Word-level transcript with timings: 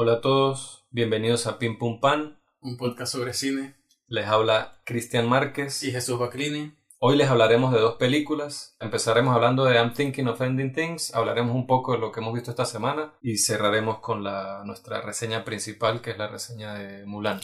Hola 0.00 0.12
a 0.12 0.20
todos, 0.20 0.86
bienvenidos 0.92 1.48
a 1.48 1.58
Pim 1.58 1.76
Pum 1.76 1.98
Pan. 1.98 2.38
Un 2.60 2.76
podcast 2.76 3.10
sobre 3.10 3.34
cine. 3.34 3.74
Les 4.06 4.28
habla 4.28 4.80
Cristian 4.84 5.28
Márquez. 5.28 5.82
Y 5.82 5.90
Jesús 5.90 6.20
Baclini. 6.20 6.72
Hoy 7.00 7.16
les 7.16 7.28
hablaremos 7.28 7.72
de 7.72 7.80
dos 7.80 7.96
películas. 7.96 8.76
Empezaremos 8.78 9.34
hablando 9.34 9.64
de 9.64 9.74
I'm 9.74 9.94
Thinking 9.94 10.28
of 10.28 10.40
Ending 10.40 10.72
Things, 10.72 11.12
hablaremos 11.16 11.52
un 11.52 11.66
poco 11.66 11.94
de 11.94 11.98
lo 11.98 12.12
que 12.12 12.20
hemos 12.20 12.32
visto 12.32 12.52
esta 12.52 12.64
semana 12.64 13.14
y 13.20 13.38
cerraremos 13.38 13.98
con 13.98 14.22
la, 14.22 14.62
nuestra 14.64 15.00
reseña 15.00 15.44
principal, 15.44 16.00
que 16.00 16.12
es 16.12 16.18
la 16.18 16.28
reseña 16.28 16.74
de 16.74 17.04
Mulan. 17.04 17.40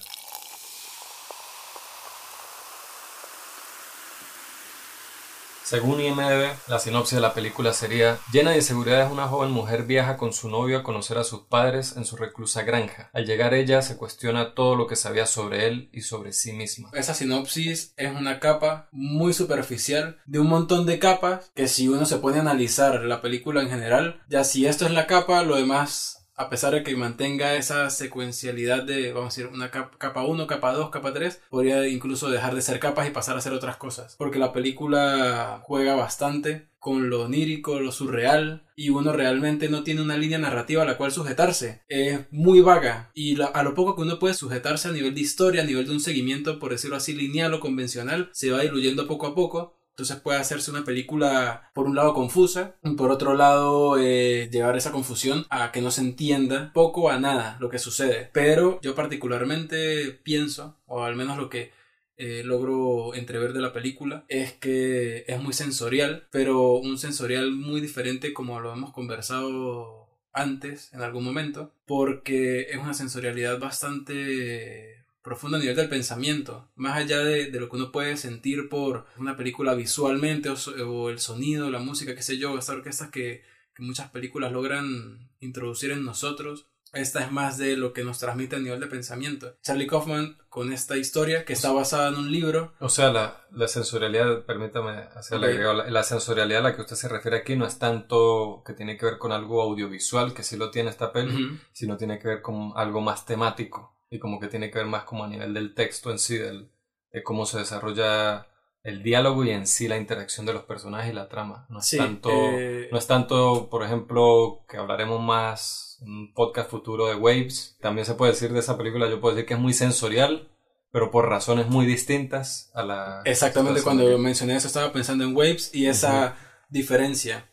Según 5.65 5.99
IMDb, 5.99 6.53
la 6.69 6.79
sinopsis 6.79 7.15
de 7.15 7.23
la 7.23 7.33
película 7.33 7.73
sería 7.73 8.19
Llena 8.31 8.51
de 8.51 8.57
inseguridades, 8.57 9.11
una 9.11 9.29
joven 9.29 9.51
mujer 9.51 9.85
viaja 9.85 10.19
con 10.19 10.35
su 10.35 10.51
novio 10.51 10.77
a 10.77 10.83
conocer 10.83 11.17
a 11.17 11.25
sus 11.25 11.45
padres 11.45 11.97
en 11.97 12.05
su 12.05 12.17
reclusa 12.17 12.65
granja. 12.65 13.09
Al 13.15 13.25
llegar 13.25 13.55
ella 13.55 13.81
se 13.81 13.97
cuestiona 13.97 14.55
todo 14.55 14.77
lo 14.77 14.87
que 14.87 14.95
sabía 14.95 15.25
sobre 15.25 15.67
él 15.67 15.89
y 15.91 16.03
sobre 16.03 16.35
sí 16.35 16.53
misma. 16.53 16.91
Esa 16.93 17.15
sinopsis 17.15 17.95
es 17.97 18.15
una 18.15 18.41
capa 18.41 18.89
muy 18.93 19.33
superficial 19.33 20.19
de 20.27 20.39
un 20.39 20.49
montón 20.49 20.85
de 20.85 20.99
capas 20.99 21.51
que 21.55 21.67
si 21.67 21.89
uno 21.89 22.05
se 22.05 22.19
pone 22.19 22.37
a 22.37 22.43
analizar 22.43 23.01
la 23.01 23.23
película 23.23 23.63
en 23.63 23.71
general, 23.71 24.23
ya 24.29 24.45
si 24.45 24.67
esto 24.67 24.85
es 24.85 24.93
la 24.93 25.07
capa, 25.07 25.43
lo 25.45 25.57
demás 25.57 26.24
a 26.37 26.51
pesar 26.51 26.75
de 26.75 26.83
que 26.83 26.97
mantenga 26.97 27.55
esa 27.55 27.91
secuencialidad 27.91 28.83
de, 28.83 29.13
vamos 29.13 29.35
a 29.35 29.41
decir, 29.41 29.53
una 29.55 29.71
capa 29.71 30.25
1, 30.25 30.47
capa 30.47 30.73
2, 30.73 30.91
capa 30.91 31.13
3, 31.13 31.43
podría 31.49 31.87
incluso 31.89 32.31
dejar 32.31 32.55
de 32.55 32.63
ser 32.63 32.81
capas 32.81 33.09
y 33.09 33.13
pasar 33.13 33.37
a 33.37 33.41
ser 33.41 33.53
otras 33.53 33.77
cosas. 33.77 34.17
Porque 34.19 34.39
la 34.39 34.53
película 34.53 35.61
juega 35.63 35.95
bastante 35.95 36.69
con 36.79 37.09
lo 37.09 37.23
onírico, 37.23 37.81
lo 37.81 37.93
surreal, 37.93 38.67
y 38.77 38.91
uno 38.91 39.13
realmente 39.13 39.71
no 39.71 39.85
tiene 39.85 40.03
una 40.03 40.19
línea 40.19 40.39
narrativa 40.39 40.83
a 40.83 40.85
la 40.85 40.99
cual 40.99 41.13
sujetarse. 41.13 41.81
Es 41.89 42.27
muy 42.31 42.61
vaga, 42.61 43.11
y 43.15 43.41
a 43.41 43.63
lo 43.63 43.75
poco 43.75 43.97
que 43.97 44.03
uno 44.03 44.19
puede 44.19 44.35
sujetarse 44.35 44.89
a 44.89 44.93
nivel 44.93 45.15
de 45.15 45.23
historia, 45.23 45.63
a 45.63 45.67
nivel 45.67 45.87
de 45.87 45.93
un 45.93 46.01
seguimiento, 46.01 46.59
por 46.59 46.73
decirlo 46.73 46.97
así, 46.97 47.15
lineal 47.15 47.55
o 47.55 47.61
convencional, 47.61 48.29
se 48.35 48.51
va 48.51 48.61
diluyendo 48.61 49.07
poco 49.07 49.27
a 49.27 49.35
poco 49.35 49.79
entonces 49.95 50.17
puede 50.17 50.41
hacerse 50.41 50.73
una 50.73 50.85
película, 50.85 51.71
por 51.73 51.87
un 51.87 51.95
lado, 51.95 52.15
confusa, 52.15 52.75
por 52.97 53.13
otro 53.13 53.35
lado, 53.35 53.97
eh, 53.97 54.49
llevar 54.51 54.77
esa 54.77 54.91
confusión 54.91 55.47
a 55.51 55.71
que 55.71 55.81
no 55.83 55.93
se 55.93 56.01
entienda 56.01 56.73
poco 56.75 57.11
a 57.11 57.21
nada 57.21 57.57
lo 57.61 57.71
que 57.71 57.79
sucede. 57.79 58.29
Pero 58.33 58.81
yo 58.83 58.97
particularmente 58.97 60.11
pienso, 60.25 60.81
o 60.87 61.05
al 61.05 61.15
menos 61.15 61.39
lo 61.39 61.49
que 61.49 61.71
eh, 62.17 62.43
logro 62.45 63.15
entrever 63.15 63.53
de 63.53 63.61
la 63.61 63.73
película 63.73 64.25
es 64.29 64.53
que 64.53 65.25
es 65.29 65.41
muy 65.41 65.53
sensorial, 65.53 66.27
pero 66.33 66.73
un 66.73 66.99
sensorial 66.99 67.53
muy 67.53 67.81
diferente 67.81 68.35
como 68.35 68.59
lo 68.59 68.73
hemos 68.73 68.93
conversado 68.93 70.09
antes 70.33 70.93
en 70.93 71.03
algún 71.03 71.23
momento, 71.23 71.73
porque 71.87 72.63
es 72.63 72.79
una 72.79 72.95
sensorialidad 72.95 73.61
bastante 73.61 75.04
profundo 75.25 75.57
a 75.57 75.61
nivel 75.61 75.75
del 75.75 75.89
pensamiento, 75.89 76.69
más 76.77 76.99
allá 76.99 77.25
de, 77.25 77.51
lo 77.51 77.71
que 77.71 77.77
uno 77.77 77.91
puede 77.91 78.17
sentir 78.19 78.69
por 78.69 79.07
una 79.17 79.37
película 79.37 79.75
visualmente 79.75 80.51
o, 80.51 81.09
el 81.09 81.19
sonido, 81.19 81.71
la 81.71 81.79
música, 81.79 82.15
qué 82.15 82.23
sé 82.23 82.37
yo, 82.37 82.57
estas 82.59 82.77
orquestas 82.77 83.11
que, 83.11 83.43
que, 83.75 83.83
muchas 83.83 84.11
películas 84.11 84.53
logran 84.53 85.31
introducir 85.41 85.93
en 85.93 86.05
nosotros. 86.05 86.67
Esta 86.93 87.25
es 87.25 87.33
más 87.33 87.59
de 87.59 87.77
lo 87.77 87.93
que 87.93 88.05
nos 88.05 88.19
transmite 88.19 88.55
a 88.55 88.59
nivel 88.61 88.79
de 88.79 88.87
pensamiento. 88.87 89.57
Charlie 89.63 89.87
Kaufman 89.87 90.37
con 90.49 90.73
esta 90.73 90.97
historia 90.97 91.45
que 91.45 91.55
está 91.55 91.73
basada 91.73 92.11
en 92.11 92.17
un 92.17 92.31
libro. 92.31 92.75
O 92.79 92.91
sea, 92.91 93.11
la, 93.11 93.47
la 93.51 93.67
sensorialidad, 93.67 94.45
permítame 94.45 94.91
hacerle 95.17 95.59
la, 95.59 95.91
la, 95.91 96.03
sensorialidad 96.05 96.61
a 96.61 96.69
la 96.69 96.77
que 96.77 96.83
usted 96.83 96.97
se 96.97 97.09
refiere 97.09 97.39
aquí 97.39 97.57
no 97.57 97.67
es 97.67 97.79
tanto 97.79 98.63
que 98.65 98.75
tiene 98.75 98.97
que 98.97 99.07
ver 99.07 99.19
con 99.19 99.33
algo 99.33 99.63
audiovisual, 99.63 100.35
que 100.35 100.45
sí 100.45 100.57
lo 100.57 100.71
tiene 100.71 100.91
esta 100.91 101.13
peli, 101.13 101.59
sino 101.73 101.97
tiene 101.97 102.19
que 102.19 102.29
ver 102.29 102.43
con 102.43 102.73
algo 102.77 103.01
más 103.01 103.25
temático 103.27 103.95
y 104.15 104.21
como 104.21 104.39
que 104.39 104.47
tiene 104.47 104.71
que 104.71 104.79
ver 104.79 104.87
más 104.87 105.03
como 105.03 105.25
a 105.25 105.29
nivel 105.29 105.53
del 105.53 105.75
texto 105.75 106.13
en 106.13 106.21
sí, 106.21 106.39
del, 106.39 106.71
de 107.13 107.25
cómo 107.25 107.47
se 107.47 107.59
desarrolla 107.59 108.47
el 108.85 109.03
diálogo 109.03 109.45
y 109.45 109.51
en 109.51 109.67
sí 109.67 109.89
la 109.89 109.97
interacción 109.97 110.47
de 110.47 110.53
los 110.53 110.63
personajes 110.63 111.11
y 111.11 111.17
la 111.17 111.29
trama. 111.29 111.67
No 111.69 111.81
es, 111.81 111.91
tanto, 111.91 112.31
eh, 112.31 112.89
no 112.93 112.99
es 112.99 113.09
tanto, 113.09 113.69
por 113.69 113.83
ejemplo, 113.83 114.65
que 114.69 114.77
hablaremos 114.77 115.21
más 115.21 115.99
en 116.03 116.11
un 116.11 116.33
podcast 116.33 116.71
futuro 116.71 117.09
de 117.09 117.17
Waves. 117.17 117.77
También 117.81 118.07
se 118.07 118.15
puede 118.15 118.31
decir 118.31 118.53
de 118.53 118.61
esa 118.61 118.79
película, 118.79 119.11
yo 119.11 119.21
puedo 119.21 119.35
decir 119.35 119.49
que 119.49 119.55
es 119.55 119.61
muy 119.61 119.73
sensorial, 119.73 120.49
pero 120.93 121.11
por 121.11 121.29
razones 121.29 121.67
muy 121.67 121.85
distintas 121.85 122.71
a 122.73 122.85
la... 122.85 123.23
Exactamente, 123.25 123.83
cuando 123.83 124.17
mencioné 124.17 124.55
eso 124.55 124.69
estaba 124.69 124.93
pensando 124.93 125.25
en 125.25 125.35
Waves 125.35 125.75
y 125.75 125.87
esa 125.87 126.37
diferencia. 126.69 127.51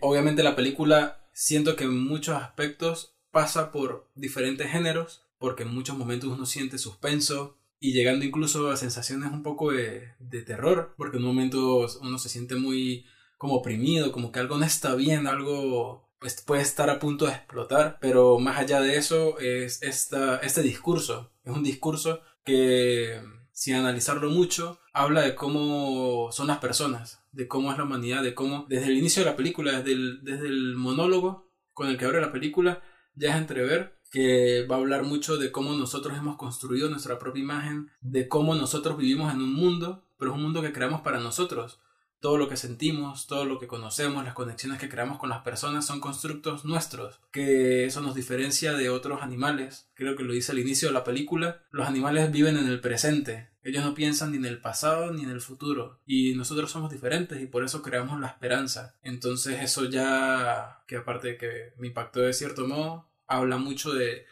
Obviamente 0.00 0.42
la 0.42 0.56
película 0.56 1.28
siento 1.34 1.76
que 1.76 1.84
en 1.84 2.02
muchos 2.02 2.34
aspectos 2.34 3.14
pasa 3.30 3.72
por 3.72 4.08
diferentes 4.14 4.70
géneros 4.70 5.27
porque 5.38 5.62
en 5.62 5.74
muchos 5.74 5.96
momentos 5.96 6.30
uno 6.30 6.46
siente 6.46 6.78
suspenso 6.78 7.58
y 7.80 7.92
llegando 7.92 8.24
incluso 8.24 8.70
a 8.70 8.76
sensaciones 8.76 9.30
un 9.32 9.42
poco 9.42 9.72
de, 9.72 10.14
terror, 10.46 10.94
porque 10.96 11.16
en 11.16 11.24
un 11.24 11.28
momento 11.28 11.86
uno 12.00 12.18
se 12.18 12.28
siente 12.28 12.56
muy 12.56 13.06
como 13.36 13.54
oprimido, 13.54 14.10
como 14.10 14.32
que 14.32 14.40
algo 14.40 14.58
no 14.58 14.64
está 14.64 14.94
bien, 14.96 15.26
algo 15.28 16.10
pues, 16.18 16.42
puede 16.42 16.62
estar 16.62 16.90
a 16.90 16.98
punto 16.98 17.26
de 17.26 17.32
explotar, 17.32 17.98
pero 18.00 18.38
más 18.40 18.58
allá 18.58 18.80
de 18.80 18.96
eso 18.96 19.38
es 19.38 19.82
esta, 19.82 20.38
este 20.38 20.62
discurso, 20.62 21.32
es 21.44 21.52
un 21.52 21.62
discurso 21.62 22.20
que 22.44 23.20
sin 23.52 23.74
analizarlo 23.74 24.30
mucho 24.30 24.80
habla 24.92 25.22
de 25.22 25.34
cómo 25.34 26.30
son 26.32 26.48
las 26.48 26.58
personas, 26.58 27.22
de 27.32 27.46
cómo 27.46 27.70
es 27.70 27.78
la 27.78 27.84
humanidad, 27.84 28.22
de 28.22 28.34
cómo 28.34 28.66
desde 28.68 28.86
el 28.86 28.98
inicio 28.98 29.22
de 29.22 29.30
la 29.30 29.36
película, 29.36 29.78
desde 29.78 29.92
el, 29.92 30.24
desde 30.24 30.46
el 30.46 30.74
monólogo 30.74 31.52
con 31.72 31.88
el 31.88 31.96
que 31.96 32.04
abre 32.04 32.20
la 32.20 32.32
película, 32.32 32.82
ya 33.14 33.30
es 33.30 33.36
entrever 33.36 33.97
que 34.10 34.66
va 34.66 34.76
a 34.76 34.78
hablar 34.78 35.02
mucho 35.02 35.36
de 35.36 35.52
cómo 35.52 35.74
nosotros 35.74 36.16
hemos 36.16 36.36
construido 36.36 36.88
nuestra 36.88 37.18
propia 37.18 37.42
imagen, 37.42 37.90
de 38.00 38.28
cómo 38.28 38.54
nosotros 38.54 38.96
vivimos 38.96 39.32
en 39.32 39.40
un 39.40 39.54
mundo, 39.54 40.04
pero 40.18 40.30
es 40.30 40.36
un 40.36 40.42
mundo 40.42 40.62
que 40.62 40.72
creamos 40.72 41.02
para 41.02 41.20
nosotros. 41.20 41.80
Todo 42.20 42.36
lo 42.36 42.48
que 42.48 42.56
sentimos, 42.56 43.28
todo 43.28 43.44
lo 43.44 43.60
que 43.60 43.68
conocemos, 43.68 44.24
las 44.24 44.34
conexiones 44.34 44.80
que 44.80 44.88
creamos 44.88 45.18
con 45.18 45.28
las 45.28 45.42
personas 45.42 45.86
son 45.86 46.00
constructos 46.00 46.64
nuestros, 46.64 47.20
que 47.30 47.84
eso 47.84 48.00
nos 48.00 48.16
diferencia 48.16 48.72
de 48.72 48.90
otros 48.90 49.22
animales. 49.22 49.88
Creo 49.94 50.16
que 50.16 50.24
lo 50.24 50.32
dice 50.32 50.50
al 50.50 50.58
inicio 50.58 50.88
de 50.88 50.94
la 50.94 51.04
película. 51.04 51.62
Los 51.70 51.86
animales 51.86 52.32
viven 52.32 52.56
en 52.56 52.66
el 52.66 52.80
presente. 52.80 53.50
Ellos 53.62 53.84
no 53.84 53.94
piensan 53.94 54.32
ni 54.32 54.38
en 54.38 54.46
el 54.46 54.60
pasado 54.60 55.12
ni 55.12 55.22
en 55.22 55.30
el 55.30 55.40
futuro. 55.40 56.00
Y 56.06 56.34
nosotros 56.34 56.72
somos 56.72 56.90
diferentes 56.90 57.40
y 57.40 57.46
por 57.46 57.62
eso 57.62 57.82
creamos 57.82 58.18
la 58.18 58.28
esperanza. 58.28 58.96
Entonces 59.02 59.62
eso 59.62 59.84
ya, 59.84 60.82
que 60.88 60.96
aparte 60.96 61.28
de 61.28 61.36
que 61.36 61.72
me 61.76 61.86
impactó 61.86 62.20
de 62.20 62.32
cierto 62.32 62.66
modo, 62.66 63.06
habla 63.28 63.56
mucho 63.58 63.92
de, 63.92 64.26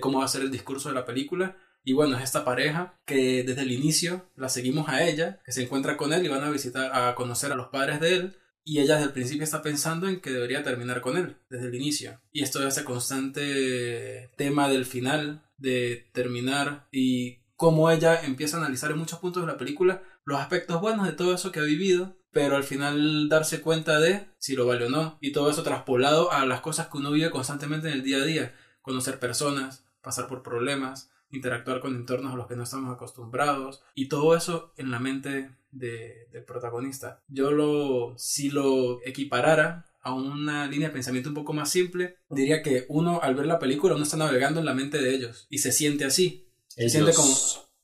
cómo 0.00 0.18
va 0.18 0.24
a 0.24 0.28
ser 0.28 0.42
el 0.42 0.50
discurso 0.50 0.88
de 0.88 0.94
la 0.94 1.04
película. 1.04 1.56
Y 1.84 1.92
bueno, 1.92 2.16
es 2.16 2.24
esta 2.24 2.44
pareja 2.44 2.98
que 3.06 3.44
desde 3.44 3.62
el 3.62 3.72
inicio 3.72 4.28
la 4.36 4.48
seguimos 4.48 4.88
a 4.88 5.04
ella, 5.04 5.40
que 5.44 5.52
se 5.52 5.62
encuentra 5.62 5.96
con 5.96 6.12
él 6.12 6.24
y 6.24 6.28
van 6.28 6.44
a 6.44 6.50
visitar, 6.50 6.90
a 6.92 7.14
conocer 7.14 7.52
a 7.52 7.56
los 7.56 7.68
padres 7.68 8.00
de 8.00 8.14
él. 8.14 8.36
Y 8.64 8.80
ella 8.80 8.94
desde 8.96 9.06
el 9.06 9.12
principio 9.12 9.44
está 9.44 9.62
pensando 9.62 10.08
en 10.08 10.20
que 10.20 10.30
debería 10.30 10.62
terminar 10.62 11.00
con 11.00 11.16
él, 11.16 11.36
desde 11.48 11.68
el 11.68 11.74
inicio. 11.74 12.20
Y 12.32 12.42
esto 12.42 12.60
es 12.60 12.74
ese 12.74 12.84
constante 12.84 14.30
tema 14.36 14.68
del 14.68 14.84
final, 14.84 15.48
de 15.56 16.08
terminar 16.12 16.86
y 16.92 17.40
cómo 17.56 17.90
ella 17.90 18.22
empieza 18.22 18.56
a 18.56 18.60
analizar 18.60 18.90
en 18.90 18.98
muchos 18.98 19.18
puntos 19.18 19.42
de 19.42 19.52
la 19.52 19.58
película 19.58 20.02
los 20.24 20.40
aspectos 20.40 20.80
buenos 20.80 21.06
de 21.06 21.12
todo 21.12 21.34
eso 21.34 21.50
que 21.50 21.60
ha 21.60 21.64
vivido 21.64 22.17
pero 22.30 22.56
al 22.56 22.64
final 22.64 23.28
darse 23.28 23.60
cuenta 23.60 23.98
de 24.00 24.26
si 24.38 24.54
lo 24.54 24.66
vale 24.66 24.86
o 24.86 24.90
no. 24.90 25.18
Y 25.20 25.32
todo 25.32 25.50
eso 25.50 25.62
traspolado 25.62 26.32
a 26.32 26.44
las 26.46 26.60
cosas 26.60 26.88
que 26.88 26.98
uno 26.98 27.10
vive 27.10 27.30
constantemente 27.30 27.88
en 27.88 27.94
el 27.94 28.02
día 28.02 28.18
a 28.18 28.24
día. 28.24 28.54
Conocer 28.82 29.18
personas, 29.18 29.84
pasar 30.02 30.28
por 30.28 30.42
problemas, 30.42 31.10
interactuar 31.30 31.80
con 31.80 31.94
entornos 31.94 32.32
a 32.32 32.36
los 32.36 32.46
que 32.46 32.56
no 32.56 32.62
estamos 32.62 32.94
acostumbrados. 32.94 33.82
Y 33.94 34.08
todo 34.08 34.36
eso 34.36 34.72
en 34.76 34.90
la 34.90 34.98
mente 34.98 35.50
de, 35.70 36.28
del 36.32 36.44
protagonista. 36.44 37.22
Yo 37.28 37.50
lo, 37.50 38.14
si 38.16 38.50
lo 38.50 39.00
equiparara 39.04 39.86
a 40.00 40.14
una 40.14 40.66
línea 40.66 40.88
de 40.88 40.94
pensamiento 40.94 41.30
un 41.30 41.34
poco 41.34 41.52
más 41.52 41.70
simple, 41.70 42.16
diría 42.30 42.62
que 42.62 42.86
uno 42.88 43.20
al 43.22 43.34
ver 43.34 43.46
la 43.46 43.58
película 43.58 43.94
uno 43.94 44.04
está 44.04 44.16
navegando 44.16 44.60
en 44.60 44.66
la 44.66 44.74
mente 44.74 44.98
de 44.98 45.14
ellos 45.14 45.46
y 45.50 45.58
se 45.58 45.72
siente 45.72 46.04
así. 46.04 46.48
Se 46.68 46.88
siente 46.88 47.12
como... 47.12 47.34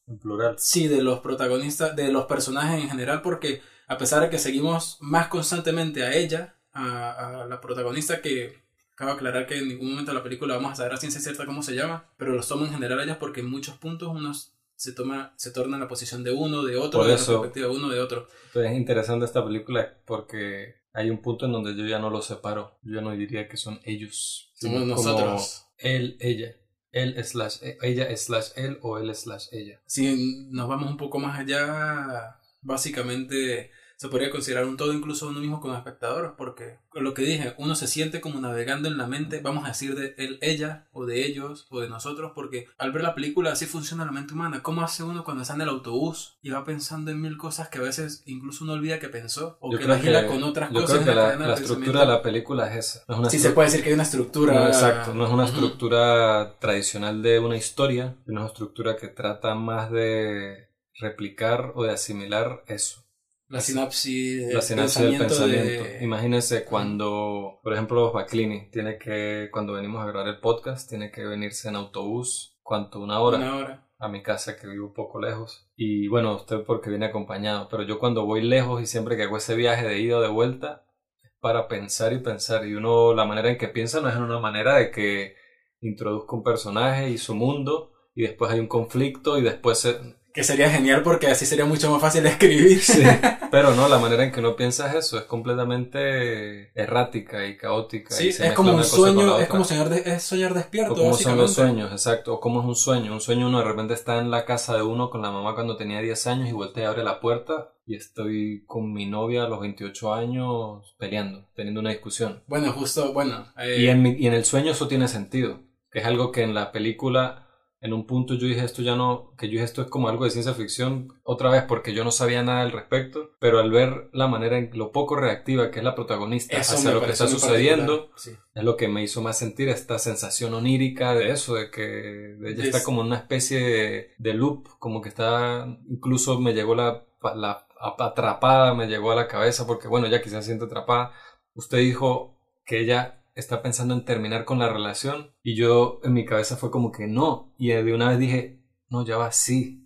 En 0.07 0.19
plural. 0.19 0.57
Sí, 0.59 0.87
de 0.87 1.03
los 1.03 1.21
protagonistas, 1.21 1.97
de 1.97 2.13
los 2.13 2.27
personajes 2.27 2.83
en 2.83 2.91
general, 2.91 3.23
porque 3.23 3.63
a 3.87 3.99
pesar 3.99 4.23
de 4.23 4.31
que 4.31 4.39
seguimos 4.39 4.99
más 5.01 5.29
constantemente 5.29 6.03
a 6.03 6.15
ella, 6.15 6.57
a, 6.73 7.47
la 7.49 7.61
protagonista 7.61 8.21
que 8.21 8.63
acabo 8.95 9.11
de 9.11 9.17
aclarar 9.17 9.47
que 9.47 9.59
en 9.59 9.69
ningún 9.69 9.91
momento 9.91 10.13
de 10.13 10.19
la 10.19 10.23
película 10.23 10.55
vamos 10.55 10.73
a 10.73 10.77
saber 10.77 10.93
a 10.93 10.97
ciencia 10.97 11.21
cierta 11.21 11.47
cómo 11.47 11.63
se 11.63 11.75
llama, 11.75 12.11
pero 12.17 12.33
los 12.33 12.49
tomo 12.49 12.65
en 12.65 12.73
general 12.73 13.01
a 13.01 13.05
ellas 13.05 13.17
porque 13.19 13.41
en 13.41 13.51
muchos 13.51 13.77
puntos 13.77 14.09
uno 14.13 14.33
se 14.77 14.93
toma, 14.93 15.35
se 15.37 15.51
torna 15.51 15.77
en 15.77 15.83
la 15.83 15.89
posición 15.89 16.25
de 16.25 16.33
uno, 16.33 16.63
de 16.63 16.77
otro, 16.77 17.05
de 17.05 17.11
la 17.11 17.17
perspectiva 17.17 17.69
de 17.69 17.77
uno, 17.77 17.89
de 17.89 18.01
otro. 18.01 18.29
Entonces 18.47 18.73
es 18.73 18.77
interesante 18.77 19.25
esta 19.25 19.45
película 19.45 19.97
porque 20.05 20.77
hay 20.93 21.11
un 21.11 21.21
punto 21.23 21.47
en 21.47 21.53
donde 21.53 21.77
yo 21.77 21.87
ya 21.87 21.99
no 21.99 22.11
los 22.11 22.27
separo, 22.27 22.79
yo 22.83 23.01
no 23.01 23.13
diría 23.13 23.49
que 23.49 23.57
son 23.57 23.81
ellos, 23.85 24.53
somos 24.55 24.87
nosotros. 24.87 25.67
Él, 25.79 26.17
ella. 26.21 26.55
Él 26.93 27.23
slash 27.25 27.57
e, 27.63 27.77
ella 27.83 28.17
slash 28.17 28.51
él 28.55 28.79
o 28.81 28.99
él 28.99 29.13
slash 29.13 29.49
ella. 29.51 29.81
Si 29.85 30.47
nos 30.51 30.69
vamos 30.69 30.89
un 30.89 30.97
poco 30.97 31.19
más 31.19 31.41
allá, 31.41 32.39
básicamente 32.65 33.71
se 33.97 34.09
podría 34.09 34.31
considerar 34.31 34.65
un 34.65 34.77
todo 34.77 34.93
incluso 34.93 35.29
uno 35.29 35.41
mismo 35.41 35.61
como 35.61 35.77
espectador, 35.77 36.35
porque 36.37 36.79
lo 36.93 37.15
que 37.15 37.23
dije, 37.23 37.55
uno 37.59 37.75
se 37.75 37.87
siente 37.87 38.21
como 38.21 38.41
navegando 38.41 38.89
en 38.89 38.99
la 38.99 39.07
mente, 39.07 39.41
vamos 39.41 39.65
a 39.65 39.69
decir 39.69 39.95
de 39.95 40.15
él, 40.19 40.39
ella, 40.43 40.87
o 40.93 41.07
de 41.07 41.25
ellos, 41.25 41.67
o 41.71 41.81
de 41.81 41.89
nosotros, 41.89 42.33
porque 42.35 42.67
al 42.77 42.93
ver 42.93 43.03
la 43.03 43.15
película 43.15 43.53
así 43.53 43.67
funciona 43.67 44.05
la 44.05 44.13
mente 44.13 44.35
humana. 44.35 44.63
¿Cómo 44.63 44.83
hace 44.83 45.05
uno 45.05 45.25
cuando 45.25 45.43
está 45.43 45.55
en 45.55 45.63
el 45.63 45.69
autobús 45.69 46.39
y 46.43 46.51
va 46.51 46.65
pensando 46.65 47.11
en 47.11 47.21
mil 47.21 47.37
cosas 47.37 47.69
que 47.69 47.79
a 47.79 47.83
veces 47.83 48.23
incluso 48.27 48.65
uno 48.65 48.75
olvida 48.75 48.99
que 48.99 49.09
pensó, 49.09 49.59
o 49.61 49.71
que 49.71 49.85
lo 49.85 50.27
con 50.27 50.43
otras 50.43 50.71
yo 50.71 50.81
cosas? 50.83 50.99
Creo 50.99 51.15
que 51.15 51.45
la, 51.45 51.55
estructura 51.55 52.01
de 52.01 52.07
la 52.07 52.23
película 52.23 52.73
es 52.73 52.87
esa. 52.87 53.05
No 53.09 53.31
sí, 53.31 53.39
se 53.39 53.51
puede 53.51 53.69
decir 53.69 53.83
que 53.83 53.91
hay 53.91 53.95
una 53.95 54.03
estructura. 54.03 54.67
exacto, 54.67 55.15
no 55.15 55.27
es 55.27 55.33
una 55.33 55.47
estructura 55.47 56.57
tradicional 56.59 57.23
de 57.23 57.39
una 57.39 57.57
historia, 57.57 58.17
es 58.27 58.29
una 58.29 58.47
estructura 58.47 58.97
que 58.97 59.09
trata 59.09 59.55
más 59.55 59.91
de 59.91 60.74
replicar 60.99 61.73
o 61.75 61.85
de 61.85 61.93
asimilar 61.93 62.65
eso. 62.67 63.05
La 63.49 63.61
sinapsis, 63.61 64.53
la 64.53 64.63
sinapsis 64.63 65.03
del 65.03 65.19
pensamiento. 65.19 65.85
Imagínense 66.01 66.65
cuando, 66.65 67.61
por 67.63 67.75
ejemplo, 67.75 68.11
Baclini 68.11 68.71
tiene 68.71 68.99
que, 68.99 69.49
cuando 69.53 69.75
venimos 69.75 70.03
a 70.03 70.07
grabar 70.07 70.29
el 70.29 70.41
podcast, 70.41 70.89
tiene 70.89 71.11
que 71.11 71.25
venirse 71.25 71.69
en 71.69 71.77
autobús, 71.77 72.59
¿cuánto? 72.63 73.01
Una 73.01 73.21
hora. 73.21 73.37
Una 73.37 73.57
hora. 73.57 73.89
A 73.99 74.09
mi 74.09 74.23
casa 74.23 74.57
que 74.57 74.67
vivo 74.67 74.89
un 74.89 74.95
poco 74.95 75.21
lejos. 75.21 75.71
Y 75.77 76.09
bueno, 76.09 76.35
usted 76.35 76.65
porque 76.65 76.91
viene 76.91 77.07
acompañado, 77.07 77.69
pero 77.71 77.85
yo 77.85 77.99
cuando 77.99 78.25
voy 78.25 78.43
lejos 78.43 78.83
y 78.83 78.87
siempre 78.87 79.17
que 79.17 79.25
hago 79.25 79.37
ese 79.37 79.55
viaje 79.55 79.87
de 79.87 80.01
ida 80.01 80.19
o 80.19 80.21
de 80.21 80.29
vuelta, 80.29 80.87
es 81.23 81.31
para 81.41 81.69
pensar 81.69 82.13
y 82.13 82.19
pensar. 82.19 82.67
Y 82.67 82.75
uno, 82.75 83.15
la 83.15 83.25
manera 83.25 83.51
en 83.51 83.59
que 83.59 83.69
piensa 83.69 84.01
no 84.01 84.09
es 84.09 84.17
en 84.17 84.23
una 84.23 84.41
manera 84.41 84.77
de 84.77 84.91
que 84.91 85.37
introduzca 85.81 86.35
un 86.35 86.43
personaje 86.43 87.11
y 87.11 87.19
su 87.19 87.35
mundo, 87.35 87.93
y 88.15 88.23
después 88.23 88.51
hay 88.51 88.61
un 88.61 88.69
conflicto 88.69 89.39
y 89.39 89.43
después 89.43 89.79
se, 89.79 90.01
que 90.35 90.43
sería 90.43 90.69
genial 90.69 91.05
porque 91.05 91.29
así 91.29 91.47
sería 91.47 91.65
mucho 91.65 91.89
más 91.93 92.01
fácil 92.01 92.27
escribir. 92.27 92.81
Sí, 92.81 93.05
pero 93.53 93.73
no, 93.73 93.89
la 93.89 93.99
manera 93.99 94.25
en 94.25 94.33
que 94.33 94.41
uno 94.41 94.57
piensa 94.57 94.99
eso 94.99 95.17
es 95.17 95.25
completamente 95.27 96.73
errática 96.75 97.47
y 97.47 97.57
caótica. 97.57 98.13
Sí, 98.13 98.31
es 98.31 98.53
como 98.53 98.75
un 98.75 98.83
sueño, 98.83 99.39
es 99.39 99.47
como 99.47 99.63
soñar, 99.63 99.93
es 99.93 100.25
soñar 100.25 100.53
despierto. 100.53 100.95
O 100.95 100.97
como 100.97 101.15
son 101.15 101.39
los 101.39 101.55
sueños, 101.55 101.93
exacto. 101.93 102.35
O 102.35 102.41
como 102.41 102.61
es 102.61 102.67
un 102.67 102.75
sueño. 102.75 103.13
Un 103.13 103.21
sueño 103.21 103.47
uno 103.47 103.61
de 103.61 103.65
repente 103.65 103.95
está 103.95 104.19
en 104.19 104.33
la 104.33 104.45
casa 104.45 104.75
de 104.75 104.83
uno 104.83 105.09
con 105.09 105.23
la 105.23 105.31
mamá 105.31 105.55
cuando 105.55 105.77
tenía 105.77 106.01
10 106.01 106.27
años 106.27 106.49
y 106.49 106.53
vuelve 106.53 106.83
y 106.83 106.85
abre 106.85 107.05
la 107.05 107.21
puerta 107.21 107.73
y 107.87 107.95
estoy 107.95 108.65
con 108.67 108.93
mi 108.93 109.07
novia 109.07 109.45
a 109.45 109.49
los 109.49 109.61
28 109.61 110.15
años 110.15 110.97
peleando, 110.99 111.47
teniendo 111.55 111.81
una 111.81 111.91
discusión. 111.91 112.43
Bueno, 112.49 112.73
justo, 112.73 113.13
bueno. 113.13 113.47
Y, 113.79 113.87
en 113.87 114.05
y 114.05 114.27
en 114.27 114.35
el 114.35 114.45
sueño 114.45 114.73
eso 114.73 114.89
tiene 114.89 115.07
sentido, 115.07 115.61
que 115.93 116.01
es 116.01 116.05
algo 116.07 116.33
que 116.33 116.43
en 116.43 116.55
la 116.55 116.73
película 116.73 117.44
en 117.85 117.93
un 117.93 118.07
punto 118.07 118.33
yo 118.33 118.47
dije 118.47 118.65
esto 118.65 118.81
ya 118.81 118.97
no, 118.97 119.35
que 119.37 119.47
yo 119.47 119.53
dije 119.53 119.65
esto 119.65 119.83
es 119.83 119.89
como 119.89 120.09
algo 120.09 120.25
de 120.25 120.31
ciencia 120.31 120.55
ficción 120.55 121.21
otra 121.23 121.51
vez 121.51 121.65
porque 121.65 121.93
yo 121.93 122.03
no 122.03 122.13
sabía 122.13 122.43
nada 122.43 122.63
al 122.63 122.73
respecto, 122.73 123.33
pero 123.39 123.61
al 123.61 123.71
ver 123.71 124.09
la 124.13 124.27
manera 124.27 124.57
en 124.57 124.71
lo 124.73 124.91
poco 124.91 125.17
reactiva 125.17 125.71
que 125.71 125.81
es 125.81 125.85
la 125.85 125.95
protagonista 125.95 126.59
hacia 126.59 126.93
lo 126.93 127.03
que 127.03 127.11
está 127.11 127.29
sucediendo, 127.29 128.11
es 128.17 128.65
lo 128.65 128.79
que 128.79 128.89
me 128.89 129.03
hizo 129.03 129.21
más 129.21 129.39
sentir 129.39 129.69
esta 129.69 129.99
sensación 129.99 130.55
onírica 130.55 131.15
de 131.15 131.31
eso, 131.31 131.57
de 131.57 131.71
que 131.71 132.39
ella 132.43 132.65
está 132.65 132.83
como 132.83 133.03
en 133.03 133.09
una 133.09 133.19
especie 133.19 134.15
de, 134.17 134.35
loop, 134.35 134.67
como 134.79 135.03
que 135.03 135.11
está, 135.11 135.67
incluso 135.87 136.41
me 136.41 136.55
llegó 136.55 136.75
la, 136.75 137.05
la 137.37 137.67
atrapada, 137.99 138.73
me 138.73 138.87
llegó 138.87 139.13
a 139.13 139.17
la 139.17 139.29
cabeza 139.29 139.67
porque 139.67 139.89
bueno, 139.89 140.07
ya 140.07 140.23
quizás 140.23 140.47
siente 140.47 140.65
atrapada. 140.65 141.13
Usted 141.53 141.79
dijo 141.79 142.39
que 142.65 142.81
ella 142.81 143.24
está 143.35 143.63
pensando 143.63 143.95
en 143.95 144.05
terminar 144.05 144.45
con 144.45 144.59
la 144.59 144.73
relación 144.73 145.33
y 145.43 145.57
yo 145.57 146.01
en 146.05 146.13
mi 146.13 146.25
cabeza 146.25 146.57
fue 146.57 146.71
como 146.71 146.93
que 146.93 147.07
no 147.07 147.53
y 147.59 147.69
de 147.69 147.95
una 147.95 148.09
vez 148.09 148.19
dije 148.19 148.61
no 148.89 149.05
ya 149.05 149.17
va 149.17 149.33
sí 149.33 149.85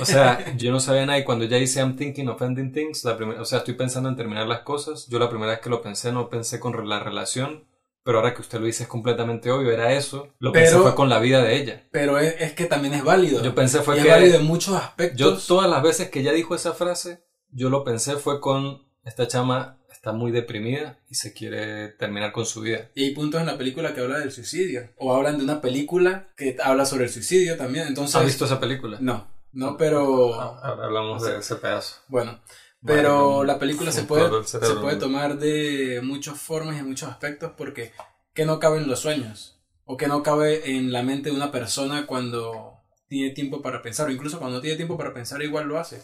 o 0.00 0.04
sea 0.04 0.52
yo 0.56 0.72
no 0.72 0.80
sabía 0.80 1.06
nada 1.06 1.18
y 1.18 1.24
cuando 1.24 1.44
ya 1.44 1.56
dice 1.56 1.80
I'm 1.80 1.96
thinking 1.96 2.28
of 2.28 2.42
ending 2.42 2.72
things 2.72 3.04
la 3.04 3.12
o 3.14 3.44
sea 3.44 3.58
estoy 3.58 3.74
pensando 3.74 4.08
en 4.08 4.16
terminar 4.16 4.46
las 4.46 4.60
cosas 4.60 5.06
yo 5.08 5.18
la 5.18 5.30
primera 5.30 5.52
vez 5.52 5.60
que 5.60 5.70
lo 5.70 5.82
pensé 5.82 6.12
no 6.12 6.28
pensé 6.28 6.58
con 6.58 6.88
la 6.88 7.00
relación 7.00 7.68
pero 8.08 8.20
ahora 8.20 8.32
que 8.32 8.40
usted 8.40 8.58
lo 8.58 8.64
dice 8.64 8.84
es 8.84 8.88
completamente 8.88 9.50
obvio, 9.50 9.70
era 9.70 9.92
eso. 9.92 10.32
Lo 10.38 10.50
que 10.50 10.60
pensé 10.60 10.78
fue 10.78 10.94
con 10.94 11.10
la 11.10 11.18
vida 11.18 11.42
de 11.42 11.56
ella. 11.56 11.86
Pero 11.90 12.18
es, 12.18 12.54
que 12.54 12.64
también 12.64 12.94
es 12.94 13.04
válido. 13.04 13.42
Yo 13.42 13.54
pensé 13.54 13.82
fue 13.82 13.96
que. 13.96 14.00
Es 14.00 14.08
válido 14.08 14.38
en 14.38 14.46
muchos 14.46 14.74
aspectos. 14.76 15.18
Yo, 15.18 15.36
todas 15.36 15.68
las 15.68 15.82
veces 15.82 16.08
que 16.08 16.20
ella 16.20 16.32
dijo 16.32 16.54
esa 16.54 16.72
frase, 16.72 17.22
yo 17.50 17.68
lo 17.68 17.84
pensé 17.84 18.16
fue 18.16 18.40
con 18.40 18.88
esta 19.04 19.28
chama 19.28 19.78
está 20.08 20.16
muy 20.16 20.32
deprimida 20.32 20.98
y 21.10 21.14
se 21.14 21.34
quiere 21.34 21.88
terminar 21.88 22.32
con 22.32 22.46
su 22.46 22.62
vida. 22.62 22.88
Y 22.94 23.04
hay 23.04 23.10
puntos 23.14 23.40
en 23.40 23.46
la 23.46 23.58
película 23.58 23.94
que 23.94 24.00
hablan 24.00 24.20
del 24.20 24.32
suicidio. 24.32 24.88
O 24.96 25.14
hablan 25.14 25.36
de 25.36 25.44
una 25.44 25.60
película 25.60 26.28
que 26.34 26.56
habla 26.62 26.86
sobre 26.86 27.04
el 27.04 27.10
suicidio 27.10 27.58
también. 27.58 27.88
Entonces, 27.88 28.16
¿Has 28.16 28.24
visto 28.24 28.46
esa 28.46 28.58
película? 28.58 28.96
No, 29.02 29.28
no, 29.52 29.76
pero... 29.76 30.34
Ahora 30.34 30.86
hablamos 30.86 31.22
de 31.22 31.38
ese 31.38 31.56
pedazo. 31.56 31.96
Bueno, 32.08 32.40
pero 32.84 33.44
la 33.44 33.58
película 33.58 33.92
se 33.92 34.04
puede, 34.04 34.44
se 34.44 34.58
puede 34.58 34.96
tomar 34.96 35.38
de 35.38 36.00
muchas 36.02 36.40
formas 36.40 36.78
y 36.78 36.82
muchos 36.82 37.10
aspectos 37.10 37.52
porque 37.56 37.92
que 38.32 38.46
no 38.46 38.58
cabe 38.58 38.78
en 38.78 38.88
los 38.88 39.00
sueños 39.00 39.60
o 39.84 39.98
que 39.98 40.06
no 40.06 40.22
cabe 40.22 40.76
en 40.76 40.90
la 40.90 41.02
mente 41.02 41.28
de 41.28 41.36
una 41.36 41.52
persona 41.52 42.06
cuando 42.06 42.80
tiene 43.08 43.34
tiempo 43.34 43.60
para 43.60 43.82
pensar 43.82 44.08
o 44.08 44.12
incluso 44.12 44.38
cuando 44.38 44.56
no 44.56 44.62
tiene 44.62 44.76
tiempo 44.76 44.96
para 44.96 45.12
pensar 45.12 45.42
igual 45.42 45.66
lo 45.66 45.78
hace. 45.78 46.02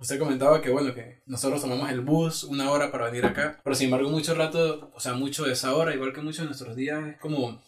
Usted 0.00 0.18
comentaba 0.18 0.62
que, 0.62 0.70
bueno, 0.70 0.94
que 0.94 1.22
nosotros 1.26 1.60
tomamos 1.60 1.90
el 1.90 2.00
bus 2.00 2.44
una 2.44 2.70
hora 2.70 2.90
para 2.90 3.06
venir 3.06 3.26
acá, 3.26 3.60
pero 3.62 3.76
sin 3.76 3.86
embargo 3.86 4.08
mucho 4.08 4.34
rato, 4.34 4.90
o 4.94 5.00
sea, 5.00 5.12
mucho 5.12 5.44
de 5.44 5.52
esa 5.52 5.74
hora, 5.76 5.94
igual 5.94 6.14
que 6.14 6.22
muchos 6.22 6.40
de 6.40 6.46
nuestros 6.46 6.74
días, 6.74 7.06
es 7.06 7.18
como 7.18 7.60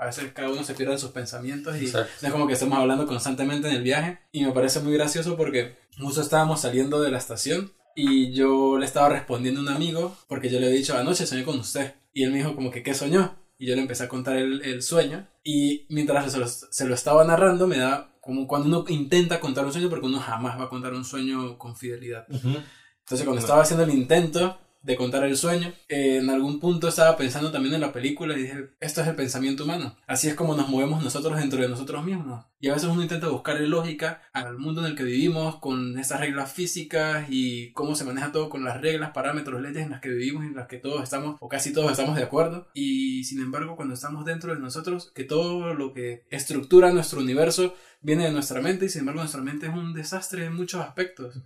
a 0.00 0.06
veces 0.06 0.32
cada 0.32 0.48
uno 0.48 0.64
se 0.64 0.74
pierde 0.74 0.94
en 0.94 0.98
sus 0.98 1.10
pensamientos 1.10 1.76
y 1.76 1.84
es 1.86 2.32
como 2.32 2.46
que 2.46 2.54
estamos 2.54 2.78
hablando 2.78 3.06
constantemente 3.06 3.68
en 3.68 3.74
el 3.74 3.82
viaje. 3.82 4.18
Y 4.32 4.44
me 4.44 4.52
parece 4.52 4.80
muy 4.80 4.94
gracioso 4.94 5.36
porque 5.36 5.76
justo 5.98 6.22
estábamos 6.22 6.62
saliendo 6.62 7.02
de 7.02 7.10
la 7.10 7.18
estación 7.18 7.72
y 7.94 8.32
yo 8.32 8.78
le 8.78 8.86
estaba 8.86 9.10
respondiendo 9.10 9.60
a 9.60 9.64
un 9.64 9.68
amigo 9.68 10.16
porque 10.26 10.48
yo 10.48 10.58
le 10.58 10.68
he 10.68 10.72
dicho 10.72 10.96
anoche 10.96 11.26
soñé 11.26 11.44
con 11.44 11.58
usted 11.58 11.96
y 12.14 12.22
él 12.22 12.30
me 12.30 12.38
dijo 12.38 12.54
como 12.54 12.70
que 12.70 12.82
¿qué 12.82 12.94
soñó? 12.94 13.36
Y 13.58 13.66
yo 13.66 13.74
le 13.74 13.82
empecé 13.82 14.04
a 14.04 14.08
contar 14.08 14.36
el, 14.36 14.62
el 14.62 14.82
sueño. 14.82 15.28
Y 15.44 15.84
mientras 15.90 16.32
se 16.32 16.38
lo, 16.38 16.48
se 16.48 16.86
lo 16.86 16.94
estaba 16.94 17.24
narrando 17.24 17.66
me 17.66 17.76
da 17.76 18.09
como 18.20 18.46
cuando 18.46 18.68
uno 18.68 18.84
intenta 18.88 19.40
contar 19.40 19.64
un 19.64 19.72
sueño, 19.72 19.88
porque 19.88 20.06
uno 20.06 20.20
jamás 20.20 20.58
va 20.58 20.64
a 20.64 20.68
contar 20.68 20.94
un 20.94 21.04
sueño 21.04 21.58
con 21.58 21.76
fidelidad. 21.76 22.26
Entonces, 22.28 23.24
cuando 23.24 23.40
estaba 23.40 23.62
haciendo 23.62 23.84
el 23.84 23.90
intento, 23.90 24.58
de 24.82 24.96
contar 24.96 25.24
el 25.24 25.36
sueño. 25.36 25.72
en 25.88 26.30
algún 26.30 26.58
punto 26.58 26.88
estaba 26.88 27.16
pensando 27.16 27.50
también 27.50 27.74
en 27.74 27.80
la 27.80 27.92
película 27.92 28.36
y 28.36 28.42
dije, 28.42 28.70
esto 28.80 29.02
es 29.02 29.08
el 29.08 29.14
pensamiento 29.14 29.64
humano. 29.64 29.96
Así 30.06 30.28
es 30.28 30.34
como 30.34 30.54
nos 30.54 30.68
movemos 30.68 31.02
nosotros 31.02 31.38
dentro 31.38 31.60
de 31.60 31.68
nosotros 31.68 32.04
mismos. 32.04 32.44
Y 32.58 32.68
a 32.68 32.74
veces 32.74 32.88
uno 32.88 33.02
intenta 33.02 33.28
buscar 33.28 33.58
lógica 33.60 34.22
al 34.32 34.58
mundo 34.58 34.80
en 34.80 34.88
el 34.88 34.96
que 34.96 35.02
vivimos, 35.02 35.56
con 35.56 35.98
estas 35.98 36.20
reglas 36.20 36.52
físicas 36.52 37.26
y 37.30 37.72
cómo 37.72 37.94
se 37.94 38.04
maneja 38.04 38.32
todo 38.32 38.50
con 38.50 38.64
las 38.64 38.80
reglas, 38.80 39.12
parámetros, 39.12 39.60
leyes 39.62 39.82
en 39.82 39.90
las 39.90 40.00
que 40.00 40.10
vivimos, 40.10 40.44
en 40.44 40.54
las 40.54 40.66
que 40.66 40.78
todos 40.78 41.02
estamos, 41.02 41.36
o 41.40 41.48
casi 41.48 41.72
todos 41.72 41.90
estamos 41.90 42.16
de 42.16 42.22
acuerdo. 42.22 42.68
Y 42.74 43.24
sin 43.24 43.40
embargo, 43.40 43.76
cuando 43.76 43.94
estamos 43.94 44.24
dentro 44.24 44.54
de 44.54 44.60
nosotros, 44.60 45.10
que 45.14 45.24
todo 45.24 45.74
lo 45.74 45.92
que 45.92 46.24
estructura 46.30 46.92
nuestro 46.92 47.20
universo 47.20 47.74
viene 48.00 48.24
de 48.24 48.32
nuestra 48.32 48.60
mente 48.60 48.86
y 48.86 48.88
sin 48.88 49.00
embargo 49.00 49.20
nuestra 49.20 49.42
mente 49.42 49.66
es 49.66 49.72
un 49.72 49.92
desastre 49.92 50.44
en 50.44 50.54
muchos 50.54 50.80
aspectos. 50.80 51.42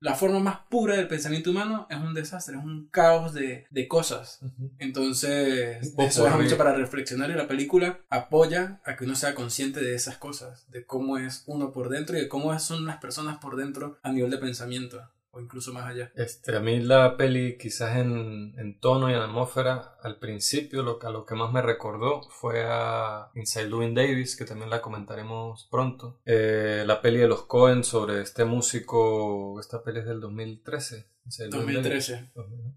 La 0.00 0.14
forma 0.14 0.40
más 0.40 0.60
pura 0.70 0.96
del 0.96 1.08
pensamiento 1.08 1.50
humano 1.50 1.86
es 1.90 1.98
un 1.98 2.14
desastre, 2.14 2.56
es 2.56 2.64
un 2.64 2.88
caos 2.88 3.34
de, 3.34 3.66
cosas. 3.86 4.40
Entonces, 4.78 5.92
eso 5.98 6.24
deja 6.24 6.38
mucho 6.38 6.56
para 6.56 6.74
reflexionar 6.74 7.30
y 7.30 7.34
la 7.34 7.46
película 7.46 8.00
apoya 8.08 8.80
a 8.86 8.96
que 8.96 9.04
uno 9.04 9.14
sea 9.14 9.34
consciente 9.34 9.80
de 9.80 9.94
esas 9.94 10.16
cosas, 10.16 10.70
de 10.70 10.86
cómo 10.86 11.18
es 11.18 11.44
uno 11.46 11.70
por 11.70 11.90
dentro 11.90 12.16
y 12.16 12.22
de 12.22 12.28
cómo 12.28 12.58
son 12.58 12.86
las 12.86 12.96
personas 12.96 13.38
por 13.38 13.56
dentro 13.56 13.98
a 14.02 14.10
nivel 14.10 14.30
de 14.30 14.38
pensamiento 14.38 15.02
o 15.32 15.40
incluso 15.40 15.72
más 15.72 15.86
allá. 15.86 16.12
Este, 16.14 16.56
a 16.56 16.60
mí 16.60 16.80
la 16.80 17.16
peli 17.16 17.56
quizás 17.56 17.96
en, 17.96 18.54
en 18.58 18.78
tono 18.78 19.10
y 19.10 19.14
en 19.14 19.20
atmósfera, 19.20 19.96
al 20.02 20.18
principio 20.18 20.82
lo, 20.82 20.98
a 21.02 21.10
lo 21.10 21.24
que 21.24 21.34
más 21.34 21.52
me 21.52 21.62
recordó 21.62 22.22
fue 22.30 22.64
a 22.66 23.30
Inside 23.34 23.68
Louis 23.68 23.94
Davis, 23.94 24.36
que 24.36 24.44
también 24.44 24.70
la 24.70 24.82
comentaremos 24.82 25.68
pronto. 25.70 26.18
Eh, 26.24 26.84
la 26.86 27.00
peli 27.00 27.18
de 27.18 27.28
los 27.28 27.42
Cohen 27.42 27.84
sobre 27.84 28.22
este 28.22 28.44
músico, 28.44 29.58
esta 29.60 29.82
peli 29.82 30.00
es 30.00 30.06
del 30.06 30.20
2013. 30.20 31.06
2013. 31.24 32.32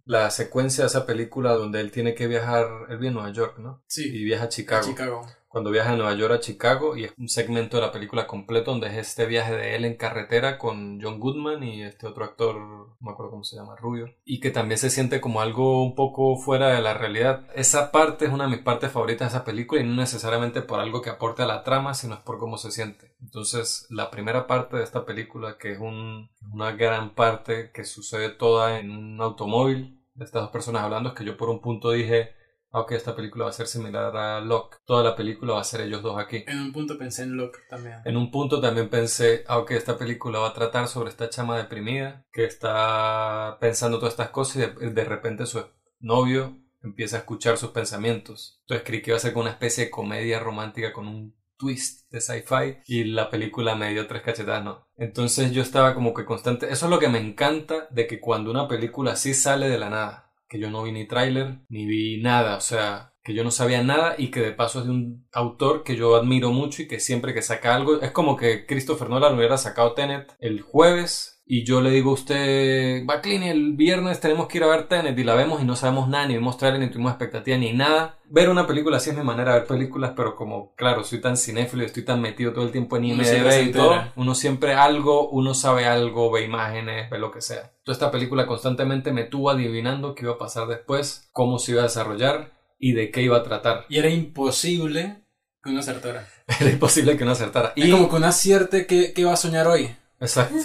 La 0.06 0.30
secuencia 0.30 0.84
de 0.84 0.88
esa 0.88 1.06
película 1.06 1.54
donde 1.54 1.82
él 1.82 1.92
tiene 1.92 2.14
que 2.14 2.28
viajar, 2.28 2.68
él 2.90 2.98
viene 2.98 3.18
a 3.18 3.22
Nueva 3.22 3.34
York, 3.34 3.60
¿no? 3.60 3.84
Sí. 3.88 4.04
Y 4.08 4.24
viaja 4.24 4.46
a 4.46 4.50
Chicago. 4.50 4.82
A 4.82 4.90
Chicago 4.90 5.26
cuando 5.54 5.70
viaja 5.70 5.92
de 5.92 5.98
Nueva 5.98 6.16
York 6.16 6.34
a 6.34 6.40
Chicago 6.40 6.98
y 6.98 7.04
es 7.04 7.14
un 7.16 7.30
segmento 7.30 7.78
de 7.78 7.84
la 7.84 7.92
película 7.92 8.26
completo 8.26 8.72
donde 8.72 8.88
es 8.88 8.96
este 8.96 9.28
viaje 9.28 9.56
de 9.56 9.76
él 9.76 9.86
en 9.86 9.98
carretera 9.98 10.58
con 10.58 11.00
John 11.00 11.20
Goodman 11.20 11.62
y 11.62 11.84
este 11.84 12.08
otro 12.08 12.26
actor, 12.26 12.56
no 12.56 12.98
me 13.00 13.12
acuerdo 13.12 13.30
cómo 13.30 13.44
se 13.44 13.58
llama, 13.58 13.76
Rubio, 13.76 14.16
y 14.26 14.40
que 14.40 14.50
también 14.50 14.80
se 14.80 14.90
siente 14.90 15.22
como 15.22 15.42
algo 15.42 15.84
un 15.84 15.94
poco 15.94 16.38
fuera 16.38 16.70
de 16.70 16.82
la 16.82 16.96
realidad. 16.96 17.46
Esa 17.54 17.92
parte 17.92 18.26
es 18.26 18.32
una 18.32 18.46
de 18.46 18.50
mis 18.50 18.62
partes 18.62 18.92
favoritas 18.92 19.32
de 19.32 19.38
esa 19.38 19.46
película 19.46 19.80
y 19.80 19.84
no 19.84 19.94
necesariamente 19.94 20.64
por 20.64 20.80
algo 20.80 21.04
que 21.04 21.12
aporte 21.12 21.44
a 21.44 21.46
la 21.46 21.64
trama, 21.64 21.94
sino 21.94 22.16
es 22.16 22.22
por 22.22 22.40
cómo 22.40 22.58
se 22.58 22.72
siente. 22.72 23.13
Entonces, 23.24 23.88
la 23.90 24.12
primera 24.12 24.48
parte 24.48 24.78
de 24.78 24.84
esta 24.84 25.06
película, 25.06 25.58
que 25.58 25.72
es 25.72 25.80
un, 25.80 26.30
una 26.52 26.74
gran 26.74 27.16
parte 27.16 27.72
que 27.72 27.86
sucede 27.86 28.30
toda 28.30 28.80
en 28.80 28.92
un 28.92 29.22
automóvil 29.22 30.00
de 30.14 30.26
estas 30.26 30.44
dos 30.44 30.52
personas 30.52 30.84
hablando, 30.84 31.10
es 31.10 31.16
que 31.16 31.26
yo 31.26 31.38
por 31.38 31.50
un 31.50 31.62
punto 31.62 31.92
dije, 31.92 32.34
ok, 32.72 32.92
esta 32.94 33.16
película 33.16 33.46
va 33.46 33.52
a 33.52 33.54
ser 33.54 33.68
similar 33.68 34.16
a 34.18 34.42
Locke, 34.42 34.78
toda 34.86 35.04
la 35.04 35.16
película 35.16 35.54
va 35.54 35.62
a 35.62 35.64
ser 35.64 35.82
ellos 35.82 36.02
dos 36.02 36.18
aquí. 36.18 36.44
En 36.48 36.60
un 36.60 36.74
punto 36.74 36.98
pensé 36.98 37.24
en 37.24 37.38
Locke 37.38 37.60
también. 37.70 38.02
En 38.04 38.18
un 38.18 38.32
punto 38.32 38.60
también 38.60 38.90
pensé, 38.90 39.44
ah, 39.48 39.60
ok, 39.60 39.72
esta 39.72 39.98
película 39.98 40.40
va 40.40 40.50
a 40.50 40.54
tratar 40.54 40.88
sobre 40.88 41.10
esta 41.10 41.30
chama 41.30 41.58
deprimida 41.58 42.26
que 42.32 42.46
está 42.46 43.58
pensando 43.62 44.00
todas 44.00 44.14
estas 44.14 44.30
cosas 44.30 44.56
y 44.56 44.60
de, 44.60 44.90
de 44.92 45.06
repente 45.06 45.46
su 45.46 45.64
novio 46.00 46.58
empieza 46.82 47.18
a 47.18 47.20
escuchar 47.20 47.58
sus 47.58 47.70
pensamientos. 47.70 48.60
Entonces 48.62 48.86
creí 48.86 49.02
que 49.02 49.12
iba 49.12 49.18
a 49.18 49.22
ser 49.22 49.34
como 49.34 49.44
una 49.44 49.52
especie 49.52 49.86
de 49.86 49.92
comedia 49.92 50.40
romántica 50.40 50.92
con 50.94 51.08
un 51.08 51.36
twist 51.64 52.12
de 52.12 52.20
sci-fi 52.20 52.82
y 52.86 53.06
la 53.06 53.30
película 53.30 53.76
me 53.76 53.92
dio 53.92 54.06
tres 54.06 54.22
cachetadas, 54.22 54.64
no. 54.64 54.88
Entonces 54.98 55.52
yo 55.52 55.62
estaba 55.62 55.96
como 55.96 56.14
que 56.14 56.26
constante. 56.26 56.72
Eso 56.72 56.86
es 56.86 56.90
lo 56.90 57.00
que 57.00 57.08
me 57.08 57.20
encanta 57.20 57.88
de 57.90 58.06
que 58.06 58.20
cuando 58.20 58.52
una 58.52 58.68
película 58.68 59.14
así 59.14 59.34
sale 59.34 59.70
de 59.70 59.80
la 59.80 59.90
nada, 59.90 60.34
que 60.48 60.60
yo 60.60 60.70
no 60.70 60.84
vi 60.84 60.92
ni 60.92 61.08
tráiler, 61.08 61.60
ni 61.70 61.86
vi 61.86 62.22
nada, 62.22 62.58
o 62.58 62.62
sea, 62.62 63.14
que 63.24 63.34
yo 63.34 63.44
no 63.44 63.52
sabía 63.52 63.82
nada 63.82 64.16
y 64.18 64.30
que 64.30 64.42
de 64.42 64.52
paso 64.52 64.80
es 64.80 64.86
de 64.86 64.92
un 64.92 65.28
autor 65.32 65.84
que 65.84 65.96
yo 65.96 66.16
admiro 66.16 66.52
mucho 66.52 66.82
y 66.82 66.88
que 66.88 67.00
siempre 67.00 67.34
que 67.34 67.42
saca 67.42 67.74
algo, 67.74 68.02
es 68.02 68.12
como 68.12 68.36
que 68.36 68.66
Christopher 68.66 69.10
Nolan 69.10 69.38
hubiera 69.38 69.58
sacado 69.58 69.94
Tenet 69.94 70.36
el 70.40 70.62
jueves 70.62 71.33
y 71.46 71.66
yo 71.66 71.82
le 71.82 71.92
digo 71.92 72.12
a 72.12 72.14
usted, 72.14 73.06
Baclini, 73.06 73.50
el 73.50 73.74
viernes 73.74 74.22
tenemos 74.22 74.48
que 74.48 74.60
ir 74.60 74.64
a 74.64 74.68
ver 74.68 74.88
Tenet 74.88 75.18
y 75.18 75.24
la 75.26 75.36
vemos 75.36 75.62
y 75.62 75.66
no 75.66 75.76
sabemos 75.76 76.08
nada, 76.08 76.26
ni 76.26 76.36
vimos 76.36 76.58
trailer, 76.58 76.80
ni 76.80 76.90
tuvimos 76.90 77.12
expectativa, 77.12 77.58
ni 77.58 77.74
nada. 77.74 78.18
Ver 78.30 78.50
una 78.50 78.66
película 78.66 78.98
así 78.98 79.10
es 79.10 79.18
mi 79.18 79.24
manera 79.24 79.54
de 79.54 79.60
ver 79.60 79.68
películas, 79.68 80.14
pero 80.16 80.36
como, 80.36 80.74
claro, 80.76 81.04
soy 81.04 81.20
tan 81.20 81.36
cinéfilo 81.36 81.84
y 81.84 81.88
estoy 81.88 82.06
tan 82.06 82.22
metido 82.22 82.54
todo 82.54 82.64
el 82.64 82.72
tiempo 82.72 82.96
en 82.96 83.06
IMDb 83.06 83.68
y 83.68 83.72
todo, 83.72 83.94
uno 84.16 84.36
siempre 84.36 84.74
algo, 84.74 85.30
uno 85.30 85.54
sabe 85.54 85.86
algo, 85.86 86.32
ve 86.32 86.46
imágenes, 86.46 87.10
ve 87.10 87.20
lo 87.20 87.32
que 87.32 87.42
sea. 87.42 87.74
Toda 87.84 87.94
esta 87.94 88.12
película 88.12 88.48
constantemente 88.48 89.12
me 89.12 89.26
tuvo 89.26 89.50
adivinando 89.50 90.16
qué 90.16 90.24
iba 90.24 90.36
a 90.36 90.40
pasar 90.40 90.68
después, 90.68 91.30
cómo 91.34 91.60
se 91.60 91.74
iba 91.74 91.82
a 91.82 91.86
desarrollar 91.86 92.54
y 92.80 92.94
de 92.94 93.12
qué 93.12 93.22
iba 93.22 93.38
a 93.38 93.44
tratar. 93.44 93.86
Y 93.90 93.98
era 93.98 94.10
imposible 94.10 95.26
que 95.62 95.72
uno 95.72 95.82
acertara. 95.82 96.26
era 96.60 96.70
imposible 96.70 97.18
que 97.18 97.24
uno 97.24 97.34
acertara. 97.34 97.74
y 97.76 97.92
como 97.92 98.10
que 98.10 98.16
uno 98.16 98.28
acierte 98.28 98.88
qué, 98.88 99.12
qué 99.14 99.26
va 99.26 99.34
a 99.34 99.38
soñar 99.38 99.68
hoy. 99.68 99.94
Exacto. 100.24 100.56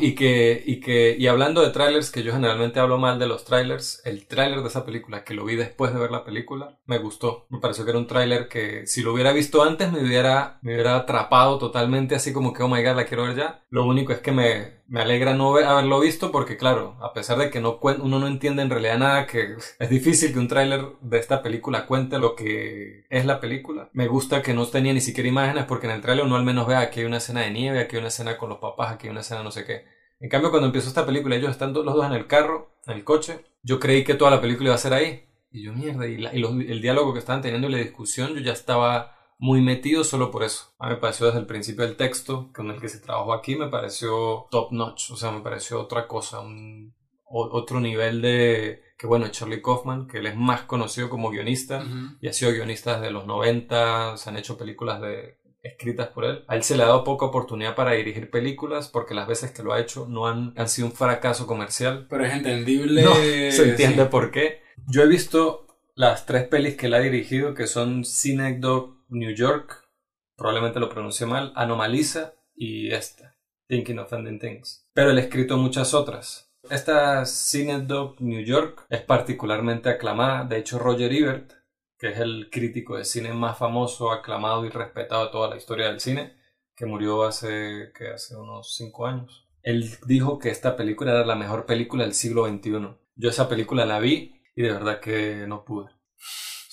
Y, 0.00 0.14
que, 0.14 0.62
y 0.64 0.80
que, 0.80 1.16
y 1.18 1.26
hablando 1.26 1.60
de 1.60 1.70
trailers, 1.70 2.10
que 2.10 2.22
yo 2.22 2.32
generalmente 2.32 2.80
hablo 2.80 2.98
mal 2.98 3.18
de 3.18 3.26
los 3.26 3.44
trailers, 3.44 4.00
el 4.04 4.26
trailer 4.26 4.62
de 4.62 4.68
esa 4.68 4.86
película, 4.86 5.22
que 5.22 5.34
lo 5.34 5.44
vi 5.44 5.56
después 5.56 5.92
de 5.92 6.00
ver 6.00 6.10
la 6.10 6.24
película, 6.24 6.78
me 6.86 6.98
gustó. 6.98 7.46
Me 7.50 7.58
pareció 7.58 7.84
que 7.84 7.90
era 7.90 7.98
un 7.98 8.06
trailer 8.06 8.48
que 8.48 8.86
si 8.86 9.02
lo 9.02 9.12
hubiera 9.12 9.32
visto 9.32 9.62
antes 9.62 9.92
me 9.92 10.02
hubiera, 10.02 10.58
me 10.62 10.74
hubiera 10.74 10.96
atrapado 10.96 11.58
totalmente, 11.58 12.14
así 12.14 12.32
como 12.32 12.52
que, 12.52 12.62
oh 12.62 12.68
my 12.68 12.82
god, 12.82 12.96
la 12.96 13.04
quiero 13.04 13.24
ver 13.24 13.36
ya. 13.36 13.62
Lo 13.68 13.86
único 13.86 14.12
es 14.12 14.20
que 14.20 14.32
me, 14.32 14.82
me 14.88 15.00
alegra 15.00 15.34
no 15.34 15.56
haberlo 15.56 16.00
visto 16.00 16.30
porque, 16.30 16.56
claro, 16.56 16.96
a 17.00 17.12
pesar 17.12 17.38
de 17.38 17.50
que 17.50 17.60
no 17.60 17.78
uno 17.82 18.18
no 18.18 18.26
entiende 18.26 18.62
en 18.62 18.70
realidad 18.70 18.98
nada, 18.98 19.26
que 19.26 19.56
es 19.78 19.90
difícil 19.90 20.32
que 20.32 20.38
un 20.38 20.48
tráiler 20.48 20.86
de 21.00 21.18
esta 21.18 21.42
película 21.42 21.86
cuente 21.86 22.18
lo 22.18 22.34
que 22.36 23.04
es 23.10 23.24
la 23.24 23.40
película. 23.40 23.90
Me 23.92 24.08
gusta 24.08 24.42
que 24.42 24.54
no 24.54 24.66
tenía 24.66 24.92
ni 24.92 25.00
siquiera 25.00 25.28
imágenes 25.28 25.64
porque 25.64 25.86
en 25.86 25.92
el 25.92 26.02
tráiler 26.02 26.24
uno 26.24 26.36
al 26.36 26.44
menos 26.44 26.66
vea 26.66 26.90
que 26.90 27.00
hay 27.00 27.06
una 27.06 27.18
escena 27.18 27.40
de 27.40 27.50
nieve, 27.50 27.80
aquí 27.80 27.96
hay 27.96 28.00
una 28.00 28.08
escena 28.08 28.36
con 28.36 28.48
los 28.48 28.58
papás, 28.58 28.92
aquí 28.92 29.06
hay 29.06 29.12
una 29.12 29.20
escena 29.20 29.42
no 29.42 29.50
sé 29.50 29.64
qué. 29.64 29.84
En 30.18 30.30
cambio, 30.30 30.50
cuando 30.50 30.66
empezó 30.66 30.88
esta 30.88 31.04
película, 31.04 31.36
ellos 31.36 31.50
están 31.50 31.74
los 31.74 31.84
dos 31.84 32.06
en 32.06 32.12
el 32.12 32.26
carro, 32.26 32.70
en 32.86 32.94
el 32.94 33.04
coche, 33.04 33.44
yo 33.62 33.78
creí 33.78 34.02
que 34.02 34.14
toda 34.14 34.30
la 34.30 34.40
película 34.40 34.68
iba 34.68 34.74
a 34.74 34.78
ser 34.78 34.94
ahí. 34.94 35.24
Y 35.50 35.64
yo, 35.64 35.72
mierda, 35.72 36.06
y, 36.06 36.24
el 36.24 36.80
diálogo 36.80 37.12
que 37.12 37.18
estaban 37.18 37.42
teniendo 37.42 37.68
y 37.68 37.72
la 37.72 37.78
discusión, 37.78 38.34
yo 38.34 38.40
ya 38.40 38.52
estaba 38.52 39.15
muy 39.38 39.60
metido 39.60 40.04
solo 40.04 40.30
por 40.30 40.42
eso. 40.42 40.74
A 40.78 40.88
mí 40.88 40.94
me 40.94 41.00
pareció 41.00 41.26
desde 41.26 41.40
el 41.40 41.46
principio 41.46 41.84
el 41.84 41.96
texto 41.96 42.50
con 42.54 42.70
el 42.70 42.80
que 42.80 42.88
se 42.88 43.00
trabajó 43.00 43.34
aquí, 43.34 43.56
me 43.56 43.68
pareció 43.68 44.46
top 44.50 44.72
notch, 44.72 45.10
o 45.10 45.16
sea, 45.16 45.30
me 45.30 45.40
pareció 45.40 45.80
otra 45.80 46.06
cosa, 46.06 46.40
un, 46.40 46.94
otro 47.24 47.80
nivel 47.80 48.22
de... 48.22 48.82
Que 48.98 49.06
bueno, 49.06 49.28
Charlie 49.28 49.60
Kaufman, 49.60 50.06
que 50.06 50.18
él 50.18 50.26
es 50.26 50.36
más 50.36 50.62
conocido 50.62 51.10
como 51.10 51.28
guionista 51.28 51.84
y 52.22 52.28
ha 52.28 52.32
sido 52.32 52.52
guionista 52.52 52.98
desde 52.98 53.12
los 53.12 53.26
90, 53.26 54.16
se 54.16 54.30
han 54.30 54.38
hecho 54.38 54.56
películas 54.56 55.02
de, 55.02 55.36
escritas 55.66 56.08
por 56.08 56.24
él. 56.24 56.44
A 56.48 56.56
él 56.56 56.62
se 56.62 56.76
le 56.76 56.82
ha 56.82 56.86
dado 56.86 57.04
poca 57.04 57.26
oportunidad 57.26 57.74
para 57.74 57.92
dirigir 57.92 58.30
películas 58.30 58.88
porque 58.88 59.14
las 59.14 59.28
veces 59.28 59.50
que 59.50 59.62
lo 59.62 59.72
ha 59.72 59.80
hecho 59.80 60.06
no 60.08 60.26
han, 60.26 60.54
han 60.56 60.68
sido 60.68 60.88
un 60.88 60.94
fracaso 60.94 61.46
comercial. 61.46 62.06
Pero 62.08 62.24
es 62.24 62.32
entendible. 62.32 63.02
No, 63.02 63.14
se 63.14 63.70
entiende 63.70 64.06
por 64.06 64.30
qué. 64.30 64.62
Yo 64.86 65.02
he 65.02 65.08
visto 65.08 65.66
las 65.94 66.26
tres 66.26 66.46
pelis 66.48 66.76
que 66.76 66.86
él 66.86 66.94
ha 66.94 67.00
dirigido 67.00 67.54
que 67.54 67.66
son 67.66 68.04
Synecdoche 68.04 68.95
New 69.08 69.34
York, 69.34 69.88
probablemente 70.36 70.80
lo 70.80 70.88
pronuncie 70.88 71.26
mal, 71.26 71.52
Anomaliza 71.54 72.34
y 72.54 72.90
esta, 72.92 73.36
Thinking 73.68 73.98
of 73.98 74.12
Ending 74.12 74.38
Things. 74.38 74.88
Pero 74.92 75.10
él 75.10 75.18
ha 75.18 75.22
escrito 75.22 75.56
muchas 75.56 75.94
otras. 75.94 76.52
Esta 76.70 77.24
Synecdoche 77.24 78.24
New 78.24 78.44
York 78.44 78.86
es 78.88 79.02
particularmente 79.02 79.88
aclamada, 79.88 80.44
de 80.44 80.58
hecho 80.58 80.78
Roger 80.78 81.12
Ebert, 81.12 81.52
que 81.98 82.08
es 82.08 82.18
el 82.18 82.48
crítico 82.50 82.96
de 82.96 83.04
cine 83.04 83.32
más 83.32 83.56
famoso, 83.56 84.10
aclamado 84.10 84.64
y 84.64 84.70
respetado 84.70 85.26
de 85.26 85.30
toda 85.30 85.48
la 85.48 85.56
historia 85.56 85.86
del 85.86 86.00
cine, 86.00 86.36
que 86.74 86.86
murió 86.86 87.24
hace, 87.24 87.92
que 87.96 88.08
hace 88.08 88.36
unos 88.36 88.74
5 88.74 89.06
años. 89.06 89.48
Él 89.62 89.88
dijo 90.06 90.38
que 90.38 90.50
esta 90.50 90.76
película 90.76 91.12
era 91.12 91.24
la 91.24 91.36
mejor 91.36 91.66
película 91.66 92.04
del 92.04 92.14
siglo 92.14 92.46
XXI. 92.46 92.96
Yo 93.14 93.30
esa 93.30 93.48
película 93.48 93.86
la 93.86 93.98
vi 93.98 94.42
y 94.54 94.62
de 94.62 94.72
verdad 94.72 95.00
que 95.00 95.46
no 95.46 95.64
pude. 95.64 95.90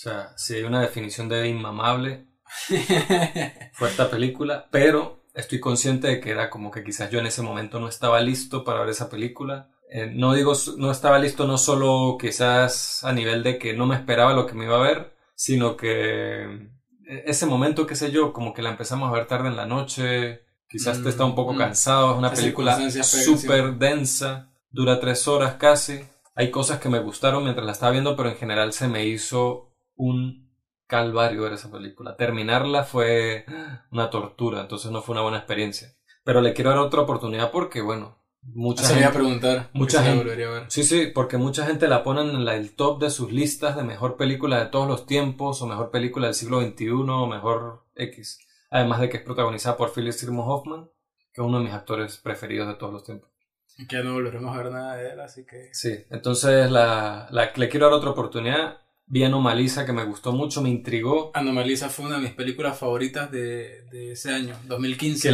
O 0.04 0.10
sea, 0.10 0.34
si 0.36 0.56
hay 0.56 0.64
una 0.64 0.82
definición 0.82 1.30
de 1.30 1.48
inmamable, 1.48 2.28
fue 3.72 3.88
esta 3.88 4.12
película, 4.12 4.68
pero 4.70 5.24
estoy 5.34 5.62
consciente 5.62 6.10
de 6.10 6.20
que 6.20 6.32
era 6.32 6.50
como 6.50 6.72
que 6.72 6.84
quizás 6.84 7.10
yo 7.10 7.20
en 7.20 7.26
ese 7.26 7.42
momento 7.42 7.80
no 7.80 7.88
estaba 7.88 8.20
listo 8.20 8.66
para 8.66 8.82
ver 8.82 8.90
esa 8.90 9.10
película. 9.10 9.72
Eh, 9.90 10.12
no 10.14 10.34
digo, 10.34 10.52
no 10.76 10.92
estaba 10.92 11.20
listo 11.20 11.48
no 11.48 11.58
solo 11.58 12.18
quizás 12.20 13.06
a 13.06 13.14
nivel 13.14 13.44
de 13.44 13.58
que 13.58 13.72
no 13.72 13.86
me 13.86 13.96
esperaba 13.96 14.34
lo 14.34 14.46
que 14.46 14.56
me 14.56 14.66
iba 14.66 14.76
a 14.76 14.84
ver, 14.84 15.16
sino 15.36 15.78
que 15.78 16.44
eh, 16.44 17.24
ese 17.26 17.46
momento, 17.46 17.88
qué 17.88 17.96
sé 17.96 18.12
yo, 18.12 18.34
como 18.34 18.54
que 18.54 18.62
la 18.62 18.72
empezamos 18.72 19.10
a 19.10 19.14
ver 19.14 19.26
tarde 19.26 19.48
en 19.48 19.56
la 19.56 19.68
noche, 19.68 20.42
quizás 20.68 21.02
te 21.02 21.08
está 21.08 21.24
un 21.24 21.36
poco 21.36 21.54
mm, 21.54 21.58
cansado, 21.60 22.12
es 22.12 22.18
una 22.18 22.34
película 22.34 22.78
súper 22.92 23.76
densa, 23.76 24.52
dura 24.70 25.00
tres 25.00 25.30
horas 25.30 25.54
casi. 25.54 26.04
Hay 26.36 26.52
cosas 26.52 26.80
que 26.80 26.90
me 26.90 27.00
gustaron 27.00 27.44
mientras 27.44 27.66
la 27.66 27.72
estaba 27.72 27.94
viendo, 27.94 28.18
pero 28.18 28.28
en 28.28 28.36
general 28.36 28.74
se 28.74 28.90
me 28.90 29.06
hizo 29.06 29.70
un 29.96 30.44
calvario 30.88 31.44
ver 31.44 31.54
esa 31.54 31.72
película. 31.72 32.16
Terminarla 32.16 32.84
fue 32.84 33.46
una 33.92 34.10
tortura, 34.10 34.62
entonces 34.62 34.92
no 34.92 35.02
fue 35.02 35.14
una 35.14 35.24
buena 35.24 35.38
experiencia. 35.38 35.96
Pero 36.24 36.42
le 36.42 36.54
quiero 36.54 36.70
dar 36.70 36.80
otra 36.80 37.02
oportunidad 37.02 37.52
porque, 37.52 37.82
bueno, 37.82 38.24
mucha 38.42 38.88
gente... 38.88 39.10
preguntar. 39.10 39.70
Mucha 39.74 40.04
gente... 40.04 40.66
Sí, 40.70 40.84
sí, 40.84 41.08
porque 41.08 41.38
mucha 41.38 41.66
gente 41.66 41.88
la 41.88 42.04
pone 42.04 42.22
en 42.22 42.48
el 42.48 42.76
top 42.76 43.02
de 43.02 43.10
sus 43.10 43.32
listas 43.32 43.76
de 43.76 43.84
mejor 43.84 44.18
película 44.18 44.60
de 44.60 44.68
todos 44.68 44.88
los 44.88 45.06
tiempos, 45.06 45.62
o 45.62 45.68
mejor 45.68 45.92
película 45.92 46.28
del 46.28 46.36
siglo 46.36 46.62
XXI, 46.62 46.90
o 46.92 47.28
mejor 47.28 47.86
X. 47.96 48.40
Además 48.70 49.02
de 49.02 49.10
que 49.10 49.18
es 49.18 49.24
protagonizada 49.24 49.78
por 49.78 49.94
Philip 49.94 50.14
Seymour 50.14 50.46
Hoffman, 50.48 50.90
que 51.34 51.42
es 51.42 51.48
uno 51.48 51.58
de 51.58 51.66
mis 51.66 51.74
actores 51.74 52.18
preferidos 52.18 52.68
de 52.68 52.76
todos 52.76 52.94
los 52.94 53.04
tiempos. 53.04 53.30
Y 53.78 53.88
que 53.88 54.04
no 54.04 54.14
volveremos 54.14 54.56
a 54.56 54.62
ver 54.62 54.72
nada 54.72 54.96
de 54.96 55.12
él, 55.12 55.20
así 55.20 55.46
que... 55.46 55.70
Sí, 55.74 56.06
entonces 56.12 56.70
la, 56.70 57.28
la, 57.32 57.52
le 57.56 57.70
quiero 57.70 57.88
dar 57.88 57.96
otra 57.96 58.12
oportunidad 58.12 58.83
Vi 59.06 59.24
Anomalisa 59.24 59.86
que 59.86 59.94
me 59.94 60.06
gustó 60.06 60.32
mucho, 60.32 60.62
me 60.62 60.70
intrigó. 60.70 61.32
Anomalisa 61.34 61.90
fue 61.90 62.06
una 62.06 62.16
de 62.16 62.22
mis 62.22 62.32
películas 62.32 62.78
favoritas 62.78 63.30
de, 63.32 64.12
ese 64.12 64.32
año, 64.32 64.56
2015. 64.66 65.34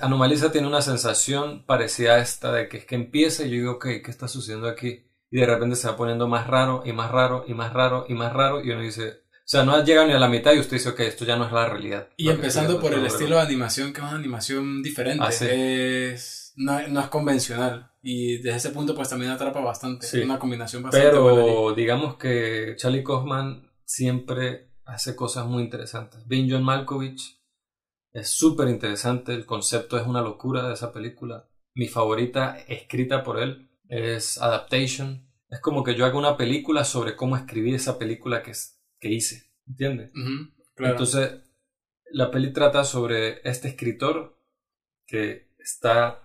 Anomalisa 0.00 0.52
tiene 0.52 0.66
una 0.66 0.82
sensación 0.82 1.64
parecida 1.64 2.14
a 2.14 2.18
esta 2.18 2.52
de 2.52 2.68
que 2.68 2.78
es 2.78 2.84
que 2.84 2.94
empieza 2.94 3.44
y 3.44 3.50
yo 3.50 3.56
digo, 3.56 3.72
ok, 3.72 3.84
¿qué 4.04 4.10
está 4.10 4.28
sucediendo 4.28 4.68
aquí? 4.68 5.06
Y 5.30 5.40
de 5.40 5.46
repente 5.46 5.76
se 5.76 5.88
va 5.88 5.96
poniendo 5.96 6.28
más 6.28 6.46
raro 6.46 6.82
y 6.84 6.92
más 6.92 7.10
raro 7.10 7.44
y 7.48 7.54
más 7.54 7.72
raro 7.72 8.06
y 8.08 8.14
más 8.14 8.32
raro 8.32 8.62
y 8.62 8.70
uno 8.70 8.82
dice, 8.82 9.24
o 9.44 9.46
sea, 9.46 9.64
no 9.64 9.82
llega 9.84 10.06
ni 10.06 10.12
a 10.12 10.18
la 10.18 10.28
mitad 10.28 10.52
y 10.54 10.58
usted 10.58 10.76
dice, 10.76 10.90
ok, 10.90 11.00
esto 11.00 11.24
ya 11.24 11.36
no 11.36 11.44
es 11.44 11.52
la 11.52 11.68
realidad. 11.68 12.08
Y 12.16 12.30
empezando 12.30 12.80
por 12.80 12.94
el 12.94 13.04
estilo 13.04 13.36
de 13.36 13.42
animación, 13.42 13.92
que 13.92 14.00
es 14.00 14.06
una 14.06 14.16
animación 14.16 14.82
diferente. 14.82 15.22
Ah, 15.22 15.28
es, 15.28 16.43
no, 16.56 16.88
no 16.88 17.00
es 17.00 17.08
convencional. 17.08 17.90
Y 18.02 18.38
desde 18.38 18.56
ese 18.56 18.70
punto 18.70 18.94
pues 18.94 19.08
también 19.08 19.30
atrapa 19.30 19.60
bastante. 19.60 20.06
Es 20.06 20.14
una 20.14 20.38
combinación 20.38 20.82
bastante 20.82 21.08
Pero 21.08 21.74
digamos 21.74 22.16
que 22.16 22.74
Charlie 22.76 23.02
Kaufman 23.02 23.70
siempre 23.84 24.70
hace 24.84 25.16
cosas 25.16 25.46
muy 25.46 25.62
interesantes. 25.62 26.26
Ben 26.26 26.50
John 26.50 26.62
Malkovich 26.62 27.40
es 28.12 28.28
súper 28.28 28.68
interesante. 28.68 29.34
El 29.34 29.46
concepto 29.46 29.98
es 29.98 30.06
una 30.06 30.22
locura 30.22 30.66
de 30.68 30.74
esa 30.74 30.92
película. 30.92 31.48
Mi 31.74 31.88
favorita 31.88 32.58
escrita 32.68 33.22
por 33.22 33.40
él 33.40 33.70
es 33.88 34.40
Adaptation. 34.40 35.28
Es 35.48 35.60
como 35.60 35.82
que 35.82 35.94
yo 35.94 36.04
hago 36.04 36.18
una 36.18 36.36
película 36.36 36.84
sobre 36.84 37.16
cómo 37.16 37.36
escribí 37.36 37.74
esa 37.74 37.98
película 37.98 38.42
que, 38.42 38.52
que 39.00 39.08
hice. 39.08 39.50
¿Entiendes? 39.66 40.10
Entonces, 40.76 41.40
la 42.10 42.30
peli 42.30 42.52
trata 42.52 42.84
sobre 42.84 43.40
este 43.48 43.68
escritor 43.68 44.38
que 45.06 45.54
está 45.58 46.23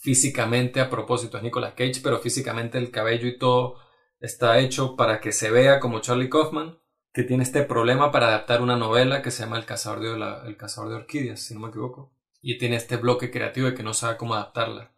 físicamente 0.00 0.80
a 0.80 0.90
propósito 0.90 1.36
es 1.36 1.42
Nicolas 1.42 1.74
Cage, 1.74 2.00
pero 2.02 2.18
físicamente 2.18 2.78
el 2.78 2.90
cabello 2.90 3.26
y 3.26 3.38
todo 3.38 3.78
está 4.20 4.58
hecho 4.58 4.96
para 4.96 5.20
que 5.20 5.32
se 5.32 5.50
vea 5.50 5.80
como 5.80 6.00
Charlie 6.00 6.30
Kaufman, 6.30 6.78
que 7.12 7.24
tiene 7.24 7.42
este 7.42 7.62
problema 7.62 8.12
para 8.12 8.28
adaptar 8.28 8.62
una 8.62 8.76
novela 8.76 9.22
que 9.22 9.30
se 9.30 9.42
llama 9.42 9.58
El 9.58 9.66
cazador 9.66 10.00
de, 10.00 10.48
el 10.48 10.56
cazador 10.56 10.90
de 10.90 10.96
orquídeas, 10.96 11.40
si 11.40 11.54
no 11.54 11.60
me 11.60 11.68
equivoco, 11.68 12.14
y 12.40 12.58
tiene 12.58 12.76
este 12.76 12.96
bloque 12.96 13.30
creativo 13.30 13.66
de 13.66 13.74
que 13.74 13.82
no 13.82 13.94
sabe 13.94 14.16
cómo 14.16 14.34
adaptarla. 14.34 14.92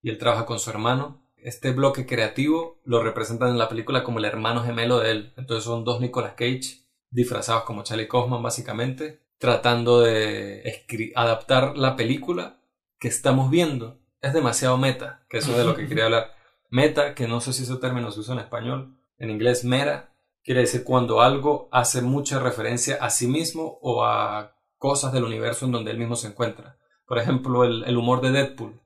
Y 0.00 0.10
él 0.10 0.18
trabaja 0.18 0.46
con 0.46 0.58
su 0.58 0.70
hermano 0.70 1.28
este 1.42 1.70
bloque 1.70 2.06
creativo 2.06 2.80
lo 2.84 3.02
representan 3.02 3.50
en 3.50 3.58
la 3.58 3.68
película 3.68 4.02
como 4.02 4.18
el 4.18 4.24
hermano 4.24 4.64
gemelo 4.64 4.98
de 4.98 5.10
él. 5.10 5.34
Entonces 5.36 5.64
son 5.64 5.84
dos 5.84 6.00
Nicolas 6.00 6.32
Cage 6.32 6.86
disfrazados 7.10 7.64
como 7.64 7.84
Charlie 7.84 8.08
Kaufman 8.08 8.42
básicamente, 8.42 9.22
tratando 9.38 10.00
de 10.00 10.84
adaptar 11.14 11.76
la 11.76 11.96
película 11.96 12.60
que 12.98 13.08
estamos 13.08 13.50
viendo. 13.50 13.97
Es 14.20 14.32
demasiado 14.32 14.76
meta, 14.78 15.24
que 15.28 15.38
eso 15.38 15.52
es 15.52 15.58
de 15.58 15.64
lo 15.64 15.76
que 15.76 15.86
quería 15.86 16.06
hablar. 16.06 16.34
Meta, 16.70 17.14
que 17.14 17.28
no 17.28 17.40
sé 17.40 17.52
si 17.52 17.62
ese 17.62 17.76
término 17.76 18.10
se 18.10 18.20
usa 18.20 18.34
en 18.34 18.40
español, 18.40 18.98
en 19.16 19.30
inglés 19.30 19.64
mera, 19.64 20.12
quiere 20.42 20.62
decir 20.62 20.84
cuando 20.84 21.20
algo 21.20 21.68
hace 21.72 22.02
mucha 22.02 22.40
referencia 22.40 22.96
a 23.00 23.10
sí 23.10 23.26
mismo 23.26 23.78
o 23.82 24.04
a 24.04 24.56
cosas 24.76 25.12
del 25.12 25.24
universo 25.24 25.66
en 25.66 25.72
donde 25.72 25.90
él 25.90 25.98
mismo 25.98 26.16
se 26.16 26.28
encuentra. 26.28 26.78
Por 27.06 27.18
ejemplo, 27.18 27.64
el, 27.64 27.96
humor 27.96 28.20
de 28.20 28.32
Deadpool 28.32 28.80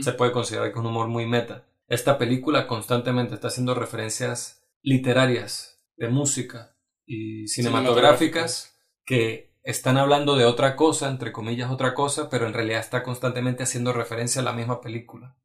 se 0.00 0.12
puede 0.12 0.32
considerar 0.32 0.68
que 0.68 0.72
es 0.72 0.80
un 0.80 0.86
humor 0.86 1.08
muy 1.08 1.26
meta. 1.26 1.66
Esta 1.86 2.18
película 2.18 2.66
constantemente 2.66 3.34
está 3.34 3.48
haciendo 3.48 3.74
referencias 3.74 4.64
literarias, 4.82 5.78
de 5.96 6.08
música 6.08 6.74
y 7.04 7.46
cinematográficas 7.46 8.78
que 9.04 9.49
están 9.62 9.98
hablando 9.98 10.36
de 10.36 10.44
otra 10.44 10.76
cosa, 10.76 11.08
entre 11.08 11.32
comillas 11.32 11.70
otra 11.70 11.94
cosa, 11.94 12.30
pero 12.30 12.46
en 12.46 12.54
realidad 12.54 12.80
está 12.80 13.02
constantemente 13.02 13.62
haciendo 13.62 13.92
referencia 13.92 14.40
a 14.40 14.44
la 14.44 14.52
misma 14.52 14.80
película. 14.80 15.36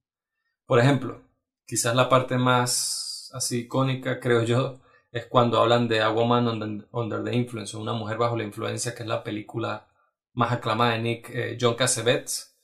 Por 0.65 0.79
ejemplo, 0.79 1.21
quizás 1.65 1.95
la 1.95 2.09
parte 2.09 2.37
más 2.37 3.29
así 3.33 3.61
icónica, 3.61 4.19
creo 4.19 4.43
yo, 4.43 4.79
es 5.11 5.25
cuando 5.27 5.59
hablan 5.59 5.87
de 5.87 6.01
A 6.01 6.09
Woman 6.09 6.47
Under, 6.91 7.23
the 7.23 7.35
Influence, 7.35 7.77
una 7.77 7.93
mujer 7.93 8.17
bajo 8.17 8.35
la 8.35 8.43
influencia, 8.43 8.93
que 8.95 9.03
es 9.03 9.09
la 9.09 9.23
película 9.23 9.87
más 10.33 10.51
aclamada 10.51 10.93
de 10.93 10.99
Nick 10.99 11.29
eh, 11.29 11.57
John 11.59 11.75
Cassavetes, 11.75 12.57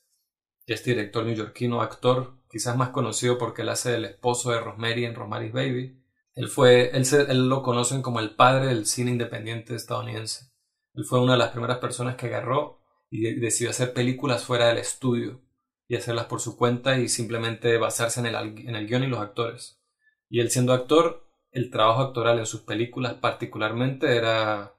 que 0.65 0.73
es 0.73 0.83
director 0.83 1.25
neoyorquino, 1.25 1.81
actor, 1.81 2.33
quizás 2.49 2.75
más 2.75 2.89
conocido 2.89 3.37
porque 3.37 3.61
él 3.61 3.69
hace 3.69 3.95
el 3.95 4.05
esposo 4.05 4.51
de 4.51 4.59
Rosemary 4.59 5.05
en 5.05 5.15
Rosemary's 5.15 5.53
Baby. 5.53 6.03
Él 6.33 6.49
fue, 6.49 6.91
él, 6.95 7.05
él 7.29 7.49
lo 7.49 7.63
conocen 7.63 8.01
como 8.01 8.19
el 8.19 8.35
padre 8.35 8.67
del 8.67 8.85
cine 8.85 9.11
independiente 9.11 9.75
estadounidense. 9.75 10.50
Él 10.93 11.05
fue 11.05 11.21
una 11.21 11.33
de 11.33 11.39
las 11.39 11.51
primeras 11.51 11.77
personas 11.77 12.15
que 12.15 12.27
agarró 12.27 12.79
y 13.09 13.39
decidió 13.39 13.71
hacer 13.71 13.93
películas 13.93 14.43
fuera 14.45 14.67
del 14.67 14.77
estudio 14.77 15.41
y 15.87 15.95
hacerlas 15.95 16.25
por 16.25 16.39
su 16.39 16.57
cuenta 16.57 16.97
y 16.97 17.09
simplemente 17.09 17.77
basarse 17.77 18.21
en 18.21 18.27
el, 18.27 18.35
en 18.35 18.75
el 18.75 18.87
guion 18.87 19.03
y 19.03 19.07
los 19.07 19.19
actores. 19.19 19.81
Y 20.29 20.39
él 20.39 20.49
siendo 20.49 20.73
actor, 20.73 21.27
el 21.51 21.69
trabajo 21.69 22.01
actoral 22.01 22.39
en 22.39 22.45
sus 22.45 22.61
películas 22.61 23.15
particularmente 23.15 24.15
era 24.15 24.73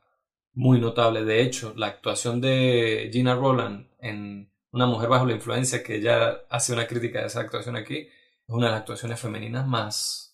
muy 0.54 0.81
notable. 0.81 1.25
De 1.25 1.42
hecho, 1.42 1.75
la 1.76 1.88
actuación 1.88 2.40
de 2.40 3.11
Gina 3.12 3.35
Roland 3.35 3.88
en 4.00 4.50
Una 4.71 4.87
mujer 4.87 5.11
bajo 5.11 5.26
la 5.26 5.35
influencia, 5.35 5.83
que 5.83 5.97
ella 5.97 6.45
hace 6.49 6.73
una 6.73 6.87
crítica 6.87 7.21
de 7.21 7.26
esa 7.26 7.40
actuación 7.40 7.76
aquí, 7.76 7.99
es 7.99 8.09
una 8.49 8.66
de 8.66 8.73
las 8.73 8.81
actuaciones 8.81 9.21
femeninas 9.21 9.66
más 9.66 10.32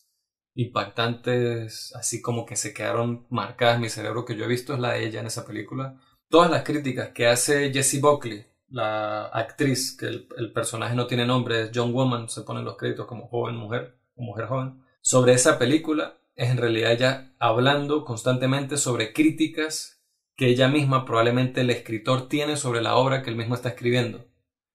impactantes, 0.59 1.95
así 1.95 2.21
como 2.21 2.45
que 2.45 2.57
se 2.57 2.75
quedaron 2.75 3.27
marcadas 3.31 3.77
en 3.77 3.83
mi 3.83 3.89
cerebro 3.89 4.25
que 4.25 4.35
yo 4.37 4.45
he 4.45 4.49
visto, 4.49 4.75
es 4.75 4.81
la 4.81 4.95
de 4.95 5.07
ella 5.07 5.21
en 5.21 5.29
esa 5.29 5.47
película. 5.47 6.01
Todas 6.29 6.51
las 6.51 6.65
críticas 6.65 7.11
que 7.11 7.29
hace 7.29 7.73
Jessie 7.73 8.01
Buckley, 8.01 8.45
la 8.69 9.27
actriz, 9.27 9.97
que 9.97 10.07
el, 10.07 10.53
personaje 10.53 10.97
no 10.97 11.07
tiene 11.07 11.25
nombre, 11.25 11.63
es 11.63 11.71
John 11.73 11.93
Woman, 11.93 12.29
se 12.29 12.43
ponen 12.43 12.65
los 12.65 12.77
créditos 12.77 13.07
como 13.07 13.29
joven 13.29 13.55
mujer 13.55 14.01
o 14.17 14.23
mujer 14.25 14.47
joven, 14.47 14.83
sobre 15.01 15.33
esa 15.33 15.61
película 15.61 16.19
es 16.35 16.51
en 16.51 16.57
realidad 16.57 16.91
ella 16.91 17.35
hablando 17.39 18.05
constantemente 18.05 18.77
sobre 18.79 19.13
críticas 19.13 20.03
que 20.37 20.49
ella 20.49 20.67
misma, 20.67 21.05
probablemente 21.05 21.61
el 21.61 21.71
escritor, 21.71 22.29
tiene 22.29 22.57
sobre 22.57 22.83
la 22.83 22.97
obra 22.97 23.23
que 23.23 23.31
él 23.31 23.37
mismo 23.37 23.55
está 23.55 23.69
escribiendo, 23.69 24.27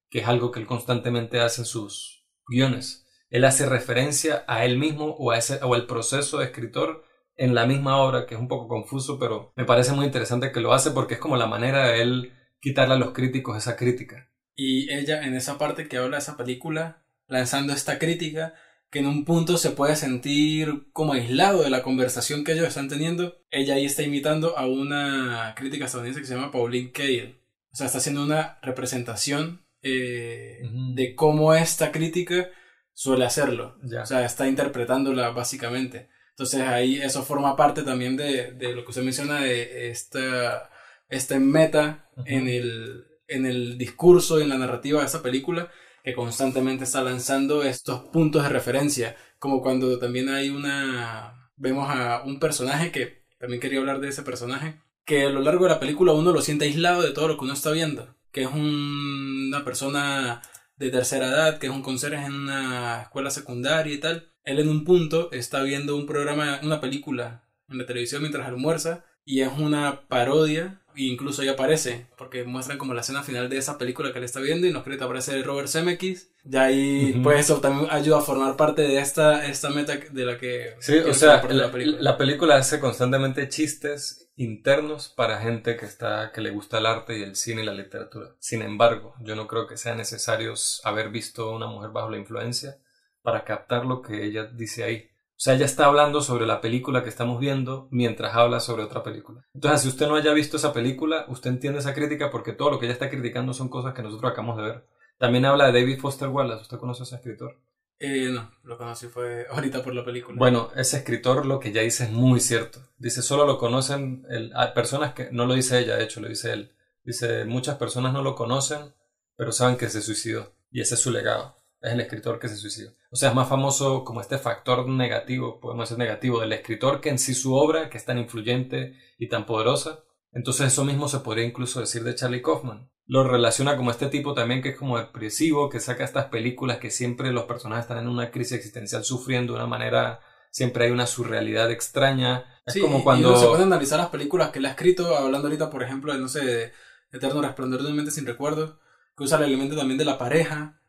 que 0.09 0.19
es 0.19 0.27
algo 0.29 0.49
que 0.49 0.61
él 0.61 0.65
constantemente 0.65 1.41
hace 1.41 1.61
en 1.61 1.65
sus 1.65 2.25
guiones. 2.47 3.02
Él 3.33 3.45
hace 3.45 3.65
referencia 3.65 4.43
a 4.47 4.63
él 4.63 4.77
mismo 4.77 5.05
o, 5.05 5.31
a 5.31 5.39
ese, 5.39 5.57
o 5.63 5.73
al 5.73 5.87
proceso 5.87 6.37
de 6.37 6.45
escritor 6.45 7.03
en 7.35 7.55
la 7.55 7.65
misma 7.65 7.97
obra, 7.97 8.27
que 8.27 8.35
es 8.35 8.39
un 8.39 8.47
poco 8.47 8.67
confuso, 8.67 9.17
pero 9.17 9.51
me 9.55 9.65
parece 9.65 9.91
muy 9.93 10.05
interesante 10.05 10.51
que 10.51 10.59
lo 10.59 10.71
hace 10.71 10.91
porque 10.91 11.15
es 11.15 11.19
como 11.19 11.35
la 11.35 11.47
manera 11.47 11.87
de 11.87 12.03
él 12.03 12.33
quitarle 12.61 12.93
a 12.93 12.99
los 12.99 13.11
críticos 13.11 13.57
esa 13.57 13.75
crítica. 13.75 14.29
Y 14.55 14.93
ella 14.93 15.23
en 15.23 15.33
esa 15.33 15.57
parte 15.57 15.87
que 15.87 15.97
habla 15.97 16.17
de 16.17 16.21
esa 16.21 16.37
película, 16.37 17.07
lanzando 17.25 17.73
esta 17.73 17.97
crítica, 17.97 18.53
que 18.91 18.99
en 18.99 19.07
un 19.07 19.25
punto 19.25 19.57
se 19.57 19.71
puede 19.71 19.95
sentir 19.95 20.91
como 20.93 21.13
aislado 21.13 21.63
de 21.63 21.71
la 21.71 21.81
conversación 21.81 22.43
que 22.43 22.51
ellos 22.51 22.67
están 22.67 22.87
teniendo. 22.87 23.41
Ella 23.49 23.73
ahí 23.73 23.85
está 23.85 24.03
imitando 24.03 24.59
a 24.59 24.67
una 24.67 25.55
crítica 25.57 25.85
estadounidense 25.85 26.21
que 26.21 26.27
se 26.27 26.35
llama 26.35 26.51
Pauline 26.51 26.91
Kael. 26.91 27.41
O 27.71 27.75
sea, 27.75 27.87
está 27.87 27.97
haciendo 27.97 28.23
una 28.23 28.59
representación 28.61 29.65
eh, 29.81 30.59
de 30.93 31.15
cómo 31.15 31.55
esta 31.55 31.91
crítica 31.91 32.51
suele 32.93 33.25
hacerlo. 33.25 33.77
O 34.01 34.05
sea, 34.05 34.25
está 34.25 34.47
interpretándola 34.47 35.29
básicamente. 35.29 36.09
Entonces 36.31 36.61
ahí 36.61 36.97
eso 36.97 37.23
forma 37.23 37.55
parte 37.55 37.83
también 37.83 38.17
de, 38.17 38.53
de 38.53 38.75
lo 38.75 38.83
que 38.83 38.89
usted 38.89 39.03
menciona 39.03 39.41
de 39.41 39.89
esta, 39.89 40.69
este 41.09 41.39
meta 41.39 42.09
en, 42.25 42.47
el, 42.47 43.05
en 43.27 43.45
el 43.45 43.77
discurso 43.77 44.39
y 44.39 44.43
en 44.43 44.49
la 44.49 44.57
narrativa 44.57 45.01
de 45.01 45.05
esa 45.05 45.21
película 45.21 45.69
que 46.03 46.13
constantemente 46.13 46.83
está 46.83 47.01
lanzando 47.01 47.63
estos 47.63 48.01
puntos 48.09 48.43
de 48.43 48.49
referencia, 48.49 49.15
como 49.39 49.61
cuando 49.61 49.97
también 49.99 50.29
hay 50.29 50.49
una, 50.49 51.49
vemos 51.55 51.87
a 51.89 52.23
un 52.23 52.39
personaje 52.39 52.91
que 52.91 53.23
también 53.39 53.61
quería 53.61 53.79
hablar 53.79 54.01
de 54.01 54.09
ese 54.09 54.23
personaje, 54.23 54.81
que 55.05 55.23
a 55.23 55.29
lo 55.29 55.41
largo 55.41 55.63
de 55.65 55.71
la 55.71 55.79
película 55.79 56.11
uno 56.11 56.33
lo 56.33 56.41
siente 56.41 56.65
aislado 56.65 57.01
de 57.01 57.11
todo 57.11 57.29
lo 57.29 57.37
que 57.37 57.45
uno 57.45 57.53
está 57.53 57.71
viendo, 57.71 58.15
que 58.31 58.43
es 58.43 58.49
una 58.53 59.63
persona 59.63 60.41
de 60.77 60.89
tercera 60.89 61.27
edad, 61.27 61.59
que 61.59 61.67
es 61.67 61.73
un 61.73 61.81
conserje 61.81 62.25
en 62.25 62.33
una 62.33 63.03
escuela 63.03 63.29
secundaria 63.29 63.93
y 63.93 63.99
tal. 63.99 64.31
Él 64.43 64.59
en 64.59 64.69
un 64.69 64.83
punto 64.83 65.31
está 65.31 65.63
viendo 65.63 65.95
un 65.95 66.05
programa, 66.05 66.59
una 66.63 66.81
película 66.81 67.43
en 67.69 67.77
la 67.77 67.85
televisión 67.85 68.21
mientras 68.21 68.47
almuerza 68.47 69.05
y 69.25 69.41
es 69.41 69.51
una 69.57 70.07
parodia 70.07 70.83
incluso 70.95 71.41
ahí 71.41 71.47
aparece, 71.47 72.07
porque 72.17 72.43
muestran 72.43 72.77
como 72.77 72.93
la 72.93 73.01
escena 73.01 73.23
final 73.23 73.49
de 73.49 73.57
esa 73.57 73.77
película 73.77 74.11
que 74.11 74.19
él 74.19 74.25
está 74.25 74.39
viendo 74.39 74.67
y 74.67 74.71
nos 74.71 74.83
cree 74.83 74.97
que 74.97 75.03
aparece 75.03 75.41
Robert 75.43 75.67
Zemeckis. 75.67 76.32
Ya 76.45 76.63
ahí, 76.63 77.19
pues 77.23 77.39
eso 77.39 77.61
también 77.61 77.87
ayuda 77.89 78.17
a 78.17 78.21
formar 78.21 78.57
parte 78.57 78.81
de 78.81 78.99
esta, 78.99 79.45
esta 79.45 79.69
meta 79.69 79.95
de 79.95 80.25
la 80.25 80.37
que... 80.37 80.75
Sí, 80.79 80.97
o 80.97 81.13
sea, 81.13 81.35
la, 81.35 81.71
película. 81.71 82.01
la, 82.01 82.17
película. 82.17 82.55
hace 82.57 82.81
constantemente 82.81 83.47
chistes 83.47 84.29
internos 84.35 85.07
para 85.07 85.39
gente 85.39 85.77
que, 85.77 85.85
está, 85.85 86.31
que 86.33 86.41
le 86.41 86.51
gusta 86.51 86.79
el 86.79 86.85
arte 86.85 87.17
y 87.17 87.23
el 87.23 87.37
cine 87.37 87.61
y 87.61 87.65
la 87.65 87.73
literatura. 87.73 88.35
Sin 88.39 88.61
embargo, 88.61 89.13
yo 89.21 89.35
no 89.35 89.47
creo 89.47 89.67
que 89.67 89.77
sea 89.77 89.95
necesario 89.95 90.53
haber 90.83 91.09
visto 91.11 91.49
a 91.49 91.55
una 91.55 91.67
mujer 91.67 91.91
bajo 91.91 92.09
la 92.09 92.17
influencia 92.17 92.77
para 93.21 93.45
captar 93.45 93.85
lo 93.85 94.01
que 94.01 94.25
ella 94.25 94.43
dice 94.45 94.83
ahí. 94.83 95.09
O 95.35 95.41
sea, 95.43 95.55
ella 95.55 95.65
está 95.65 95.85
hablando 95.85 96.21
sobre 96.21 96.45
la 96.45 96.61
película 96.61 97.03
que 97.03 97.09
estamos 97.09 97.39
viendo 97.39 97.87
mientras 97.89 98.35
habla 98.35 98.59
sobre 98.59 98.83
otra 98.83 99.01
película. 99.01 99.45
Entonces, 99.53 99.81
si 99.81 99.87
usted 99.87 100.07
no 100.07 100.15
haya 100.15 100.31
visto 100.31 100.57
esa 100.57 100.71
película, 100.71 101.25
usted 101.27 101.49
entiende 101.49 101.79
esa 101.79 101.93
crítica 101.93 102.29
porque 102.29 102.53
todo 102.53 102.69
lo 102.69 102.79
que 102.79 102.85
ella 102.85 102.93
está 102.93 103.09
criticando 103.09 103.53
son 103.53 103.67
cosas 103.69 103.93
que 103.93 104.03
nosotros 104.03 104.31
acabamos 104.31 104.57
de 104.57 104.63
ver. 104.63 104.85
También 105.23 105.45
habla 105.45 105.71
de 105.71 105.79
David 105.79 106.01
Foster 106.01 106.27
Wallace. 106.27 106.63
¿Usted 106.63 106.77
conoce 106.77 107.03
a 107.03 107.05
ese 107.05 107.15
escritor? 107.15 107.57
Eh, 107.97 108.27
no, 108.29 108.51
lo 108.63 108.77
conocí 108.77 109.07
fue 109.07 109.45
ahorita 109.49 109.81
por 109.81 109.95
la 109.95 110.03
película. 110.03 110.37
Bueno, 110.37 110.69
ese 110.75 110.97
escritor 110.97 111.45
lo 111.45 111.61
que 111.61 111.71
ya 111.71 111.79
dice 111.79 112.03
es 112.03 112.11
muy 112.11 112.41
cierto. 112.41 112.81
Dice, 112.97 113.21
solo 113.21 113.45
lo 113.45 113.57
conocen 113.57 114.25
el, 114.29 114.51
personas 114.75 115.13
que, 115.13 115.29
no 115.31 115.45
lo 115.45 115.53
dice 115.53 115.79
ella, 115.79 115.95
de 115.95 116.03
hecho, 116.03 116.19
lo 116.19 116.27
dice 116.27 116.51
él. 116.51 116.73
Dice, 117.05 117.45
muchas 117.45 117.77
personas 117.77 118.11
no 118.11 118.21
lo 118.21 118.35
conocen, 118.35 118.95
pero 119.37 119.53
saben 119.53 119.77
que 119.77 119.87
se 119.87 120.01
suicidó. 120.01 120.51
Y 120.69 120.81
ese 120.81 120.95
es 120.95 120.99
su 120.99 121.09
legado 121.09 121.63
es 121.83 121.91
el 121.91 121.99
escritor 121.99 122.39
que 122.39 122.47
se 122.47 122.55
suicidó. 122.55 122.91
O 123.11 123.15
sea, 123.15 123.29
es 123.29 123.35
más 123.35 123.49
famoso 123.49 124.03
como 124.03 124.21
este 124.21 124.37
factor 124.37 124.87
negativo, 124.87 125.59
podemos 125.59 125.87
decir 125.87 125.99
negativo, 125.99 126.39
del 126.39 126.53
escritor 126.53 127.01
que 127.01 127.09
en 127.09 127.19
sí 127.19 127.33
su 127.33 127.53
obra, 127.55 127.89
que 127.89 127.97
es 127.97 128.05
tan 128.05 128.17
influyente 128.17 128.97
y 129.19 129.27
tan 129.27 129.45
poderosa. 129.45 130.03
Entonces 130.33 130.67
eso 130.67 130.83
mismo 130.83 131.07
se 131.07 131.19
podría 131.19 131.45
incluso 131.45 131.79
decir 131.79 132.03
de 132.03 132.15
Charlie 132.15 132.41
Kaufman. 132.41 132.89
Lo 133.05 133.23
relaciona 133.23 133.77
como 133.77 133.91
este 133.91 134.07
tipo 134.07 134.33
también 134.33 134.61
que 134.61 134.69
es 134.69 134.77
como 134.77 134.97
depresivo, 134.97 135.69
que 135.69 135.79
saca 135.79 136.03
estas 136.03 136.25
películas 136.25 136.77
que 136.77 136.89
siempre 136.89 137.31
los 137.31 137.43
personajes 137.43 137.83
están 137.83 137.99
en 137.99 138.07
una 138.07 138.31
crisis 138.31 138.53
existencial 138.53 139.03
sufriendo 139.03 139.53
de 139.53 139.59
una 139.59 139.67
manera, 139.67 140.21
siempre 140.51 140.85
hay 140.85 140.91
una 140.91 141.05
surrealidad 141.05 141.69
extraña. 141.69 142.45
Es 142.65 142.79
como 142.79 143.03
cuando... 143.03 143.35
se 143.37 143.45
puede 143.45 143.63
analizar 143.63 143.99
las 143.99 144.09
películas 144.09 144.49
que 144.49 144.59
él 144.59 144.65
ha 144.65 144.71
escrito, 144.71 145.15
hablando 145.15 145.47
ahorita, 145.47 145.69
por 145.69 145.83
ejemplo, 145.83 146.13
de, 146.13 146.19
no 146.19 146.27
sé, 146.27 146.43
de 146.45 146.71
Eterno 147.11 147.41
Resplandor 147.41 147.81
de 147.81 147.87
una 147.87 147.95
mente 147.97 148.11
sin 148.11 148.25
recuerdo, 148.25 148.79
que 149.15 149.23
usa 149.23 149.37
el 149.37 149.45
elemento 149.45 149.75
también 149.75 149.97
de 149.97 150.05
la 150.05 150.17
pareja. 150.17 150.81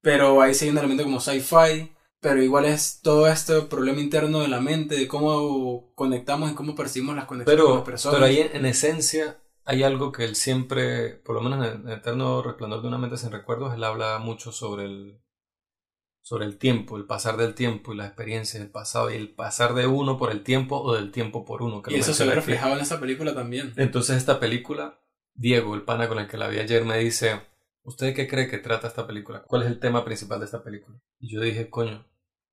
Pero 0.00 0.40
ahí 0.40 0.54
sí 0.54 0.64
hay 0.64 0.70
un 0.70 0.78
elemento 0.78 1.04
como 1.04 1.20
sci-fi, 1.20 1.92
pero 2.22 2.40
igual 2.40 2.66
es 2.66 3.00
todo 3.02 3.26
este 3.26 3.62
problema 3.62 4.00
interno 4.00 4.40
de 4.40 4.48
la 4.48 4.60
mente, 4.60 4.94
de 4.94 5.08
cómo 5.08 5.92
conectamos 5.96 6.52
y 6.52 6.54
cómo 6.54 6.76
percibimos 6.76 7.16
las 7.16 7.26
conexiones 7.26 7.64
con 7.64 7.74
las 7.74 7.84
personas. 7.84 8.14
Pero 8.14 8.26
ahí 8.26 8.48
en, 8.52 8.64
esencia 8.64 9.42
hay 9.64 9.82
algo 9.82 10.12
que 10.12 10.24
él 10.24 10.36
siempre, 10.36 11.16
por 11.16 11.34
lo 11.34 11.40
menos 11.42 11.66
en 11.66 11.88
el 11.88 11.98
Eterno 11.98 12.40
Resplandor 12.40 12.80
de 12.80 12.88
una 12.88 12.98
mente 12.98 13.16
sin 13.16 13.32
recuerdos, 13.32 13.74
él 13.74 13.82
habla 13.82 14.20
mucho 14.20 14.52
sobre 14.52 14.84
el, 14.84 15.20
sobre 16.20 16.46
el 16.46 16.58
tiempo, 16.58 16.96
el 16.96 17.06
pasar 17.06 17.36
del 17.36 17.54
tiempo 17.54 17.92
y 17.92 17.96
la 17.96 18.06
experiencia 18.06 18.60
del 18.60 18.70
pasado 18.70 19.10
y 19.10 19.16
el 19.16 19.34
pasar 19.34 19.74
de 19.74 19.88
uno 19.88 20.16
por 20.16 20.30
el 20.30 20.44
tiempo 20.44 20.80
o 20.80 20.94
del 20.94 21.10
tiempo 21.10 21.44
por 21.44 21.60
uno. 21.60 21.82
y 21.88 21.96
eso 21.96 22.14
se 22.14 22.24
ve 22.24 22.36
reflejado 22.36 22.76
en 22.76 22.82
esa 22.82 23.00
película 23.00 23.34
también. 23.34 23.72
Entonces 23.76 24.16
esta 24.16 24.38
película, 24.38 25.00
Diego, 25.34 25.74
el 25.74 25.82
pana 25.82 26.08
con 26.08 26.20
el 26.20 26.28
que 26.28 26.36
la 26.36 26.46
vi 26.46 26.60
ayer, 26.60 26.84
me 26.84 26.98
dice, 26.98 27.40
¿Usted 27.84 28.14
qué 28.14 28.28
cree 28.28 28.48
que 28.48 28.58
trata 28.58 28.86
esta 28.86 29.06
película? 29.06 29.42
¿Cuál 29.42 29.62
es 29.62 29.68
el 29.68 29.80
tema 29.80 30.04
principal 30.04 30.38
de 30.38 30.44
esta 30.44 30.62
película? 30.62 31.00
Y 31.18 31.32
yo 31.32 31.40
dije, 31.40 31.68
coño, 31.68 32.06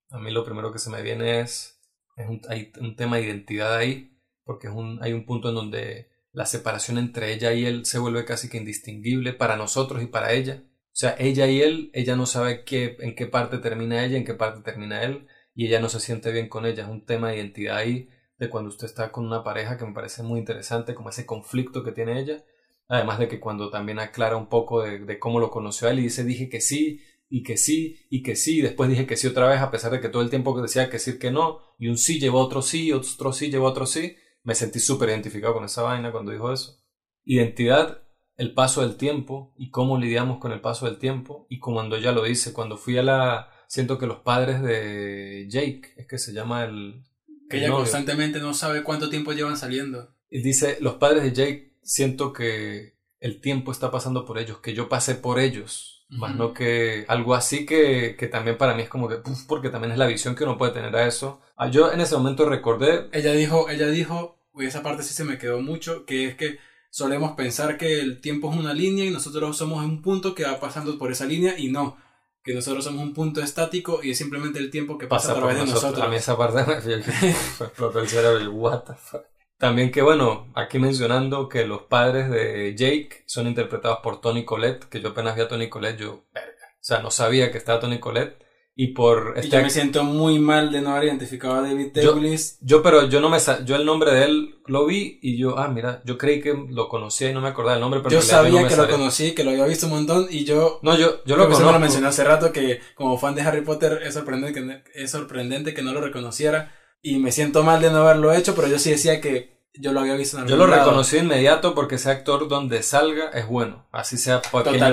A 0.10 0.20
mí 0.20 0.32
lo 0.32 0.44
primero 0.44 0.72
que 0.72 0.80
se 0.80 0.90
me 0.90 1.02
viene 1.02 1.42
es, 1.42 1.80
es 2.16 2.28
hay 2.50 2.72
un 2.80 2.96
tema 2.96 3.18
de 3.18 3.24
identidad 3.24 3.76
ahí, 3.76 4.18
porque 4.44 4.68
es 4.68 4.74
un, 4.74 5.02
hay 5.04 5.14
un 5.14 5.26
punto 5.26 5.50
en 5.50 5.56
donde 5.56 6.10
la 6.32 6.46
separación 6.46 6.98
entre 6.98 7.34
ella 7.34 7.54
y 7.54 7.66
él 7.66 7.86
se 7.86 8.00
vuelve 8.00 8.26
casi 8.26 8.50
que 8.50 8.58
indistinguible 8.58 9.34
para 9.34 9.56
nosotros 9.56 10.02
y 10.02 10.08
para 10.08 10.34
ella. 10.34 10.64
O 10.64 10.96
sea, 11.00 11.16
ella 11.18 11.48
y 11.48 11.62
él, 11.62 11.92
ella 11.94 12.16
no 12.16 12.26
sabe 12.26 12.64
qué, 12.64 12.98
en 13.00 13.16
qué 13.16 13.26
parte 13.28 13.60
termina 13.60 14.04
ella, 14.04 14.18
en 14.18 14.26
qué 14.26 14.34
parte 14.34 14.62
termina 14.62 15.04
él, 15.04 15.28
y 15.54 15.68
ella 15.68 15.80
no 15.80 15.90
se 15.90 16.00
siente 16.00 16.32
bien 16.32 16.50
con 16.50 16.66
ella. 16.66 16.84
Es 16.84 16.90
un 16.90 17.06
tema 17.06 17.30
de 17.30 17.38
identidad 17.38 17.78
ahí, 17.78 18.10
de 18.38 18.50
cuando 18.50 18.70
usted 18.70 18.86
está 18.88 19.12
con 19.12 19.26
una 19.26 19.44
pareja 19.44 19.78
que 19.78 19.86
me 19.86 19.94
parece 19.94 20.24
muy 20.24 20.40
interesante, 20.40 20.96
como 20.96 21.10
ese 21.10 21.26
conflicto 21.26 21.84
que 21.84 21.92
tiene 21.92 22.20
ella. 22.20 22.44
Además 22.88 23.20
de 23.20 23.28
que 23.28 23.40
cuando 23.40 23.70
también 23.70 24.00
aclara 24.00 24.36
un 24.36 24.50
poco 24.50 24.82
de, 24.82 25.00
de 25.00 25.20
cómo 25.20 25.40
lo 25.40 25.52
conoció 25.52 25.88
a 25.88 25.92
él 25.92 26.00
y 26.00 26.04
dice, 26.04 26.24
dije 26.24 26.50
que 26.50 26.60
sí, 26.62 27.02
y 27.30 27.44
que 27.44 27.58
sí, 27.58 28.08
y 28.10 28.24
que 28.24 28.36
sí, 28.36 28.58
y 28.58 28.62
después 28.62 28.90
dije 28.90 29.06
que 29.06 29.16
sí 29.16 29.28
otra 29.28 29.48
vez, 29.48 29.62
a 29.62 29.70
pesar 29.70 29.92
de 29.92 30.02
que 30.02 30.10
todo 30.10 30.24
el 30.24 30.32
tiempo 30.32 30.56
que 30.56 30.64
decía 30.64 30.88
que 30.88 30.94
decir 30.94 31.20
que 31.20 31.32
no, 31.32 31.60
y 31.78 31.88
un 31.88 31.98
sí 31.98 32.20
llevó 32.20 32.40
otro 32.40 32.62
sí, 32.62 32.92
otro 32.92 33.32
sí 33.32 33.52
llevó 33.52 33.68
otro 33.68 33.86
sí, 33.86 34.16
me 34.44 34.56
sentí 34.56 34.80
súper 34.80 35.10
identificado 35.10 35.54
con 35.54 35.64
esa 35.64 35.84
vaina 35.84 36.12
cuando 36.12 36.32
dijo 36.32 36.52
eso. 36.52 36.84
Identidad, 37.24 38.02
el 38.36 38.54
paso 38.54 38.82
del 38.82 38.96
tiempo, 38.96 39.54
y 39.58 39.70
cómo 39.70 40.00
lidiamos 40.00 40.40
con 40.40 40.52
el 40.52 40.62
paso 40.62 40.88
del 40.88 40.98
tiempo, 40.98 41.46
y 41.50 41.60
cuando 41.60 41.98
ella 41.98 42.12
lo 42.12 42.24
dice, 42.24 42.52
cuando 42.52 42.78
fui 42.78 42.98
a 42.98 43.04
la... 43.04 43.52
Siento 43.68 44.00
que 44.00 44.08
los 44.08 44.22
padres 44.22 44.64
de 44.64 45.46
Jake, 45.48 45.94
es 45.98 46.08
que 46.08 46.18
se 46.18 46.34
llama 46.34 46.64
el... 46.64 47.04
Que 47.48 47.58
ella 47.58 47.70
constantemente 47.70 48.40
no 48.40 48.56
sabe 48.56 48.84
cuánto 48.84 49.12
tiempo 49.12 49.34
llevan 49.34 49.58
saliendo. 49.58 50.16
Y 50.32 50.42
dice, 50.42 50.78
los 50.82 50.96
padres 50.96 51.22
de 51.22 51.34
Jake, 51.34 51.78
siento 51.84 52.34
que 52.34 52.98
el 53.20 53.42
tiempo 53.42 53.72
está 53.72 53.92
pasando 53.92 54.26
por 54.26 54.40
ellos, 54.40 54.60
que 54.60 54.74
yo 54.74 54.90
pasé 54.90 55.14
por 55.14 55.40
ellos 55.40 55.99
más 56.10 56.36
no 56.36 56.54
que 56.54 57.06
algo 57.08 57.36
así 57.36 57.66
que, 57.66 58.16
que, 58.18 58.28
también 58.28 58.58
para 58.58 58.74
mí 58.74 58.82
es 58.82 58.90
como 58.90 59.08
que, 59.08 59.18
porque 59.48 59.70
también 59.70 59.92
es 59.92 59.98
la 59.98 60.08
visión 60.08 60.36
que 60.36 60.44
uno 60.44 60.58
puede 60.58 60.74
tener 60.74 60.96
a 60.96 61.08
eso. 61.08 61.40
Ah, 61.56 61.70
yo 61.70 61.92
en 61.92 62.02
ese 62.02 62.16
momento 62.18 62.50
recordé... 62.50 63.10
Ella 63.12 63.32
dijo, 63.34 63.70
ella 63.70 63.88
dijo, 63.88 64.40
y 64.56 64.66
esa 64.66 64.82
parte 64.82 65.04
sí 65.04 65.14
se 65.14 65.24
me 65.24 65.38
quedó 65.38 65.62
mucho, 65.62 66.06
que 66.06 66.28
es 66.28 66.36
que 66.36 66.58
solemos 66.90 67.34
pensar 67.34 67.78
que 67.78 68.00
el 68.00 68.22
tiempo 68.22 68.52
es 68.52 68.58
una 68.58 68.74
línea 68.74 69.06
y 69.06 69.12
nosotros 69.12 69.56
somos 69.56 69.86
un 69.86 70.02
punto 70.02 70.34
que 70.34 70.44
va 70.44 70.60
pasando 70.60 70.98
por 70.98 71.12
esa 71.12 71.26
línea 71.26 71.58
y 71.58 71.70
no, 71.70 71.98
que 72.44 72.56
nosotros 72.56 72.84
somos 72.84 73.04
un 73.04 73.14
punto 73.14 73.42
estático 73.42 74.00
y 74.02 74.12
es 74.12 74.18
simplemente 74.18 74.58
el 74.58 74.72
tiempo 74.72 74.98
que 74.98 75.06
pasa, 75.06 75.34
a 75.34 75.36
través 75.36 75.58
de 75.58 75.66
nosotros. 75.68 76.04
A 76.04 76.10
mí 76.10 76.16
esa 76.16 76.36
parte 76.36 76.64
me 76.66 77.30
explotó 77.66 78.00
el 78.00 78.08
cerebro, 78.08 78.52
what 78.52 78.84
the 78.86 78.94
fuck. 78.96 79.26
También 79.60 79.92
que 79.92 80.02
bueno, 80.02 80.48
aquí 80.56 80.80
mencionando 80.80 81.50
que 81.50 81.66
los 81.66 81.82
padres 81.82 82.30
de 82.30 82.76
Jake 82.78 83.24
son 83.26 83.46
interpretados 83.46 84.00
por 84.02 84.22
Tony 84.22 84.46
Collette, 84.46 84.86
que 84.86 85.02
yo 85.02 85.10
apenas 85.10 85.36
vi 85.36 85.42
a 85.42 85.50
Tony 85.50 85.68
Collette, 85.68 86.00
yo, 86.00 86.24
verga. 86.34 86.50
O 86.76 86.78
sea, 86.80 87.02
no 87.02 87.12
sabía 87.12 87.52
que 87.52 87.58
estaba 87.58 87.82
Tony 87.82 88.00
Collette. 88.00 88.42
Y 88.74 88.94
por... 88.94 89.34
Este... 89.36 89.50
yo 89.50 89.62
me 89.62 89.70
siento 89.70 90.06
muy 90.06 90.40
mal 90.40 90.72
de 90.72 90.80
no 90.80 90.92
haber 90.92 91.10
identificado 91.10 91.56
a 91.56 91.62
David 91.62 91.88
Douglas. 91.94 92.58
Yo, 92.62 92.82
pero 92.82 93.10
yo 93.10 93.20
no 93.20 93.28
me... 93.28 93.38
Yo 93.66 93.76
el 93.76 93.86
nombre 93.86 94.12
de 94.12 94.24
él 94.24 94.62
lo 94.66 94.86
vi 94.86 95.20
y 95.22 95.38
yo, 95.38 95.60
ah, 95.60 95.68
mira, 95.68 96.02
yo 96.06 96.18
creí 96.18 96.40
que 96.40 96.54
lo 96.70 96.88
conocía 96.88 97.30
y 97.30 97.34
no 97.34 97.42
me 97.42 97.50
acordaba 97.50 97.76
el 97.76 97.82
nombre, 97.82 98.00
pero... 98.00 98.16
Yo 98.16 98.22
sabía 98.22 98.66
que 98.66 98.78
lo 98.78 98.88
conocí, 98.88 99.34
que 99.34 99.44
lo 99.44 99.52
había 99.52 99.66
visto 99.66 99.88
un 99.88 99.92
montón 99.92 100.28
y 100.30 100.46
yo... 100.46 100.80
No, 100.84 100.98
yo, 100.98 101.22
yo 101.26 101.36
lo 101.36 101.50
conozco. 101.50 101.70
lo 101.70 101.80
mencioné 101.82 102.08
hace 102.08 102.24
rato 102.24 102.54
que 102.54 102.80
como 102.96 103.18
fan 103.18 103.36
de 103.36 103.42
Harry 103.42 103.66
Potter 103.66 104.00
es 104.06 104.14
sorprendente 104.14 104.62
que, 104.62 104.84
es 105.04 105.12
sorprendente 105.12 105.74
que 105.74 105.82
no 105.82 105.92
lo 105.92 106.00
reconociera 106.00 106.72
y 107.02 107.18
me 107.18 107.32
siento 107.32 107.64
mal 107.64 107.82
de 107.82 107.92
no 107.92 108.00
haberlo 108.00 108.34
hecho, 108.34 108.56
pero 108.56 108.68
yo 108.68 108.80
sí 108.80 108.92
decía 108.92 109.22
que 109.22 109.60
yo 109.74 109.94
lo 109.94 110.02
había 110.02 110.16
visto 110.16 110.38
en 110.38 110.48
Yo 110.48 110.58
lo 110.58 110.68
reconocí 110.68 111.18
inmediato 111.18 111.74
porque 111.74 111.96
ese 111.96 112.12
actor 112.12 112.48
donde 112.48 112.84
salga 112.84 113.30
es 113.30 113.48
bueno. 113.48 113.88
Así 113.92 114.18
sea 114.18 114.36
el 114.36 114.42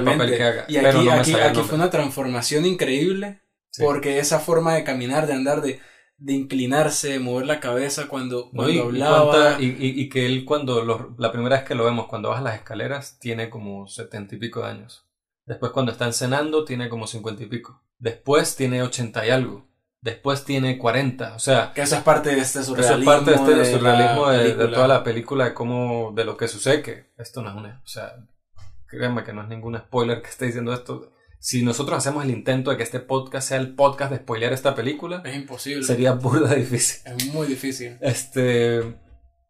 papel 0.05 0.37
que 0.37 0.43
haga. 0.43 0.65
Y 0.69 0.77
aquí, 0.77 1.09
aquí, 1.09 1.35
aquí 1.35 1.61
fue 1.63 1.77
una 1.77 1.91
transformación 1.91 2.67
increíble. 2.67 3.41
Porque 3.79 4.19
esa 4.19 4.41
forma 4.41 4.75
de 4.75 4.85
caminar, 4.85 5.27
de 5.27 5.35
andar, 5.35 5.61
de, 5.61 5.81
de 6.17 6.33
inclinarse, 6.33 7.11
de 7.11 7.19
mover 7.19 7.47
la 7.47 7.61
cabeza 7.61 8.09
cuando, 8.09 8.51
cuando 8.51 8.85
hablaba. 8.85 9.61
Y, 9.61 9.77
y, 9.79 10.09
que 10.09 10.25
él 10.25 10.47
cuando 10.47 10.83
la 11.19 11.31
primera 11.31 11.57
vez 11.57 11.67
que 11.67 11.75
lo 11.75 11.85
vemos, 11.85 12.07
cuando 12.07 12.31
baja 12.31 12.41
las 12.41 12.55
escaleras, 12.55 13.19
tiene 13.19 13.51
como 13.51 13.87
setenta 13.87 14.35
y 14.35 14.39
pico 14.39 14.63
de 14.63 14.69
años. 14.69 15.05
Después 15.45 15.73
cuando 15.73 15.93
está 15.93 16.11
cenando, 16.13 16.65
tiene 16.65 16.89
como 16.89 17.07
cincuenta 17.07 17.43
y 17.43 17.47
pico. 17.47 17.83
Después 17.99 18.57
tiene 18.57 18.83
ochenta 18.83 19.27
y 19.27 19.31
algo 19.31 19.67
después 20.01 20.45
tiene 20.45 20.79
40, 20.79 21.35
o 21.35 21.39
sea... 21.39 21.73
Que 21.75 21.83
eso 21.83 21.97
es 21.97 22.03
parte 22.03 22.35
de 22.35 22.41
este 22.41 22.63
surrealismo. 22.63 22.95
Eso 22.95 23.01
es 23.01 23.07
parte 23.07 23.55
de 23.55 23.63
este 23.63 23.79
surrealismo 23.79 24.31
de, 24.31 24.69
toda 24.69 24.89
la 24.89 25.03
película, 25.03 25.47
de 25.47 25.55
cómo, 25.55 26.13
de 26.15 26.25
lo 26.25 26.37
que 26.37 26.49
sucede, 26.49 26.83
que 26.83 27.13
esto 27.19 27.43
no 27.43 27.51
es 27.51 27.57
una, 27.57 27.83
o 27.85 27.89
sea, 27.89 28.15
créanme 28.87 29.25
que 29.25 29.33
no 29.33 29.43
es 29.43 29.49
ningún 29.49 29.77
spoiler 29.77 30.23
que 30.23 30.29
esté 30.29 30.47
diciendo 30.47 30.73
esto. 30.73 31.13
Si 31.39 31.63
nosotros 31.63 31.99
hacemos 31.99 32.25
el 32.25 32.31
intento 32.31 32.71
de 32.71 32.77
que 32.77 32.83
este 32.83 33.01
podcast 33.01 33.49
sea 33.49 33.59
el 33.59 33.75
podcast 33.75 34.11
de 34.11 34.19
spoilear 34.19 34.53
esta 34.53 34.75
película... 34.75 35.23
Es 35.25 35.37
imposible. 35.37 35.85
Sería 35.85 36.13
burda 36.13 36.55
difícil. 36.55 37.01
Es 37.05 37.27
muy 37.27 37.47
difícil. 37.47 37.99
Este... 38.01 38.83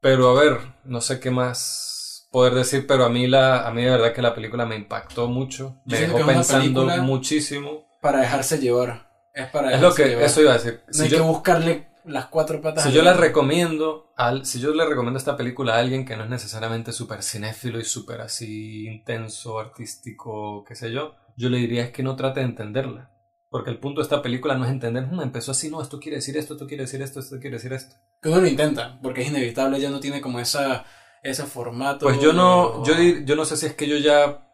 Pero 0.01 0.29
a 0.31 0.41
ver, 0.41 0.59
no 0.85 1.01
sé 1.01 1.21
qué 1.21 1.31
más 1.31 2.29
poder 2.31 2.55
decir, 2.55 2.87
pero 2.87 3.05
a 3.05 3.09
mí 3.09 3.27
la 3.27 3.67
a 3.67 3.73
mí 3.73 3.83
de 3.83 3.91
verdad 3.91 4.13
que 4.13 4.23
la 4.23 4.35
película 4.35 4.67
me 4.67 4.77
impactó 4.77 5.27
mucho, 5.27 5.81
me 5.87 5.99
dejó 5.99 6.25
pensando 6.27 6.87
muchísimo 7.03 7.87
para 8.03 8.21
dejarse 8.21 8.59
llevar. 8.59 9.06
Es 9.37 9.51
para 9.51 9.75
Es 9.75 9.83
lo 9.83 9.95
que, 9.95 10.25
eso 10.25 10.41
iba 10.41 10.53
a 10.53 10.55
decir. 10.55 10.81
no 10.95 11.05
hay 11.05 11.11
que 11.11 11.21
buscarle 11.21 11.89
las 12.07 12.27
cuatro 12.27 12.63
patas. 12.63 12.85
Si 12.85 12.93
yo 12.93 13.03
le 13.03 13.13
recomiendo, 13.13 14.15
al, 14.17 14.47
si 14.47 14.61
yo 14.61 14.73
le 14.73 14.87
recomiendo 14.87 15.19
esta 15.19 15.37
película 15.37 15.75
a 15.75 15.79
alguien 15.79 16.07
que 16.07 16.17
no 16.17 16.25
es 16.25 16.31
necesariamente 16.31 16.91
súper 16.91 17.23
cinéfilo 17.23 17.79
y 17.79 17.85
súper 17.85 18.23
así 18.23 18.87
intenso, 18.87 19.59
artístico, 19.59 20.65
qué 20.67 20.75
sé 20.75 20.91
yo, 20.91 21.17
yo 21.37 21.51
le 21.51 21.59
diría 21.59 21.85
es 21.85 21.91
que 21.91 22.03
no 22.03 22.17
trate 22.17 22.41
de 22.41 22.47
entenderla. 22.47 23.11
Porque 23.51 23.69
el 23.69 23.79
punto 23.79 24.01
de 24.01 24.05
esta 24.05 24.23
película 24.23 24.57
no 24.57 24.65
es 24.65 24.71
entender, 24.71 25.07
no, 25.13 25.23
empezó 25.23 25.51
así, 25.51 25.71
no, 25.71 25.83
esto 25.83 26.01
quiere 26.01 26.17
decir 26.17 26.39
esto, 26.39 26.55
esto 26.55 26.67
quiere 26.67 26.85
decir 26.85 27.03
esto, 27.03 27.21
esto 27.21 27.39
quiere 27.39 27.57
decir 27.57 27.75
esto. 27.75 27.95
Que 28.23 28.31
uno 28.31 28.41
lo 28.41 28.47
intenta, 28.47 28.99
porque 29.03 29.21
es 29.21 29.29
inevitable, 29.29 29.81
ya 29.81 29.91
no 29.91 30.01
tiene 30.01 30.23
como 30.23 30.41
esa, 30.41 30.87
ese 31.23 31.45
formato. 31.45 32.07
Pues 32.07 32.21
yo 32.21 32.33
no, 32.33 32.83
yo, 32.85 32.95
yo 33.25 33.37
no 33.37 33.45
sé 33.45 33.59
si 33.59 33.67
es 33.67 33.75
que 33.75 33.87
yo 33.87 33.99
ya 33.99 34.46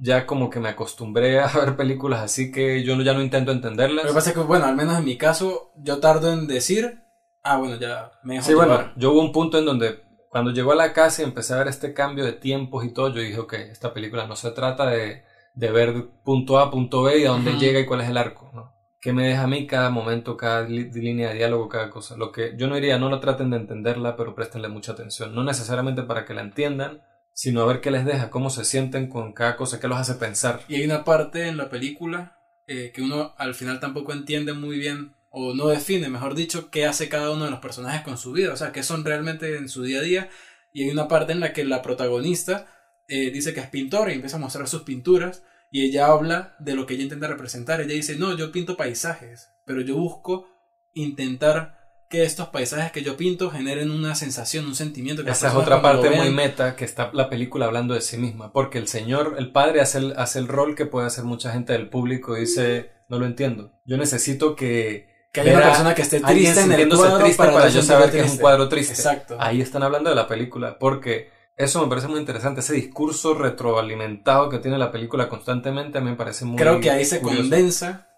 ya 0.00 0.24
como 0.24 0.48
que 0.48 0.60
me 0.60 0.70
acostumbré 0.70 1.40
a 1.40 1.46
ver 1.54 1.76
películas 1.76 2.20
así 2.20 2.50
que 2.50 2.82
yo 2.82 3.00
ya 3.02 3.12
no 3.12 3.20
intento 3.20 3.52
entenderlas. 3.52 4.04
Lo 4.04 4.10
que 4.10 4.14
pasa 4.14 4.30
es 4.30 4.36
que, 4.36 4.42
bueno, 4.42 4.66
al 4.66 4.74
menos 4.74 4.98
en 4.98 5.04
mi 5.04 5.16
caso, 5.16 5.72
yo 5.76 5.98
tardo 5.98 6.32
en 6.32 6.46
decir, 6.46 7.02
ah, 7.42 7.56
bueno, 7.56 7.76
ya 7.76 8.10
me 8.22 8.34
dejo 8.34 8.46
Sí, 8.46 8.54
bueno, 8.54 8.92
yo 8.96 9.12
hubo 9.12 9.20
un 9.20 9.32
punto 9.32 9.58
en 9.58 9.66
donde 9.66 10.00
cuando 10.30 10.52
llegó 10.52 10.72
a 10.72 10.76
la 10.76 10.92
casa 10.92 11.22
y 11.22 11.24
empecé 11.24 11.54
a 11.54 11.58
ver 11.58 11.68
este 11.68 11.92
cambio 11.92 12.24
de 12.24 12.32
tiempos 12.32 12.84
y 12.84 12.92
todo, 12.92 13.08
yo 13.08 13.20
dije, 13.20 13.38
ok, 13.38 13.52
esta 13.54 13.92
película 13.92 14.26
no 14.26 14.36
se 14.36 14.52
trata 14.52 14.86
de, 14.86 15.24
de 15.54 15.70
ver 15.70 15.92
punto 16.24 16.58
A, 16.58 16.70
punto 16.70 17.02
B 17.02 17.18
y 17.18 17.24
a 17.24 17.30
dónde 17.30 17.58
llega 17.58 17.80
y 17.80 17.86
cuál 17.86 18.00
es 18.00 18.08
el 18.08 18.16
arco, 18.16 18.50
¿no? 18.54 18.74
¿Qué 19.00 19.14
me 19.14 19.26
deja 19.26 19.44
a 19.44 19.46
mí 19.46 19.66
cada 19.66 19.88
momento, 19.88 20.36
cada 20.36 20.62
línea 20.62 21.30
de 21.30 21.34
diálogo, 21.34 21.70
cada 21.70 21.88
cosa? 21.88 22.16
Lo 22.16 22.32
que 22.32 22.52
yo 22.56 22.68
no 22.68 22.74
diría, 22.74 22.98
no 22.98 23.08
lo 23.08 23.18
traten 23.18 23.48
de 23.48 23.56
entenderla, 23.56 24.14
pero 24.14 24.34
préstenle 24.34 24.68
mucha 24.68 24.92
atención. 24.92 25.34
No 25.34 25.42
necesariamente 25.42 26.02
para 26.02 26.26
que 26.26 26.34
la 26.34 26.42
entiendan, 26.42 27.00
sino 27.32 27.62
a 27.62 27.66
ver 27.66 27.80
qué 27.80 27.90
les 27.90 28.04
deja, 28.04 28.30
cómo 28.30 28.50
se 28.50 28.64
sienten 28.64 29.08
con 29.08 29.32
cada 29.32 29.56
cosa, 29.56 29.80
qué 29.80 29.88
los 29.88 29.98
hace 29.98 30.14
pensar. 30.14 30.62
Y 30.68 30.76
hay 30.76 30.84
una 30.84 31.04
parte 31.04 31.46
en 31.46 31.56
la 31.56 31.70
película 31.70 32.38
eh, 32.66 32.92
que 32.94 33.02
uno 33.02 33.34
al 33.38 33.54
final 33.54 33.80
tampoco 33.80 34.12
entiende 34.12 34.52
muy 34.52 34.78
bien, 34.78 35.14
o 35.30 35.54
no 35.54 35.68
define, 35.68 36.08
mejor 36.08 36.34
dicho, 36.34 36.70
qué 36.70 36.86
hace 36.86 37.08
cada 37.08 37.30
uno 37.30 37.44
de 37.44 37.50
los 37.50 37.60
personajes 37.60 38.02
con 38.02 38.18
su 38.18 38.32
vida, 38.32 38.52
o 38.52 38.56
sea, 38.56 38.72
qué 38.72 38.82
son 38.82 39.04
realmente 39.04 39.56
en 39.56 39.68
su 39.68 39.82
día 39.82 40.00
a 40.00 40.02
día. 40.02 40.28
Y 40.72 40.84
hay 40.84 40.90
una 40.90 41.08
parte 41.08 41.32
en 41.32 41.40
la 41.40 41.52
que 41.52 41.64
la 41.64 41.82
protagonista 41.82 42.66
eh, 43.08 43.30
dice 43.30 43.54
que 43.54 43.60
es 43.60 43.68
pintora 43.68 44.12
y 44.12 44.16
empieza 44.16 44.36
a 44.36 44.40
mostrar 44.40 44.68
sus 44.68 44.82
pinturas 44.82 45.42
y 45.70 45.84
ella 45.84 46.06
habla 46.06 46.56
de 46.58 46.74
lo 46.74 46.86
que 46.86 46.94
ella 46.94 47.04
intenta 47.04 47.28
representar. 47.28 47.80
Ella 47.80 47.94
dice, 47.94 48.16
no, 48.16 48.36
yo 48.36 48.52
pinto 48.52 48.76
paisajes, 48.76 49.48
pero 49.64 49.80
yo 49.80 49.96
busco 49.96 50.48
intentar 50.92 51.79
que 52.10 52.24
estos 52.24 52.48
paisajes 52.48 52.90
que 52.90 53.02
yo 53.02 53.16
pinto 53.16 53.50
generen 53.50 53.92
una 53.92 54.16
sensación, 54.16 54.66
un 54.66 54.74
sentimiento. 54.74 55.24
Que 55.24 55.30
Esa 55.30 55.48
es 55.48 55.54
otra 55.54 55.80
parte 55.80 56.10
muy 56.10 56.30
meta 56.30 56.74
que 56.74 56.84
está 56.84 57.10
la 57.14 57.30
película 57.30 57.66
hablando 57.66 57.94
de 57.94 58.00
sí 58.00 58.18
misma, 58.18 58.52
porque 58.52 58.78
el 58.78 58.88
señor, 58.88 59.36
el 59.38 59.52
padre 59.52 59.80
hace 59.80 59.98
el, 59.98 60.14
hace 60.18 60.40
el 60.40 60.48
rol 60.48 60.74
que 60.74 60.86
puede 60.86 61.06
hacer 61.06 61.24
mucha 61.24 61.52
gente 61.52 61.72
del 61.72 61.88
público 61.88 62.36
y 62.36 62.40
dice, 62.40 62.90
no 63.08 63.20
lo 63.20 63.26
entiendo, 63.26 63.72
yo 63.86 63.96
necesito 63.96 64.56
que... 64.56 65.08
Que 65.32 65.42
haya 65.42 65.58
una 65.58 65.66
persona 65.66 65.94
que 65.94 66.02
esté 66.02 66.18
triste 66.18 66.60
en 66.62 66.72
el 66.72 66.88
cuadro 66.88 67.18
triste 67.20 67.44
para, 67.44 67.68
yo 67.68 67.82
saber 67.82 68.10
que 68.10 68.18
es 68.18 68.32
un 68.32 68.38
cuadro 68.38 68.68
triste. 68.68 68.94
Exacto. 68.94 69.36
Ahí 69.38 69.60
están 69.60 69.84
hablando 69.84 70.10
de 70.10 70.16
la 70.16 70.26
película, 70.26 70.76
porque 70.80 71.30
eso 71.56 71.80
me 71.80 71.88
parece 71.88 72.08
muy 72.08 72.18
interesante, 72.18 72.58
ese 72.58 72.74
discurso 72.74 73.34
retroalimentado 73.34 74.48
que 74.48 74.58
tiene 74.58 74.78
la 74.78 74.90
película 74.90 75.28
constantemente, 75.28 75.98
a 75.98 76.00
mí 76.00 76.10
me 76.10 76.16
parece 76.16 76.44
muy 76.44 76.56
Creo 76.56 76.80
que 76.80 76.90
ahí 76.90 77.04
se 77.04 77.20
condensa 77.20 78.09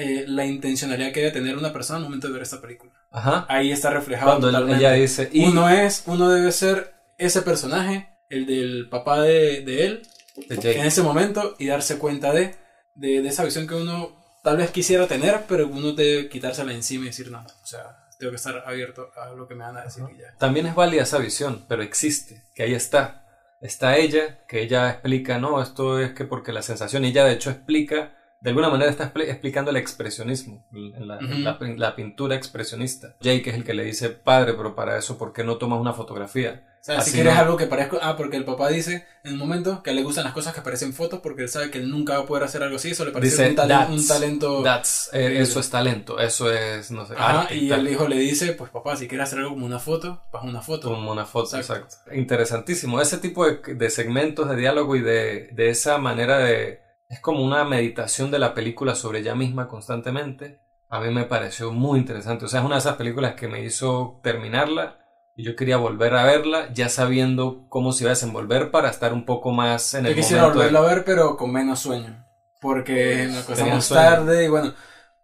eh, 0.00 0.24
la 0.28 0.46
intencionalidad 0.46 1.10
que 1.10 1.20
debe 1.20 1.32
tener 1.32 1.58
una 1.58 1.72
persona 1.72 1.96
al 1.96 2.04
momento 2.04 2.28
de 2.28 2.34
ver 2.34 2.42
esta 2.42 2.60
película. 2.60 2.92
Ajá. 3.10 3.46
Ahí 3.48 3.72
está 3.72 3.90
reflejado. 3.90 4.38
Cuando 4.38 4.72
ella 4.72 4.92
dice. 4.92 5.28
Uno 5.34 5.68
es, 5.68 6.04
uno 6.06 6.28
debe 6.30 6.52
ser 6.52 6.94
ese 7.18 7.42
personaje, 7.42 8.08
el 8.28 8.46
del 8.46 8.88
papá 8.88 9.22
de, 9.22 9.62
de 9.62 9.86
él, 9.86 10.02
en 10.48 10.86
ese 10.86 11.02
momento, 11.02 11.56
y 11.58 11.66
darse 11.66 11.98
cuenta 11.98 12.32
de, 12.32 12.54
de, 12.94 13.26
esa 13.26 13.44
visión 13.44 13.66
que 13.66 13.74
uno 13.74 14.16
tal 14.44 14.58
vez 14.58 14.70
quisiera 14.70 15.08
tener, 15.08 15.46
pero 15.48 15.66
uno 15.66 15.92
debe 15.92 16.28
quitársela 16.28 16.72
encima 16.72 17.02
y 17.02 17.08
decir, 17.08 17.32
no, 17.32 17.40
o 17.40 17.66
sea, 17.66 18.06
tengo 18.20 18.30
que 18.30 18.36
estar 18.36 18.62
abierto 18.66 19.10
a 19.16 19.34
lo 19.34 19.48
que 19.48 19.56
me 19.56 19.64
van 19.64 19.78
a 19.78 19.82
decir. 19.82 20.04
Y 20.14 20.18
ya. 20.18 20.32
También 20.38 20.66
es 20.66 20.76
válida 20.76 21.02
esa 21.02 21.18
visión, 21.18 21.64
pero 21.68 21.82
existe, 21.82 22.44
que 22.54 22.62
ahí 22.62 22.74
está. 22.74 23.24
Está 23.60 23.96
ella, 23.96 24.44
que 24.46 24.62
ella 24.62 24.90
explica, 24.90 25.38
no, 25.38 25.60
esto 25.60 25.98
es 25.98 26.12
que 26.12 26.24
porque 26.24 26.52
la 26.52 26.62
sensación, 26.62 27.04
ella 27.04 27.24
de 27.24 27.32
hecho 27.32 27.50
explica 27.50 28.14
de 28.40 28.50
alguna 28.50 28.68
manera 28.68 28.90
está 28.90 29.12
explicando 29.16 29.70
el 29.70 29.76
expresionismo, 29.76 30.64
la, 30.70 31.18
la, 31.20 31.96
pintura 31.96 32.36
expresionista. 32.36 33.16
Jake 33.20 33.50
es 33.50 33.56
el 33.56 33.64
que 33.64 33.74
le 33.74 33.84
dice, 33.84 34.10
padre, 34.10 34.54
pero 34.54 34.76
para 34.76 34.96
eso, 34.96 35.18
¿por 35.18 35.32
qué 35.32 35.42
no 35.42 35.56
tomas 35.56 35.80
una 35.80 35.92
fotografía? 35.92 36.64
O 36.80 36.84
sea, 36.84 37.00
si 37.00 37.10
quieres 37.10 37.34
algo 37.34 37.56
que 37.56 37.66
parezca... 37.66 37.98
Ah, 38.00 38.16
porque 38.16 38.36
el 38.36 38.44
papá 38.44 38.68
dice 38.68 39.04
en 39.24 39.32
un 39.32 39.38
momento 39.38 39.82
que 39.82 39.92
le 39.92 40.04
gustan 40.04 40.22
las 40.22 40.32
cosas 40.32 40.54
que 40.54 40.60
aparecen 40.60 40.92
fotos 40.92 41.18
porque 41.20 41.42
él 41.42 41.48
sabe 41.48 41.70
que 41.72 41.78
él 41.78 41.90
nunca 41.90 42.14
va 42.14 42.20
a 42.20 42.26
poder 42.26 42.44
hacer 42.44 42.62
algo 42.62 42.76
así, 42.76 42.92
eso 42.92 43.04
le 43.04 43.10
parece 43.10 43.48
un, 43.48 43.56
talento... 43.56 44.64
Eh, 45.12 45.40
eso 45.40 45.58
es 45.58 45.70
talento, 45.70 46.20
eso 46.20 46.52
es, 46.52 46.92
no 46.92 47.04
sé... 47.06 47.14
y 47.50 47.72
el 47.72 47.88
hijo 47.88 48.06
le 48.06 48.16
dice, 48.16 48.52
pues 48.52 48.70
papá, 48.70 48.96
si 48.96 49.08
quieres 49.08 49.26
hacer 49.26 49.40
algo 49.40 49.50
como 49.50 49.66
una 49.66 49.80
foto, 49.80 50.22
pues 50.30 50.44
una 50.44 50.62
foto. 50.62 50.90
Como 50.90 51.10
una 51.10 51.26
foto, 51.26 51.56
exacto. 51.56 51.96
Interesantísimo. 52.14 53.00
Ese 53.00 53.18
tipo 53.18 53.44
de, 53.44 53.74
de 53.74 53.90
segmentos 53.90 54.48
de 54.48 54.54
diálogo 54.54 54.94
y 54.94 55.00
de, 55.00 55.48
de 55.52 55.70
esa 55.70 55.98
manera 55.98 56.38
de 56.38 56.87
es 57.08 57.20
como 57.20 57.42
una 57.42 57.64
meditación 57.64 58.30
de 58.30 58.38
la 58.38 58.54
película 58.54 58.94
sobre 58.94 59.20
ella 59.20 59.34
misma 59.34 59.68
constantemente. 59.68 60.60
A 60.90 61.00
mí 61.00 61.12
me 61.12 61.24
pareció 61.24 61.72
muy 61.72 61.98
interesante. 61.98 62.44
O 62.44 62.48
sea, 62.48 62.60
es 62.60 62.66
una 62.66 62.76
de 62.76 62.80
esas 62.80 62.96
películas 62.96 63.34
que 63.34 63.48
me 63.48 63.64
hizo 63.64 64.20
terminarla 64.22 64.98
y 65.34 65.44
yo 65.44 65.56
quería 65.56 65.76
volver 65.76 66.14
a 66.14 66.24
verla 66.24 66.72
ya 66.72 66.88
sabiendo 66.88 67.66
cómo 67.68 67.92
se 67.92 68.04
iba 68.04 68.10
a 68.10 68.14
desenvolver 68.14 68.70
para 68.70 68.90
estar 68.90 69.12
un 69.12 69.24
poco 69.24 69.52
más 69.52 69.94
en 69.94 70.06
el 70.06 70.12
Yo 70.12 70.16
quisiera 70.16 70.48
volverla 70.48 70.80
a 70.80 70.82
ver 70.82 71.04
pero 71.04 71.36
con 71.36 71.52
menos 71.52 71.80
sueño. 71.80 72.24
Porque 72.60 73.28
me 73.30 73.38
acostamos 73.38 73.88
tarde 73.88 74.44
y 74.44 74.48
bueno, 74.48 74.74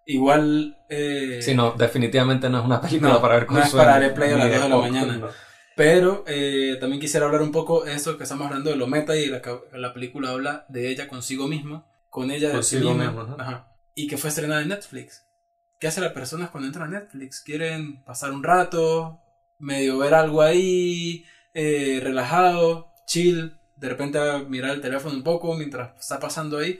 igual... 0.07 0.79
Eh... 0.89 1.41
Sí, 1.43 1.55
no, 1.55 1.73
definitivamente 1.73 2.49
no 2.49 2.61
es 2.61 2.65
una 2.65 2.81
película 2.81 3.21
para 3.21 3.35
ver 3.35 3.47
con 3.47 3.57
no 3.57 3.63
es 3.63 3.73
para 3.73 4.05
el 4.05 4.15
play 4.15 4.33
a 4.33 4.37
las 4.37 4.51
2 4.51 4.63
de 4.63 4.69
la 4.69 4.77
mañana. 4.77 5.29
Pero 5.77 6.25
eh, 6.27 6.77
también 6.81 7.01
quisiera 7.01 7.27
hablar 7.27 7.43
un 7.43 7.51
poco 7.53 7.85
de 7.85 7.95
esto 7.95 8.17
que 8.17 8.23
estamos 8.23 8.47
hablando 8.47 8.71
de 8.71 8.77
lo 8.77 8.87
meta 8.87 9.17
y 9.17 9.27
la, 9.27 9.43
la 9.73 9.93
película 9.93 10.31
habla 10.31 10.67
de 10.69 10.89
ella 10.91 11.09
consigo 11.09 11.49
misma, 11.49 11.85
con 12.11 12.31
ella 12.31 12.51
de 12.51 12.63
sí 12.63 12.77
misma, 12.77 13.37
Ajá. 13.39 13.77
y 13.95 14.07
que 14.07 14.17
fue 14.17 14.31
estrenada 14.31 14.63
en 14.63 14.69
Netflix. 14.69 15.25
¿Qué 15.81 15.89
hacen 15.89 16.05
las 16.05 16.13
personas 16.13 16.51
cuando 16.51 16.69
entran 16.69 16.95
a 16.95 17.01
Netflix? 17.01 17.41
Quieren 17.41 18.05
pasar 18.05 18.31
un 18.31 18.45
rato, 18.45 19.21
medio 19.59 19.99
ver 19.99 20.15
algo 20.15 20.43
ahí, 20.43 21.27
eh, 21.53 22.01
relajado, 22.03 22.93
chill, 23.07 23.57
de 23.77 23.89
repente 23.89 24.19
mirar 24.49 24.71
el 24.71 24.81
teléfono 24.81 25.17
un 25.17 25.25
poco 25.25 25.55
mientras 25.55 25.99
está 25.99 26.21
pasando 26.21 26.59
ahí. 26.59 26.79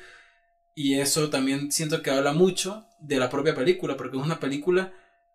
Y 0.77 1.01
eso 1.01 1.31
también 1.31 1.71
siento 1.73 2.01
que 2.01 2.11
habla 2.11 2.33
mucho 2.33 2.87
de 3.01 3.17
la 3.17 3.29
propia 3.29 3.55
película, 3.55 3.97
porque 3.97 4.17
es 4.17 4.23
una 4.23 4.41
película 4.41 4.93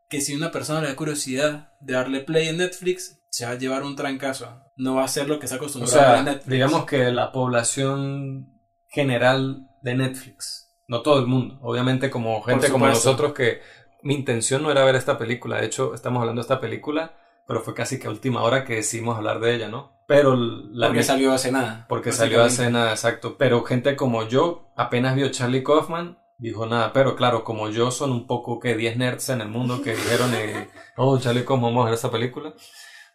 que 0.08 0.22
si 0.22 0.34
una 0.36 0.52
persona 0.52 0.82
le 0.82 0.88
da 0.88 0.95
curiosidad 0.95 1.74
de 1.82 1.93
darle 1.93 2.22
play 2.22 2.48
en 2.48 2.58
Netflix, 2.58 3.18
se 3.29 3.45
va 3.45 3.51
a 3.51 3.55
llevar 3.55 3.83
un 3.83 3.95
trancazo. 3.95 4.61
No 4.75 4.95
va 4.95 5.03
a 5.03 5.07
ser 5.07 5.27
lo 5.27 5.39
que 5.39 5.47
se 5.47 5.55
acostumbrado 5.55 6.15
a 6.15 6.23
Netflix. 6.23 6.47
Digamos 6.47 6.85
que 6.85 7.11
la 7.11 7.31
población 7.31 8.59
general 8.87 9.67
de 9.81 9.95
Netflix, 9.95 10.75
no 10.87 11.01
todo 11.01 11.19
el 11.19 11.27
mundo, 11.27 11.59
obviamente 11.61 12.09
como 12.09 12.41
gente 12.41 12.69
como 12.69 12.87
nosotros 12.87 13.33
que 13.33 13.61
mi 14.01 14.15
intención 14.15 14.63
no 14.63 14.71
era 14.71 14.83
ver 14.83 14.95
esta 14.95 15.17
película, 15.17 15.57
de 15.57 15.67
hecho 15.67 15.93
estamos 15.93 16.21
hablando 16.21 16.41
de 16.41 16.43
esta 16.43 16.59
película, 16.59 17.13
pero 17.47 17.61
fue 17.61 17.73
casi 17.73 17.99
que 17.99 18.07
a 18.07 18.11
última 18.11 18.43
hora 18.43 18.63
que 18.63 18.75
decidimos 18.75 19.17
hablar 19.17 19.39
de 19.39 19.55
ella, 19.55 19.67
¿no? 19.69 19.99
Pero 20.07 20.35
la 20.35 20.87
porque 20.87 21.03
salió 21.03 21.31
hace 21.31 21.51
nada. 21.51 21.85
Porque 21.87 22.11
salió 22.11 22.43
hace 22.43 22.71
nada, 22.71 22.91
exacto. 22.91 23.37
Pero 23.37 23.63
gente 23.63 23.95
como 23.95 24.27
yo 24.27 24.71
apenas 24.75 25.15
vio 25.15 25.29
Charlie 25.29 25.63
Kaufman 25.63 26.17
dijo 26.39 26.65
nada, 26.65 26.93
pero 26.93 27.15
claro, 27.15 27.43
como 27.43 27.69
yo 27.69 27.91
son 27.91 28.11
un 28.11 28.25
poco 28.25 28.59
que 28.59 28.75
10 28.75 28.97
nerds 28.97 29.29
en 29.29 29.41
el 29.41 29.49
mundo 29.49 29.81
que 29.81 29.95
dijeron, 29.95 30.33
eh, 30.33 30.69
oh, 30.95 31.19
Charlie 31.19 31.45
Kaufman, 31.45 31.71
vamos 31.71 31.81
a 31.83 31.85
ver 31.85 31.93
esta 31.93 32.09
película. 32.09 32.53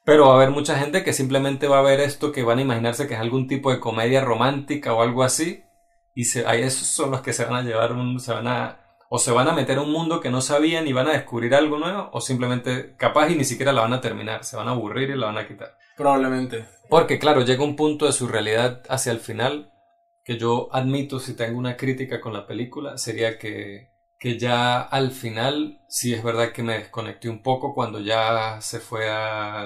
Pero 0.05 0.27
va 0.27 0.33
a 0.33 0.37
haber 0.37 0.51
mucha 0.51 0.79
gente 0.79 1.03
que 1.03 1.15
simplemente 1.15 1.67
va 1.67 1.79
a 1.79 1.83
ver 1.83 2.01
esto, 2.01 2.31
que 2.31 2.43
van 2.43 2.59
a 2.59 2.63
imaginarse 2.63 3.09
que 3.09 3.15
es 3.15 3.21
algún 3.21 3.49
tipo 3.49 3.73
de 3.73 3.81
comedia 3.81 4.23
romántica 4.23 4.93
o 4.93 5.03
algo 5.03 5.23
así. 5.23 5.65
Y 6.15 6.25
se, 6.25 6.47
ahí 6.47 6.63
esos 6.63 6.87
son 6.87 7.11
los 7.11 7.23
que 7.23 7.33
se 7.33 7.45
van 7.45 7.55
a 7.55 7.63
llevar 7.63 7.93
un, 7.93 8.21
se 8.21 8.33
van 8.33 8.47
a, 8.47 8.81
o 9.09 9.19
se 9.19 9.33
van 9.33 9.49
a 9.49 9.53
meter 9.53 9.79
a 9.79 9.83
un 9.83 9.91
mundo 9.91 10.21
que 10.21 10.31
no 10.31 10.43
sabían 10.43 10.87
y 10.87 10.93
van 10.93 11.09
a 11.09 11.13
descubrir 11.13 11.55
algo 11.55 11.79
nuevo, 11.79 12.11
o 12.13 12.21
simplemente 12.21 12.95
capaz 12.97 13.31
y 13.31 13.37
ni 13.37 13.45
siquiera 13.45 13.73
la 13.73 13.81
van 13.81 13.95
a 13.95 14.01
terminar, 14.01 14.45
se 14.45 14.57
van 14.57 14.69
a 14.69 14.73
aburrir 14.73 15.11
y 15.11 15.17
la 15.17 15.27
van 15.27 15.39
a 15.39 15.49
quitar. 15.49 15.77
Probablemente. 15.97 16.67
Porque 16.91 17.19
claro, 17.19 17.41
llega 17.41 17.65
un 17.65 17.77
punto 17.77 18.07
de 18.07 18.13
su 18.13 18.29
realidad 18.29 18.83
hacia 18.89 19.11
el 19.11 19.21
final 19.21 19.73
que 20.23 20.39
yo 20.39 20.69
admito 20.73 21.19
si 21.19 21.35
tengo 21.35 21.59
una 21.59 21.77
crítica 21.77 22.21
con 22.21 22.33
la 22.33 22.47
película, 22.47 22.99
sería 22.99 23.39
que 23.39 23.94
que 24.25 24.39
ya 24.39 24.81
al 24.81 25.11
final 25.11 25.83
sí 25.87 26.15
es 26.15 26.25
verdad 26.25 26.51
que 26.51 26.63
me 26.63 26.79
desconecté 26.79 27.29
un 27.29 27.43
poco 27.43 27.75
cuando 27.75 28.01
ya 28.01 28.59
se 28.63 28.81
fue 28.81 29.11
a... 29.11 29.65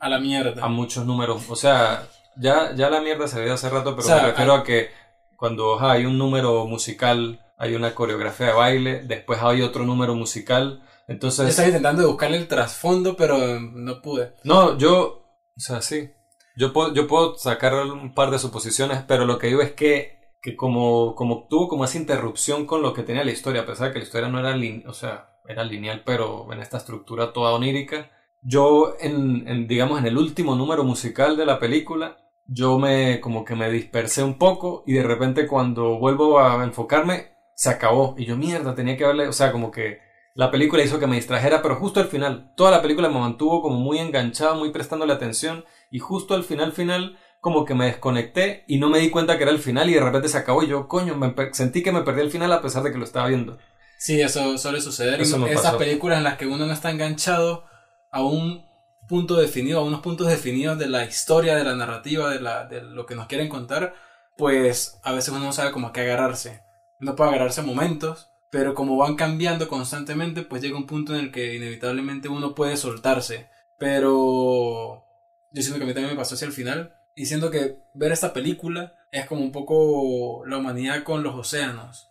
A 0.00 0.08
la 0.08 0.18
mierda. 0.18 0.64
A 0.64 0.68
muchos 0.68 1.06
números. 1.06 1.48
O 1.48 1.54
sea, 1.54 2.08
ya, 2.36 2.74
ya 2.74 2.90
la 2.90 3.00
mierda 3.00 3.28
se 3.28 3.38
veía 3.38 3.52
hace 3.52 3.70
rato, 3.70 3.94
pero 3.94 4.08
me 4.08 4.20
refiero 4.20 4.54
a... 4.54 4.64
que 4.64 4.90
cuando 5.36 5.80
hay 5.80 6.06
un 6.06 6.18
número 6.18 6.66
musical, 6.66 7.46
hay 7.56 7.76
una 7.76 7.94
coreografía 7.94 8.48
de 8.48 8.52
baile, 8.52 9.02
después 9.04 9.38
hay 9.42 9.62
otro 9.62 9.84
número 9.84 10.16
musical, 10.16 10.82
entonces... 11.06 11.48
Estás 11.48 11.68
intentando 11.68 12.08
buscarle 12.08 12.38
el 12.38 12.48
trasfondo, 12.48 13.16
pero 13.16 13.60
no 13.60 14.02
pude. 14.02 14.34
No, 14.42 14.76
yo... 14.76 15.22
O 15.56 15.60
sea, 15.60 15.82
sí. 15.82 16.10
Yo 16.56 16.72
puedo, 16.72 16.92
yo 16.94 17.06
puedo 17.06 17.38
sacar 17.38 17.74
un 17.74 18.12
par 18.12 18.32
de 18.32 18.40
suposiciones, 18.40 19.04
pero 19.06 19.24
lo 19.24 19.38
que 19.38 19.46
digo 19.46 19.62
es 19.62 19.70
que 19.70 20.19
que 20.42 20.56
como, 20.56 21.14
como 21.14 21.46
tuvo 21.48 21.68
como 21.68 21.84
esa 21.84 21.98
interrupción 21.98 22.66
con 22.66 22.82
lo 22.82 22.94
que 22.94 23.02
tenía 23.02 23.24
la 23.24 23.30
historia, 23.32 23.62
a 23.62 23.66
pesar 23.66 23.88
de 23.88 23.92
que 23.92 23.98
la 24.00 24.04
historia 24.04 24.28
no 24.28 24.38
era, 24.38 24.56
o 24.88 24.92
sea, 24.94 25.38
era 25.46 25.64
lineal, 25.64 26.02
pero 26.04 26.52
en 26.52 26.60
esta 26.60 26.78
estructura 26.78 27.32
toda 27.32 27.52
onírica, 27.52 28.10
yo 28.42 28.94
en, 29.00 29.46
en, 29.46 29.66
digamos, 29.66 29.98
en 29.98 30.06
el 30.06 30.16
último 30.16 30.54
número 30.54 30.84
musical 30.84 31.36
de 31.36 31.46
la 31.46 31.58
película, 31.58 32.18
yo 32.46 32.78
me, 32.78 33.20
como 33.20 33.44
que 33.44 33.54
me 33.54 33.70
dispersé 33.70 34.22
un 34.24 34.38
poco 34.38 34.82
y 34.86 34.94
de 34.94 35.02
repente 35.02 35.46
cuando 35.46 35.98
vuelvo 35.98 36.40
a 36.40 36.64
enfocarme, 36.64 37.32
se 37.54 37.70
acabó. 37.70 38.14
Y 38.18 38.24
yo, 38.24 38.36
mierda, 38.36 38.74
tenía 38.74 38.96
que 38.96 39.06
verle, 39.06 39.28
o 39.28 39.32
sea, 39.32 39.52
como 39.52 39.70
que 39.70 40.00
la 40.34 40.50
película 40.50 40.82
hizo 40.82 40.98
que 40.98 41.06
me 41.06 41.16
distrajera, 41.16 41.60
pero 41.60 41.76
justo 41.76 42.00
al 42.00 42.06
final, 42.06 42.52
toda 42.56 42.70
la 42.70 42.82
película 42.82 43.08
me 43.08 43.20
mantuvo 43.20 43.60
como 43.62 43.76
muy 43.76 43.98
enganchado, 43.98 44.54
muy 44.54 44.70
prestándole 44.70 45.12
atención 45.12 45.64
y 45.90 45.98
justo 45.98 46.34
al 46.34 46.44
final, 46.44 46.72
final, 46.72 47.18
como 47.40 47.64
que 47.64 47.74
me 47.74 47.86
desconecté 47.86 48.64
y 48.68 48.78
no 48.78 48.88
me 48.88 48.98
di 48.98 49.10
cuenta 49.10 49.36
que 49.36 49.44
era 49.44 49.52
el 49.52 49.58
final 49.58 49.88
y 49.88 49.94
de 49.94 50.00
repente 50.00 50.28
se 50.28 50.38
acabó 50.38 50.62
y 50.62 50.68
yo, 50.68 50.88
coño, 50.88 51.16
me 51.16 51.34
sentí 51.52 51.82
que 51.82 51.92
me 51.92 52.02
perdí 52.02 52.20
el 52.20 52.30
final 52.30 52.52
a 52.52 52.62
pesar 52.62 52.82
de 52.82 52.92
que 52.92 52.98
lo 52.98 53.04
estaba 53.04 53.28
viendo. 53.28 53.58
Sí, 53.98 54.20
eso 54.20 54.56
suele 54.58 54.80
suceder. 54.80 55.20
Eso 55.20 55.46
Esas 55.46 55.74
películas 55.74 56.18
en 56.18 56.24
las 56.24 56.36
que 56.36 56.46
uno 56.46 56.66
no 56.66 56.72
está 56.72 56.90
enganchado 56.90 57.64
a 58.10 58.22
un 58.22 58.64
punto 59.08 59.36
definido, 59.36 59.80
a 59.80 59.84
unos 59.84 60.00
puntos 60.00 60.28
definidos 60.28 60.78
de 60.78 60.88
la 60.88 61.04
historia, 61.04 61.56
de 61.56 61.64
la 61.64 61.74
narrativa, 61.74 62.30
de, 62.30 62.40
la, 62.40 62.66
de 62.66 62.82
lo 62.82 63.06
que 63.06 63.14
nos 63.14 63.26
quieren 63.26 63.48
contar, 63.48 63.94
pues 64.36 64.98
a 65.02 65.12
veces 65.12 65.30
uno 65.30 65.40
no 65.44 65.52
sabe 65.52 65.72
cómo 65.72 65.88
a 65.88 65.92
qué 65.92 66.02
agarrarse. 66.02 66.62
No 66.98 67.16
puede 67.16 67.30
agarrarse 67.30 67.60
a 67.60 67.64
momentos, 67.64 68.30
pero 68.50 68.74
como 68.74 68.96
van 68.96 69.16
cambiando 69.16 69.68
constantemente, 69.68 70.42
pues 70.42 70.62
llega 70.62 70.76
un 70.76 70.86
punto 70.86 71.14
en 71.14 71.20
el 71.20 71.32
que 71.32 71.56
inevitablemente 71.56 72.28
uno 72.28 72.54
puede 72.54 72.76
soltarse. 72.76 73.48
Pero 73.78 75.04
yo 75.52 75.62
siento 75.62 75.78
que 75.78 75.84
a 75.84 75.86
mí 75.86 75.94
también 75.94 76.14
me 76.14 76.18
pasó 76.18 76.36
hacia 76.36 76.46
el 76.46 76.52
final, 76.52 76.99
y 77.14 77.26
siento 77.26 77.50
que 77.50 77.78
ver 77.94 78.12
esta 78.12 78.32
película 78.32 78.94
es 79.10 79.26
como 79.26 79.42
un 79.42 79.52
poco 79.52 80.44
la 80.46 80.58
humanidad 80.58 81.02
con 81.02 81.22
los 81.22 81.34
océanos. 81.34 82.08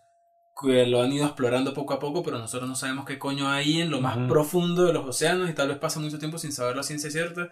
Que 0.60 0.86
lo 0.86 1.00
han 1.00 1.12
ido 1.12 1.24
explorando 1.24 1.72
poco 1.72 1.94
a 1.94 1.98
poco, 1.98 2.22
pero 2.22 2.38
nosotros 2.38 2.68
no 2.68 2.76
sabemos 2.76 3.06
qué 3.06 3.18
coño 3.18 3.48
hay 3.48 3.80
en 3.80 3.90
lo 3.90 4.00
más 4.00 4.18
profundo 4.28 4.84
de 4.84 4.92
los 4.92 5.06
océanos 5.06 5.48
y 5.48 5.54
tal 5.54 5.68
vez 5.68 5.78
pasa 5.78 6.00
mucho 6.00 6.18
tiempo 6.18 6.36
sin 6.36 6.52
saber 6.52 6.76
la 6.76 6.82
ciencia 6.82 7.10
cierta. 7.10 7.48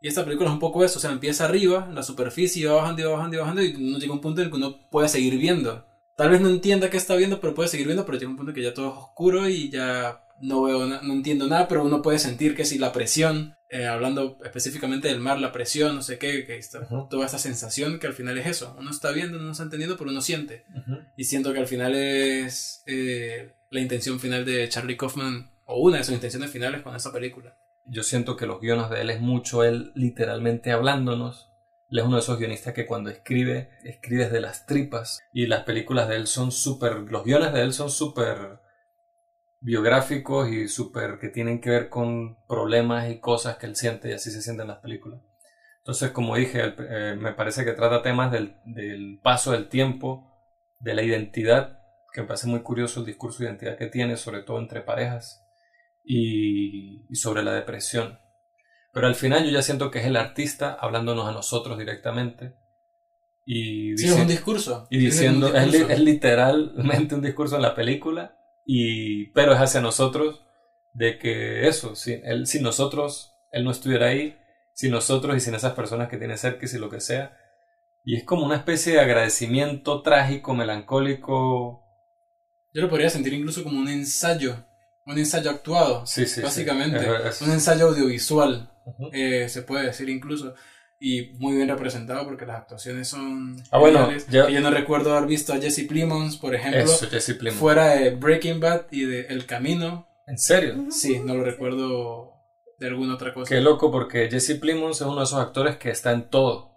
Y 0.00 0.08
esta 0.08 0.24
película 0.24 0.48
es 0.48 0.54
un 0.54 0.60
poco 0.60 0.82
eso, 0.82 0.98
o 0.98 1.02
sea, 1.02 1.10
empieza 1.10 1.44
arriba, 1.44 1.84
en 1.86 1.94
la 1.94 2.02
superficie, 2.02 2.62
y 2.62 2.64
va 2.64 2.76
bajando 2.76 3.02
y 3.02 3.04
va 3.04 3.12
bajando 3.12 3.36
y 3.36 3.38
va 3.38 3.42
bajando 3.42 3.62
y 3.62 3.74
uno 3.74 3.98
llega 3.98 4.12
a 4.12 4.14
un 4.14 4.22
punto 4.22 4.40
en 4.40 4.46
el 4.46 4.50
que 4.50 4.56
uno 4.56 4.88
puede 4.90 5.08
seguir 5.08 5.36
viendo. 5.36 5.84
Tal 6.16 6.30
vez 6.30 6.40
no 6.40 6.48
entienda 6.48 6.88
qué 6.88 6.96
está 6.96 7.16
viendo, 7.16 7.40
pero 7.40 7.54
puede 7.54 7.68
seguir 7.68 7.86
viendo, 7.86 8.06
pero 8.06 8.16
llega 8.16 8.30
un 8.30 8.36
punto 8.36 8.50
en 8.52 8.54
que 8.54 8.62
ya 8.62 8.72
todo 8.72 8.88
es 8.88 8.96
oscuro 8.96 9.46
y 9.48 9.68
ya 9.68 10.24
no 10.40 10.62
veo, 10.62 10.86
no 10.86 11.12
entiendo 11.12 11.46
nada, 11.46 11.68
pero 11.68 11.84
uno 11.84 12.02
puede 12.02 12.18
sentir 12.18 12.54
que 12.54 12.64
si 12.64 12.78
la 12.78 12.92
presión, 12.92 13.54
eh, 13.68 13.86
hablando 13.86 14.38
específicamente 14.44 15.08
del 15.08 15.20
mar, 15.20 15.38
la 15.38 15.52
presión, 15.52 15.94
no 15.94 16.02
sé 16.02 16.18
qué, 16.18 16.46
que 16.46 16.56
está, 16.56 16.86
toda 17.08 17.26
esta 17.26 17.38
sensación 17.38 17.98
que 17.98 18.06
al 18.06 18.14
final 18.14 18.38
es 18.38 18.46
eso. 18.46 18.74
Uno 18.78 18.90
está 18.90 19.12
viendo, 19.12 19.38
no 19.38 19.52
está 19.52 19.64
entendiendo, 19.64 19.96
pero 19.96 20.10
uno 20.10 20.20
siente. 20.20 20.64
Y 21.16 21.24
siento 21.24 21.52
que 21.52 21.60
al 21.60 21.66
final 21.66 21.94
es 21.94 22.82
eh, 22.86 23.54
la 23.70 23.80
intención 23.80 24.18
final 24.18 24.44
de 24.44 24.68
Charlie 24.68 24.96
Kaufman, 24.96 25.50
o 25.66 25.82
una 25.82 25.98
de 25.98 26.04
sus 26.04 26.14
intenciones 26.14 26.50
finales 26.50 26.82
con 26.82 26.96
esta 26.96 27.12
película. 27.12 27.56
Yo 27.86 28.02
siento 28.02 28.36
que 28.36 28.46
los 28.46 28.60
guiones 28.60 28.90
de 28.90 29.00
él 29.00 29.10
es 29.10 29.20
mucho 29.20 29.64
él 29.64 29.92
literalmente 29.94 30.72
hablándonos. 30.72 31.48
Él 31.90 31.98
es 31.98 32.04
uno 32.04 32.16
de 32.16 32.22
esos 32.22 32.38
guionistas 32.38 32.72
que 32.72 32.86
cuando 32.86 33.10
escribe, 33.10 33.70
escribe 33.84 34.24
desde 34.24 34.40
las 34.40 34.66
tripas. 34.66 35.20
Y 35.32 35.46
las 35.46 35.64
películas 35.64 36.08
de 36.08 36.16
él 36.16 36.26
son 36.26 36.52
súper, 36.52 36.94
los 37.10 37.24
guiones 37.24 37.52
de 37.52 37.62
él 37.62 37.72
son 37.72 37.90
súper 37.90 38.59
biográficos 39.60 40.48
y 40.50 40.68
súper 40.68 41.18
que 41.18 41.28
tienen 41.28 41.60
que 41.60 41.70
ver 41.70 41.88
con 41.88 42.36
problemas 42.46 43.10
y 43.10 43.20
cosas 43.20 43.56
que 43.56 43.66
él 43.66 43.76
siente 43.76 44.08
y 44.08 44.12
así 44.12 44.30
se 44.30 44.42
sienten 44.42 44.68
las 44.68 44.78
películas. 44.78 45.20
Entonces, 45.78 46.10
como 46.10 46.36
dije, 46.36 46.74
eh, 46.78 47.16
me 47.18 47.32
parece 47.32 47.64
que 47.64 47.72
trata 47.72 48.02
temas 48.02 48.30
del, 48.30 48.56
del, 48.64 49.18
paso 49.22 49.52
del 49.52 49.68
tiempo, 49.68 50.30
de 50.78 50.94
la 50.94 51.02
identidad, 51.02 51.80
que 52.12 52.22
me 52.22 52.26
parece 52.26 52.46
muy 52.46 52.60
curioso 52.60 53.00
el 53.00 53.06
discurso 53.06 53.38
de 53.38 53.46
identidad 53.46 53.78
que 53.78 53.86
tiene, 53.86 54.16
sobre 54.16 54.42
todo 54.42 54.58
entre 54.58 54.82
parejas, 54.82 55.42
y, 56.04 57.06
y 57.08 57.14
sobre 57.16 57.42
la 57.42 57.52
depresión. 57.52 58.18
Pero 58.92 59.06
al 59.06 59.14
final 59.14 59.44
yo 59.44 59.50
ya 59.50 59.62
siento 59.62 59.90
que 59.90 60.00
es 60.00 60.06
el 60.06 60.16
artista 60.16 60.76
hablándonos 60.80 61.28
a 61.28 61.32
nosotros 61.32 61.78
directamente, 61.78 62.54
Y 63.46 63.96
sí, 63.96 64.06
es 64.06 64.12
un 64.12 64.26
discurso. 64.26 64.86
Y 64.90 64.98
diciendo, 64.98 65.54
es, 65.54 65.98
literalmente 66.00 67.14
un 67.14 67.22
discurso 67.22 67.56
en 67.56 67.62
la 67.62 67.74
película, 67.74 68.36
y, 68.72 69.26
pero 69.32 69.52
es 69.52 69.58
hacia 69.58 69.80
nosotros 69.80 70.42
de 70.92 71.18
que 71.18 71.66
eso, 71.66 71.96
si, 71.96 72.20
él, 72.22 72.46
si 72.46 72.60
nosotros, 72.60 73.34
él 73.50 73.64
no 73.64 73.72
estuviera 73.72 74.06
ahí, 74.06 74.38
sin 74.74 74.92
nosotros 74.92 75.36
y 75.36 75.40
sin 75.40 75.56
esas 75.56 75.72
personas 75.72 76.08
que 76.08 76.18
tiene 76.18 76.36
cerca 76.36 76.64
y 76.64 76.68
si 76.68 76.78
lo 76.78 76.88
que 76.88 77.00
sea. 77.00 77.36
Y 78.04 78.14
es 78.14 78.22
como 78.22 78.46
una 78.46 78.54
especie 78.54 78.92
de 78.92 79.00
agradecimiento 79.00 80.02
trágico, 80.02 80.54
melancólico. 80.54 81.82
Yo 82.72 82.82
lo 82.82 82.88
podría 82.88 83.10
sentir 83.10 83.34
incluso 83.34 83.64
como 83.64 83.80
un 83.80 83.88
ensayo, 83.88 84.64
un 85.04 85.18
ensayo 85.18 85.50
actuado, 85.50 86.06
sí, 86.06 86.24
sí, 86.24 86.40
básicamente, 86.40 87.04
un 87.40 87.50
ensayo 87.50 87.88
audiovisual, 87.88 88.70
eh, 89.12 89.48
se 89.48 89.62
puede 89.62 89.86
decir 89.86 90.08
incluso, 90.08 90.54
y 91.02 91.32
muy 91.38 91.56
bien 91.56 91.68
representado 91.68 92.24
porque 92.26 92.44
las 92.44 92.58
actuaciones 92.58 93.08
son 93.08 93.56
ah, 93.70 93.78
bueno, 93.78 94.10
yo... 94.30 94.50
yo... 94.50 94.60
no 94.60 94.70
recuerdo 94.70 95.16
haber 95.16 95.26
visto 95.28 95.54
a 95.54 95.56
Jesse 95.56 95.86
Plimons, 95.88 96.36
por 96.36 96.54
ejemplo, 96.54 96.86
fuera 97.52 97.96
de 97.96 98.10
Breaking 98.10 98.60
Bad 98.60 98.82
y 98.90 99.06
de 99.06 99.22
El 99.22 99.46
Camino. 99.46 100.06
¿En 100.26 100.38
serio? 100.38 100.86
Sí, 100.90 101.18
no 101.18 101.34
lo 101.34 101.42
recuerdo 101.42 102.34
de 102.78 102.86
alguna 102.86 103.14
otra 103.14 103.32
cosa. 103.32 103.48
Qué 103.48 103.62
loco, 103.62 103.90
porque 103.90 104.28
Jesse 104.30 104.58
Plimons 104.60 105.00
es 105.00 105.06
uno 105.06 105.16
de 105.16 105.24
esos 105.24 105.40
actores 105.40 105.78
que 105.78 105.90
está 105.90 106.12
en 106.12 106.28
todo. 106.28 106.70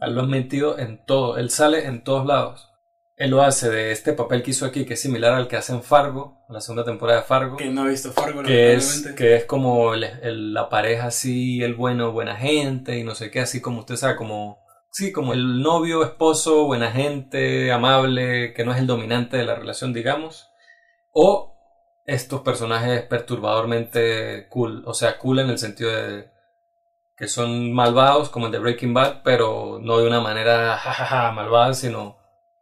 Él 0.00 0.14
lo 0.14 0.20
ha 0.22 0.26
metido 0.26 0.78
en 0.78 1.04
todo. 1.06 1.38
Él 1.38 1.50
sale 1.50 1.86
en 1.86 2.04
todos 2.04 2.26
lados. 2.26 2.68
Él 3.18 3.30
lo 3.30 3.42
hace 3.42 3.68
de 3.68 3.90
este 3.90 4.12
papel 4.12 4.44
que 4.44 4.52
hizo 4.52 4.64
aquí, 4.64 4.86
que 4.86 4.94
es 4.94 5.00
similar 5.00 5.34
al 5.34 5.48
que 5.48 5.56
hace 5.56 5.72
en 5.72 5.82
Fargo, 5.82 6.44
en 6.48 6.54
la 6.54 6.60
segunda 6.60 6.84
temporada 6.84 7.20
de 7.20 7.26
Fargo. 7.26 7.56
Que 7.56 7.68
no 7.68 7.86
he 7.86 7.90
visto 7.90 8.12
Fargo, 8.12 8.44
que 8.44 8.74
es 8.74 9.12
Que 9.16 9.34
es 9.34 9.44
como 9.44 9.94
la 9.96 10.68
pareja 10.68 11.06
así, 11.08 11.60
el 11.62 11.74
bueno, 11.74 12.12
buena 12.12 12.36
gente, 12.36 12.96
y 12.96 13.02
no 13.02 13.16
sé 13.16 13.32
qué, 13.32 13.40
así 13.40 13.60
como 13.60 13.80
usted 13.80 13.96
sabe, 13.96 14.14
como. 14.14 14.64
Sí, 14.92 15.12
como 15.12 15.32
el 15.32 15.60
novio, 15.62 16.04
esposo, 16.04 16.64
buena 16.64 16.92
gente, 16.92 17.72
amable, 17.72 18.54
que 18.54 18.64
no 18.64 18.72
es 18.72 18.78
el 18.78 18.86
dominante 18.86 19.36
de 19.36 19.44
la 19.44 19.56
relación, 19.56 19.92
digamos. 19.92 20.48
O 21.12 21.56
estos 22.06 22.40
personajes 22.42 23.02
perturbadormente 23.02 24.46
cool. 24.48 24.84
O 24.86 24.94
sea, 24.94 25.18
cool 25.18 25.40
en 25.40 25.50
el 25.50 25.58
sentido 25.58 25.90
de 25.90 26.30
que 27.16 27.26
son 27.26 27.72
malvados, 27.72 28.28
como 28.30 28.46
el 28.46 28.52
de 28.52 28.60
Breaking 28.60 28.94
Bad, 28.94 29.22
pero 29.24 29.80
no 29.82 29.98
de 29.98 30.06
una 30.06 30.20
manera 30.20 30.76
jajaja 30.76 31.32
malvada, 31.32 31.74
sino 31.74 32.17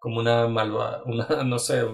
como 0.07 0.21
una 0.21 0.47
malvada, 0.47 1.03
una, 1.05 1.27
no 1.45 1.59
sé, 1.59 1.85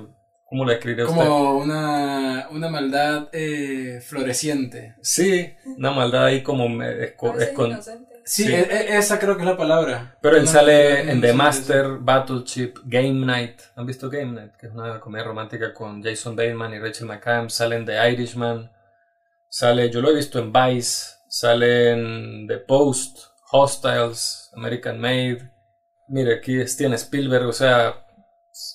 ¿cómo 0.44 0.66
lo 0.66 0.70
escribe 0.70 1.04
usted? 1.04 1.16
Como 1.16 1.56
una, 1.56 2.46
una 2.50 2.68
maldad 2.68 3.30
eh, 3.32 4.02
floreciente. 4.06 4.96
Sí, 5.00 5.54
una 5.78 5.92
maldad 5.92 6.26
ahí 6.26 6.42
como 6.42 6.68
Sí, 8.26 8.52
e, 8.52 8.60
e, 8.60 8.98
esa 8.98 9.18
creo 9.18 9.36
que 9.36 9.44
es 9.44 9.48
la 9.48 9.56
palabra. 9.56 10.18
Pero 10.20 10.36
él 10.36 10.46
sale 10.46 11.10
en 11.10 11.22
The 11.22 11.32
Master, 11.32 11.96
Battleship, 12.00 12.74
Game 12.84 13.24
Night. 13.24 13.62
¿Han 13.76 13.86
visto 13.86 14.10
Game 14.10 14.32
Night? 14.32 14.56
Que 14.60 14.66
es 14.66 14.74
una 14.74 15.00
comedia 15.00 15.24
romántica 15.24 15.72
con 15.72 16.02
Jason 16.02 16.36
Bateman 16.36 16.74
y 16.74 16.80
Rachel 16.80 17.06
McAdams. 17.06 17.54
Sale 17.54 17.76
en 17.76 17.86
The 17.86 18.10
Irishman. 18.12 18.70
Sale, 19.48 19.88
yo 19.88 20.02
lo 20.02 20.10
he 20.10 20.16
visto 20.16 20.38
en 20.38 20.52
Vice. 20.52 21.14
Sale 21.30 21.92
en 21.92 22.46
The 22.46 22.58
Post, 22.58 23.20
Hostiles, 23.52 24.50
American 24.52 25.00
Made. 25.00 25.50
Mire, 26.08 26.34
aquí 26.34 26.60
es 26.60 26.74
Steven 26.74 26.92
Spielberg. 26.92 27.46
O 27.46 27.54
sea, 27.54 28.01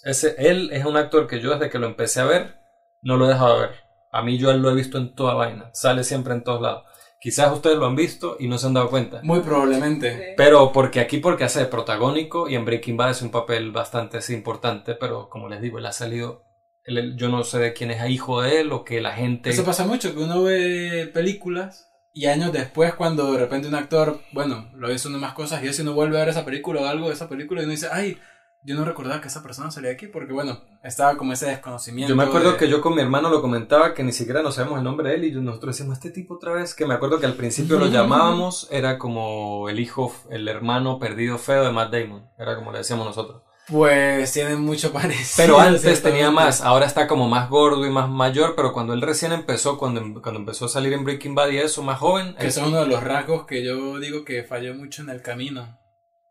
ese, 0.03 0.35
él 0.37 0.69
es 0.71 0.85
un 0.85 0.97
actor 0.97 1.27
que 1.27 1.39
yo 1.39 1.51
desde 1.51 1.69
que 1.69 1.79
lo 1.79 1.87
empecé 1.87 2.21
a 2.21 2.25
ver, 2.25 2.55
no 3.01 3.17
lo 3.17 3.25
he 3.25 3.29
dejado 3.29 3.55
de 3.55 3.67
ver. 3.67 3.75
A 4.11 4.21
mí 4.21 4.37
yo 4.37 4.51
él 4.51 4.61
lo 4.61 4.71
he 4.71 4.75
visto 4.75 4.97
en 4.97 5.13
toda 5.13 5.33
vaina. 5.33 5.69
Sale 5.73 6.03
siempre 6.03 6.33
en 6.33 6.43
todos 6.43 6.61
lados. 6.61 6.83
Quizás 7.19 7.51
ustedes 7.51 7.77
lo 7.77 7.87
han 7.87 7.95
visto 7.95 8.37
y 8.39 8.47
no 8.47 8.57
se 8.57 8.67
han 8.67 8.73
dado 8.73 8.89
cuenta. 8.89 9.21
Muy 9.23 9.39
probablemente. 9.39 10.33
Pero 10.37 10.71
porque 10.71 10.99
aquí 10.99 11.17
porque 11.17 11.43
hace 11.43 11.59
de 11.59 11.65
protagónico 11.65 12.47
y 12.47 12.55
en 12.55 12.65
Breaking 12.65 12.95
Bad 12.95 13.11
es 13.11 13.21
un 13.21 13.31
papel 13.31 13.71
bastante 13.71 14.19
importante, 14.33 14.93
pero 14.93 15.29
como 15.29 15.49
les 15.49 15.61
digo, 15.61 15.79
él 15.79 15.85
ha 15.87 15.91
salido, 15.91 16.43
yo 16.85 17.29
no 17.29 17.43
sé 17.43 17.59
de 17.59 17.73
quién 17.73 17.89
es 17.91 18.07
hijo 18.09 18.41
de 18.41 18.61
él 18.61 18.71
o 18.71 18.83
que 18.83 19.01
la 19.01 19.13
gente... 19.13 19.49
Eso 19.49 19.65
pasa 19.65 19.85
mucho, 19.85 20.13
que 20.13 20.19
uno 20.19 20.43
ve 20.43 21.09
películas 21.11 21.89
y 22.13 22.27
años 22.27 22.51
después 22.51 22.93
cuando 22.93 23.31
de 23.31 23.39
repente 23.39 23.67
un 23.67 23.75
actor, 23.75 24.21
bueno, 24.31 24.69
lo 24.75 24.87
ve 24.87 24.95
haciendo 24.95 25.19
más 25.19 25.33
cosas 25.33 25.63
y 25.63 25.73
si 25.73 25.81
uno 25.81 25.93
vuelve 25.93 26.17
a 26.17 26.21
ver 26.21 26.29
esa 26.29 26.45
película 26.45 26.81
o 26.81 26.85
algo 26.85 27.07
de 27.07 27.13
esa 27.13 27.29
película 27.29 27.61
y 27.61 27.65
uno 27.65 27.71
dice, 27.71 27.89
ay, 27.91 28.17
yo 28.63 28.75
no 28.75 28.83
recordaba 28.83 29.21
que 29.21 29.27
esa 29.27 29.43
persona 29.43 29.71
salía 29.71 29.91
aquí 29.91 30.07
porque, 30.07 30.33
bueno, 30.33 30.59
estaba 30.83 31.15
como 31.15 31.33
ese 31.33 31.45
desconocimiento. 31.45 32.09
Yo 32.09 32.15
me 32.15 32.23
acuerdo 32.23 32.57
que 32.57 32.67
yo 32.67 32.81
con 32.81 32.95
mi 32.95 33.01
hermano 33.01 33.29
lo 33.29 33.41
comentaba 33.41 33.93
que 33.93 34.03
ni 34.03 34.11
siquiera 34.11 34.41
no 34.41 34.51
sabemos 34.51 34.79
el 34.79 34.83
nombre 34.83 35.09
de 35.09 35.15
él 35.15 35.23
y 35.25 35.31
nosotros 35.31 35.75
decíamos, 35.75 35.97
este 35.97 36.11
tipo 36.11 36.35
otra 36.35 36.53
vez, 36.53 36.73
que 36.73 36.85
me 36.85 36.93
acuerdo 36.93 37.19
que 37.19 37.25
al 37.25 37.35
principio 37.35 37.79
lo 37.79 37.87
llamábamos, 37.91 38.67
era 38.71 38.97
como 38.97 39.69
el 39.69 39.79
hijo, 39.79 40.13
el 40.29 40.47
hermano 40.47 40.99
perdido 40.99 41.37
feo 41.37 41.63
de 41.63 41.71
Matt 41.71 41.91
Damon, 41.91 42.29
era 42.37 42.55
como 42.55 42.71
le 42.71 42.79
decíamos 42.79 43.05
nosotros. 43.05 43.43
Pues 43.69 44.31
tienen 44.31 44.61
mucho 44.61 44.93
parecido. 44.93 45.45
Pero 45.45 45.59
antes 45.61 46.01
tenía 46.01 46.31
más, 46.31 46.61
ahora 46.61 46.85
está 46.85 47.05
como 47.07 47.27
más 47.27 47.49
gordo 47.49 47.85
y 47.85 47.89
más 47.89 48.09
mayor, 48.09 48.53
pero 48.55 48.71
cuando 48.71 48.93
él 48.93 49.01
recién 49.01 49.33
empezó, 49.33 49.77
cuando, 49.77 50.21
cuando 50.21 50.39
empezó 50.39 50.65
a 50.65 50.69
salir 50.69 50.93
en 50.93 51.03
Breaking 51.03 51.35
Bad 51.35 51.49
y 51.49 51.57
eso, 51.57 51.83
más 51.83 51.99
joven. 51.99 52.35
Que 52.39 52.47
es 52.47 52.57
uno 52.57 52.79
de 52.79 52.87
los 52.87 53.03
rasgos 53.03 53.45
que 53.45 53.65
yo 53.65 53.99
digo 53.99 54.23
que 54.23 54.43
falló 54.43 54.73
mucho 54.73 55.01
en 55.01 55.09
el 55.09 55.21
camino 55.21 55.77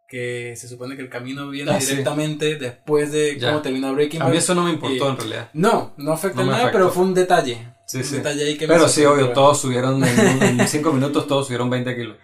que 0.07 0.55
se 0.57 0.69
supone 0.69 0.97
que 0.97 1.03
el 1.03 1.09
camino 1.09 1.49
viene 1.49 1.73
ah, 1.73 1.79
directamente 1.79 2.57
después 2.57 3.11
de 3.11 3.39
cómo 3.41 3.61
terminó 3.63 3.93
Breaking 3.93 4.21
Bad. 4.21 4.29
A 4.29 4.31
mí 4.31 4.39
eso 4.39 4.55
no 4.55 4.63
me 4.65 4.71
importó 4.71 5.11
en 5.11 5.17
realidad. 5.17 5.51
No, 5.53 5.95
no 5.97 6.13
afecta 6.13 6.45
nada, 6.45 6.71
pero 6.71 6.91
fue 6.91 7.05
un 7.05 7.15
detalle. 7.15 7.75
Sí, 7.87 8.03
sí. 8.03 8.17
Detalle 8.17 8.45
ahí 8.45 8.57
que 8.57 8.67
pero 8.67 8.89
sí, 8.89 9.05
obvio, 9.05 9.31
todos 9.31 9.61
subieron 9.61 10.03
en 10.05 10.67
5 10.67 10.93
minutos, 10.95 11.27
todos 11.27 11.47
subieron 11.47 11.71
20 11.71 11.97
kilos. 11.97 12.17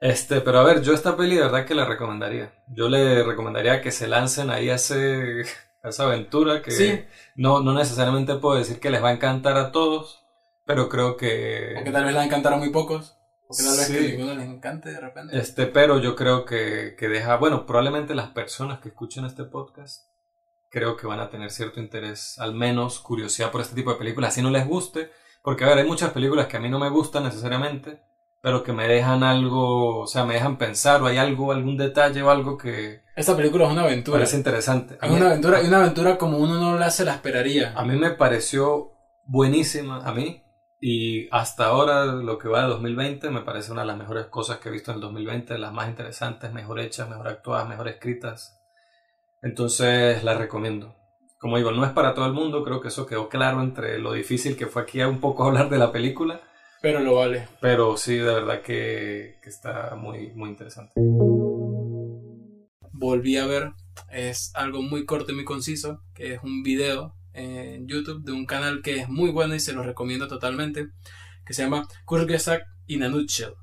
Este, 0.00 0.40
pero 0.40 0.58
a 0.58 0.64
ver, 0.64 0.82
yo 0.82 0.92
esta 0.92 1.16
peli 1.16 1.36
de 1.36 1.42
verdad 1.42 1.64
que 1.64 1.74
la 1.74 1.84
recomendaría. 1.84 2.52
Yo 2.68 2.88
le 2.88 3.22
recomendaría 3.22 3.80
que 3.80 3.90
se 3.90 4.08
lancen 4.08 4.50
ahí 4.50 4.68
a, 4.68 4.74
ese, 4.74 5.42
a 5.82 5.88
esa 5.88 6.04
aventura 6.04 6.62
que 6.62 7.08
no, 7.34 7.60
no 7.60 7.72
necesariamente 7.72 8.34
puedo 8.34 8.58
decir 8.58 8.78
que 8.78 8.90
les 8.90 9.02
va 9.02 9.08
a 9.08 9.12
encantar 9.14 9.56
a 9.56 9.72
todos, 9.72 10.24
pero 10.64 10.88
creo 10.88 11.16
que... 11.16 11.76
O 11.80 11.84
que 11.84 11.90
tal 11.90 12.04
vez 12.04 12.12
le 12.12 12.18
va 12.18 12.22
a 12.22 12.26
encantar 12.26 12.52
a 12.52 12.56
muy 12.56 12.70
pocos. 12.70 13.16
Porque 13.48 13.62
que 13.92 14.16
ninguno 14.16 14.34
les 14.34 14.46
encante 14.46 14.90
de 14.90 15.00
repente. 15.00 15.38
Este, 15.38 15.66
pero 15.66 15.98
yo 15.98 16.16
creo 16.16 16.44
que, 16.44 16.96
que 16.98 17.08
deja, 17.08 17.36
bueno, 17.36 17.66
probablemente 17.66 18.14
las 18.14 18.30
personas 18.30 18.80
que 18.80 18.88
escuchen 18.88 19.24
este 19.24 19.44
podcast 19.44 20.04
creo 20.68 20.96
que 20.96 21.06
van 21.06 21.20
a 21.20 21.30
tener 21.30 21.50
cierto 21.50 21.80
interés, 21.80 22.38
al 22.38 22.54
menos 22.54 22.98
curiosidad 22.98 23.50
por 23.50 23.60
este 23.60 23.74
tipo 23.74 23.90
de 23.92 23.96
películas, 23.96 24.34
si 24.34 24.42
no 24.42 24.50
les 24.50 24.66
guste, 24.66 25.10
porque 25.42 25.64
a 25.64 25.68
ver, 25.68 25.78
hay 25.78 25.86
muchas 25.86 26.10
películas 26.10 26.48
que 26.48 26.56
a 26.56 26.60
mí 26.60 26.68
no 26.68 26.78
me 26.78 26.90
gustan 26.90 27.24
necesariamente, 27.24 28.02
pero 28.42 28.62
que 28.62 28.72
me 28.72 28.86
dejan 28.86 29.22
algo, 29.22 30.00
o 30.00 30.06
sea, 30.06 30.24
me 30.24 30.34
dejan 30.34 30.58
pensar 30.58 31.02
o 31.02 31.06
hay 31.06 31.18
algo, 31.18 31.52
algún 31.52 31.76
detalle 31.76 32.22
o 32.22 32.30
algo 32.30 32.58
que... 32.58 33.02
Esta 33.14 33.36
película 33.36 33.64
es 33.64 33.72
una 33.72 33.82
aventura. 33.82 34.18
Parece 34.18 34.36
interesante. 34.36 34.98
Es 35.00 35.10
una 35.10 35.26
aventura 35.26 35.62
y 35.62 35.66
una 35.66 35.78
aventura 35.78 36.18
como 36.18 36.38
uno 36.38 36.60
no 36.60 36.78
la 36.78 36.90
se 36.90 37.04
la 37.04 37.14
esperaría. 37.14 37.72
A 37.74 37.84
mí 37.84 37.96
me 37.96 38.10
pareció 38.10 38.92
buenísima, 39.24 40.04
a 40.04 40.12
mí, 40.12 40.44
y 40.80 41.28
hasta 41.30 41.66
ahora, 41.66 42.04
lo 42.04 42.38
que 42.38 42.48
va 42.48 42.62
de 42.62 42.68
2020, 42.68 43.30
me 43.30 43.40
parece 43.40 43.72
una 43.72 43.80
de 43.80 43.86
las 43.86 43.96
mejores 43.96 44.26
cosas 44.26 44.58
que 44.58 44.68
he 44.68 44.72
visto 44.72 44.90
en 44.90 44.96
el 44.96 45.00
2020, 45.00 45.56
las 45.58 45.72
más 45.72 45.88
interesantes, 45.88 46.52
mejor 46.52 46.80
hechas, 46.80 47.08
mejor 47.08 47.28
actuadas, 47.28 47.68
mejor 47.68 47.88
escritas. 47.88 48.60
Entonces, 49.42 50.22
la 50.22 50.34
recomiendo. 50.34 50.94
Como 51.38 51.56
digo, 51.56 51.70
no 51.70 51.84
es 51.84 51.92
para 51.92 52.14
todo 52.14 52.26
el 52.26 52.32
mundo, 52.32 52.62
creo 52.62 52.80
que 52.80 52.88
eso 52.88 53.06
quedó 53.06 53.28
claro 53.28 53.62
entre 53.62 53.98
lo 53.98 54.12
difícil 54.12 54.56
que 54.56 54.66
fue 54.66 54.82
aquí 54.82 55.00
un 55.00 55.20
poco 55.20 55.44
hablar 55.46 55.70
de 55.70 55.78
la 55.78 55.92
película. 55.92 56.42
Pero 56.82 57.00
lo 57.00 57.14
vale. 57.14 57.48
Pero 57.60 57.96
sí, 57.96 58.16
de 58.16 58.34
verdad 58.34 58.60
que, 58.60 59.38
que 59.42 59.48
está 59.48 59.94
muy, 59.96 60.32
muy 60.34 60.50
interesante. 60.50 60.92
Volví 62.92 63.38
a 63.38 63.46
ver, 63.46 63.72
es 64.10 64.52
algo 64.54 64.82
muy 64.82 65.06
corto 65.06 65.32
y 65.32 65.34
muy 65.34 65.44
conciso, 65.44 66.02
que 66.14 66.34
es 66.34 66.42
un 66.42 66.62
video 66.62 67.15
en 67.36 67.86
YouTube 67.86 68.24
de 68.24 68.32
un 68.32 68.46
canal 68.46 68.82
que 68.82 68.96
es 68.96 69.08
muy 69.08 69.30
bueno 69.30 69.54
y 69.54 69.60
se 69.60 69.72
lo 69.72 69.82
recomiendo 69.82 70.26
totalmente, 70.26 70.88
que 71.44 71.54
se 71.54 71.62
llama 71.62 71.86
Kurgesak 72.04 72.64
in 72.86 73.02
a 73.02 73.08
Nutshell. 73.08 73.54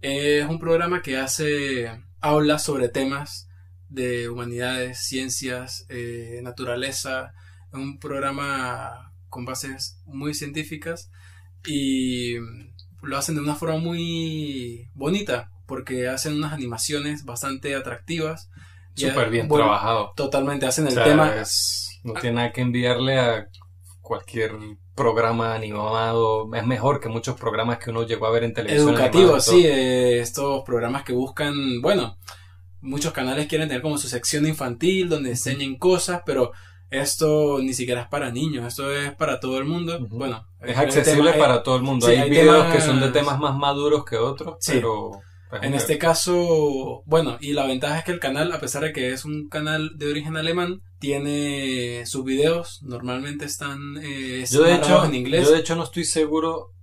Es 0.00 0.46
un 0.46 0.58
programa 0.58 1.00
que 1.00 1.16
hace, 1.16 1.90
habla 2.20 2.58
sobre 2.58 2.88
temas 2.88 3.48
de 3.88 4.28
humanidades, 4.28 4.98
ciencias, 4.98 5.86
eh, 5.88 6.40
naturaleza, 6.42 7.32
un 7.72 7.98
programa 7.98 9.12
con 9.28 9.44
bases 9.44 10.00
muy 10.04 10.34
científicas 10.34 11.10
y 11.66 12.34
lo 13.02 13.16
hacen 13.16 13.34
de 13.36 13.40
una 13.40 13.54
forma 13.54 13.78
muy 13.78 14.90
bonita 14.94 15.50
porque 15.66 16.08
hacen 16.08 16.34
unas 16.34 16.52
animaciones 16.52 17.24
bastante 17.24 17.74
atractivas. 17.74 18.50
Súper 18.94 19.30
bien 19.30 19.48
trabajado. 19.48 20.12
Totalmente, 20.16 20.66
hacen 20.66 20.88
el 20.88 20.94
tema. 20.94 21.34
No 22.08 22.20
tiene 22.20 22.36
nada 22.36 22.52
que 22.52 22.60
enviarle 22.60 23.18
a 23.18 23.48
cualquier 24.00 24.52
programa 24.94 25.54
animado. 25.54 26.52
Es 26.54 26.66
mejor 26.66 27.00
que 27.00 27.08
muchos 27.08 27.38
programas 27.38 27.78
que 27.78 27.90
uno 27.90 28.04
llegó 28.04 28.26
a 28.26 28.30
ver 28.30 28.44
en 28.44 28.54
televisión. 28.54 28.90
Educativos, 28.90 29.44
sí. 29.44 29.64
Eh, 29.64 30.20
estos 30.20 30.64
programas 30.64 31.04
que 31.04 31.12
buscan, 31.12 31.80
bueno, 31.80 32.18
muchos 32.80 33.12
canales 33.12 33.46
quieren 33.46 33.68
tener 33.68 33.82
como 33.82 33.98
su 33.98 34.08
sección 34.08 34.46
infantil 34.46 35.08
donde 35.08 35.30
enseñen 35.30 35.76
cosas, 35.76 36.22
pero 36.24 36.52
esto 36.90 37.58
ni 37.60 37.74
siquiera 37.74 38.02
es 38.02 38.08
para 38.08 38.30
niños, 38.30 38.66
esto 38.66 38.92
es 38.92 39.14
para 39.14 39.40
todo 39.40 39.58
el 39.58 39.64
mundo. 39.64 40.06
Bueno, 40.10 40.46
es 40.60 40.76
accesible 40.76 41.34
para 41.34 41.62
todo 41.62 41.76
el 41.76 41.82
mundo. 41.82 42.06
hay, 42.06 42.28
videos 42.30 42.72
que 42.72 42.80
son 42.80 43.00
de 43.00 43.10
temas 43.10 43.38
más 43.38 43.56
maduros 43.56 44.04
que 44.04 44.16
otros, 44.16 44.56
pero 44.66 45.12
En 45.62 45.74
este 45.74 45.96
caso, 45.96 47.02
bueno, 47.06 47.38
y 47.40 47.52
la 47.52 47.66
ventaja 47.66 47.98
es 47.98 48.04
que 48.04 48.12
el 48.12 48.20
canal, 48.20 48.52
a 48.52 48.60
pesar 48.60 48.82
de 48.82 48.92
que 48.92 49.12
es 49.12 49.24
un 49.24 49.48
canal 49.48 49.92
de 49.96 50.10
origen 50.10 50.36
alemán, 50.36 50.82
tiene 50.98 52.04
sus 52.06 52.24
videos, 52.24 52.82
normalmente 52.82 53.44
están 53.44 53.98
eh, 54.02 54.44
yo 54.50 54.62
de 54.62 54.74
hecho, 54.74 55.04
en 55.04 55.14
inglés. 55.14 55.44
Yo 55.44 55.52
de 55.52 55.60
hecho 55.60 55.76
no 55.76 55.84
estoy 55.84 56.04
seguro 56.04 56.74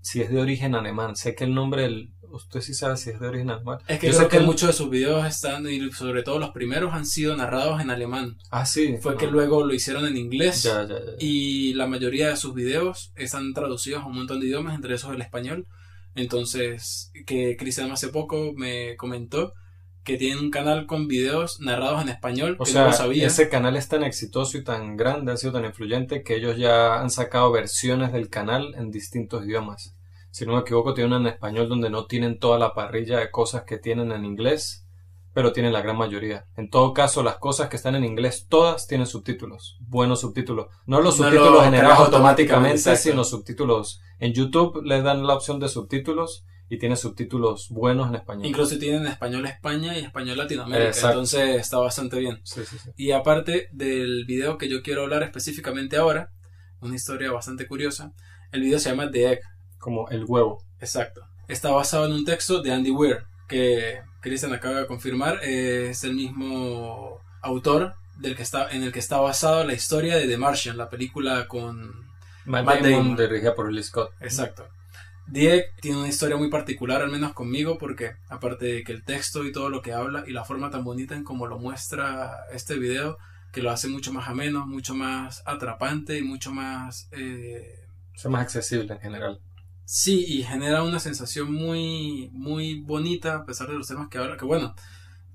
si 0.00 0.20
es 0.20 0.30
de 0.30 0.40
origen 0.40 0.74
alemán. 0.74 1.16
Sé 1.16 1.34
que 1.34 1.44
el 1.44 1.54
nombre 1.54 1.82
del, 1.82 2.12
usted 2.30 2.60
sí 2.60 2.74
sabe 2.74 2.96
si 2.96 3.10
es 3.10 3.20
de 3.20 3.28
origen 3.28 3.50
alemán. 3.50 3.78
Es 3.86 3.98
que 3.98 4.08
yo, 4.08 4.12
sé 4.14 4.28
que, 4.28 4.40
muchos 4.40 4.68
de 4.68 4.72
sus 4.72 4.90
videos 4.90 5.26
están, 5.26 5.68
y 5.68 5.90
sobre 5.92 6.22
todo 6.22 6.38
los 6.38 6.50
primeros, 6.50 6.92
han 6.92 7.06
sido 7.06 7.36
narrados 7.36 7.80
en 7.80 7.90
alemán. 7.90 8.36
Ah, 8.50 8.66
sí. 8.66 8.96
Fue 9.00 9.16
que 9.16 9.26
luego 9.26 9.64
lo 9.64 9.74
hicieron 9.74 10.06
en 10.06 10.16
inglés. 10.16 10.62
Ya, 10.62 10.86
ya, 10.86 10.98
ya. 10.98 11.12
Y 11.18 11.74
la 11.74 11.86
mayoría 11.86 12.28
de 12.28 12.36
sus 12.36 12.54
videos 12.54 13.12
están 13.16 13.52
traducidos 13.52 14.02
a 14.02 14.06
un 14.06 14.16
montón 14.16 14.40
de 14.40 14.46
idiomas, 14.46 14.74
entre 14.74 14.94
esos 14.94 15.14
el 15.14 15.22
español. 15.22 15.66
Entonces, 16.14 17.12
que 17.26 17.56
Cristian 17.56 17.92
hace 17.92 18.08
poco 18.08 18.52
me 18.56 18.96
comentó 18.96 19.54
que 20.10 20.18
tiene 20.18 20.40
un 20.40 20.50
canal 20.50 20.86
con 20.86 21.06
videos 21.06 21.60
narrados 21.60 22.02
en 22.02 22.08
español. 22.08 22.56
O 22.58 22.66
sea, 22.66 22.90
ese 22.90 23.48
canal 23.48 23.76
es 23.76 23.88
tan 23.88 24.02
exitoso 24.02 24.58
y 24.58 24.64
tan 24.64 24.96
grande, 24.96 25.30
ha 25.30 25.36
sido 25.36 25.52
tan 25.52 25.64
influyente 25.64 26.24
que 26.24 26.34
ellos 26.34 26.56
ya 26.56 27.00
han 27.00 27.10
sacado 27.10 27.52
versiones 27.52 28.12
del 28.12 28.28
canal 28.28 28.74
en 28.76 28.90
distintos 28.90 29.44
idiomas. 29.44 29.94
Si 30.32 30.46
no 30.46 30.54
me 30.54 30.60
equivoco, 30.60 30.94
tiene 30.94 31.16
una 31.16 31.28
en 31.28 31.34
español 31.34 31.68
donde 31.68 31.90
no 31.90 32.06
tienen 32.06 32.40
toda 32.40 32.58
la 32.58 32.74
parrilla 32.74 33.18
de 33.18 33.30
cosas 33.30 33.62
que 33.62 33.78
tienen 33.78 34.10
en 34.10 34.24
inglés, 34.24 34.84
pero 35.32 35.52
tienen 35.52 35.72
la 35.72 35.80
gran 35.80 35.96
mayoría. 35.96 36.46
En 36.56 36.70
todo 36.70 36.92
caso, 36.92 37.22
las 37.22 37.36
cosas 37.36 37.68
que 37.68 37.76
están 37.76 37.94
en 37.94 38.04
inglés, 38.04 38.46
todas 38.48 38.88
tienen 38.88 39.06
subtítulos, 39.06 39.78
buenos 39.78 40.22
subtítulos. 40.22 40.66
No 40.86 41.00
los 41.00 41.18
subtítulos 41.18 41.62
generados 41.62 42.00
automáticamente, 42.00 42.96
sino 42.96 43.22
subtítulos. 43.22 44.00
En 44.18 44.32
YouTube 44.32 44.82
les 44.84 45.04
dan 45.04 45.24
la 45.24 45.34
opción 45.34 45.60
de 45.60 45.68
subtítulos 45.68 46.44
y 46.70 46.78
tiene 46.78 46.94
subtítulos 46.94 47.68
buenos 47.68 48.08
en 48.08 48.14
español. 48.14 48.46
Incluso 48.46 48.78
tienen 48.78 49.04
español 49.08 49.44
España 49.44 49.98
y 49.98 50.04
español 50.04 50.38
Latinoamérica, 50.38 51.08
entonces 51.08 51.56
está 51.56 51.78
bastante 51.78 52.20
bien. 52.20 52.40
Y 52.96 53.10
aparte 53.10 53.68
del 53.72 54.24
video 54.24 54.56
que 54.56 54.68
yo 54.68 54.80
quiero 54.80 55.02
hablar 55.02 55.24
específicamente 55.24 55.96
ahora, 55.96 56.30
una 56.80 56.94
historia 56.94 57.32
bastante 57.32 57.66
curiosa, 57.66 58.12
el 58.52 58.62
video 58.62 58.78
se 58.78 58.88
llama 58.88 59.10
The 59.10 59.32
Egg. 59.32 59.40
Como 59.78 60.08
el 60.10 60.24
huevo. 60.24 60.62
Exacto. 60.78 61.22
Está 61.48 61.72
basado 61.72 62.06
en 62.06 62.12
un 62.12 62.24
texto 62.24 62.62
de 62.62 62.72
Andy 62.72 62.92
Weir, 62.92 63.24
que 63.48 64.00
Christian 64.20 64.52
acaba 64.52 64.78
de 64.80 64.86
confirmar, 64.86 65.42
es 65.42 66.04
el 66.04 66.14
mismo 66.14 67.18
autor 67.42 67.94
del 68.16 68.36
que 68.36 68.44
está, 68.44 68.70
en 68.70 68.84
el 68.84 68.92
que 68.92 69.00
está 69.00 69.18
basada 69.18 69.64
la 69.64 69.72
historia 69.72 70.16
de 70.16 70.28
The 70.28 70.38
Martian, 70.38 70.76
la 70.76 70.88
película 70.88 71.48
con 71.48 72.06
Matt, 72.44 72.80
Damon, 72.80 73.16
dirigida 73.16 73.56
por 73.56 73.72
Lee 73.72 73.82
Scott. 73.82 74.12
Exacto. 74.20 74.68
Dieg 75.30 75.66
tiene 75.80 75.98
una 75.98 76.08
historia 76.08 76.36
muy 76.36 76.50
particular, 76.50 77.02
al 77.02 77.10
menos 77.10 77.32
conmigo, 77.34 77.78
porque 77.78 78.16
aparte 78.28 78.66
de 78.66 78.84
que 78.84 78.92
el 78.92 79.04
texto 79.04 79.44
y 79.44 79.52
todo 79.52 79.70
lo 79.70 79.80
que 79.80 79.92
habla 79.92 80.24
y 80.26 80.32
la 80.32 80.44
forma 80.44 80.70
tan 80.70 80.82
bonita 80.82 81.14
en 81.14 81.22
como 81.22 81.46
lo 81.46 81.58
muestra 81.58 82.46
este 82.52 82.76
video, 82.78 83.16
que 83.52 83.62
lo 83.62 83.70
hace 83.70 83.86
mucho 83.86 84.12
más 84.12 84.28
ameno, 84.28 84.66
mucho 84.66 84.94
más 84.94 85.42
atrapante 85.46 86.18
y 86.18 86.22
mucho 86.22 86.52
más... 86.52 87.08
Eh, 87.12 87.76
más 88.24 88.42
accesible 88.42 88.92
en 88.92 89.00
general. 89.00 89.40
Sí, 89.84 90.24
y 90.26 90.42
genera 90.42 90.82
una 90.82 90.98
sensación 90.98 91.52
muy, 91.52 92.28
muy 92.32 92.80
bonita 92.80 93.36
a 93.36 93.44
pesar 93.44 93.68
de 93.68 93.74
los 93.74 93.86
temas 93.86 94.08
que 94.08 94.18
habla, 94.18 94.36
que 94.36 94.44
bueno, 94.44 94.74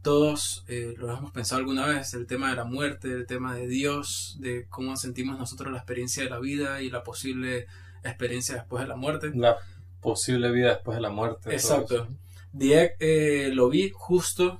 todos 0.01 0.65
eh, 0.67 0.93
lo 0.97 1.11
hemos 1.11 1.31
pensado 1.31 1.59
alguna 1.59 1.87
vez, 1.87 2.13
el 2.13 2.27
tema 2.27 2.49
de 2.49 2.57
la 2.57 2.65
muerte, 2.65 3.11
el 3.11 3.25
tema 3.25 3.55
de 3.55 3.67
Dios, 3.67 4.37
de 4.39 4.67
cómo 4.67 4.97
sentimos 4.97 5.39
nosotros 5.39 5.71
la 5.71 5.79
experiencia 5.79 6.23
de 6.23 6.29
la 6.29 6.39
vida 6.39 6.81
y 6.81 6.89
la 6.89 7.03
posible 7.03 7.65
experiencia 8.03 8.55
después 8.55 8.83
de 8.83 8.87
la 8.87 8.95
muerte 8.95 9.31
posible 10.05 10.51
vida 10.51 10.69
después 10.69 10.95
de 10.95 11.01
la 11.01 11.09
muerte. 11.09 11.51
Exacto. 11.51 12.07
Dieg 12.53 12.91
eh, 12.99 13.49
lo 13.51 13.69
vi 13.69 13.91
justo 13.93 14.57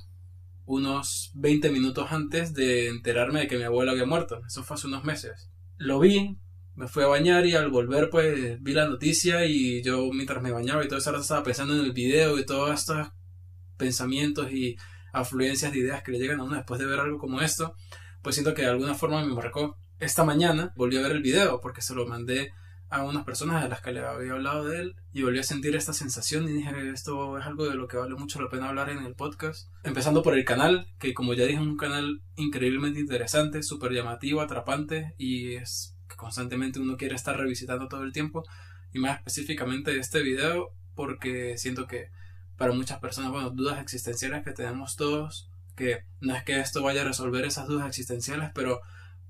unos 0.66 1.30
20 1.34 1.70
minutos 1.70 2.08
antes 2.10 2.52
de 2.52 2.88
enterarme 2.88 3.40
de 3.40 3.46
que 3.46 3.56
mi 3.56 3.62
abuelo 3.62 3.92
había 3.92 4.04
muerto. 4.04 4.42
Eso 4.44 4.64
fue 4.64 4.74
hace 4.74 4.88
unos 4.88 5.04
meses. 5.04 5.48
Lo 5.78 6.00
vi, 6.00 6.36
me 6.74 6.88
fui 6.88 7.04
a 7.04 7.06
bañar 7.06 7.46
y 7.46 7.54
al 7.54 7.70
volver 7.70 8.10
pues 8.10 8.60
vi 8.60 8.72
la 8.72 8.88
noticia 8.88 9.46
y 9.46 9.82
yo 9.82 10.10
mientras 10.12 10.42
me 10.42 10.50
bañaba 10.50 10.84
y 10.84 10.88
todo 10.88 10.98
eso 10.98 11.16
estaba 11.16 11.44
pensando 11.44 11.74
en 11.74 11.80
el 11.80 11.92
video 11.92 12.38
y 12.38 12.44
todos 12.44 12.78
estos 12.78 13.08
pensamientos 13.76 14.50
y 14.50 14.76
afluencias 15.12 15.72
de 15.72 15.78
ideas 15.78 16.02
que 16.02 16.10
le 16.12 16.18
llegan 16.18 16.40
a 16.40 16.44
uno 16.44 16.56
después 16.56 16.80
de 16.80 16.86
ver 16.86 16.98
algo 16.98 17.18
como 17.18 17.40
esto, 17.40 17.74
pues 18.20 18.34
siento 18.34 18.52
que 18.52 18.62
de 18.62 18.68
alguna 18.68 18.94
forma 18.94 19.24
me 19.24 19.32
marcó. 19.32 19.78
Esta 20.00 20.24
mañana 20.24 20.72
volví 20.76 20.96
a 20.98 21.02
ver 21.02 21.12
el 21.12 21.22
video 21.22 21.60
porque 21.60 21.80
se 21.80 21.94
lo 21.94 22.06
mandé 22.06 22.52
a 22.88 23.02
unas 23.02 23.24
personas 23.24 23.64
a 23.64 23.68
las 23.68 23.80
que 23.80 23.92
le 23.92 24.00
había 24.00 24.32
hablado 24.32 24.64
de 24.64 24.80
él 24.80 24.96
y 25.12 25.22
volví 25.22 25.38
a 25.38 25.42
sentir 25.42 25.74
esta 25.74 25.92
sensación 25.92 26.48
y 26.48 26.52
dije 26.52 26.90
esto 26.92 27.38
es 27.38 27.44
algo 27.44 27.68
de 27.68 27.74
lo 27.74 27.88
que 27.88 27.96
vale 27.96 28.14
mucho 28.14 28.40
la 28.40 28.48
pena 28.48 28.68
hablar 28.68 28.90
en 28.90 29.04
el 29.04 29.14
podcast. 29.14 29.68
Empezando 29.82 30.22
por 30.22 30.36
el 30.36 30.44
canal, 30.44 30.86
que 30.98 31.14
como 31.14 31.34
ya 31.34 31.44
dije 31.44 31.56
es 31.56 31.66
un 31.66 31.76
canal 31.76 32.22
increíblemente 32.36 33.00
interesante, 33.00 33.62
súper 33.62 33.92
llamativo, 33.92 34.40
atrapante 34.40 35.14
y 35.18 35.54
es 35.54 35.96
que 36.08 36.16
constantemente 36.16 36.78
uno 36.78 36.96
quiere 36.96 37.16
estar 37.16 37.36
revisitando 37.36 37.88
todo 37.88 38.04
el 38.04 38.12
tiempo 38.12 38.44
y 38.92 38.98
más 38.98 39.18
específicamente 39.18 39.98
este 39.98 40.22
video 40.22 40.72
porque 40.94 41.58
siento 41.58 41.86
que 41.86 42.10
para 42.56 42.72
muchas 42.72 42.98
personas, 43.00 43.32
bueno, 43.32 43.50
dudas 43.50 43.80
existenciales 43.80 44.42
que 44.42 44.52
tenemos 44.52 44.96
todos, 44.96 45.50
que 45.74 46.04
no 46.20 46.34
es 46.34 46.42
que 46.42 46.58
esto 46.58 46.82
vaya 46.82 47.02
a 47.02 47.04
resolver 47.04 47.44
esas 47.44 47.66
dudas 47.68 47.86
existenciales, 47.86 48.50
pero 48.54 48.80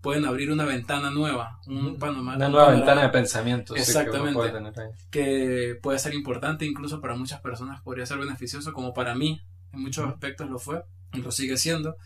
pueden 0.07 0.25
abrir 0.25 0.53
una 0.53 0.65
ventana 0.65 1.11
nueva, 1.11 1.59
un 1.67 1.99
panorama. 1.99 2.37
Una 2.37 2.49
nueva 2.49 2.71
ventana 2.71 3.03
de 3.03 3.09
pensamiento. 3.09 3.75
Exactamente. 3.75 4.41
que, 5.11 5.77
puede 5.83 5.99
ser 5.99 6.15
importante, 6.15 6.65
incluso 6.65 7.01
para 7.01 7.17
muchas 7.17 7.41
personas 7.41 7.83
podría 7.83 8.07
ser 8.07 8.19
beneficioso, 8.19 8.73
como 8.73 8.95
para 8.95 9.17
mí, 9.17 9.43
en 9.73 9.81
muchos 9.81 10.09
aspectos 10.09 10.49
lo 10.49 10.61
fue, 10.61 10.85
y 11.13 11.23
lo 11.23 11.33
sigue 11.33 11.57
siendo. 11.57 11.97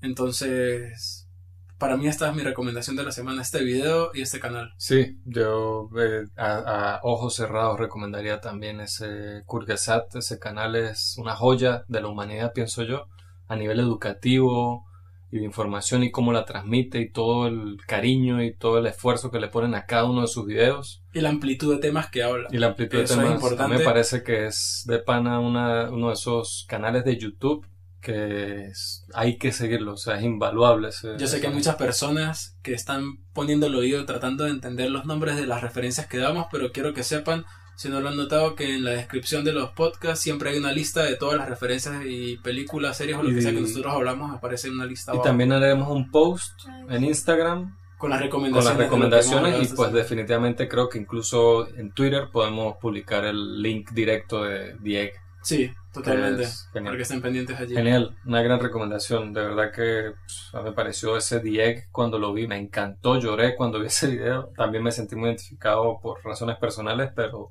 Entonces, 0.00 1.28
para 1.76 1.98
mí 1.98 2.08
esta 2.08 2.30
es 2.30 2.34
mi 2.34 2.42
recomendación 2.42 2.96
de 2.96 3.02
la 3.02 3.12
semana, 3.12 3.42
este 3.42 3.62
video 3.62 4.10
y 4.14 4.22
este 4.22 4.40
canal. 4.40 4.72
Sí, 4.78 5.20
yo 5.26 5.90
eh, 5.98 6.28
a, 6.38 7.00
ojos 7.02 7.36
cerrados 7.36 7.78
recomendaría 7.78 8.40
también 8.40 8.80
ese 8.80 9.42
Kurgesat, 9.44 10.16
ese 10.16 10.38
canal 10.38 10.76
es 10.76 11.14
una 11.18 11.36
joya 11.36 11.84
de 11.88 12.00
la 12.00 12.08
humanidad, 12.08 12.54
pienso 12.54 12.84
yo, 12.84 13.08
a 13.48 13.56
nivel 13.56 13.80
educativo, 13.80 14.86
y 15.30 15.38
de 15.38 15.44
información 15.44 16.02
y 16.02 16.10
cómo 16.10 16.32
la 16.32 16.44
transmite 16.44 17.00
y 17.00 17.10
todo 17.10 17.46
el 17.46 17.78
cariño 17.86 18.42
y 18.42 18.52
todo 18.52 18.78
el 18.78 18.86
esfuerzo 18.86 19.30
que 19.30 19.38
le 19.38 19.48
ponen 19.48 19.74
a 19.74 19.86
cada 19.86 20.04
uno 20.04 20.22
de 20.22 20.28
sus 20.28 20.46
videos. 20.46 21.02
Y 21.12 21.20
la 21.20 21.28
amplitud 21.28 21.74
de 21.74 21.80
temas 21.80 22.08
que 22.10 22.22
habla. 22.22 22.48
Y 22.50 22.58
la 22.58 22.68
amplitud 22.68 22.98
de 22.98 23.04
temas. 23.04 23.26
Es 23.26 23.32
importante. 23.32 23.78
Me 23.78 23.84
parece 23.84 24.22
que 24.22 24.46
es 24.46 24.84
de 24.86 24.98
pana 24.98 25.38
una, 25.38 25.90
uno 25.90 26.08
de 26.08 26.14
esos 26.14 26.66
canales 26.68 27.04
de 27.04 27.16
YouTube 27.16 27.66
que 28.00 28.72
hay 29.12 29.36
que 29.36 29.52
seguirlo, 29.52 29.92
o 29.92 29.96
sea, 29.96 30.16
es 30.16 30.24
invaluable. 30.24 30.88
Yo 31.18 31.26
sé 31.26 31.40
que 31.40 31.48
hay 31.48 31.52
muchas 31.52 31.76
personas 31.76 32.58
que 32.62 32.72
están 32.72 33.18
poniendo 33.34 33.66
el 33.66 33.74
oído 33.74 34.04
tratando 34.06 34.44
de 34.44 34.50
entender 34.50 34.90
los 34.90 35.04
nombres 35.04 35.36
de 35.36 35.46
las 35.46 35.60
referencias 35.60 36.06
que 36.06 36.18
damos, 36.18 36.46
pero 36.50 36.72
quiero 36.72 36.94
que 36.94 37.04
sepan 37.04 37.44
si 37.80 37.88
no 37.88 37.98
lo 38.02 38.10
han 38.10 38.16
notado, 38.18 38.54
que 38.56 38.74
en 38.74 38.84
la 38.84 38.90
descripción 38.90 39.42
de 39.42 39.54
los 39.54 39.70
podcasts 39.70 40.22
siempre 40.22 40.50
hay 40.50 40.58
una 40.58 40.70
lista 40.70 41.02
de 41.02 41.16
todas 41.16 41.38
las 41.38 41.48
referencias 41.48 42.04
y 42.04 42.36
películas, 42.36 42.98
series 42.98 43.16
o 43.16 43.22
lo 43.22 43.30
que 43.30 43.40
sea 43.40 43.52
que 43.52 43.60
nosotros 43.62 43.94
hablamos, 43.94 44.36
aparece 44.36 44.68
en 44.68 44.74
una 44.74 44.84
lista. 44.84 45.16
Y 45.16 45.22
también 45.22 45.50
haremos 45.50 45.88
un 45.88 46.10
post 46.10 46.60
en 46.90 47.04
Instagram 47.04 47.74
con 47.96 48.10
las 48.10 48.20
recomendaciones. 48.20 48.66
Con 48.66 48.78
las 48.78 48.84
recomendaciones 48.86 49.72
y 49.72 49.74
pues 49.74 49.94
definitivamente 49.94 50.68
creo 50.68 50.90
que 50.90 50.98
incluso 50.98 51.74
en 51.74 51.92
Twitter 51.92 52.28
podemos 52.30 52.76
publicar 52.76 53.24
el 53.24 53.62
link 53.62 53.92
directo 53.92 54.44
de 54.44 54.76
Dieg. 54.80 55.14
Sí, 55.42 55.72
totalmente. 55.94 56.48
Para 56.74 56.96
que 56.96 57.02
estén 57.02 57.22
pendientes 57.22 57.58
allí. 57.58 57.74
Genial, 57.74 58.14
una 58.26 58.42
gran 58.42 58.60
recomendación. 58.60 59.32
De 59.32 59.40
verdad 59.40 59.72
que 59.72 60.12
pues, 60.20 60.64
me 60.64 60.72
pareció 60.72 61.16
ese 61.16 61.40
Dieg 61.40 61.88
cuando 61.90 62.18
lo 62.18 62.34
vi, 62.34 62.46
me 62.46 62.58
encantó, 62.58 63.18
lloré 63.18 63.56
cuando 63.56 63.80
vi 63.80 63.86
ese 63.86 64.08
video. 64.08 64.50
También 64.54 64.84
me 64.84 64.92
sentí 64.92 65.16
muy 65.16 65.30
identificado 65.30 65.98
por 66.02 66.22
razones 66.22 66.58
personales, 66.58 67.10
pero 67.16 67.50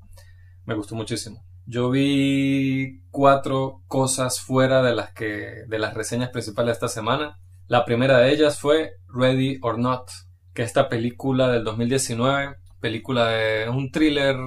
me 0.70 0.76
gustó 0.76 0.94
muchísimo. 0.94 1.44
Yo 1.66 1.90
vi 1.90 3.02
cuatro 3.10 3.82
cosas 3.88 4.40
fuera 4.40 4.84
de 4.84 4.96
las 4.96 5.12
que 5.14 5.64
de 5.68 5.80
las 5.80 5.96
reseñas 5.96 6.30
principales 6.30 6.68
de 6.68 6.74
esta 6.74 6.88
semana. 6.88 7.40
La 7.68 7.86
primera 7.86 8.20
de 8.20 8.32
ellas 8.32 8.60
fue 8.60 8.92
Ready 9.08 9.58
or 9.64 9.80
Not, 9.80 10.12
que 10.54 10.62
esta 10.62 10.88
película 10.88 11.50
del 11.50 11.64
2019, 11.64 12.58
película 12.80 13.30
de 13.30 13.68
un 13.68 13.92
thriller, 13.92 14.38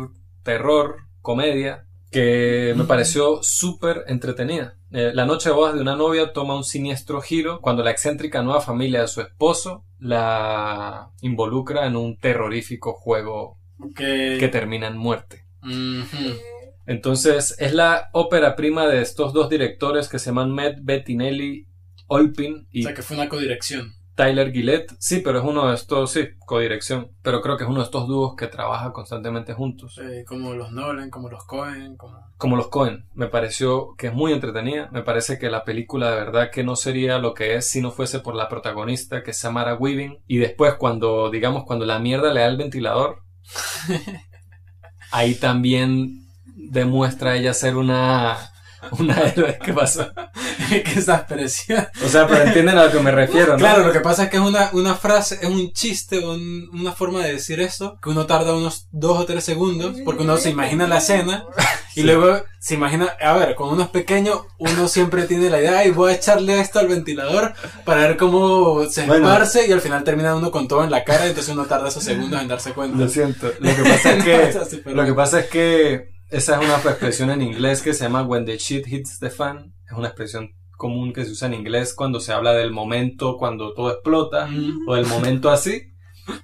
terror, 0.44 1.08
comedia, 1.22 1.86
que 2.12 2.72
me 2.76 2.84
pareció 2.84 3.42
súper 3.42 4.04
entretenida. 4.06 4.76
Eh, 4.92 5.10
la 5.12 5.26
noche 5.26 5.48
de 5.48 5.56
bodas 5.56 5.74
de 5.74 5.80
una 5.80 5.96
novia 5.96 6.32
toma 6.32 6.54
un 6.54 6.64
siniestro 6.64 7.20
giro 7.20 7.60
cuando 7.60 7.82
la 7.82 7.90
excéntrica 7.90 8.42
nueva 8.42 8.60
familia 8.60 9.00
de 9.00 9.08
su 9.08 9.22
esposo 9.22 9.84
la 9.98 11.10
involucra 11.20 11.86
en 11.86 11.96
un 11.96 12.16
terrorífico 12.16 12.92
juego 12.92 13.58
que 13.96 14.48
termina 14.52 14.86
en 14.86 14.96
muerte. 14.96 15.41
Entonces, 16.86 17.54
es 17.58 17.72
la 17.72 18.10
ópera 18.12 18.56
prima 18.56 18.86
de 18.86 19.02
estos 19.02 19.32
dos 19.32 19.48
directores 19.48 20.08
que 20.08 20.18
se 20.18 20.26
llaman 20.26 20.50
Matt 20.50 20.78
Bettinelli 20.82 21.66
Olpin. 22.08 22.66
Y, 22.70 22.80
o 22.80 22.84
sea, 22.84 22.94
que 22.94 23.02
fue 23.02 23.16
una 23.16 23.28
codirección. 23.28 23.94
Tyler 24.14 24.52
Gillette, 24.52 24.94
sí, 24.98 25.20
pero 25.20 25.38
es 25.38 25.44
uno 25.44 25.68
de 25.68 25.74
estos, 25.74 26.12
sí, 26.12 26.28
codirección, 26.44 27.12
pero 27.22 27.40
creo 27.40 27.56
que 27.56 27.64
es 27.64 27.70
uno 27.70 27.78
de 27.78 27.84
estos 27.84 28.06
dúos 28.06 28.34
que 28.36 28.46
trabaja 28.46 28.92
constantemente 28.92 29.54
juntos. 29.54 29.98
Eh, 29.98 30.24
como 30.26 30.52
los 30.54 30.70
Nolan, 30.70 31.08
como 31.08 31.30
los 31.30 31.44
Cohen, 31.44 31.96
como... 31.96 32.20
Como 32.36 32.56
los 32.56 32.68
Cohen, 32.68 33.06
me 33.14 33.28
pareció 33.28 33.94
que 33.96 34.08
es 34.08 34.12
muy 34.12 34.32
entretenida, 34.32 34.90
me 34.92 35.02
parece 35.02 35.38
que 35.38 35.48
la 35.48 35.64
película 35.64 36.10
de 36.10 36.16
verdad 36.16 36.50
que 36.50 36.62
no 36.62 36.76
sería 36.76 37.18
lo 37.18 37.32
que 37.32 37.54
es 37.54 37.70
si 37.70 37.80
no 37.80 37.90
fuese 37.90 38.18
por 38.18 38.34
la 38.34 38.48
protagonista 38.48 39.22
que 39.22 39.30
es 39.30 39.38
Samara 39.38 39.76
Weaving, 39.76 40.18
y 40.26 40.36
después 40.36 40.74
cuando, 40.74 41.30
digamos, 41.30 41.64
cuando 41.64 41.86
la 41.86 41.98
mierda 41.98 42.34
le 42.34 42.40
da 42.40 42.48
el 42.48 42.58
ventilador, 42.58 43.22
ahí 45.12 45.34
también 45.34 46.26
demuestra 46.56 47.36
ella 47.36 47.54
ser 47.54 47.76
una 47.76 48.52
una 48.98 49.20
héroe. 49.20 49.58
¿Qué 49.62 49.72
pasó? 49.72 50.10
que 50.68 50.98
esa 50.98 51.16
expresión. 51.16 51.86
O 52.04 52.08
sea, 52.08 52.26
pero 52.26 52.44
entienden 52.44 52.78
a 52.78 52.84
lo 52.84 52.92
que 52.92 53.00
me 53.00 53.10
refiero, 53.10 53.52
¿no? 53.52 53.58
Claro, 53.58 53.86
lo 53.86 53.92
que 53.92 54.00
pasa 54.00 54.24
es 54.24 54.30
que 54.30 54.36
es 54.36 54.42
una, 54.42 54.70
una 54.72 54.94
frase, 54.94 55.38
es 55.40 55.48
un 55.48 55.72
chiste, 55.72 56.18
una 56.18 56.92
forma 56.92 57.20
de 57.20 57.34
decir 57.34 57.60
eso, 57.60 57.98
que 58.02 58.10
uno 58.10 58.26
tarda 58.26 58.54
unos 58.54 58.88
dos 58.90 59.18
o 59.18 59.24
tres 59.24 59.44
segundos, 59.44 59.98
porque 60.04 60.22
uno 60.22 60.36
se 60.36 60.50
imagina 60.50 60.86
la 60.88 60.98
escena, 60.98 61.44
y 61.94 62.02
luego 62.02 62.42
se 62.58 62.74
imagina, 62.74 63.06
a 63.20 63.34
ver, 63.34 63.54
cuando 63.54 63.74
uno 63.74 63.84
es 63.84 63.90
pequeño, 63.90 64.46
uno 64.58 64.88
siempre 64.88 65.24
tiene 65.24 65.50
la 65.50 65.60
idea, 65.60 65.78
ay, 65.78 65.90
voy 65.90 66.12
a 66.12 66.16
echarle 66.16 66.60
esto 66.60 66.78
al 66.78 66.88
ventilador 66.88 67.54
para 67.84 68.02
ver 68.02 68.16
cómo 68.16 68.84
se 68.88 69.02
esparce, 69.04 69.66
y 69.66 69.72
al 69.72 69.80
final 69.80 70.04
termina 70.04 70.34
uno 70.34 70.50
con 70.50 70.68
todo 70.68 70.84
en 70.84 70.90
la 70.90 71.04
cara, 71.04 71.26
entonces 71.26 71.52
uno 71.52 71.66
tarda 71.66 71.88
esos 71.88 72.04
segundos 72.04 72.40
en 72.40 72.48
darse 72.48 72.72
cuenta. 72.72 72.96
Lo 72.96 73.08
siento. 73.08 73.52
Lo 73.60 73.74
que 73.74 73.82
pasa 73.82 74.14
es 74.14 74.24
que, 74.24 74.82
lo 74.92 75.04
que 75.04 75.14
pasa 75.14 75.40
es 75.40 75.46
que 75.46 76.12
esa 76.32 76.54
es 76.54 76.66
una 76.66 76.76
expresión 76.76 77.30
en 77.30 77.42
inglés 77.42 77.82
que 77.82 77.92
se 77.92 78.04
llama 78.04 78.22
when 78.22 78.46
the 78.46 78.56
shit 78.56 78.86
hits 78.86 79.18
the 79.18 79.28
fan. 79.28 79.74
Es 79.86 79.96
una 79.96 80.08
expresión 80.08 80.50
común 80.78 81.12
que 81.12 81.24
se 81.24 81.32
usa 81.32 81.48
en 81.48 81.54
inglés 81.54 81.94
cuando 81.94 82.20
se 82.20 82.32
habla 82.32 82.54
del 82.54 82.72
momento 82.72 83.36
cuando 83.36 83.74
todo 83.74 83.92
explota 83.92 84.46
mm. 84.46 84.88
o 84.88 84.94
del 84.94 85.06
momento 85.06 85.50
así. 85.50 85.92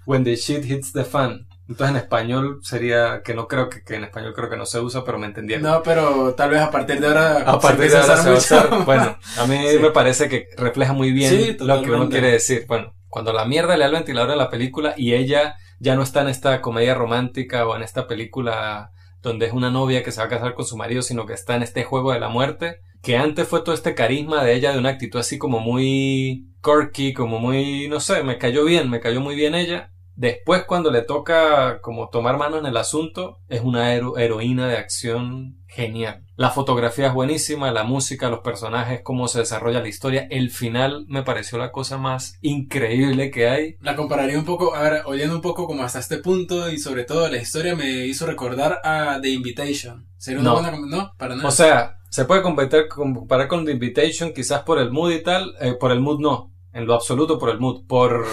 When 0.05 0.25
the 0.25 0.37
shit 0.37 0.65
hits 0.65 0.93
the 0.93 1.05
fan. 1.05 1.48
Entonces 1.69 1.91
en 1.91 1.97
español 2.03 2.61
sería, 2.63 3.21
que 3.23 3.35
no 3.35 3.47
creo 3.47 3.69
que, 3.69 3.83
en 3.95 4.05
español 4.05 4.33
creo 4.35 4.49
que 4.49 4.57
no 4.57 4.65
se 4.65 4.81
usa, 4.81 5.05
pero 5.05 5.19
me 5.19 5.27
entendieron. 5.27 5.65
No, 5.65 5.83
pero 5.83 6.35
tal 6.35 6.51
vez 6.51 6.61
a 6.61 6.71
partir 6.71 6.99
de 6.99 7.07
ahora. 7.07 7.39
A 7.47 7.61
partir 7.61 7.91
de 7.91 7.99
ahora 7.99 8.17
se 8.17 8.29
va 8.31 8.35
a 8.35 8.39
usar. 8.39 8.85
Bueno, 8.85 9.19
a 9.37 9.47
mí 9.47 9.59
me 9.81 9.91
parece 9.91 10.29
que 10.29 10.49
refleja 10.57 10.95
muy 10.95 11.13
bien 11.13 11.57
lo 11.61 11.83
que 11.83 11.91
uno 11.91 12.09
quiere 12.09 12.33
decir. 12.33 12.65
Bueno, 12.67 12.95
cuando 13.09 13.33
la 13.33 13.45
mierda 13.45 13.77
le 13.77 13.81
da 13.81 13.87
el 13.87 13.93
ventilador 13.93 14.31
a 14.31 14.37
la 14.37 14.49
película 14.49 14.95
y 14.97 15.13
ella 15.13 15.57
ya 15.79 15.95
no 15.95 16.03
está 16.03 16.23
en 16.23 16.29
esta 16.29 16.61
comedia 16.63 16.95
romántica 16.95 17.67
o 17.67 17.77
en 17.77 17.83
esta 17.83 18.07
película 18.07 18.93
donde 19.23 19.47
es 19.47 19.53
una 19.53 19.71
novia 19.71 20.03
que 20.03 20.13
se 20.13 20.21
va 20.21 20.27
a 20.27 20.31
casar 20.31 20.55
con 20.55 20.65
su 20.65 20.77
marido, 20.77 21.03
sino 21.03 21.27
que 21.27 21.35
está 21.35 21.57
en 21.57 21.63
este 21.63 21.85
juego 21.85 22.13
de 22.13 22.21
la 22.21 22.29
muerte, 22.29 22.81
que 23.03 23.17
antes 23.17 23.47
fue 23.47 23.63
todo 23.63 23.75
este 23.75 23.95
carisma 23.95 24.45
de 24.45 24.55
ella, 24.55 24.73
de 24.73 24.79
una 24.79 24.91
actitud 24.91 25.19
así 25.19 25.39
como 25.39 25.61
muy 25.61 26.47
quirky, 26.63 27.13
como 27.13 27.39
muy, 27.39 27.89
no 27.89 28.01
sé, 28.01 28.23
me 28.23 28.39
cayó 28.39 28.65
bien, 28.65 28.89
me 28.91 29.01
cayó 29.01 29.21
muy 29.21 29.35
bien 29.35 29.55
ella, 29.55 29.93
Después, 30.19 30.65
cuando 30.65 30.91
le 30.91 31.03
toca 31.03 31.81
como 31.81 32.09
tomar 32.09 32.39
mano 32.39 32.59
en 32.59 32.67
el 32.67 32.77
asunto, 32.77 33.39
es 33.49 33.61
una 33.61 33.95
heroína 33.95 34.67
de 34.67 34.77
acción 34.77 35.63
genial. 35.69 36.25
La 36.35 36.51
fotografía 36.51 37.07
es 37.07 37.15
buenísima, 37.15 37.71
la 37.71 37.85
música, 37.85 38.29
los 38.29 38.41
personajes, 38.41 39.03
cómo 39.05 39.29
se 39.29 39.39
desarrolla 39.39 39.81
la 39.81 39.87
historia. 39.87 40.27
El 40.29 40.51
final 40.51 41.05
me 41.07 41.23
pareció 41.23 41.57
la 41.57 41.71
cosa 41.71 41.99
más 41.99 42.37
increíble 42.41 43.31
que 43.31 43.49
hay. 43.49 43.77
La 43.81 43.95
compararía 43.95 44.37
un 44.37 44.45
poco, 44.45 44.75
a 44.75 44.83
ver, 44.83 45.03
oyendo 45.07 45.37
un 45.37 45.41
poco 45.41 45.69
como 45.69 45.85
hasta 45.85 46.01
este 46.01 46.19
punto 46.19 46.69
y 46.69 46.81
sobre 46.81 47.05
todo 47.05 47.29
la 47.29 47.37
historia 47.37 47.77
me 47.77 47.89
hizo 48.07 48.27
recordar 48.27 48.81
a 48.83 49.21
The 49.23 49.29
Invitation. 49.29 50.09
¿Sería 50.17 50.41
una 50.41 50.53
buena 50.53 50.73
No, 50.85 51.13
para 51.17 51.37
nada. 51.37 51.47
O 51.47 51.53
sea, 51.53 52.01
se 52.11 52.25
puede 52.25 52.43
comparar 52.43 53.47
con 53.47 53.65
The 53.65 53.71
Invitation 53.71 54.33
quizás 54.33 54.63
por 54.63 54.81
el 54.81 54.91
mood 54.91 55.13
y 55.13 55.23
tal, 55.23 55.55
eh, 55.61 55.75
por 55.79 55.93
el 55.93 56.01
mood 56.01 56.19
no, 56.19 56.53
en 56.73 56.87
lo 56.87 56.95
absoluto 56.95 57.39
por 57.39 57.51
el 57.51 57.61
mood, 57.61 57.87
por 57.87 58.27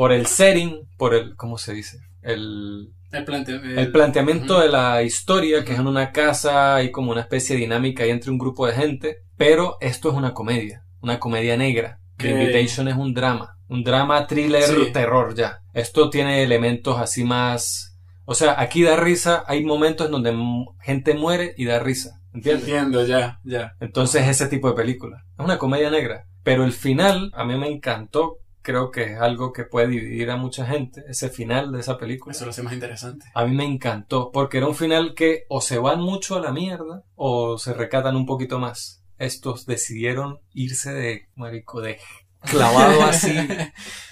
por 0.00 0.12
el 0.12 0.24
setting, 0.24 0.88
por 0.96 1.14
el, 1.14 1.36
¿cómo 1.36 1.58
se 1.58 1.74
dice? 1.74 1.98
El, 2.22 2.94
el, 3.12 3.92
planteamiento 3.92 4.58
de 4.58 4.70
la 4.70 5.02
historia, 5.02 5.62
que 5.62 5.74
es 5.74 5.78
en 5.78 5.86
una 5.86 6.10
casa, 6.10 6.76
hay 6.76 6.90
como 6.90 7.12
una 7.12 7.20
especie 7.20 7.54
de 7.54 7.60
dinámica 7.60 8.02
ahí 8.04 8.08
entre 8.08 8.30
un 8.30 8.38
grupo 8.38 8.66
de 8.66 8.72
gente, 8.72 9.18
pero 9.36 9.76
esto 9.82 10.08
es 10.08 10.14
una 10.14 10.32
comedia, 10.32 10.86
una 11.02 11.18
comedia 11.20 11.58
negra. 11.58 12.00
The 12.16 12.30
Invitation 12.30 12.88
es 12.88 12.96
un 12.96 13.12
drama, 13.12 13.58
un 13.68 13.84
drama, 13.84 14.26
thriller, 14.26 14.90
terror 14.90 15.34
ya. 15.34 15.60
Esto 15.74 16.08
tiene 16.08 16.42
elementos 16.42 16.98
así 16.98 17.22
más... 17.22 17.98
O 18.24 18.32
sea, 18.34 18.58
aquí 18.58 18.82
da 18.82 18.96
risa, 18.96 19.44
hay 19.46 19.62
momentos 19.66 20.06
en 20.06 20.12
donde 20.12 20.34
gente 20.80 21.12
muere 21.12 21.52
y 21.58 21.66
da 21.66 21.78
risa. 21.78 22.22
¿Entiendes? 22.32 22.66
Entiendo, 22.66 23.04
ya, 23.04 23.38
ya. 23.44 23.74
Entonces, 23.80 24.26
ese 24.26 24.46
tipo 24.46 24.70
de 24.70 24.76
película. 24.76 25.26
Es 25.38 25.44
una 25.44 25.58
comedia 25.58 25.90
negra. 25.90 26.24
Pero 26.42 26.64
el 26.64 26.72
final, 26.72 27.30
a 27.34 27.44
mí 27.44 27.58
me 27.58 27.68
encantó 27.68 28.38
creo 28.62 28.90
que 28.90 29.04
es 29.04 29.20
algo 29.20 29.52
que 29.52 29.64
puede 29.64 29.88
dividir 29.88 30.30
a 30.30 30.36
mucha 30.36 30.66
gente, 30.66 31.04
ese 31.08 31.28
final 31.28 31.72
de 31.72 31.80
esa 31.80 31.98
película. 31.98 32.32
Eso 32.32 32.44
lo 32.44 32.50
hace 32.50 32.62
más 32.62 32.72
interesante. 32.72 33.26
A 33.34 33.44
mí 33.44 33.54
me 33.54 33.64
encantó, 33.64 34.30
porque 34.32 34.58
era 34.58 34.66
un 34.66 34.74
final 34.74 35.14
que 35.14 35.44
o 35.48 35.60
se 35.60 35.78
van 35.78 36.00
mucho 36.00 36.36
a 36.36 36.40
la 36.40 36.52
mierda 36.52 37.04
o 37.14 37.58
se 37.58 37.72
recatan 37.74 38.16
un 38.16 38.26
poquito 38.26 38.58
más. 38.58 39.04
Estos 39.18 39.66
decidieron 39.66 40.40
irse 40.52 40.92
de, 40.92 41.28
marico, 41.34 41.80
de 41.80 41.98
clavado 42.40 43.02
así 43.04 43.34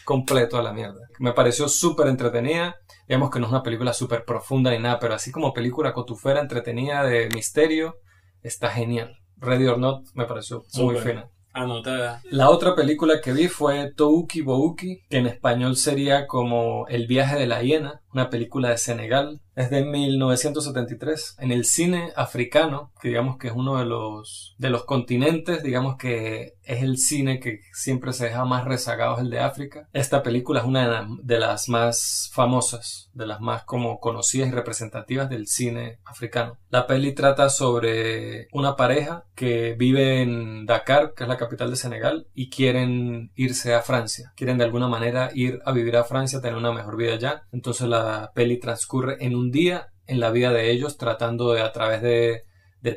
completo 0.04 0.58
a 0.58 0.62
la 0.62 0.72
mierda. 0.72 1.08
Me 1.18 1.32
pareció 1.32 1.68
súper 1.68 2.08
entretenida. 2.08 2.76
Digamos 3.06 3.30
que 3.30 3.40
no 3.40 3.46
es 3.46 3.52
una 3.52 3.62
película 3.62 3.92
súper 3.92 4.24
profunda 4.24 4.70
ni 4.70 4.78
nada, 4.78 4.98
pero 4.98 5.14
así 5.14 5.30
como 5.30 5.54
película 5.54 5.94
cotufera 5.94 6.40
entretenida 6.40 7.04
de 7.04 7.28
misterio, 7.30 7.96
está 8.42 8.70
genial. 8.70 9.16
Ready 9.36 9.66
or 9.66 9.78
Not 9.78 10.08
me 10.14 10.26
pareció 10.26 10.64
muy 10.74 10.96
fina. 10.96 11.30
Anotada. 11.52 12.22
La 12.30 12.50
otra 12.50 12.74
película 12.74 13.20
que 13.20 13.32
vi 13.32 13.48
fue 13.48 13.90
Touki 13.92 14.42
Bouki, 14.42 15.02
que 15.08 15.16
en 15.18 15.26
español 15.26 15.76
sería 15.76 16.26
como 16.26 16.86
El 16.88 17.06
viaje 17.06 17.36
de 17.36 17.46
la 17.46 17.62
hiena, 17.62 18.00
una 18.12 18.30
película 18.30 18.70
de 18.70 18.78
Senegal. 18.78 19.40
Es 19.54 19.70
de 19.70 19.84
1973. 19.84 21.36
En 21.40 21.50
el 21.50 21.64
cine 21.64 22.12
africano, 22.16 22.92
que 23.00 23.08
digamos 23.08 23.38
que 23.38 23.48
es 23.48 23.52
uno 23.54 23.78
de 23.78 23.84
los, 23.84 24.54
de 24.58 24.70
los 24.70 24.84
continentes, 24.84 25.62
digamos 25.62 25.96
que 25.96 26.54
es 26.62 26.82
el 26.82 26.98
cine 26.98 27.40
que 27.40 27.60
siempre 27.72 28.12
se 28.12 28.26
deja 28.26 28.44
más 28.44 28.64
rezagado, 28.64 29.16
es 29.16 29.22
el 29.22 29.30
de 29.30 29.40
África. 29.40 29.88
Esta 29.92 30.22
película 30.22 30.60
es 30.60 30.66
una 30.66 31.08
de 31.22 31.38
las 31.38 31.68
más 31.68 32.30
famosas, 32.32 33.10
de 33.14 33.26
las 33.26 33.40
más 33.40 33.64
como 33.64 33.98
conocidas 33.98 34.48
y 34.48 34.52
representativas 34.52 35.28
del 35.28 35.46
cine 35.46 35.98
africano. 36.04 36.58
La 36.68 36.86
peli 36.86 37.14
trata 37.14 37.48
sobre 37.48 38.48
una 38.52 38.76
pareja 38.76 39.24
que 39.34 39.74
vive 39.78 40.22
en 40.22 40.66
Dakar, 40.66 41.14
que 41.14 41.24
es 41.24 41.28
la 41.28 41.38
capital 41.38 41.70
de 41.70 41.76
Senegal, 41.76 42.26
y 42.34 42.50
quieren 42.50 43.32
irse 43.34 43.74
a 43.74 43.82
Francia. 43.82 44.32
Quieren 44.36 44.58
de 44.58 44.64
alguna 44.64 44.88
manera 44.88 45.30
ir 45.34 45.60
a 45.64 45.72
vivir 45.72 45.96
a 45.96 46.04
Francia, 46.04 46.40
tener 46.40 46.56
una 46.56 46.72
mejor 46.72 46.96
vida 46.96 47.14
allá. 47.14 47.42
Entonces 47.50 47.88
la 47.88 47.97
peli 48.34 48.58
transcurre 48.58 49.16
en 49.20 49.34
un 49.34 49.50
día 49.50 49.88
en 50.06 50.20
la 50.20 50.30
vida 50.30 50.50
de 50.52 50.70
ellos 50.70 50.96
tratando 50.96 51.52
de 51.52 51.62
a 51.62 51.72
través 51.72 52.02
de, 52.02 52.44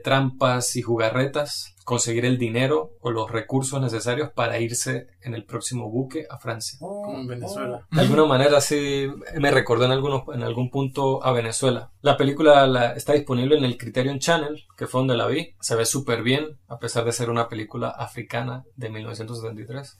trampas 0.03 0.77
y 0.77 0.81
jugarretas 0.81 1.75
conseguir 1.83 2.23
el 2.23 2.37
dinero 2.37 2.93
o 3.01 3.11
los 3.11 3.29
recursos 3.29 3.81
necesarios 3.81 4.29
para 4.31 4.57
irse 4.57 5.07
en 5.21 5.33
el 5.33 5.43
próximo 5.43 5.89
buque 5.89 6.25
a 6.29 6.37
Francia. 6.37 6.79
Como 6.79 7.19
en 7.19 7.27
Venezuela. 7.27 7.85
De 7.91 7.99
alguna 7.99 8.23
manera 8.23 8.61
sí 8.61 9.09
me 9.37 9.51
recordó 9.51 9.83
en, 9.83 9.91
algunos, 9.91 10.23
en 10.33 10.43
algún 10.43 10.69
punto 10.69 11.21
a 11.25 11.33
Venezuela. 11.33 11.91
La 11.99 12.15
película 12.15 12.93
está 12.95 13.11
disponible 13.11 13.57
en 13.57 13.65
el 13.65 13.77
Criterion 13.77 14.19
Channel, 14.19 14.63
que 14.77 14.87
fue 14.87 15.01
donde 15.01 15.17
la 15.17 15.27
vi. 15.27 15.55
Se 15.59 15.75
ve 15.75 15.83
súper 15.83 16.23
bien, 16.23 16.57
a 16.69 16.79
pesar 16.79 17.03
de 17.03 17.11
ser 17.11 17.29
una 17.29 17.49
película 17.49 17.89
africana 17.89 18.63
de 18.77 18.89
1973 18.91 19.99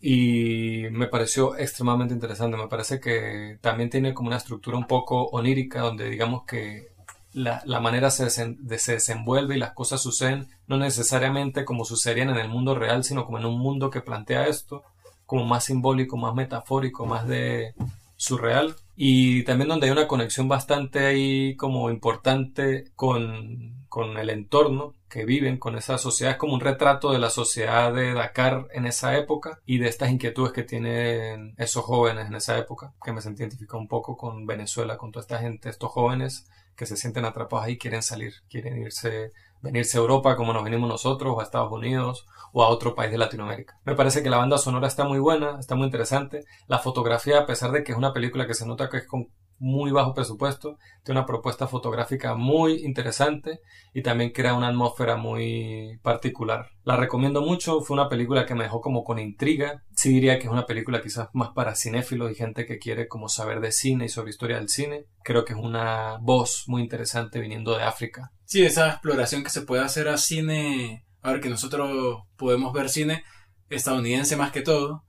y 0.00 0.84
me 0.90 1.08
pareció 1.08 1.56
extremadamente 1.56 2.14
interesante. 2.14 2.56
Me 2.56 2.68
parece 2.68 3.00
que 3.00 3.58
también 3.60 3.90
tiene 3.90 4.14
como 4.14 4.28
una 4.28 4.36
estructura 4.36 4.76
un 4.76 4.86
poco 4.86 5.24
onírica 5.26 5.80
donde 5.80 6.08
digamos 6.08 6.44
que 6.44 6.94
la, 7.32 7.62
la 7.66 7.80
manera 7.80 8.10
se, 8.10 8.30
se, 8.30 8.56
desenvuelve 8.66 9.56
y 9.56 9.58
las 9.58 9.72
cosas 9.72 10.00
suceden 10.00 10.48
no 10.66 10.76
necesariamente 10.76 11.64
como 11.64 11.84
sucederían 11.84 12.30
en 12.30 12.38
el 12.38 12.48
mundo 12.48 12.74
real, 12.74 13.04
sino 13.04 13.24
como 13.24 13.38
en 13.38 13.46
un 13.46 13.58
mundo 13.58 13.90
que 13.90 14.00
plantea 14.00 14.46
esto 14.46 14.84
como 15.26 15.44
más 15.44 15.64
simbólico, 15.64 16.16
más 16.16 16.34
metafórico, 16.34 17.06
más 17.06 17.26
de 17.26 17.74
surreal 18.16 18.76
y 18.96 19.42
también 19.42 19.68
donde 19.68 19.86
hay 19.86 19.92
una 19.92 20.06
conexión 20.06 20.48
bastante 20.48 21.06
ahí 21.06 21.56
como 21.56 21.90
importante 21.90 22.84
con, 22.94 23.84
con 23.88 24.16
el 24.16 24.30
entorno 24.30 24.94
viven 25.24 25.58
con 25.58 25.76
esa 25.76 25.98
sociedad. 25.98 26.32
Es 26.32 26.38
como 26.38 26.54
un 26.54 26.60
retrato 26.60 27.12
de 27.12 27.18
la 27.18 27.30
sociedad 27.30 27.92
de 27.94 28.14
Dakar 28.14 28.66
en 28.72 28.86
esa 28.86 29.16
época 29.16 29.60
y 29.64 29.78
de 29.78 29.88
estas 29.88 30.10
inquietudes 30.10 30.52
que 30.52 30.64
tienen 30.64 31.54
esos 31.58 31.84
jóvenes 31.84 32.26
en 32.26 32.34
esa 32.34 32.58
época, 32.58 32.92
que 33.04 33.12
me 33.12 33.20
sentí 33.20 33.42
identificado 33.42 33.78
un 33.78 33.88
poco 33.88 34.16
con 34.16 34.46
Venezuela, 34.46 34.96
con 34.96 35.12
toda 35.12 35.22
esta 35.22 35.38
gente, 35.38 35.68
estos 35.68 35.90
jóvenes 35.92 36.48
que 36.74 36.86
se 36.86 36.96
sienten 36.96 37.24
atrapados 37.24 37.66
ahí, 37.66 37.78
quieren 37.78 38.02
salir, 38.02 38.32
quieren 38.48 38.78
irse, 38.78 39.30
venirse 39.62 39.96
a 39.96 40.00
Europa 40.00 40.36
como 40.36 40.52
nos 40.52 40.64
venimos 40.64 40.88
nosotros, 40.88 41.38
a 41.38 41.44
Estados 41.44 41.70
Unidos, 41.70 42.26
o 42.52 42.62
a 42.62 42.68
otro 42.68 42.94
país 42.94 43.10
de 43.10 43.18
Latinoamérica. 43.18 43.78
Me 43.84 43.96
parece 43.96 44.22
que 44.22 44.30
la 44.30 44.38
banda 44.38 44.58
sonora 44.58 44.86
está 44.86 45.04
muy 45.04 45.18
buena, 45.18 45.58
está 45.58 45.74
muy 45.74 45.86
interesante. 45.86 46.44
La 46.68 46.78
fotografía, 46.78 47.40
a 47.40 47.46
pesar 47.46 47.72
de 47.72 47.82
que 47.82 47.92
es 47.92 47.98
una 47.98 48.12
película 48.12 48.46
que 48.46 48.54
se 48.54 48.64
nota 48.64 48.88
que 48.88 48.98
es 48.98 49.06
con 49.06 49.28
muy 49.58 49.90
bajo 49.90 50.14
presupuesto, 50.14 50.78
tiene 51.02 51.20
una 51.20 51.26
propuesta 51.26 51.66
fotográfica 51.66 52.34
muy 52.34 52.84
interesante 52.84 53.60
y 53.92 54.02
también 54.02 54.30
crea 54.30 54.54
una 54.54 54.68
atmósfera 54.68 55.16
muy 55.16 55.98
particular. 56.02 56.70
La 56.82 56.96
recomiendo 56.96 57.42
mucho, 57.42 57.80
fue 57.80 57.94
una 57.94 58.08
película 58.08 58.46
que 58.46 58.54
me 58.54 58.64
dejó 58.64 58.80
como 58.80 59.04
con 59.04 59.18
intriga. 59.18 59.82
Sí 59.94 60.10
diría 60.10 60.38
que 60.38 60.46
es 60.46 60.52
una 60.52 60.66
película 60.66 61.00
quizás 61.00 61.28
más 61.32 61.50
para 61.50 61.74
cinéfilos 61.74 62.30
y 62.30 62.34
gente 62.34 62.66
que 62.66 62.78
quiere 62.78 63.08
como 63.08 63.28
saber 63.28 63.60
de 63.60 63.72
cine 63.72 64.06
y 64.06 64.08
sobre 64.08 64.30
historia 64.30 64.56
del 64.56 64.68
cine. 64.68 65.06
Creo 65.22 65.44
que 65.44 65.52
es 65.52 65.58
una 65.58 66.18
voz 66.20 66.64
muy 66.66 66.82
interesante 66.82 67.40
viniendo 67.40 67.76
de 67.76 67.84
África. 67.84 68.32
Sí, 68.44 68.64
esa 68.64 68.88
exploración 68.88 69.42
que 69.42 69.50
se 69.50 69.62
puede 69.62 69.82
hacer 69.82 70.08
a 70.08 70.18
cine, 70.18 71.04
a 71.22 71.32
ver 71.32 71.40
que 71.40 71.48
nosotros 71.48 72.22
podemos 72.36 72.72
ver 72.72 72.88
cine 72.88 73.24
estadounidense 73.70 74.36
más 74.36 74.52
que 74.52 74.62
todo, 74.62 75.04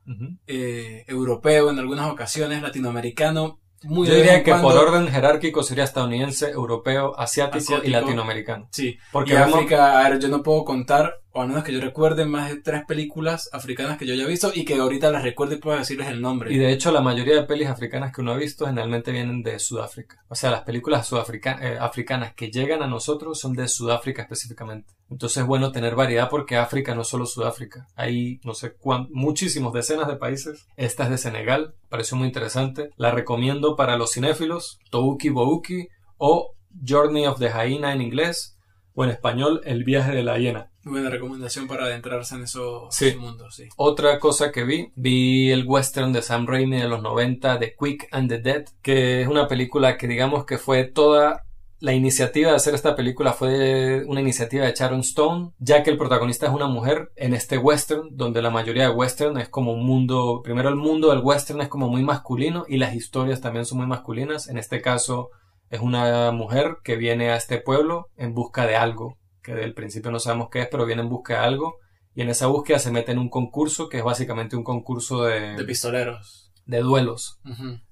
eh, 0.47 1.03
europeo 1.07 1.69
en 1.69 1.79
algunas 1.79 2.09
ocasiones, 2.09 2.61
latinoamericano, 2.61 3.59
muy 3.85 4.07
Yo 4.07 4.15
diría 4.15 4.43
que 4.43 4.53
por 4.55 4.75
orden 4.75 5.07
jerárquico 5.07 5.63
sería 5.63 5.83
estadounidense, 5.83 6.49
europeo, 6.49 7.17
asiático, 7.17 7.81
y 7.83 7.89
latinoamericano. 7.89 8.67
Sí, 8.71 8.97
porque 9.11 9.37
África, 9.37 9.99
a 9.99 10.09
ver, 10.09 10.19
yo 10.19 10.27
no 10.27 10.43
puedo 10.43 10.65
contar 10.65 11.21
o 11.35 11.41
al 11.41 11.49
menos 11.49 11.65
que 11.65 11.73
yo 11.73 11.81
recuerde 11.81 12.25
más 12.25 12.49
de 12.49 12.61
tres 12.61 12.85
películas 12.85 13.49
africanas 13.51 13.97
que 13.97 14.07
yo 14.07 14.13
haya 14.13 14.25
visto 14.25 14.53
y 14.55 14.63
que 14.63 14.75
ahorita 14.75 15.11
las 15.11 15.21
recuerde 15.21 15.55
y 15.55 15.57
pueda 15.57 15.79
decirles 15.79 16.07
el 16.07 16.21
nombre. 16.21 16.53
Y 16.53 16.57
de 16.57 16.71
hecho 16.71 16.93
la 16.93 17.01
mayoría 17.01 17.35
de 17.35 17.43
pelis 17.43 17.67
africanas 17.67 18.13
que 18.13 18.21
uno 18.21 18.31
ha 18.31 18.37
visto 18.37 18.65
generalmente 18.65 19.11
vienen 19.11 19.43
de 19.43 19.59
Sudáfrica. 19.59 20.23
O 20.29 20.35
sea, 20.35 20.49
las 20.49 20.61
películas 20.61 21.11
eh, 21.11 21.77
africanas 21.77 22.33
que 22.35 22.49
llegan 22.49 22.81
a 22.81 22.87
nosotros 22.87 23.37
son 23.37 23.51
de 23.51 23.67
Sudáfrica 23.67 24.21
específicamente. 24.21 24.93
Entonces 25.09 25.39
es 25.39 25.45
bueno 25.45 25.73
tener 25.73 25.93
variedad 25.93 26.29
porque 26.29 26.55
África 26.55 26.95
no 26.95 27.01
es 27.01 27.09
solo 27.09 27.25
Sudáfrica. 27.25 27.85
Hay 27.97 28.39
no 28.45 28.53
sé 28.53 28.71
cuántos, 28.71 29.13
muchísimos 29.13 29.73
decenas 29.73 30.07
de 30.07 30.15
países. 30.15 30.67
Esta 30.77 31.03
es 31.03 31.09
de 31.09 31.17
Senegal, 31.17 31.75
pareció 31.89 32.15
muy 32.15 32.27
interesante. 32.27 32.91
La 32.95 33.11
recomiendo 33.11 33.75
para 33.75 33.97
los 33.97 34.13
cinéfilos, 34.13 34.79
Touki 34.89 35.27
Bouki 35.27 35.89
o 36.17 36.53
Journey 36.87 37.27
of 37.27 37.39
the 37.39 37.49
Hyena 37.49 37.91
en 37.91 38.01
inglés 38.01 38.57
o 38.93 39.03
en 39.03 39.09
español 39.09 39.59
El 39.65 39.83
viaje 39.83 40.13
de 40.13 40.23
la 40.23 40.39
hiena. 40.39 40.71
Buena 40.85 41.09
recomendación 41.09 41.67
para 41.67 41.85
adentrarse 41.85 42.35
en 42.35 42.43
esos 42.43 42.95
mundos, 43.17 43.55
sí. 43.55 43.67
Otra 43.75 44.19
cosa 44.19 44.51
que 44.51 44.63
vi, 44.63 44.91
vi 44.95 45.49
el 45.49 45.65
western 45.65 46.13
de 46.13 46.21
Sam 46.21 46.45
Raimi 46.45 46.77
de 46.77 46.87
los 46.87 47.01
90, 47.01 47.57
The 47.57 47.75
Quick 47.75 48.07
and 48.11 48.29
the 48.29 48.37
Dead, 48.37 48.65
que 48.83 49.23
es 49.23 49.27
una 49.27 49.47
película 49.47 49.97
que 49.97 50.07
digamos 50.07 50.45
que 50.45 50.59
fue 50.59 50.83
toda 50.83 51.45
la 51.79 51.93
iniciativa 51.93 52.51
de 52.51 52.55
hacer 52.55 52.73
esta 52.73 52.95
película 52.95 53.33
fue 53.33 54.05
una 54.05 54.21
iniciativa 54.21 54.65
de 54.65 54.73
Sharon 54.73 54.99
Stone, 55.01 55.51
ya 55.57 55.81
que 55.81 55.89
el 55.89 55.97
protagonista 55.97 56.45
es 56.45 56.53
una 56.53 56.67
mujer 56.67 57.11
en 57.15 57.33
este 57.33 57.57
western, 57.57 58.09
donde 58.11 58.43
la 58.43 58.49
mayoría 58.51 58.83
de 58.83 58.95
western 58.95 59.37
es 59.39 59.49
como 59.49 59.73
un 59.73 59.85
mundo, 59.85 60.41
primero 60.43 60.69
el 60.69 60.75
mundo 60.75 61.09
del 61.09 61.19
western 61.23 61.61
es 61.61 61.67
como 61.67 61.89
muy 61.89 62.03
masculino 62.03 62.65
y 62.67 62.77
las 62.77 62.95
historias 62.95 63.41
también 63.41 63.65
son 63.65 63.79
muy 63.79 63.87
masculinas. 63.87 64.47
En 64.49 64.57
este 64.57 64.81
caso 64.81 65.31
es 65.69 65.79
una 65.79 66.31
mujer 66.31 66.77
que 66.83 66.95
viene 66.95 67.31
a 67.31 67.37
este 67.37 67.59
pueblo 67.59 68.09
en 68.17 68.33
busca 68.33 68.65
de 68.67 68.75
algo, 68.75 69.17
que 69.45 69.53
del 69.53 69.73
principio 69.75 70.11
no 70.11 70.19
sabemos 70.19 70.49
qué 70.51 70.61
es, 70.61 70.67
pero 70.69 70.85
viene 70.85 71.03
en 71.03 71.09
busca 71.09 71.35
de 71.35 71.45
algo. 71.45 71.75
Y 72.15 72.21
en 72.21 72.29
esa 72.29 72.47
búsqueda 72.47 72.79
se 72.79 72.91
mete 72.91 73.11
en 73.11 73.19
un 73.19 73.29
concurso 73.29 73.89
que 73.89 73.97
es 73.97 74.03
básicamente 74.03 74.55
un 74.55 74.63
concurso 74.63 75.23
de... 75.23 75.55
De 75.55 75.63
pistoleros. 75.65 76.51
De 76.65 76.79
duelos. 76.79 77.39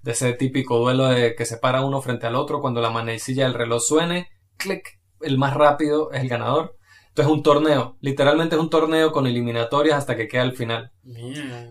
De 0.01 0.11
ese 0.11 0.33
típico 0.33 0.79
duelo 0.79 1.07
de 1.07 1.35
que 1.35 1.45
se 1.45 1.57
para 1.57 1.85
uno 1.85 2.01
frente 2.01 2.25
al 2.25 2.35
otro 2.35 2.59
cuando 2.59 2.81
la 2.81 2.89
manecilla 2.89 3.43
del 3.43 3.53
reloj 3.53 3.81
suene. 3.81 4.29
Clic. 4.57 4.99
El 5.21 5.37
más 5.37 5.53
rápido 5.53 6.11
es 6.11 6.21
el 6.21 6.29
ganador. 6.29 6.75
Entonces 7.09 7.31
es 7.31 7.37
un 7.37 7.43
torneo. 7.43 7.97
Literalmente 7.99 8.55
es 8.55 8.61
un 8.61 8.71
torneo 8.71 9.11
con 9.11 9.27
eliminatorias 9.27 9.97
hasta 9.97 10.15
que 10.15 10.27
queda 10.27 10.43
el 10.43 10.53
final. 10.53 10.91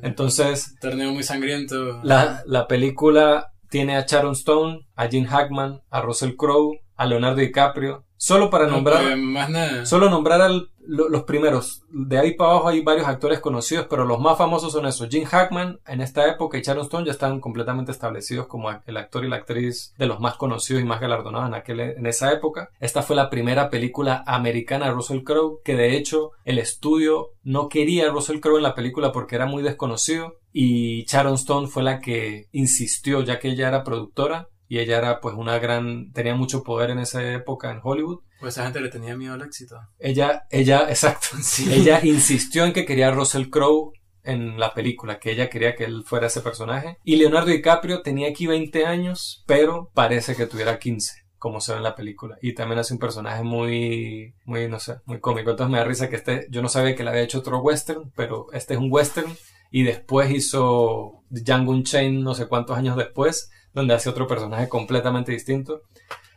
Entonces... 0.03 0.77
Torneo 0.81 1.11
muy 1.13 1.25
sangriento. 1.25 2.01
La, 2.05 2.43
la 2.47 2.69
película 2.69 3.53
tiene 3.69 3.97
a 3.97 4.07
Sharon 4.07 4.33
Stone, 4.33 4.87
a 4.95 5.09
Jim 5.09 5.25
Hackman, 5.25 5.81
a 5.91 6.03
Russell 6.03 6.37
Crowe, 6.37 6.79
a 6.95 7.07
Leonardo 7.07 7.41
DiCaprio, 7.41 8.05
Solo 8.23 8.51
para 8.51 8.69
nombrar. 8.69 9.03
Pues, 9.03 9.89
solo 9.89 10.09
nombrar 10.09 10.49
los 10.87 11.25
primeros. 11.25 11.83
De 11.91 12.21
ahí 12.21 12.35
para 12.35 12.53
abajo 12.53 12.69
hay 12.69 12.81
varios 12.81 13.09
actores 13.09 13.41
conocidos, 13.41 13.89
pero 13.91 14.05
los 14.05 14.21
más 14.21 14.39
famosos 14.39 14.73
son 14.73 14.87
esos. 14.87 15.09
Jim 15.09 15.25
Hackman 15.25 15.81
en 15.89 16.01
esta 16.01 16.31
época 16.31 16.57
y 16.57 16.63
Sharon 16.63 16.85
Stone 16.85 17.05
ya 17.05 17.11
están 17.11 17.41
completamente 17.41 17.91
establecidos 17.91 18.47
como 18.47 18.71
el 18.71 18.97
actor 18.97 19.25
y 19.25 19.29
la 19.29 19.39
actriz 19.39 19.93
de 19.99 20.07
los 20.07 20.21
más 20.21 20.37
conocidos 20.37 20.81
y 20.81 20.87
más 20.87 21.01
galardonados 21.01 21.49
en, 21.49 21.55
aquel, 21.55 21.81
en 21.81 22.07
esa 22.07 22.33
época. 22.33 22.71
Esta 22.79 23.03
fue 23.03 23.17
la 23.17 23.29
primera 23.29 23.71
película 23.71 24.23
americana 24.25 24.87
de 24.87 24.93
Russell 24.93 25.25
Crowe, 25.25 25.59
que 25.65 25.75
de 25.75 25.97
hecho 25.97 26.31
el 26.45 26.61
estudio 26.61 27.31
no 27.43 27.69
quería 27.69 28.07
a 28.07 28.13
Russell 28.13 28.39
Crowe 28.39 28.59
en 28.59 28.63
la 28.63 28.77
película 28.77 29.11
porque 29.11 29.35
era 29.35 29.47
muy 29.47 29.65
desconocido 29.65 30.37
y 30.53 31.07
Sharon 31.07 31.35
Stone 31.35 31.67
fue 31.67 31.83
la 31.83 31.99
que 31.99 32.47
insistió, 32.53 33.23
ya 33.23 33.41
que 33.41 33.49
ella 33.49 33.67
era 33.67 33.83
productora, 33.83 34.49
y 34.73 34.79
ella 34.79 34.97
era 34.97 35.21
pues 35.21 35.35
una 35.35 35.59
gran, 35.59 36.13
tenía 36.13 36.35
mucho 36.35 36.63
poder 36.63 36.89
en 36.89 36.99
esa 36.99 37.23
época 37.35 37.71
en 37.71 37.81
Hollywood. 37.83 38.21
Pues 38.41 38.55
esa 38.55 38.65
gente 38.65 38.81
le 38.81 38.89
tenía 38.89 39.15
miedo 39.15 39.35
al 39.35 39.43
éxito. 39.43 39.79
Ella, 39.99 40.47
ella, 40.49 40.87
exacto, 40.89 41.37
ella 41.71 42.01
insistió 42.03 42.65
en 42.65 42.73
que 42.73 42.87
quería 42.87 43.09
a 43.09 43.11
Russell 43.11 43.51
Crowe 43.51 43.93
en 44.23 44.59
la 44.59 44.73
película, 44.73 45.19
que 45.19 45.31
ella 45.31 45.51
quería 45.51 45.77
que 45.77 45.85
él 45.85 46.05
fuera 46.07 46.29
ese 46.29 46.41
personaje. 46.41 46.97
Y 47.05 47.17
Leonardo 47.17 47.51
DiCaprio 47.51 48.01
tenía 48.01 48.31
aquí 48.31 48.47
20 48.47 48.87
años, 48.87 49.45
pero 49.47 49.91
parece 49.93 50.35
que 50.35 50.47
tuviera 50.47 50.79
15 50.79 51.21
como 51.37 51.61
se 51.61 51.73
ve 51.73 51.79
en 51.79 51.85
la 51.85 51.95
película. 51.95 52.39
Y 52.41 52.55
también 52.55 52.79
hace 52.79 52.95
un 52.95 53.01
personaje 53.01 53.43
muy, 53.43 54.37
muy, 54.47 54.69
no 54.69 54.81
sé, 54.81 55.01
muy 55.05 55.21
cómico. 55.21 55.51
Entonces 55.51 55.71
me 55.71 55.81
da 55.81 55.85
risa 55.85 56.09
que 56.09 56.17
este, 56.17 56.47
yo 56.49 56.63
no 56.63 56.71
sabía 56.71 56.95
que 56.95 57.03
le 57.03 57.11
había 57.11 57.23
hecho 57.23 57.41
otro 57.41 57.59
western, 57.59 58.11
pero 58.17 58.47
este 58.55 58.73
es 58.73 58.81
un 58.81 58.91
western. 58.91 59.37
Y 59.71 59.83
después 59.83 60.31
hizo 60.31 61.25
Django 61.29 61.73
Unchained 61.73 62.23
no 62.23 62.35
sé 62.35 62.47
cuántos 62.47 62.79
años 62.79 62.97
después 62.97 63.51
donde 63.75 63.95
hace 63.95 64.09
otro 64.09 64.27
personaje 64.27 64.69
completamente 64.69 65.33
distinto. 65.33 65.83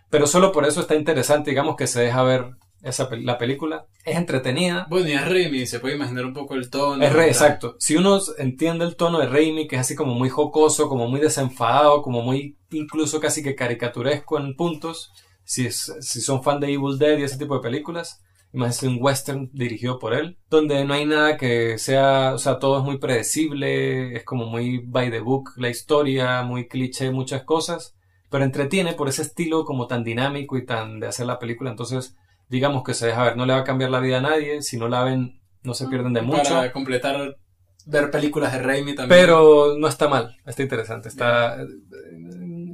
Pero 0.09 0.27
solo 0.27 0.51
por 0.51 0.65
eso 0.65 0.81
está 0.81 0.95
interesante, 0.95 1.51
digamos, 1.51 1.75
que 1.75 1.87
se 1.87 2.01
deja 2.01 2.23
ver 2.23 2.55
esa 2.81 3.09
la 3.11 3.37
película. 3.37 3.85
Es 4.03 4.15
entretenida. 4.15 4.85
Bueno, 4.89 5.09
y 5.09 5.13
es 5.13 5.27
Raimi, 5.27 5.65
se 5.65 5.79
puede 5.79 5.95
imaginar 5.95 6.25
un 6.25 6.33
poco 6.33 6.53
el 6.53 6.69
tono. 6.69 7.03
Es 7.03 7.11
re, 7.11 7.27
exacto. 7.27 7.75
Si 7.79 7.95
uno 7.95 8.19
entiende 8.37 8.85
el 8.85 8.95
tono 8.95 9.19
de 9.19 9.27
Raimi, 9.27 9.67
que 9.67 9.75
es 9.75 9.81
así 9.81 9.95
como 9.95 10.13
muy 10.13 10.29
jocoso, 10.29 10.87
como 10.87 11.07
muy 11.07 11.19
desenfadado, 11.19 12.03
como 12.03 12.21
muy 12.21 12.57
incluso 12.71 13.19
casi 13.19 13.41
que 13.41 13.55
caricaturesco 13.55 14.37
en 14.37 14.55
puntos, 14.55 15.11
si, 15.43 15.71
si 15.71 16.21
son 16.21 16.43
fan 16.43 16.59
de 16.59 16.73
Evil 16.73 16.99
Dead 16.99 17.17
y 17.17 17.23
ese 17.23 17.37
tipo 17.37 17.55
de 17.55 17.61
películas, 17.61 18.21
más 18.55 18.81
un 18.83 18.97
western 18.99 19.49
dirigido 19.53 19.99
por 19.99 20.13
él, 20.13 20.37
donde 20.49 20.83
no 20.85 20.93
hay 20.93 21.05
nada 21.05 21.37
que 21.37 21.77
sea, 21.77 22.33
o 22.33 22.37
sea, 22.37 22.57
todo 22.59 22.79
es 22.79 22.83
muy 22.83 22.97
predecible, 22.97 24.15
es 24.15 24.23
como 24.23 24.45
muy 24.45 24.79
by 24.79 25.11
the 25.11 25.19
book 25.19 25.51
la 25.57 25.69
historia, 25.69 26.41
muy 26.43 26.67
cliché, 26.67 27.11
muchas 27.11 27.43
cosas, 27.43 27.95
pero 28.29 28.43
entretiene 28.43 28.93
por 28.93 29.09
ese 29.09 29.21
estilo 29.21 29.65
como 29.65 29.87
tan 29.87 30.03
dinámico 30.03 30.57
y 30.57 30.65
tan 30.65 30.99
de 30.99 31.07
hacer 31.07 31.25
la 31.25 31.39
película, 31.39 31.69
entonces 31.69 32.15
digamos 32.49 32.83
que 32.83 32.93
se 32.93 33.07
deja 33.07 33.23
ver, 33.23 33.37
no 33.37 33.45
le 33.45 33.53
va 33.53 33.59
a 33.59 33.65
cambiar 33.65 33.91
la 33.91 33.99
vida 33.99 34.17
a 34.19 34.21
nadie, 34.21 34.61
si 34.61 34.77
no 34.77 34.87
la 34.87 35.03
ven 35.03 35.39
no 35.63 35.73
se 35.73 35.87
pierden 35.87 36.13
de 36.13 36.21
mucho. 36.21 36.53
Para 36.53 36.71
completar 36.71 37.37
ver 37.85 38.11
películas 38.11 38.53
de 38.53 38.59
Raimi 38.59 38.95
también. 38.95 39.19
Pero 39.19 39.75
no 39.77 39.87
está 39.87 40.07
mal, 40.07 40.37
está 40.45 40.61
interesante, 40.63 41.09
está 41.09 41.57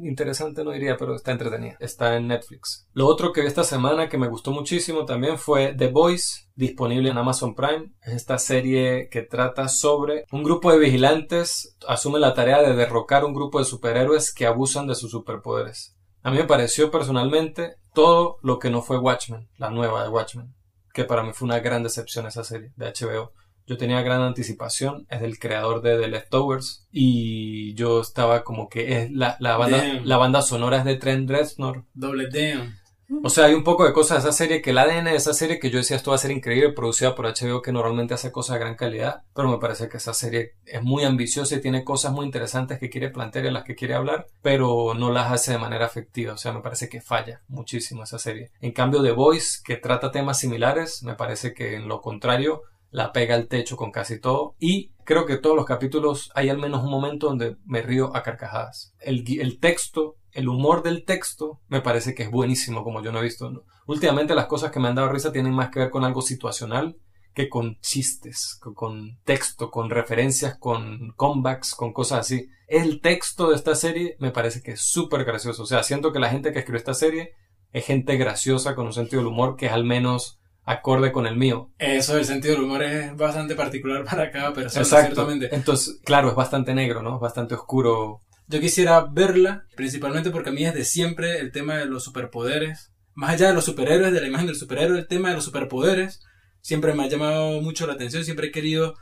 interesante 0.07 0.63
no 0.63 0.71
diría, 0.71 0.97
pero 0.97 1.15
está 1.15 1.31
entretenida. 1.31 1.77
Está 1.79 2.15
en 2.15 2.27
Netflix. 2.27 2.87
Lo 2.93 3.07
otro 3.07 3.31
que 3.31 3.41
vi 3.41 3.47
esta 3.47 3.63
semana 3.63 4.09
que 4.09 4.17
me 4.17 4.27
gustó 4.27 4.51
muchísimo 4.51 5.05
también 5.05 5.37
fue 5.37 5.73
The 5.73 5.87
Voice, 5.87 6.47
disponible 6.55 7.09
en 7.09 7.17
Amazon 7.17 7.55
Prime. 7.55 7.91
Es 8.01 8.13
esta 8.13 8.37
serie 8.37 9.09
que 9.09 9.21
trata 9.21 9.67
sobre 9.67 10.25
un 10.31 10.43
grupo 10.43 10.71
de 10.71 10.79
vigilantes 10.79 11.75
asume 11.87 12.19
la 12.19 12.33
tarea 12.33 12.61
de 12.61 12.75
derrocar 12.75 13.25
un 13.25 13.33
grupo 13.33 13.59
de 13.59 13.65
superhéroes 13.65 14.33
que 14.33 14.45
abusan 14.45 14.87
de 14.87 14.95
sus 14.95 15.11
superpoderes. 15.11 15.95
A 16.23 16.31
mí 16.31 16.37
me 16.37 16.45
pareció 16.45 16.91
personalmente 16.91 17.75
todo 17.93 18.37
lo 18.41 18.59
que 18.59 18.69
no 18.69 18.81
fue 18.81 18.99
Watchmen, 18.99 19.49
la 19.57 19.69
nueva 19.69 20.03
de 20.03 20.09
Watchmen, 20.09 20.53
que 20.93 21.03
para 21.03 21.23
mí 21.23 21.31
fue 21.33 21.47
una 21.47 21.59
gran 21.59 21.83
decepción 21.83 22.27
esa 22.27 22.43
serie 22.43 22.71
de 22.75 22.93
HBO. 22.93 23.33
Yo 23.71 23.77
tenía 23.77 24.01
gran 24.01 24.21
anticipación, 24.21 25.07
es 25.09 25.21
del 25.21 25.39
creador 25.39 25.81
de 25.81 25.97
The 25.97 26.09
Leftovers 26.09 26.85
y 26.91 27.73
yo 27.75 28.01
estaba 28.01 28.43
como 28.43 28.67
que 28.67 28.97
es 28.97 29.11
la, 29.13 29.37
la 29.39 29.55
banda, 29.55 29.81
la 30.03 30.17
banda 30.17 30.41
sonora 30.41 30.79
es 30.79 30.83
de 30.83 30.97
Trent 30.97 31.29
Reznor. 31.29 31.85
Doble 31.93 32.27
damn. 32.29 32.81
O 33.23 33.29
sea, 33.29 33.45
hay 33.45 33.53
un 33.53 33.63
poco 33.63 33.85
de 33.85 33.93
cosas 33.93 34.23
de 34.23 34.29
esa 34.29 34.37
serie, 34.37 34.61
que 34.61 34.71
el 34.71 34.77
ADN 34.77 35.05
de 35.05 35.15
esa 35.15 35.33
serie 35.33 35.59
que 35.59 35.69
yo 35.69 35.77
decía 35.77 35.95
esto 35.95 36.11
va 36.11 36.15
a 36.15 36.19
ser 36.19 36.31
increíble, 36.31 36.73
producida 36.73 37.15
por 37.15 37.25
HBO 37.25 37.61
que 37.61 37.71
normalmente 37.71 38.13
hace 38.13 38.31
cosas 38.31 38.55
de 38.55 38.59
gran 38.59 38.75
calidad, 38.75 39.23
pero 39.33 39.49
me 39.49 39.57
parece 39.57 39.87
que 39.87 39.97
esa 39.97 40.13
serie 40.13 40.55
es 40.65 40.81
muy 40.81 41.05
ambiciosa 41.05 41.55
y 41.55 41.61
tiene 41.61 41.85
cosas 41.85 42.11
muy 42.11 42.25
interesantes 42.25 42.77
que 42.77 42.89
quiere 42.89 43.09
plantear 43.09 43.45
y 43.45 43.47
en 43.49 43.53
las 43.53 43.63
que 43.63 43.75
quiere 43.75 43.95
hablar, 43.95 44.27
pero 44.41 44.93
no 44.93 45.11
las 45.11 45.31
hace 45.31 45.51
de 45.53 45.59
manera 45.59 45.85
efectiva, 45.85 46.33
o 46.33 46.37
sea, 46.37 46.51
me 46.51 46.61
parece 46.61 46.89
que 46.89 46.99
falla 46.99 47.41
muchísimo 47.47 48.03
esa 48.03 48.19
serie. 48.19 48.51
En 48.59 48.71
cambio, 48.71 49.01
The 49.01 49.11
Voice, 49.11 49.59
que 49.63 49.77
trata 49.77 50.11
temas 50.11 50.39
similares, 50.39 51.03
me 51.03 51.15
parece 51.15 51.53
que 51.53 51.75
en 51.75 51.87
lo 51.87 52.01
contrario 52.01 52.63
la 52.91 53.11
pega 53.13 53.35
al 53.35 53.47
techo 53.47 53.77
con 53.77 53.91
casi 53.91 54.19
todo 54.19 54.55
y 54.59 54.91
creo 55.05 55.25
que 55.25 55.37
todos 55.37 55.55
los 55.55 55.65
capítulos 55.65 56.29
hay 56.35 56.49
al 56.49 56.59
menos 56.59 56.83
un 56.83 56.91
momento 56.91 57.27
donde 57.27 57.57
me 57.65 57.81
río 57.81 58.15
a 58.15 58.21
carcajadas. 58.21 58.93
El, 58.99 59.23
el 59.39 59.59
texto, 59.59 60.17
el 60.31 60.49
humor 60.49 60.83
del 60.83 61.05
texto 61.05 61.61
me 61.67 61.81
parece 61.81 62.13
que 62.13 62.23
es 62.23 62.31
buenísimo 62.31 62.83
como 62.83 63.01
yo 63.01 63.11
no 63.11 63.19
he 63.19 63.23
visto. 63.23 63.65
Últimamente 63.87 64.35
las 64.35 64.45
cosas 64.45 64.71
que 64.71 64.79
me 64.79 64.89
han 64.89 64.95
dado 64.95 65.09
risa 65.09 65.31
tienen 65.31 65.53
más 65.53 65.69
que 65.69 65.79
ver 65.79 65.89
con 65.89 66.03
algo 66.03 66.21
situacional 66.21 66.97
que 67.33 67.47
con 67.47 67.79
chistes, 67.79 68.59
con, 68.59 69.19
texto, 69.23 69.71
con 69.71 69.89
referencias, 69.89 70.57
con 70.57 71.13
comebacks, 71.15 71.75
con 71.75 71.93
cosas 71.93 72.19
así. 72.19 72.49
El 72.67 73.01
texto 73.01 73.49
de 73.49 73.55
esta 73.55 73.75
serie 73.75 74.17
me 74.19 74.31
parece 74.31 74.61
que 74.61 74.71
es 74.71 74.81
súper 74.81 75.23
gracioso. 75.23 75.63
O 75.63 75.65
sea, 75.65 75.83
siento 75.83 76.11
que 76.11 76.19
la 76.19 76.29
gente 76.29 76.51
que 76.51 76.59
escribió 76.59 76.79
esta 76.79 76.93
serie 76.93 77.35
es 77.71 77.85
gente 77.85 78.17
graciosa 78.17 78.75
con 78.75 78.85
un 78.85 78.93
sentido 78.93 79.21
del 79.21 79.31
humor 79.31 79.55
que 79.55 79.67
es 79.67 79.71
al 79.71 79.85
menos 79.85 80.40
acorde 80.63 81.11
con 81.11 81.27
el 81.27 81.35
mío. 81.35 81.71
Eso, 81.77 82.17
el 82.17 82.25
sentido 82.25 82.55
del 82.55 82.63
humor 82.63 82.83
es 82.83 83.15
bastante 83.15 83.55
particular 83.55 84.03
para 84.09 84.31
cada 84.31 84.53
persona, 84.53 84.81
Exactamente. 84.81 85.49
Entonces, 85.53 85.99
claro, 86.03 86.29
es 86.29 86.35
bastante 86.35 86.73
negro, 86.73 87.01
¿no? 87.01 87.19
Bastante 87.19 87.55
oscuro. 87.55 88.21
Yo 88.47 88.59
quisiera 88.59 89.01
verla, 89.01 89.65
principalmente 89.75 90.29
porque 90.29 90.49
a 90.49 90.53
mí 90.53 90.65
es 90.65 90.73
de 90.73 90.85
siempre 90.85 91.39
el 91.39 91.51
tema 91.51 91.77
de 91.77 91.85
los 91.85 92.03
superpoderes. 92.03 92.91
Más 93.13 93.31
allá 93.31 93.49
de 93.49 93.53
los 93.53 93.65
superhéroes, 93.65 94.13
de 94.13 94.21
la 94.21 94.27
imagen 94.27 94.47
del 94.47 94.55
superhéroe, 94.55 94.99
el 94.99 95.07
tema 95.07 95.29
de 95.29 95.35
los 95.35 95.45
superpoderes 95.45 96.21
siempre 96.61 96.93
me 96.93 97.03
ha 97.03 97.07
llamado 97.07 97.61
mucho 97.61 97.87
la 97.87 97.93
atención, 97.93 98.23
siempre 98.23 98.47
he 98.47 98.51
querido 98.51 98.95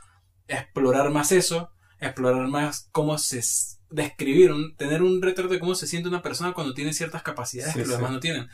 explorar 0.48 1.10
más 1.10 1.30
eso, 1.32 1.70
explorar 2.00 2.48
más 2.48 2.88
cómo 2.90 3.18
se 3.18 3.42
describir, 3.90 4.52
tener 4.76 5.02
un 5.02 5.20
retrato 5.20 5.52
de 5.52 5.58
cómo 5.58 5.74
se 5.74 5.86
siente 5.86 6.08
una 6.08 6.22
persona 6.22 6.52
cuando 6.52 6.74
tiene 6.74 6.92
ciertas 6.92 7.22
capacidades 7.22 7.74
que 7.74 7.80
los 7.80 7.96
demás 7.96 8.12
no 8.12 8.20
tienen. 8.20 8.48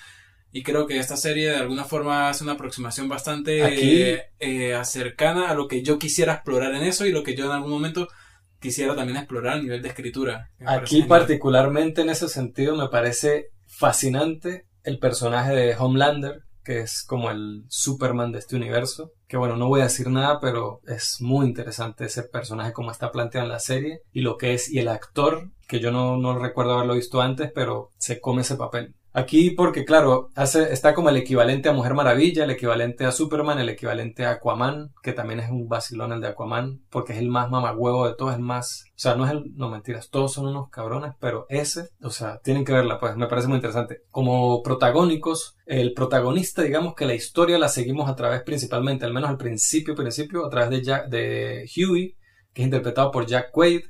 Y 0.56 0.62
creo 0.62 0.86
que 0.86 0.98
esta 0.98 1.18
serie 1.18 1.50
de 1.50 1.56
alguna 1.56 1.84
forma 1.84 2.30
hace 2.30 2.42
una 2.42 2.54
aproximación 2.54 3.10
bastante 3.10 4.30
eh, 4.38 4.80
cercana 4.84 5.50
a 5.50 5.54
lo 5.54 5.68
que 5.68 5.82
yo 5.82 5.98
quisiera 5.98 6.32
explorar 6.32 6.74
en 6.74 6.82
eso 6.82 7.04
y 7.04 7.12
lo 7.12 7.22
que 7.22 7.36
yo 7.36 7.44
en 7.44 7.50
algún 7.50 7.72
momento 7.72 8.08
quisiera 8.58 8.96
también 8.96 9.18
explorar 9.18 9.58
a 9.58 9.60
nivel 9.60 9.82
de 9.82 9.88
escritura. 9.88 10.48
Aquí 10.64 11.02
particularmente 11.02 12.00
en 12.00 12.08
ese 12.08 12.26
sentido 12.30 12.74
me 12.74 12.88
parece 12.88 13.48
fascinante 13.66 14.64
el 14.82 14.98
personaje 14.98 15.54
de 15.54 15.76
Homelander, 15.76 16.40
que 16.64 16.80
es 16.80 17.04
como 17.06 17.30
el 17.30 17.64
Superman 17.68 18.32
de 18.32 18.38
este 18.38 18.56
universo. 18.56 19.12
Que 19.28 19.36
bueno, 19.36 19.56
no 19.56 19.68
voy 19.68 19.82
a 19.82 19.90
decir 19.90 20.08
nada, 20.08 20.40
pero 20.40 20.80
es 20.86 21.18
muy 21.20 21.44
interesante 21.44 22.06
ese 22.06 22.22
personaje 22.22 22.72
como 22.72 22.92
está 22.92 23.12
planteado 23.12 23.44
en 23.44 23.52
la 23.52 23.60
serie 23.60 24.00
y 24.10 24.22
lo 24.22 24.38
que 24.38 24.54
es, 24.54 24.72
y 24.72 24.78
el 24.78 24.88
actor, 24.88 25.50
que 25.68 25.80
yo 25.80 25.90
no, 25.90 26.16
no 26.16 26.38
recuerdo 26.38 26.72
haberlo 26.72 26.94
visto 26.94 27.20
antes, 27.20 27.52
pero 27.54 27.90
se 27.98 28.20
come 28.20 28.40
ese 28.40 28.56
papel. 28.56 28.95
Aquí 29.16 29.52
porque, 29.52 29.86
claro, 29.86 30.28
hace, 30.34 30.74
está 30.74 30.92
como 30.92 31.08
el 31.08 31.16
equivalente 31.16 31.70
a 31.70 31.72
Mujer 31.72 31.94
Maravilla, 31.94 32.44
el 32.44 32.50
equivalente 32.50 33.06
a 33.06 33.12
Superman, 33.12 33.58
el 33.58 33.70
equivalente 33.70 34.26
a 34.26 34.32
Aquaman, 34.32 34.92
que 35.02 35.14
también 35.14 35.40
es 35.40 35.48
un 35.48 35.68
vacilón 35.68 36.12
el 36.12 36.20
de 36.20 36.26
Aquaman, 36.26 36.82
porque 36.90 37.14
es 37.14 37.18
el 37.20 37.30
más 37.30 37.50
mamagüevo 37.50 38.06
de 38.06 38.14
todos, 38.14 38.34
el 38.34 38.42
más... 38.42 38.84
O 38.90 38.98
sea, 38.98 39.14
no 39.14 39.24
es 39.24 39.30
el... 39.30 39.56
No, 39.56 39.70
mentiras, 39.70 40.10
todos 40.10 40.34
son 40.34 40.48
unos 40.48 40.68
cabrones, 40.68 41.14
pero 41.18 41.46
ese, 41.48 41.88
o 42.02 42.10
sea, 42.10 42.40
tienen 42.44 42.62
que 42.62 42.74
verla, 42.74 43.00
pues 43.00 43.16
me 43.16 43.26
parece 43.26 43.48
muy 43.48 43.56
interesante. 43.56 44.02
Como 44.10 44.62
protagónicos, 44.62 45.56
el 45.64 45.94
protagonista, 45.94 46.60
digamos 46.60 46.94
que 46.94 47.06
la 47.06 47.14
historia 47.14 47.58
la 47.58 47.70
seguimos 47.70 48.10
a 48.10 48.16
través 48.16 48.42
principalmente, 48.42 49.06
al 49.06 49.14
menos 49.14 49.30
al 49.30 49.38
principio, 49.38 49.94
principio, 49.94 50.44
a 50.44 50.50
través 50.50 50.68
de, 50.68 50.82
Jack, 50.82 51.08
de 51.08 51.66
Huey, 51.74 52.18
que 52.52 52.60
es 52.60 52.66
interpretado 52.66 53.10
por 53.10 53.24
Jack 53.24 53.50
Quaid, 53.50 53.80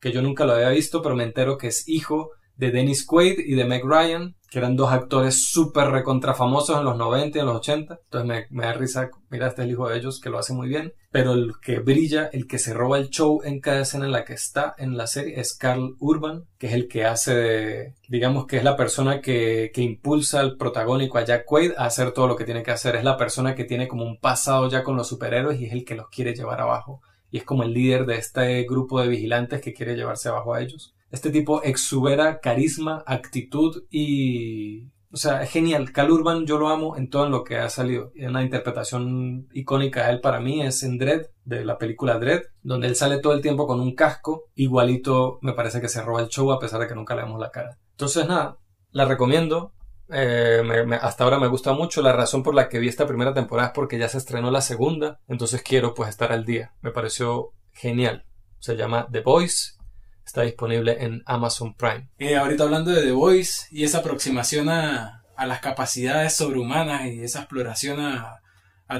que 0.00 0.10
yo 0.10 0.22
nunca 0.22 0.46
lo 0.46 0.54
había 0.54 0.70
visto, 0.70 1.02
pero 1.02 1.14
me 1.14 1.24
entero 1.24 1.58
que 1.58 1.66
es 1.66 1.86
hijo 1.86 2.30
de 2.56 2.70
Dennis 2.70 3.06
Quaid 3.06 3.38
y 3.38 3.54
de 3.54 3.64
Meg 3.64 3.84
Ryan, 3.84 4.36
que 4.50 4.58
eran 4.58 4.76
dos 4.76 4.92
actores 4.92 5.48
súper 5.50 5.90
recontrafamosos 5.90 6.76
en 6.76 6.84
los 6.84 6.96
90 6.96 7.38
y 7.38 7.40
en 7.40 7.46
los 7.46 7.56
80. 7.56 8.00
Entonces 8.04 8.46
me, 8.50 8.62
da 8.64 8.72
risa, 8.72 9.10
mira, 9.30 9.46
este 9.46 9.62
es 9.62 9.66
el 9.66 9.72
hijo 9.72 9.88
de 9.88 9.96
ellos 9.96 10.20
que 10.20 10.28
lo 10.28 10.38
hace 10.38 10.52
muy 10.52 10.68
bien. 10.68 10.92
Pero 11.12 11.32
el 11.32 11.52
que 11.62 11.78
brilla, 11.78 12.28
el 12.32 12.48
que 12.48 12.58
se 12.58 12.74
roba 12.74 12.98
el 12.98 13.10
show 13.10 13.40
en 13.44 13.60
cada 13.60 13.80
escena 13.80 14.06
en 14.06 14.12
la 14.12 14.24
que 14.24 14.34
está 14.34 14.74
en 14.76 14.96
la 14.96 15.06
serie 15.06 15.40
es 15.40 15.56
Carl 15.56 15.96
Urban, 16.00 16.46
que 16.58 16.66
es 16.66 16.72
el 16.72 16.88
que 16.88 17.04
hace, 17.04 17.94
digamos 18.08 18.46
que 18.46 18.56
es 18.56 18.64
la 18.64 18.76
persona 18.76 19.20
que, 19.20 19.70
que 19.72 19.82
impulsa 19.82 20.40
al 20.40 20.56
protagónico 20.56 21.18
a 21.18 21.24
Jack 21.24 21.44
Quaid 21.44 21.72
a 21.76 21.86
hacer 21.86 22.12
todo 22.12 22.26
lo 22.26 22.36
que 22.36 22.44
tiene 22.44 22.64
que 22.64 22.72
hacer. 22.72 22.96
Es 22.96 23.04
la 23.04 23.16
persona 23.16 23.54
que 23.54 23.64
tiene 23.64 23.86
como 23.86 24.04
un 24.04 24.18
pasado 24.18 24.68
ya 24.68 24.82
con 24.82 24.96
los 24.96 25.08
superhéroes 25.08 25.60
y 25.60 25.66
es 25.66 25.72
el 25.72 25.84
que 25.84 25.94
los 25.94 26.08
quiere 26.08 26.34
llevar 26.34 26.60
abajo. 26.60 27.00
Y 27.30 27.38
es 27.38 27.44
como 27.44 27.62
el 27.62 27.72
líder 27.72 28.06
de 28.06 28.16
este 28.16 28.64
grupo 28.64 29.00
de 29.00 29.08
vigilantes 29.08 29.60
que 29.60 29.72
quiere 29.72 29.94
llevarse 29.94 30.28
abajo 30.28 30.54
a 30.54 30.60
ellos. 30.60 30.92
Este 31.10 31.30
tipo 31.30 31.62
exubera 31.62 32.40
carisma, 32.40 33.02
actitud 33.06 33.84
y... 33.90 34.88
O 35.12 35.16
sea, 35.16 35.42
es 35.42 35.50
genial. 35.50 35.90
Cal 35.90 36.08
Urban 36.08 36.46
yo 36.46 36.56
lo 36.56 36.68
amo 36.68 36.96
en 36.96 37.10
todo 37.10 37.28
lo 37.28 37.42
que 37.42 37.56
ha 37.56 37.68
salido. 37.68 38.12
Una 38.16 38.44
interpretación 38.44 39.48
icónica 39.52 40.06
de 40.06 40.12
él 40.12 40.20
para 40.20 40.38
mí 40.38 40.62
es 40.62 40.84
en 40.84 40.98
Dread, 40.98 41.26
de 41.44 41.64
la 41.64 41.78
película 41.78 42.16
Dread, 42.20 42.42
donde 42.62 42.86
él 42.86 42.94
sale 42.94 43.18
todo 43.18 43.32
el 43.32 43.42
tiempo 43.42 43.66
con 43.66 43.80
un 43.80 43.96
casco. 43.96 44.44
Igualito 44.54 45.40
me 45.42 45.52
parece 45.52 45.80
que 45.80 45.88
se 45.88 46.00
roba 46.00 46.20
el 46.20 46.28
show 46.28 46.52
a 46.52 46.60
pesar 46.60 46.80
de 46.80 46.86
que 46.86 46.94
nunca 46.94 47.16
le 47.16 47.22
vemos 47.22 47.40
la 47.40 47.50
cara. 47.50 47.76
Entonces 47.90 48.28
nada, 48.28 48.58
la 48.92 49.04
recomiendo. 49.04 49.72
Eh, 50.12 50.62
hasta 51.00 51.24
ahora 51.24 51.40
me 51.40 51.48
gusta 51.48 51.72
mucho. 51.72 52.02
La 52.02 52.12
razón 52.12 52.44
por 52.44 52.54
la 52.54 52.68
que 52.68 52.78
vi 52.78 52.86
esta 52.86 53.06
primera 53.08 53.34
temporada 53.34 53.68
es 53.68 53.74
porque 53.74 53.98
ya 53.98 54.08
se 54.08 54.18
estrenó 54.18 54.52
la 54.52 54.60
segunda. 54.60 55.18
Entonces 55.26 55.62
quiero 55.64 55.92
pues 55.92 56.08
estar 56.08 56.30
al 56.30 56.44
día. 56.44 56.72
Me 56.82 56.92
pareció 56.92 57.50
genial. 57.72 58.26
Se 58.60 58.76
llama 58.76 59.08
The 59.10 59.22
Voice 59.22 59.79
Está 60.24 60.42
disponible 60.42 60.96
en 61.00 61.22
Amazon 61.26 61.74
Prime. 61.74 62.08
Eh, 62.18 62.36
ahorita 62.36 62.64
hablando 62.64 62.90
de 62.90 63.02
The 63.02 63.12
Voice 63.12 63.66
y 63.70 63.84
esa 63.84 63.98
aproximación 63.98 64.68
a, 64.68 65.24
las 65.38 65.60
capacidades 65.60 66.34
sobrehumanas 66.34 67.06
y 67.06 67.22
esa 67.22 67.40
exploración 67.40 67.98
a, 68.00 68.42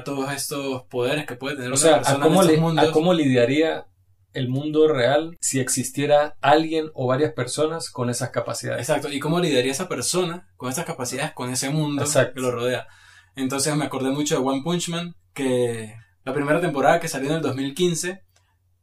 todos 0.03 0.31
estos 0.31 0.83
poderes 0.83 1.25
que 1.25 1.35
puede 1.35 1.57
tener 1.57 1.71
o 1.73 1.77
sea, 1.77 1.97
a 1.97 2.17
cómo, 2.19 2.41
a 2.41 2.91
cómo 2.91 3.13
lidiaría 3.13 3.85
el 4.33 4.47
mundo 4.47 4.87
real 4.87 5.37
si 5.41 5.59
existiera 5.59 6.37
alguien 6.41 6.89
o 6.93 7.07
varias 7.07 7.33
personas 7.33 7.89
con 7.89 8.09
esas 8.09 8.29
capacidades. 8.29 8.87
Exacto, 8.87 9.11
y 9.11 9.19
cómo 9.19 9.39
lidiaría 9.39 9.71
esa 9.71 9.89
persona 9.89 10.49
con 10.57 10.69
esas 10.69 10.85
capacidades, 10.85 11.33
con 11.33 11.49
ese 11.49 11.69
mundo 11.69 12.05
que 12.05 12.39
lo 12.39 12.51
rodea. 12.51 12.87
Entonces 13.35 13.75
me 13.75 13.85
acordé 13.85 14.11
mucho 14.11 14.35
de 14.35 14.45
One 14.45 14.61
Punch 14.63 14.89
Man, 14.89 15.15
que 15.33 15.95
la 16.23 16.33
primera 16.33 16.61
temporada 16.61 16.99
que 16.99 17.07
salió 17.07 17.29
en 17.29 17.37
el 17.37 17.41
2015 17.41 18.23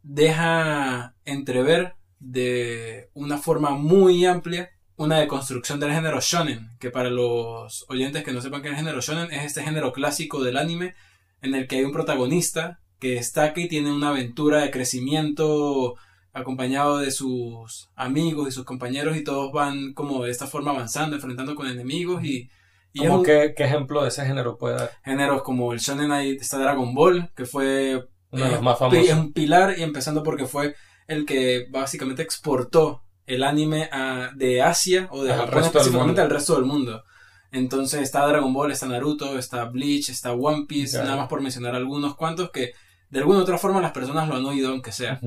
deja 0.03 1.15
entrever 1.25 1.95
de 2.21 3.11
una 3.15 3.39
forma 3.39 3.71
muy 3.71 4.25
amplia 4.25 4.71
una 4.97 5.21
deconstrucción 5.21 5.79
del 5.79 5.93
género 5.93 6.19
shonen, 6.21 6.73
que 6.81 6.91
para 6.91 7.09
los 7.09 7.87
oyentes 7.89 8.25
que 8.25 8.33
no 8.33 8.41
sepan 8.41 8.63
qué 8.63 8.69
es 8.69 8.73
el 8.73 8.79
género 8.79 9.01
shonen, 9.01 9.33
es 9.33 9.45
este 9.45 9.63
género 9.63 9.93
clásico 9.93 10.43
del 10.43 10.57
anime 10.57 10.95
en 11.41 11.55
el 11.55 11.69
que 11.69 11.77
hay 11.77 11.85
un 11.85 11.93
protagonista 11.93 12.81
que 12.99 13.17
está 13.17 13.45
aquí 13.45 13.69
tiene 13.69 13.93
una 13.93 14.09
aventura 14.09 14.61
de 14.61 14.73
crecimiento 14.73 15.95
acompañado 16.33 16.99
de 16.99 17.13
sus 17.13 17.91
amigos 17.95 18.49
y 18.49 18.53
sus 18.53 18.65
compañeros 18.65 19.17
y 19.17 19.23
todos 19.25 19.53
van 19.53 19.95
como 19.95 20.25
de 20.25 20.33
esta 20.33 20.49
forma 20.49 20.73
avanzando, 20.73 21.15
enfrentando 21.15 21.55
con 21.55 21.69
enemigos 21.69 22.25
y... 22.25 22.51
y 22.93 23.03
qué, 23.25 23.55
ejemplo 23.57 24.03
de 24.03 24.09
ese 24.09 24.27
género 24.27 24.59
puede 24.59 24.77
dar? 24.77 24.91
Géneros 25.05 25.43
como 25.43 25.73
el 25.73 25.79
shonen 25.79 26.11
ahí 26.11 26.33
está 26.33 26.59
Dragon 26.59 26.93
Ball, 26.93 27.31
que 27.37 27.47
fue... 27.47 28.05
Uno 28.31 28.45
de 28.45 28.51
los 28.51 28.63
más 28.63 28.79
famosos. 28.79 29.09
Es 29.09 29.15
un 29.15 29.33
pilar 29.33 29.79
y 29.79 29.83
empezando 29.83 30.23
porque 30.23 30.47
fue 30.47 30.75
el 31.09 31.27
que 31.27 31.67
básicamente 31.71 32.23
exportó 32.23 33.03
el 33.27 33.43
anime 33.43 33.91
de 34.37 34.63
Asia 34.63 35.09
o 35.11 35.25
de 35.25 35.35
Japón 35.35 35.65
específicamente 35.65 36.21
al 36.21 36.31
resto 36.31 36.55
del 36.55 36.65
mundo. 36.65 37.03
Entonces 37.51 38.03
está 38.03 38.27
Dragon 38.27 38.53
Ball, 38.53 38.71
está 38.71 38.87
Naruto, 38.87 39.39
está 39.39 39.65
Bleach, 39.65 40.11
está 40.11 40.33
One 40.33 40.67
Piece, 40.69 40.99
nada 40.99 41.17
más 41.17 41.29
por 41.29 41.41
mencionar 41.41 41.75
algunos 41.75 42.15
cuantos 42.15 42.51
que 42.51 42.73
de 43.11 43.19
alguna 43.19 43.39
u 43.39 43.43
otra 43.43 43.59
forma 43.59 43.81
las 43.81 43.93
personas 43.93 44.29
lo 44.29 44.37
han 44.37 44.45
oído 44.45 44.71
aunque 44.71 44.93
sea. 44.93 45.19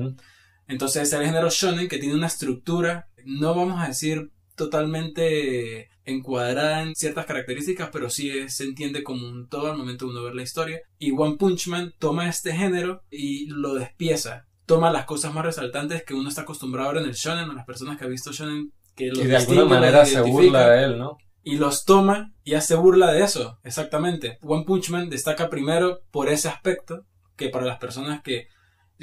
Entonces 0.68 1.02
es 1.02 1.12
el 1.12 1.26
género 1.26 1.50
shonen 1.50 1.88
que 1.88 1.98
tiene 1.98 2.14
una 2.14 2.28
estructura, 2.28 3.08
no 3.24 3.54
vamos 3.54 3.82
a 3.82 3.88
decir 3.88 4.30
totalmente 4.54 5.90
encuadrada 6.04 6.82
en 6.82 6.94
ciertas 6.94 7.26
características, 7.26 7.90
pero 7.92 8.08
sí 8.08 8.48
se 8.48 8.64
entiende 8.64 9.02
como 9.02 9.28
un 9.28 9.48
todo 9.48 9.70
al 9.70 9.78
momento 9.78 10.04
de 10.04 10.12
uno 10.12 10.22
ver 10.22 10.34
la 10.34 10.42
historia. 10.42 10.80
Y 10.98 11.10
One 11.10 11.36
Punch 11.36 11.66
Man 11.68 11.92
toma 11.98 12.28
este 12.28 12.52
género 12.52 13.02
y 13.10 13.46
lo 13.46 13.74
despieza 13.74 14.46
toma 14.66 14.92
las 14.92 15.04
cosas 15.04 15.34
más 15.34 15.44
resaltantes 15.44 16.04
que 16.04 16.14
uno 16.14 16.28
está 16.28 16.42
acostumbrado 16.42 16.88
a 16.88 16.92
ver 16.92 17.02
en 17.02 17.08
el 17.08 17.14
shonen, 17.14 17.50
o 17.50 17.52
las 17.52 17.66
personas 17.66 17.98
que 17.98 18.04
ha 18.04 18.08
visto 18.08 18.32
shonen 18.32 18.72
que 18.94 19.06
y 19.06 19.26
de 19.26 19.36
alguna 19.36 19.64
manera 19.64 20.04
se 20.04 20.20
burla 20.20 20.70
de 20.70 20.84
él, 20.84 20.98
¿no? 20.98 21.16
Y 21.44 21.56
los 21.56 21.84
toma 21.84 22.32
y 22.44 22.54
hace 22.54 22.74
burla 22.76 23.12
de 23.12 23.24
eso, 23.24 23.58
exactamente. 23.64 24.38
One 24.42 24.64
Punch 24.64 24.90
Man 24.90 25.10
destaca 25.10 25.50
primero 25.50 26.02
por 26.10 26.28
ese 26.28 26.48
aspecto, 26.48 27.04
que 27.36 27.48
para 27.48 27.66
las 27.66 27.78
personas 27.78 28.22
que 28.22 28.46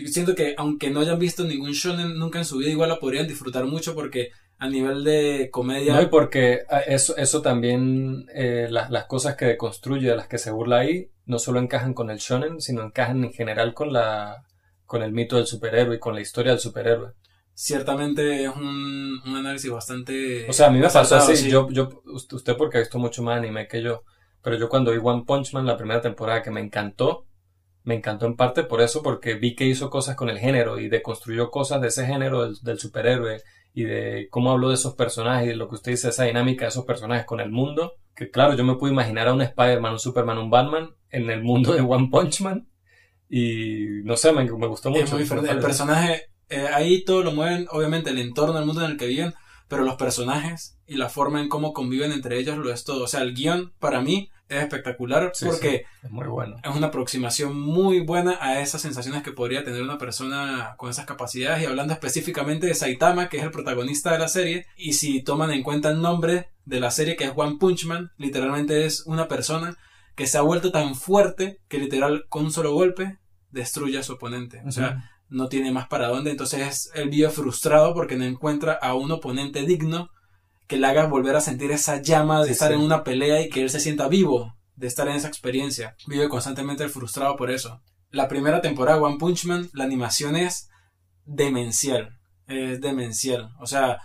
siento 0.06 0.36
que 0.36 0.54
aunque 0.58 0.90
no 0.90 1.02
hayan 1.02 1.20
visto 1.20 1.44
ningún 1.44 1.72
shonen 1.72 2.18
nunca 2.18 2.40
en 2.40 2.46
su 2.46 2.58
vida, 2.58 2.70
igual 2.70 2.90
la 2.90 3.00
podrían 3.00 3.28
disfrutar 3.28 3.66
mucho 3.66 3.94
porque 3.94 4.30
a 4.58 4.70
nivel 4.70 5.04
de 5.04 5.50
comedia. 5.52 5.96
No, 5.96 6.02
y 6.02 6.08
porque 6.08 6.62
ah, 6.70 6.80
eso, 6.80 7.16
eso 7.18 7.42
también, 7.42 8.26
eh, 8.34 8.68
las, 8.70 8.90
las 8.90 9.06
cosas 9.06 9.36
que 9.36 9.46
deconstruye, 9.46 10.10
de 10.10 10.16
las 10.16 10.28
que 10.28 10.38
se 10.38 10.52
burla 10.52 10.80
ahí, 10.80 11.10
no 11.26 11.40
solo 11.40 11.60
encajan 11.60 11.94
con 11.94 12.10
el 12.10 12.18
shonen, 12.18 12.60
sino 12.62 12.84
encajan 12.84 13.24
en 13.24 13.34
general 13.34 13.74
con 13.74 13.94
la, 13.94 14.44
con 14.90 15.04
el 15.04 15.12
mito 15.12 15.36
del 15.36 15.46
superhéroe 15.46 15.98
y 15.98 16.00
con 16.00 16.16
la 16.16 16.22
historia 16.22 16.52
del 16.52 16.60
superhéroe. 16.60 17.12
Ciertamente 17.54 18.46
es 18.46 18.50
un, 18.50 19.22
análisis 19.24 19.70
bastante... 19.70 20.50
O 20.50 20.54
sea, 20.54 20.66
a 20.66 20.72
mí 20.72 20.80
me 20.80 20.90
pasó 20.90 21.16
así, 21.16 21.48
yo, 21.48 21.70
yo, 21.70 22.02
usted 22.06 22.58
porque 22.58 22.78
ha 22.78 22.82
visto 22.82 22.98
mucho 22.98 23.22
más 23.22 23.38
anime 23.38 23.68
que 23.68 23.84
yo, 23.84 24.04
pero 24.42 24.58
yo 24.58 24.68
cuando 24.68 24.92
vi 24.92 24.98
One 25.00 25.26
Punch 25.28 25.54
Man 25.54 25.68
la 25.68 25.78
primera 25.78 26.02
temporada 26.02 26.42
que 26.42 26.50
me 26.50 26.60
encantó, 26.60 27.28
me 27.84 27.94
encantó 27.94 28.26
en 28.26 28.36
parte 28.36 28.64
por 28.64 28.82
eso, 28.82 29.04
porque 29.04 29.36
vi 29.36 29.56
que 29.56 29.68
hizo 29.68 29.92
cosas 29.92 30.16
con 30.16 30.28
el 30.28 30.40
género 30.40 30.80
y 30.80 30.90
deconstruyó 30.90 31.52
cosas 31.52 31.82
de 31.82 31.90
ese 31.90 32.08
género 32.08 32.42
del, 32.42 32.56
del 32.64 32.80
superhéroe 32.80 33.44
y 33.76 33.84
de 33.84 34.28
cómo 34.32 34.50
habló 34.50 34.70
de 34.70 34.76
esos 34.76 34.96
personajes 34.96 35.46
y 35.46 35.50
de 35.50 35.56
lo 35.56 35.70
que 35.70 35.76
usted 35.76 35.92
dice, 35.92 36.10
esa 36.10 36.24
dinámica 36.24 36.66
de 36.66 36.70
esos 36.70 36.86
personajes 36.86 37.28
con 37.28 37.42
el 37.42 37.52
mundo. 37.52 37.94
Que 38.16 38.32
claro, 38.32 38.56
yo 38.56 38.64
me 38.64 38.74
puedo 38.74 38.92
imaginar 38.92 39.28
a 39.28 39.34
un 39.34 39.44
Spider-Man, 39.44 39.94
un 39.94 40.00
Superman, 40.00 40.40
un 40.40 40.50
Batman 40.50 40.96
en 41.12 41.30
el 41.30 41.44
mundo 41.44 41.74
de 41.74 41.82
One 41.82 42.10
Punch 42.10 42.42
Man 42.42 42.70
Y 43.30 44.02
no 44.04 44.18
sé, 44.18 44.34
me, 44.34 44.44
me 44.44 44.68
gustó 44.68 44.90
mucho. 44.90 45.04
Es 45.04 45.12
muy 45.12 45.22
diferente. 45.22 45.52
El 45.52 45.60
personaje, 45.60 46.30
eh, 46.50 46.68
ahí 46.74 47.04
todo 47.04 47.24
lo 47.24 47.32
mueven, 47.32 47.68
obviamente, 47.72 48.10
el 48.10 48.18
entorno, 48.18 48.58
el 48.58 48.66
mundo 48.66 48.84
en 48.84 48.92
el 48.92 48.98
que 48.98 49.06
viven, 49.06 49.34
pero 49.68 49.84
los 49.84 49.96
personajes 49.96 50.78
y 50.88 50.96
la 50.96 51.10
forma 51.10 51.40
en 51.40 51.48
cómo 51.48 51.72
conviven 51.72 52.12
entre 52.12 52.40
ellos 52.40 52.58
lo 52.58 52.74
es 52.74 52.84
todo. 52.84 53.04
O 53.04 53.08
sea, 53.08 53.22
el 53.22 53.36
guion 53.36 53.72
para 53.80 54.02
mí 54.02 54.32
es 54.50 54.64
espectacular 54.64 55.32
porque 55.46 55.86
es 56.02 56.10
muy 56.10 56.28
bueno. 56.28 56.58
Es 56.64 56.76
una 56.76 56.88
aproximación 56.88 57.58
muy 57.58 58.00
buena 58.00 58.40
a 58.42 58.60
esas 58.62 58.82
sensaciones 58.82 59.22
que 59.22 59.32
podría 59.32 59.64
tener 59.64 59.84
una 59.84 60.00
persona 60.00 60.74
con 60.78 60.90
esas 60.90 61.06
capacidades 61.06 61.62
y 61.62 61.68
hablando 61.68 61.94
específicamente 61.94 62.66
de 62.66 62.74
Saitama, 62.74 63.30
que 63.30 63.38
es 63.38 63.44
el 63.44 63.52
protagonista 63.52 64.12
de 64.12 64.20
la 64.20 64.28
serie, 64.28 64.66
y 64.76 64.94
si 64.94 65.22
toman 65.22 65.52
en 65.52 65.62
cuenta 65.62 65.92
el 65.92 66.02
nombre 66.02 66.50
de 66.66 66.80
la 66.80 66.90
serie 66.90 67.16
que 67.16 67.26
es 67.26 67.32
One 67.36 67.58
Punch 67.60 67.86
Man, 67.86 68.12
literalmente 68.18 68.86
es 68.88 69.06
una 69.06 69.28
persona 69.28 69.78
que 70.16 70.26
se 70.26 70.40
ha 70.40 70.42
vuelto 70.42 70.72
tan 70.72 70.96
fuerte 70.96 71.60
que 71.68 71.78
literal 71.78 72.26
con 72.28 72.46
un 72.46 72.52
solo 72.52 72.74
golpe 72.74 73.19
destruye 73.52 73.98
a 73.98 74.04
su 74.04 74.14
oponente. 74.14 74.62
O 74.66 74.72
sea, 74.72 75.12
no 75.30 75.48
tiene 75.48 75.72
más 75.72 75.88
para 75.88 76.08
dónde, 76.08 76.32
entonces 76.32 76.92
él 76.94 77.10
vive 77.10 77.30
frustrado 77.30 77.94
porque 77.94 78.16
no 78.16 78.26
encuentra 78.26 78.74
a 78.74 78.96
un 78.96 79.12
oponente 79.12 79.64
digno 79.64 80.10
que 80.68 80.78
le 80.78 80.88
haga 80.88 81.08
volver 81.08 81.36
a 81.36 81.42
sentir 81.42 81.72
esa 81.72 82.02
llama 82.02 82.44
de 82.44 82.52
estar 82.52 82.72
en 82.72 82.82
una 82.82 83.04
pelea 83.04 83.42
y 83.42 83.50
que 83.50 83.62
él 83.62 83.70
se 83.70 83.80
sienta 83.80 84.08
vivo 84.08 84.56
de 84.76 84.88
estar 84.88 85.08
en 85.08 85.16
esa 85.16 85.28
experiencia. 85.28 85.96
Vive 86.08 86.30
constantemente 86.30 86.88
frustrado 86.90 87.36
por 87.36 87.50
eso. 87.52 87.82
La 88.12 88.28
primera 88.28 88.62
temporada 88.62 89.02
One 89.02 89.18
Punch 89.18 89.46
Man, 89.46 89.70
la 89.74 89.84
animación 89.84 90.36
es 90.36 90.70
demencial. 91.26 92.20
Es 92.48 92.82
demencial. 92.82 93.52
O 93.60 93.68
sea, 93.68 94.00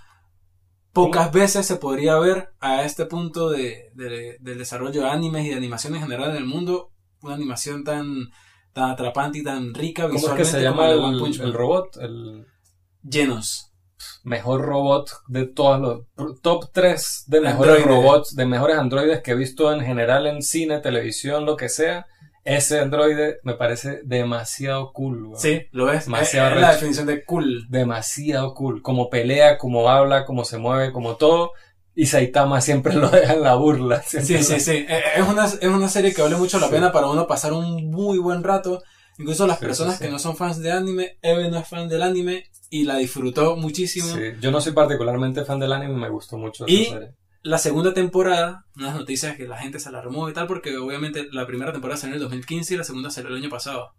pocas 0.93 1.33
veces 1.33 1.67
se 1.67 1.77
podría 1.77 2.17
ver 2.17 2.55
a 2.61 2.85
este 2.85 3.07
punto 3.07 3.51
de, 3.51 3.91
del 3.95 4.59
desarrollo 4.59 5.03
de 5.03 5.09
animes 5.09 5.45
y 5.45 5.51
de 5.51 5.57
animación 5.57 5.95
en 5.95 6.03
general 6.03 6.31
en 6.31 6.37
el 6.37 6.47
mundo 6.47 6.91
una 7.25 7.35
animación 7.35 7.85
tan 7.85 8.31
tan 8.75 8.91
atrapante 8.91 9.39
y 9.39 9.43
tan 9.43 9.73
rica 9.73 10.07
visualmente. 10.07 10.27
¿Cómo 10.27 10.35
es 10.35 10.51
que 10.51 10.59
se 10.59 10.63
llama 10.63 10.91
el, 10.91 11.41
el, 11.41 11.53
robot? 11.53 11.97
El... 11.97 12.47
Llenos. 13.03 13.71
Mejor 14.25 14.63
robot 14.63 15.11
de 15.29 15.47
todos 15.47 15.81
los... 15.81 16.41
Top 16.43 16.71
3 16.73 17.25
de 17.29 17.41
mejores 17.41 17.85
robots, 17.85 18.35
de 18.35 18.45
mejores 18.45 18.77
androides 18.77 19.23
que 19.23 19.31
he 19.31 19.37
visto 19.37 19.73
en 19.73 19.81
general 19.81 20.27
en 20.27 20.43
cine, 20.43 20.81
televisión, 20.81 21.47
lo 21.47 21.57
que 21.57 21.69
sea. 21.69 22.07
Ese 22.43 22.81
androide 22.81 23.39
me 23.43 23.55
parece 23.55 24.01
demasiado 24.05 24.93
cool. 24.93 25.31
Sí, 25.37 25.63
lo 25.71 25.91
es. 25.91 26.05
Demasiado 26.05 26.57
es, 26.57 26.61
la 26.61 26.73
definición 26.73 27.07
de 27.07 27.25
cool. 27.25 27.67
Demasiado 27.71 28.53
cool. 28.53 28.83
Como 28.83 29.09
pelea, 29.09 29.57
como 29.57 29.89
habla, 29.89 30.27
como 30.27 30.45
se 30.45 30.59
mueve, 30.59 30.93
como 30.93 31.17
todo 31.17 31.53
y 31.95 32.07
Saitama 32.07 32.61
siempre 32.61 32.95
lo 32.95 33.09
deja 33.09 33.35
en 33.35 33.43
la 33.43 33.55
burla. 33.55 34.03
Sí, 34.03 34.21
sí, 34.23 34.61
sí. 34.61 34.87
Eh, 34.89 35.03
es 35.17 35.29
una, 35.29 35.47
es 35.47 35.69
una 35.69 35.89
serie 35.89 36.13
que 36.13 36.23
vale 36.23 36.37
mucho 36.37 36.59
la 36.59 36.69
pena 36.69 36.93
para 36.93 37.09
uno 37.09 37.27
pasar 37.27 37.53
un 37.53 37.91
muy 37.91 38.19
buen 38.19 38.43
rato. 38.43 38.83
Incluso 39.19 39.47
las 39.47 39.59
personas 39.59 40.01
que 40.01 40.11
no 40.11 40.19
son 40.19 40.37
fans 40.37 40.59
de 40.59 40.73
anime, 40.73 41.19
Eve 41.23 41.49
no 41.49 41.59
es 41.59 41.69
fan 41.69 41.89
del 41.89 42.03
anime 42.03 42.51
y 42.69 42.83
la 42.83 42.97
disfrutó 42.97 43.57
muchísimo. 43.57 44.09
Sí, 44.09 44.33
yo 44.41 44.51
no 44.51 44.61
soy 44.61 44.73
particularmente 44.73 45.45
fan 45.45 45.61
del 45.61 45.73
anime, 45.73 45.95
me 45.95 46.09
gustó 46.09 46.37
mucho 46.37 46.65
y 46.67 46.89
La 47.43 47.59
segunda 47.59 47.95
temporada, 47.95 48.65
unas 48.75 48.97
noticias 48.97 49.37
que 49.37 49.47
la 49.47 49.59
gente 49.59 49.79
se 49.79 49.89
alarmó 49.89 50.29
y 50.29 50.33
tal, 50.33 50.49
porque 50.49 50.77
obviamente 50.79 51.29
la 51.31 51.47
primera 51.47 51.73
temporada 51.73 51.99
salió 51.99 52.17
en 52.17 52.23
el 52.23 52.25
2015 52.25 52.75
y 52.75 52.77
la 52.77 52.85
segunda 52.85 53.11
salió 53.11 53.31
el 53.31 53.37
año 53.37 53.51
pasado. 53.51 53.93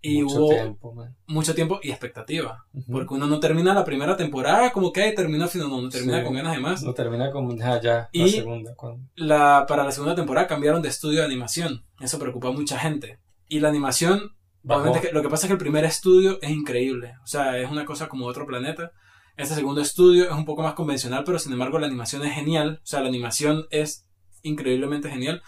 Y 0.00 0.22
mucho 0.22 0.36
hubo 0.36 0.48
tiempo, 0.50 0.94
mucho 1.26 1.54
tiempo 1.54 1.80
y 1.82 1.90
expectativa. 1.90 2.64
Porque 2.90 3.14
uno 3.14 3.26
no 3.26 3.40
termina 3.40 3.74
la 3.74 3.84
primera 3.84 4.16
temporada 4.16 4.70
como 4.72 4.92
que 4.92 5.10
termina 5.12 5.48
final, 5.48 5.68
no, 5.68 5.82
no 5.82 5.88
termina 5.88 6.22
con 6.22 6.34
ganas 6.34 6.54
de 6.54 6.60
más. 6.60 6.82
No 6.82 6.94
termina 6.94 7.30
con 7.30 7.56
ya, 7.58 7.80
ya 7.80 8.08
y 8.12 8.22
la 8.22 8.28
segunda. 8.28 8.74
La, 9.14 9.64
para 9.66 9.84
la 9.84 9.92
segunda 9.92 10.14
temporada 10.14 10.46
cambiaron 10.46 10.82
de 10.82 10.88
estudio 10.88 11.20
de 11.20 11.26
animación. 11.26 11.84
Eso 12.00 12.18
preocupa 12.18 12.48
a 12.48 12.52
mucha 12.52 12.78
gente. 12.78 13.20
Y 13.48 13.60
la 13.60 13.68
animación, 13.68 14.36
obviamente 14.66 15.12
lo 15.12 15.22
que 15.22 15.28
pasa 15.28 15.46
es 15.46 15.48
que 15.48 15.54
el 15.54 15.58
primer 15.58 15.84
estudio 15.84 16.38
es 16.42 16.50
increíble. 16.50 17.14
O 17.22 17.26
sea, 17.26 17.58
es 17.58 17.70
una 17.70 17.84
cosa 17.84 18.08
como 18.08 18.26
otro 18.26 18.46
planeta. 18.46 18.92
Este 19.36 19.54
segundo 19.54 19.80
estudio 19.80 20.24
es 20.24 20.32
un 20.32 20.44
poco 20.44 20.62
más 20.62 20.74
convencional, 20.74 21.24
pero 21.24 21.38
sin 21.38 21.52
embargo 21.52 21.78
la 21.78 21.86
animación 21.86 22.24
es 22.24 22.34
genial. 22.34 22.80
O 22.82 22.86
sea, 22.86 23.00
la 23.00 23.08
animación 23.08 23.66
es 23.70 24.08
increíblemente 24.42 25.10
genial. 25.10 25.42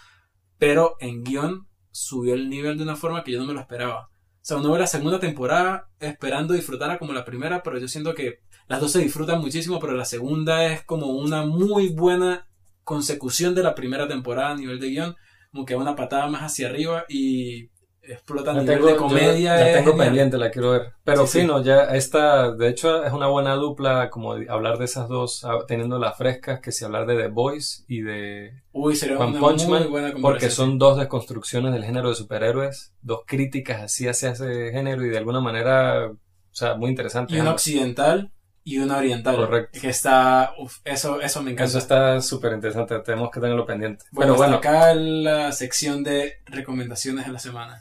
Pero 0.58 0.96
en 1.00 1.22
guion 1.22 1.68
subió 1.90 2.34
el 2.34 2.48
nivel 2.48 2.76
de 2.76 2.84
una 2.84 2.96
forma 2.96 3.24
que 3.24 3.32
yo 3.32 3.38
no 3.38 3.46
me 3.46 3.54
lo 3.54 3.60
esperaba. 3.60 4.10
O 4.48 4.50
sea, 4.50 4.56
uno 4.56 4.72
ve 4.72 4.78
la 4.78 4.86
segunda 4.86 5.20
temporada 5.20 5.90
esperando 6.00 6.54
disfrutarla 6.54 6.98
como 6.98 7.12
la 7.12 7.26
primera, 7.26 7.62
pero 7.62 7.78
yo 7.78 7.86
siento 7.86 8.14
que 8.14 8.38
las 8.66 8.80
dos 8.80 8.92
se 8.92 9.00
disfrutan 9.00 9.42
muchísimo, 9.42 9.78
pero 9.78 9.92
la 9.92 10.06
segunda 10.06 10.64
es 10.64 10.82
como 10.84 11.08
una 11.08 11.44
muy 11.44 11.90
buena 11.90 12.48
consecución 12.82 13.54
de 13.54 13.62
la 13.62 13.74
primera 13.74 14.08
temporada 14.08 14.52
a 14.52 14.56
nivel 14.56 14.80
de 14.80 14.88
guion, 14.88 15.16
como 15.52 15.66
que 15.66 15.76
una 15.76 15.94
patada 15.94 16.28
más 16.28 16.40
hacia 16.40 16.68
arriba 16.68 17.04
y 17.10 17.68
explota 18.12 18.50
a 18.52 18.54
nivel 18.54 18.84
de 18.84 18.96
comedia. 18.96 19.56
la 19.56 19.72
tengo 19.72 19.96
pendiente, 19.96 20.38
la 20.38 20.50
quiero 20.50 20.72
ver. 20.72 20.92
Pero 21.04 21.26
sí, 21.26 21.44
no, 21.44 21.62
ya 21.62 21.84
esta, 21.94 22.52
de 22.52 22.68
hecho, 22.68 23.04
es 23.04 23.12
una 23.12 23.26
buena 23.26 23.54
dupla 23.54 24.10
como 24.10 24.32
hablar 24.48 24.78
de 24.78 24.84
esas 24.84 25.08
dos, 25.08 25.44
ah, 25.44 25.58
teniendo 25.66 25.98
las 25.98 26.16
frescas, 26.16 26.60
que 26.60 26.72
si 26.72 26.84
hablar 26.84 27.06
de 27.06 27.16
The 27.16 27.28
Boys 27.28 27.84
y 27.88 28.02
de 28.02 28.62
Uy, 28.72 28.96
sería 28.96 29.18
una 29.18 29.38
Punch 29.38 29.66
buena 29.66 30.12
Porque 30.20 30.50
son 30.50 30.78
dos 30.78 30.98
desconstrucciones 30.98 31.72
del 31.72 31.84
género 31.84 32.10
de 32.10 32.14
superhéroes, 32.14 32.92
dos 33.02 33.20
críticas 33.26 33.82
así 33.82 34.06
hacia 34.06 34.30
ese 34.30 34.70
género 34.72 35.04
y 35.04 35.08
de 35.08 35.18
alguna 35.18 35.40
manera, 35.40 36.10
o 36.10 36.16
sea, 36.50 36.74
muy 36.74 36.90
interesante. 36.90 37.34
Y 37.34 37.40
una 37.40 37.52
occidental 37.52 38.32
y 38.68 38.78
una 38.78 38.98
oriental. 38.98 39.34
Correcto. 39.34 39.78
Que 39.80 39.88
está, 39.88 40.52
eso, 40.84 41.22
eso 41.22 41.42
me 41.42 41.52
encanta. 41.52 41.70
Eso 41.70 41.78
está 41.78 42.20
súper 42.20 42.52
interesante, 42.52 42.98
tenemos 42.98 43.30
que 43.30 43.40
tenerlo 43.40 43.64
pendiente. 43.64 44.04
Bueno, 44.12 44.34
bueno, 44.34 44.56
acá 44.56 44.92
la 44.94 45.52
sección 45.52 46.04
de 46.04 46.34
recomendaciones 46.44 47.24
de 47.24 47.32
la 47.32 47.38
semana. 47.38 47.80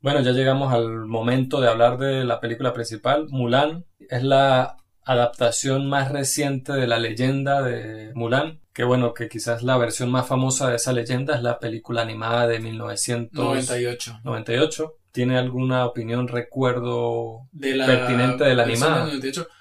Bueno, 0.00 0.20
ya 0.20 0.30
llegamos 0.30 0.72
al 0.72 1.06
momento 1.06 1.60
de 1.60 1.68
hablar 1.68 1.98
de 1.98 2.24
la 2.24 2.38
película 2.38 2.72
principal, 2.72 3.26
Mulan. 3.30 3.84
Es 3.98 4.22
la 4.22 4.76
adaptación 5.04 5.88
más 5.88 6.12
reciente 6.12 6.72
de 6.72 6.86
la 6.86 7.00
leyenda 7.00 7.62
de 7.62 8.12
Mulan, 8.14 8.60
que 8.72 8.84
bueno, 8.84 9.12
que 9.12 9.28
quizás 9.28 9.64
la 9.64 9.76
versión 9.76 10.08
más 10.12 10.28
famosa 10.28 10.70
de 10.70 10.76
esa 10.76 10.92
leyenda 10.92 11.34
es 11.34 11.42
la 11.42 11.58
película 11.58 12.02
animada 12.02 12.46
de 12.46 12.60
1998. 12.60 14.20
98 14.22 14.94
tiene 15.16 15.38
alguna 15.38 15.86
opinión, 15.86 16.28
recuerdo 16.28 17.48
pertinente 17.58 18.44
de 18.44 18.54
la 18.54 18.64
animada. 18.64 19.08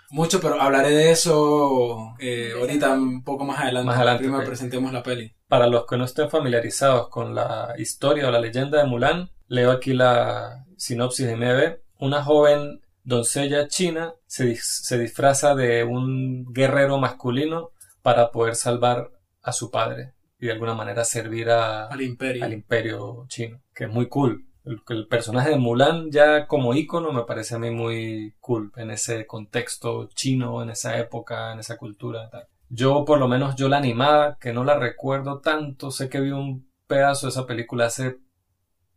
Mucho, 0.10 0.42
pero 0.42 0.62
hablaré 0.62 0.90
de 0.90 1.12
eso 1.12 2.14
eh, 2.20 2.52
ahorita 2.60 2.92
un 2.92 3.24
poco 3.24 3.46
más 3.46 3.62
adelante. 3.62 3.88
Más 3.88 3.96
adelante. 3.96 4.24
Primero 4.24 4.44
presentemos 4.44 4.92
la 4.92 5.02
peli. 5.02 5.34
Para 5.48 5.68
los 5.68 5.86
que 5.86 5.96
no 5.96 6.04
estén 6.04 6.30
familiarizados 6.30 7.08
con 7.08 7.34
la 7.34 7.74
historia 7.78 8.28
o 8.28 8.32
la 8.32 8.42
leyenda 8.42 8.80
de 8.80 8.84
Mulan, 8.86 9.30
leo 9.48 9.72
aquí 9.72 9.94
la 9.94 10.66
sinopsis 10.76 11.26
de 11.26 11.38
MB. 11.38 11.78
Una 12.00 12.22
joven 12.22 12.82
doncella 13.06 13.70
china 13.70 14.14
se, 14.28 14.58
se 14.58 15.00
disfraza 15.00 15.56
de 15.56 15.86
un 15.86 16.52
guerrero 16.52 16.98
masculino 16.98 17.72
para 18.02 18.30
poder 18.32 18.56
salvar 18.56 19.10
a 19.42 19.54
su 19.54 19.72
padre 19.72 20.16
y 20.38 20.48
de 20.48 20.52
alguna 20.52 20.74
manera 20.74 21.06
servir 21.06 21.50
al, 21.50 22.02
imperio. 22.02 22.44
al 22.44 22.52
imperio 22.52 23.26
chino, 23.30 23.62
que 23.74 23.86
es 23.86 23.90
muy 23.90 24.10
cool. 24.10 24.45
El, 24.66 25.08
personaje 25.08 25.52
de 25.52 25.58
Mulan 25.58 26.10
ya 26.12 26.48
como 26.48 26.74
ícono 26.74 27.12
me 27.12 27.24
parece 27.24 27.56
a 27.56 27.60
mí 27.60 27.70
muy 27.70 28.36
cool 28.40 28.72
en 28.76 28.90
ese 28.90 29.28
contexto 29.28 30.10
chino, 30.16 30.64
en 30.64 30.72
esa 30.72 30.98
época, 30.98 31.54
en 31.54 31.60
esa 31.60 31.78
cultura. 31.78 32.30
Yo 32.70 33.06
por 33.06 33.20
lo 33.20 33.28
menos 33.28 33.56
yo 33.56 33.70
la 33.70 33.78
animada, 33.78 34.38
que 34.40 34.54
no 34.54 34.64
la 34.64 34.80
recuerdo 34.80 35.40
tanto, 35.40 35.92
sé 35.92 36.10
que 36.10 36.20
vi 36.20 36.32
un 36.32 36.68
pedazo 36.88 37.28
de 37.28 37.32
esa 37.32 37.46
película 37.46 37.86
hace 37.86 38.18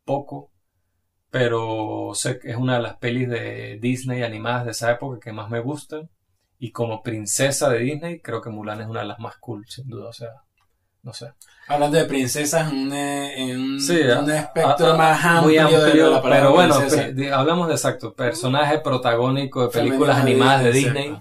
poco, 0.05 0.51
pero 1.31 2.13
sé 2.15 2.39
que 2.39 2.51
es 2.51 2.57
una 2.57 2.77
de 2.77 2.83
las 2.83 2.97
pelis 2.97 3.29
de 3.29 3.79
Disney 3.79 4.23
animadas 4.23 4.65
de 4.65 4.71
esa 4.71 4.93
época 4.93 5.21
que 5.21 5.33
más 5.33 5.51
me 5.51 5.61
gustan. 5.61 6.09
Y 6.59 6.73
como 6.73 7.03
princesa 7.03 7.69
de 7.69 7.81
Disney, 7.81 8.21
creo 8.21 8.41
que 8.41 8.51
Mulan 8.51 8.81
es 8.81 8.89
una 8.89 9.01
de 9.01 9.07
las 9.07 9.21
más 9.21 9.37
cool, 9.37 9.67
sin 9.69 9.89
duda. 9.89 10.09
O 10.09 10.13
sea, 10.13 10.31
no 11.09 11.15
sé. 11.15 11.33
Hablando 11.69 11.97
de 11.97 12.05
princesas 12.05 12.71
en 12.71 13.61
un, 13.61 14.31
espectro 14.31 14.97
más 14.97 15.25
amplio, 15.25 15.67
de 15.67 15.95
la 15.95 16.23
pero 16.23 16.53
bueno, 16.53 16.75
hablamos 17.33 17.69
de 17.69 17.75
exacto, 17.75 18.13
personaje 18.13 18.79
protagónico 18.81 19.63
de 19.63 19.69
películas 19.69 20.19
animadas 20.19 20.65
de 20.65 20.73
Disney, 20.73 21.19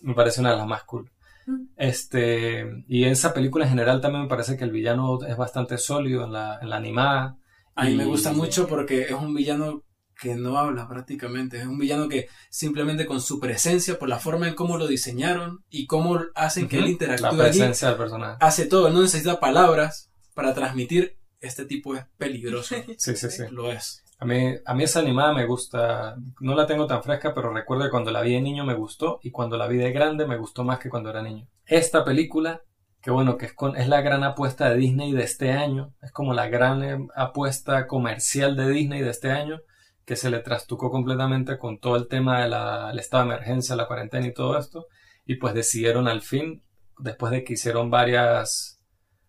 me 0.00 0.14
parece 0.14 0.40
una 0.40 0.50
de 0.50 0.58
las 0.58 0.66
más 0.66 0.84
cool. 0.84 1.10
Mm. 1.46 1.62
Este, 1.74 2.84
y 2.86 3.04
en 3.04 3.12
esa 3.12 3.32
película 3.32 3.64
en 3.64 3.70
general 3.70 4.02
también 4.02 4.24
me 4.24 4.28
parece 4.28 4.58
que 4.58 4.64
el 4.64 4.72
villano 4.72 5.18
es 5.26 5.36
bastante 5.38 5.78
sólido 5.78 6.24
en 6.24 6.32
la, 6.32 6.58
en 6.60 6.68
la 6.68 6.76
animada. 6.76 7.36
A 7.74 7.84
mí 7.84 7.94
me 7.94 8.04
gusta 8.04 8.32
mucho 8.32 8.66
porque 8.66 9.04
es 9.04 9.12
un 9.12 9.34
villano 9.34 9.84
que 10.20 10.34
no 10.34 10.58
habla 10.58 10.86
prácticamente. 10.86 11.58
Es 11.58 11.66
un 11.66 11.78
villano 11.78 12.08
que 12.08 12.28
simplemente 12.50 13.06
con 13.06 13.20
su 13.20 13.40
presencia, 13.40 13.98
por 13.98 14.08
la 14.08 14.18
forma 14.18 14.46
en 14.46 14.54
cómo 14.54 14.76
lo 14.76 14.86
diseñaron 14.86 15.64
y 15.70 15.86
cómo 15.86 16.20
hacen 16.34 16.68
que 16.68 16.78
él 16.78 16.88
interactúe. 16.88 17.36
La 17.36 17.44
presencia 17.44 17.88
del 17.88 17.96
personaje. 17.96 18.36
Hace 18.40 18.66
todo. 18.66 18.88
Él 18.88 18.94
no 18.94 19.02
necesita 19.02 19.40
palabras 19.40 20.10
para 20.34 20.54
transmitir 20.54 21.16
este 21.40 21.64
tipo 21.64 21.96
es 21.96 22.04
peligroso. 22.18 22.76
sí, 22.98 23.16
sí, 23.16 23.30
sí. 23.30 23.44
Lo 23.50 23.72
es. 23.72 24.04
A 24.18 24.26
mí, 24.26 24.54
a 24.66 24.74
mí 24.74 24.84
esa 24.84 25.00
animada 25.00 25.32
me 25.32 25.46
gusta. 25.46 26.16
No 26.40 26.54
la 26.54 26.66
tengo 26.66 26.86
tan 26.86 27.02
fresca, 27.02 27.32
pero 27.34 27.52
recuerdo 27.52 27.84
que 27.84 27.90
cuando 27.90 28.10
la 28.10 28.20
vi 28.20 28.34
de 28.34 28.42
niño 28.42 28.66
me 28.66 28.74
gustó 28.74 29.18
y 29.22 29.30
cuando 29.30 29.56
la 29.56 29.66
vi 29.66 29.78
de 29.78 29.92
grande 29.92 30.26
me 30.26 30.36
gustó 30.36 30.62
más 30.64 30.78
que 30.78 30.90
cuando 30.90 31.08
era 31.08 31.22
niño. 31.22 31.48
Esta 31.64 32.04
película 32.04 32.62
que 33.02 33.10
bueno, 33.10 33.38
que 33.38 33.46
es, 33.46 33.54
con, 33.54 33.76
es 33.76 33.88
la 33.88 34.02
gran 34.02 34.24
apuesta 34.24 34.68
de 34.68 34.76
Disney 34.76 35.12
de 35.12 35.22
este 35.22 35.52
año, 35.52 35.94
es 36.02 36.12
como 36.12 36.34
la 36.34 36.48
gran 36.48 36.84
eh, 36.84 36.98
apuesta 37.16 37.86
comercial 37.86 38.56
de 38.56 38.68
Disney 38.68 39.00
de 39.00 39.10
este 39.10 39.30
año, 39.30 39.60
que 40.04 40.16
se 40.16 40.30
le 40.30 40.40
trastucó 40.40 40.90
completamente 40.90 41.58
con 41.58 41.78
todo 41.78 41.96
el 41.96 42.08
tema 42.08 42.42
del 42.42 42.98
estado 42.98 43.24
de 43.24 43.34
emergencia, 43.34 43.76
la 43.76 43.86
cuarentena 43.86 44.26
y 44.26 44.34
todo 44.34 44.58
esto, 44.58 44.86
y 45.24 45.36
pues 45.36 45.54
decidieron 45.54 46.08
al 46.08 46.22
fin, 46.22 46.62
después 46.98 47.32
de 47.32 47.44
que 47.44 47.54
hicieron 47.54 47.90
varias, 47.90 48.80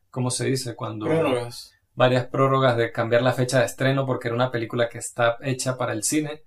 ¿cómo 0.10 0.32
se 0.32 0.46
dice? 0.46 0.76
Cuando... 0.76 1.06
Prórrogas. 1.06 1.74
Varias 1.94 2.28
prórrogas 2.28 2.78
de 2.78 2.92
cambiar 2.92 3.22
la 3.22 3.34
fecha 3.34 3.60
de 3.60 3.66
estreno 3.66 4.06
porque 4.06 4.30
era 4.30 4.36
una 4.36 4.50
película 4.50 4.88
que 4.88 4.98
está 4.98 5.38
hecha 5.42 5.78
para 5.78 5.92
el 5.92 6.04
cine 6.04 6.44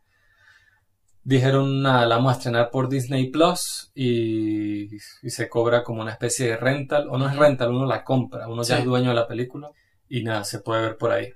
dijeron, 1.25 1.83
nada, 1.83 2.07
la 2.07 2.16
vamos 2.16 2.35
a 2.35 2.37
estrenar 2.37 2.70
por 2.70 2.89
Disney 2.89 3.31
Plus 3.31 3.91
y, 3.95 4.99
se 4.99 5.49
cobra 5.49 5.83
como 5.83 6.03
una 6.03 6.12
especie 6.12 6.49
de 6.49 6.57
rental, 6.57 7.09
o 7.11 7.18
no 7.18 7.29
es 7.29 7.37
rental, 7.37 7.70
uno 7.70 7.87
la 7.87 8.05
compra, 8.05 8.47
uno 8.47 8.62
ya 8.62 8.79
es 8.79 8.85
dueño 8.85 9.09
de 9.09 9.16
la 9.16 9.27
película 9.27 9.70
y 10.09 10.22
nada, 10.22 10.45
se 10.45 10.61
puede 10.61 10.83
ver 10.83 10.97
por 10.97 11.11
ahí. 11.11 11.33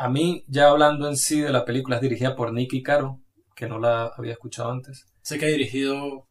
A 0.00 0.08
mí, 0.08 0.46
ya 0.48 0.68
hablando 0.68 1.06
en 1.08 1.16
sí 1.18 1.42
de 1.42 1.52
la 1.52 1.66
película, 1.66 1.96
es 1.96 2.02
dirigida 2.02 2.34
por 2.34 2.54
Nicky 2.54 2.82
Caro, 2.82 3.20
que 3.54 3.68
no 3.68 3.78
la 3.78 4.06
había 4.16 4.32
escuchado 4.32 4.70
antes. 4.70 5.04
Sé 5.20 5.38
que 5.38 5.44
ha 5.44 5.48
dirigido, 5.48 6.26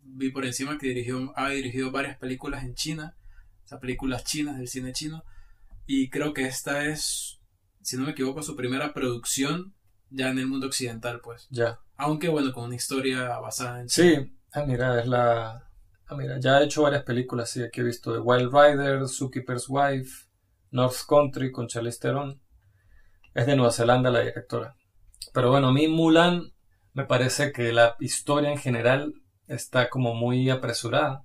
vi 0.00 0.32
por 0.32 0.44
encima 0.44 0.76
que 0.76 0.88
dirigió, 0.88 1.32
ha 1.36 1.50
dirigido 1.50 1.92
varias 1.92 2.18
películas 2.18 2.64
en 2.64 2.74
China, 2.74 3.16
o 3.64 3.68
sea, 3.68 3.78
películas 3.78 4.24
chinas 4.24 4.58
del 4.58 4.66
cine 4.66 4.92
chino, 4.92 5.22
y 5.86 6.10
creo 6.10 6.34
que 6.34 6.46
esta 6.46 6.84
es, 6.86 7.38
si 7.80 7.96
no 7.96 8.02
me 8.02 8.10
equivoco, 8.10 8.42
su 8.42 8.56
primera 8.56 8.92
producción 8.92 9.72
ya 10.10 10.28
en 10.30 10.40
el 10.40 10.48
mundo 10.48 10.66
occidental, 10.66 11.20
pues. 11.22 11.46
Ya. 11.48 11.78
Aunque 11.94 12.28
bueno, 12.28 12.52
con 12.52 12.64
una 12.64 12.74
historia 12.74 13.38
basada 13.38 13.82
en... 13.82 13.88
Sí, 13.88 14.16
ah, 14.52 14.64
mira, 14.66 15.00
es 15.00 15.06
la... 15.06 15.70
Ah, 16.06 16.16
mira, 16.16 16.40
ya 16.40 16.56
ha 16.56 16.64
hecho 16.64 16.82
varias 16.82 17.04
películas, 17.04 17.50
sí, 17.50 17.62
aquí 17.62 17.82
he 17.82 17.84
visto 17.84 18.12
The 18.12 18.18
Wild 18.18 18.52
Rider, 18.52 19.06
Zookeeper's 19.06 19.66
Wife, 19.68 20.26
North 20.72 21.06
Country 21.08 21.52
con 21.52 21.68
Charlize 21.68 22.00
Theron. 22.00 22.41
Es 23.34 23.46
de 23.46 23.56
Nueva 23.56 23.72
Zelanda 23.72 24.10
la 24.10 24.20
directora. 24.20 24.74
Pero 25.32 25.50
bueno, 25.50 25.68
a 25.68 25.72
mí 25.72 25.88
Mulan 25.88 26.52
me 26.92 27.04
parece 27.04 27.52
que 27.52 27.72
la 27.72 27.96
historia 28.00 28.50
en 28.50 28.58
general 28.58 29.14
está 29.46 29.88
como 29.88 30.14
muy 30.14 30.50
apresurada. 30.50 31.24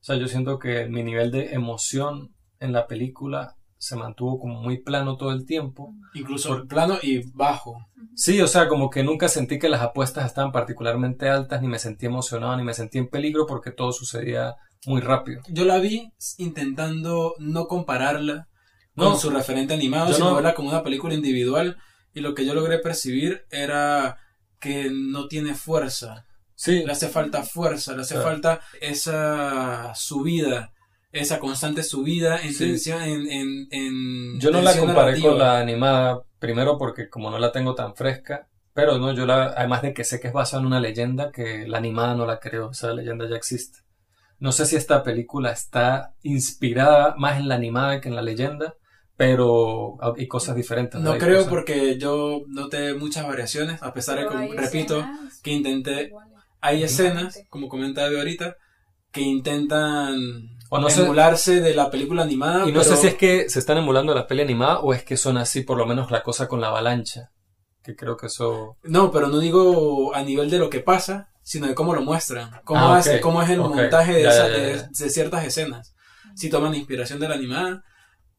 O 0.00 0.04
sea, 0.04 0.16
yo 0.16 0.28
siento 0.28 0.58
que 0.58 0.86
mi 0.86 1.02
nivel 1.02 1.30
de 1.30 1.54
emoción 1.54 2.34
en 2.60 2.72
la 2.72 2.86
película 2.86 3.56
se 3.78 3.96
mantuvo 3.96 4.38
como 4.40 4.60
muy 4.60 4.82
plano 4.82 5.16
todo 5.16 5.32
el 5.32 5.46
tiempo. 5.46 5.94
Incluso 6.14 6.66
plano 6.66 6.98
y 7.02 7.22
bajo. 7.32 7.78
Sí, 8.14 8.40
o 8.40 8.48
sea, 8.48 8.68
como 8.68 8.90
que 8.90 9.04
nunca 9.04 9.28
sentí 9.28 9.58
que 9.58 9.68
las 9.68 9.82
apuestas 9.82 10.26
estaban 10.26 10.52
particularmente 10.52 11.28
altas, 11.28 11.62
ni 11.62 11.68
me 11.68 11.78
sentí 11.78 12.06
emocionado, 12.06 12.56
ni 12.56 12.64
me 12.64 12.74
sentí 12.74 12.98
en 12.98 13.08
peligro 13.08 13.46
porque 13.46 13.70
todo 13.70 13.92
sucedía 13.92 14.56
muy 14.86 15.00
rápido. 15.00 15.42
Yo 15.48 15.64
la 15.64 15.78
vi 15.78 16.12
intentando 16.38 17.34
no 17.38 17.66
compararla 17.66 18.48
con 18.98 19.18
su 19.18 19.30
referente 19.30 19.74
animado, 19.74 20.12
sino 20.12 20.34
verla 20.34 20.54
como 20.54 20.68
una 20.68 20.82
película 20.82 21.14
individual 21.14 21.78
y 22.12 22.20
lo 22.20 22.34
que 22.34 22.44
yo 22.44 22.54
logré 22.54 22.78
percibir 22.78 23.46
era 23.50 24.18
que 24.60 24.90
no 24.90 25.28
tiene 25.28 25.54
fuerza. 25.54 26.26
Sí. 26.54 26.82
Le 26.84 26.92
hace 26.92 27.08
falta 27.08 27.44
fuerza, 27.44 27.94
le 27.94 28.02
hace 28.02 28.20
falta 28.20 28.60
esa 28.80 29.94
subida 29.94 30.72
esa 31.12 31.38
constante 31.38 31.82
subida 31.82 32.38
en 32.42 32.56
tensión, 32.56 33.02
en, 33.02 33.66
en, 33.70 34.40
Yo 34.40 34.50
no 34.50 34.60
la 34.60 34.76
comparé 34.76 35.20
con 35.20 35.38
la 35.38 35.58
animada, 35.58 36.22
primero 36.38 36.76
porque 36.76 37.08
como 37.08 37.30
no 37.30 37.38
la 37.38 37.52
tengo 37.52 37.74
tan 37.74 37.94
fresca, 37.94 38.48
pero 38.74 38.98
no, 38.98 39.12
yo 39.12 39.26
la, 39.26 39.46
además 39.56 39.82
de 39.82 39.94
que 39.94 40.04
sé 40.04 40.20
que 40.20 40.28
es 40.28 40.34
basada 40.34 40.60
en 40.60 40.66
una 40.66 40.80
leyenda, 40.80 41.32
que 41.32 41.66
la 41.66 41.78
animada 41.78 42.14
no 42.14 42.26
la 42.26 42.38
creo, 42.38 42.70
esa 42.70 42.92
leyenda 42.92 43.28
ya 43.28 43.36
existe. 43.36 43.80
No 44.38 44.52
sé 44.52 44.66
si 44.66 44.76
esta 44.76 45.02
película 45.02 45.50
está 45.50 46.14
inspirada 46.22 47.14
más 47.16 47.38
en 47.38 47.48
la 47.48 47.56
animada 47.56 48.00
que 48.00 48.08
en 48.08 48.14
la 48.14 48.22
leyenda, 48.22 48.74
pero 49.18 49.98
hay 50.16 50.28
cosas 50.28 50.54
diferentes. 50.54 51.00
No, 51.00 51.18
creo 51.18 51.48
porque 51.48 51.98
yo 51.98 52.44
noté 52.46 52.94
muchas 52.94 53.26
variaciones, 53.26 53.82
a 53.82 53.92
pesar 53.92 54.20
de 54.20 54.28
que, 54.28 54.54
repito, 54.54 55.04
que 55.42 55.50
intenté, 55.50 56.12
hay 56.60 56.84
escenas, 56.84 57.42
como 57.50 57.68
comentaba 57.68 58.16
ahorita, 58.16 58.56
que 59.10 59.20
intentan 59.22 60.16
o 60.70 60.78
no 60.78 60.88
emularse 60.88 61.60
de 61.60 61.74
la 61.74 61.90
película 61.90 62.22
animada. 62.22 62.68
Y 62.68 62.70
no 62.70 62.84
sé 62.84 62.96
si 62.96 63.08
es 63.08 63.14
que 63.16 63.50
se 63.50 63.58
están 63.58 63.78
emulando 63.78 64.14
la 64.14 64.28
peli 64.28 64.42
animada 64.42 64.78
o 64.78 64.94
es 64.94 65.02
que 65.02 65.16
son 65.16 65.36
así 65.36 65.62
por 65.62 65.78
lo 65.78 65.84
menos 65.84 66.12
la 66.12 66.22
cosa 66.22 66.46
con 66.46 66.60
la 66.60 66.68
avalancha. 66.68 67.32
Que 67.82 67.96
creo 67.96 68.16
que 68.16 68.26
eso... 68.26 68.76
No, 68.84 69.10
pero 69.10 69.26
no 69.26 69.40
digo 69.40 70.14
a 70.14 70.22
nivel 70.22 70.48
de 70.48 70.58
lo 70.58 70.70
que 70.70 70.78
pasa, 70.78 71.30
sino 71.42 71.66
de 71.66 71.74
cómo 71.74 71.92
lo 71.92 72.02
muestran. 72.02 72.50
Cómo, 72.62 72.94
ah, 72.94 73.02
cómo 73.20 73.42
es 73.42 73.50
el 73.50 73.58
montaje 73.58 74.12
de, 74.12 74.88
de, 74.92 75.10
ciertas 75.10 75.44
escenas. 75.44 75.92
Si 76.36 76.48
toman 76.48 76.76
inspiración 76.76 77.18
de 77.18 77.28
la 77.28 77.34
animada, 77.34 77.82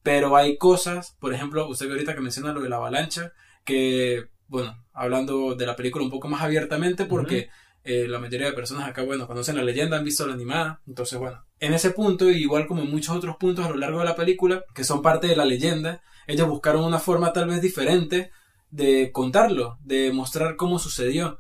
pero 0.04 0.36
hay 0.36 0.58
cosas, 0.58 1.16
por 1.20 1.34
ejemplo, 1.34 1.68
usted 1.68 1.88
que 1.88 1.94
ahorita 1.94 2.16
que 2.16 2.22
menciona 2.22 2.54
lo 2.54 2.62
de 2.62 2.70
la 2.70 2.78
avalancha, 2.78 3.34
que, 3.64 4.28
bueno, 4.48 4.84
hablando 4.94 5.56
de 5.56 5.66
la 5.66 5.76
película 5.76 6.04
un 6.04 6.12
poco 6.12 6.28
más 6.28 6.42
abiertamente, 6.42 7.06
porque... 7.06 7.50
Eh, 7.86 8.08
la 8.10 8.20
mayoría 8.20 8.48
de 8.48 8.54
personas 8.54 8.88
acá, 8.88 9.04
bueno, 9.04 9.26
conocen 9.26 9.56
la 9.56 9.64
leyenda, 9.64 9.98
han 9.98 10.04
visto 10.04 10.28
la 10.28 10.34
animada. 10.34 10.82
Entonces, 10.86 11.18
bueno, 11.18 11.46
en 11.60 11.74
ese 11.74 11.92
punto, 11.92 12.30
igual 12.30 12.68
como 12.68 12.82
en 12.82 12.92
muchos 12.92 13.16
otros 13.16 13.38
puntos 13.38 13.66
a 13.66 13.70
lo 13.70 13.78
largo 13.78 14.00
de 14.00 14.06
la 14.06 14.18
película, 14.18 14.64
que 14.76 14.84
son 14.84 15.02
parte 15.02 15.28
de 15.28 15.36
la 15.36 15.46
leyenda, 15.46 16.02
ellos 16.28 16.48
buscaron 16.48 16.84
una 16.84 17.00
forma 17.00 17.34
tal 17.34 17.48
vez 17.48 17.62
diferente 17.62 18.32
de 18.70 19.12
contarlo, 19.12 19.80
de 19.84 20.12
mostrar 20.12 20.56
cómo 20.56 20.78
sucedió 20.78 21.40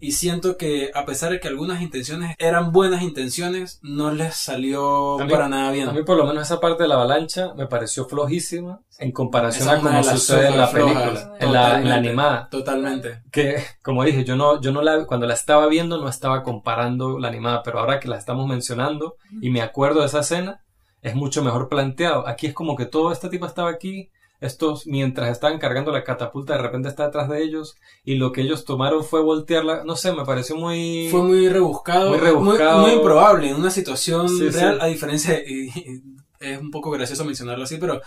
y 0.00 0.12
siento 0.12 0.56
que 0.56 0.90
a 0.94 1.04
pesar 1.04 1.30
de 1.30 1.40
que 1.40 1.48
algunas 1.48 1.82
intenciones 1.82 2.34
eran 2.38 2.72
buenas 2.72 3.02
intenciones, 3.02 3.78
no 3.82 4.10
les 4.10 4.34
salió 4.34 5.18
para 5.28 5.48
nada 5.48 5.70
bien. 5.70 5.88
A 5.88 5.92
mí 5.92 6.02
por 6.02 6.16
lo 6.16 6.26
menos 6.26 6.44
esa 6.44 6.58
parte 6.58 6.84
de 6.84 6.88
la 6.88 6.94
avalancha 6.94 7.52
me 7.54 7.66
pareció 7.66 8.06
flojísima 8.06 8.80
en 8.98 9.12
comparación 9.12 9.68
a 9.68 9.80
cómo 9.80 10.02
sucede 10.02 10.48
en 10.48 10.58
la 10.58 10.70
película, 10.70 11.34
en 11.38 11.52
la, 11.52 11.94
animada. 11.94 12.48
Totalmente. 12.50 13.22
Que, 13.30 13.62
como 13.82 14.02
dije, 14.04 14.24
yo 14.24 14.36
no, 14.36 14.60
yo 14.60 14.72
no 14.72 14.82
la, 14.82 15.04
cuando 15.04 15.26
la 15.26 15.34
estaba 15.34 15.66
viendo 15.68 15.98
no 15.98 16.08
estaba 16.08 16.42
comparando 16.42 17.18
la 17.18 17.28
animada, 17.28 17.62
pero 17.62 17.78
ahora 17.78 18.00
que 18.00 18.08
la 18.08 18.16
estamos 18.16 18.48
mencionando 18.48 19.16
y 19.40 19.50
me 19.50 19.60
acuerdo 19.60 20.00
de 20.00 20.06
esa 20.06 20.20
escena, 20.20 20.62
es 21.02 21.14
mucho 21.14 21.42
mejor 21.42 21.68
planteado. 21.68 22.26
Aquí 22.26 22.46
es 22.46 22.54
como 22.54 22.76
que 22.76 22.86
todo 22.86 23.12
este 23.12 23.28
tipo 23.28 23.46
estaba 23.46 23.70
aquí, 23.70 24.10
estos, 24.40 24.86
mientras 24.86 25.30
estaban 25.30 25.58
cargando 25.58 25.92
la 25.92 26.02
catapulta, 26.02 26.54
de 26.54 26.62
repente 26.62 26.88
está 26.88 27.06
detrás 27.06 27.28
de 27.28 27.42
ellos 27.42 27.76
y 28.04 28.14
lo 28.14 28.32
que 28.32 28.40
ellos 28.40 28.64
tomaron 28.64 29.04
fue 29.04 29.22
voltearla. 29.22 29.84
No 29.84 29.96
sé, 29.96 30.12
me 30.12 30.24
pareció 30.24 30.56
muy. 30.56 31.08
Fue 31.10 31.22
muy 31.22 31.48
rebuscado. 31.48 32.10
Muy 32.10 32.18
rebuscado. 32.18 32.80
Muy, 32.80 32.92
improbable 32.92 33.50
en 33.50 33.56
una 33.56 33.70
situación 33.70 34.26
real, 34.52 34.78
a 34.80 34.86
diferencia. 34.86 35.38
es 36.40 36.58
un 36.58 36.70
poco 36.70 36.90
gracioso 36.90 37.24
mencionarlo 37.24 37.64
así, 37.64 37.76
pero 37.76 38.00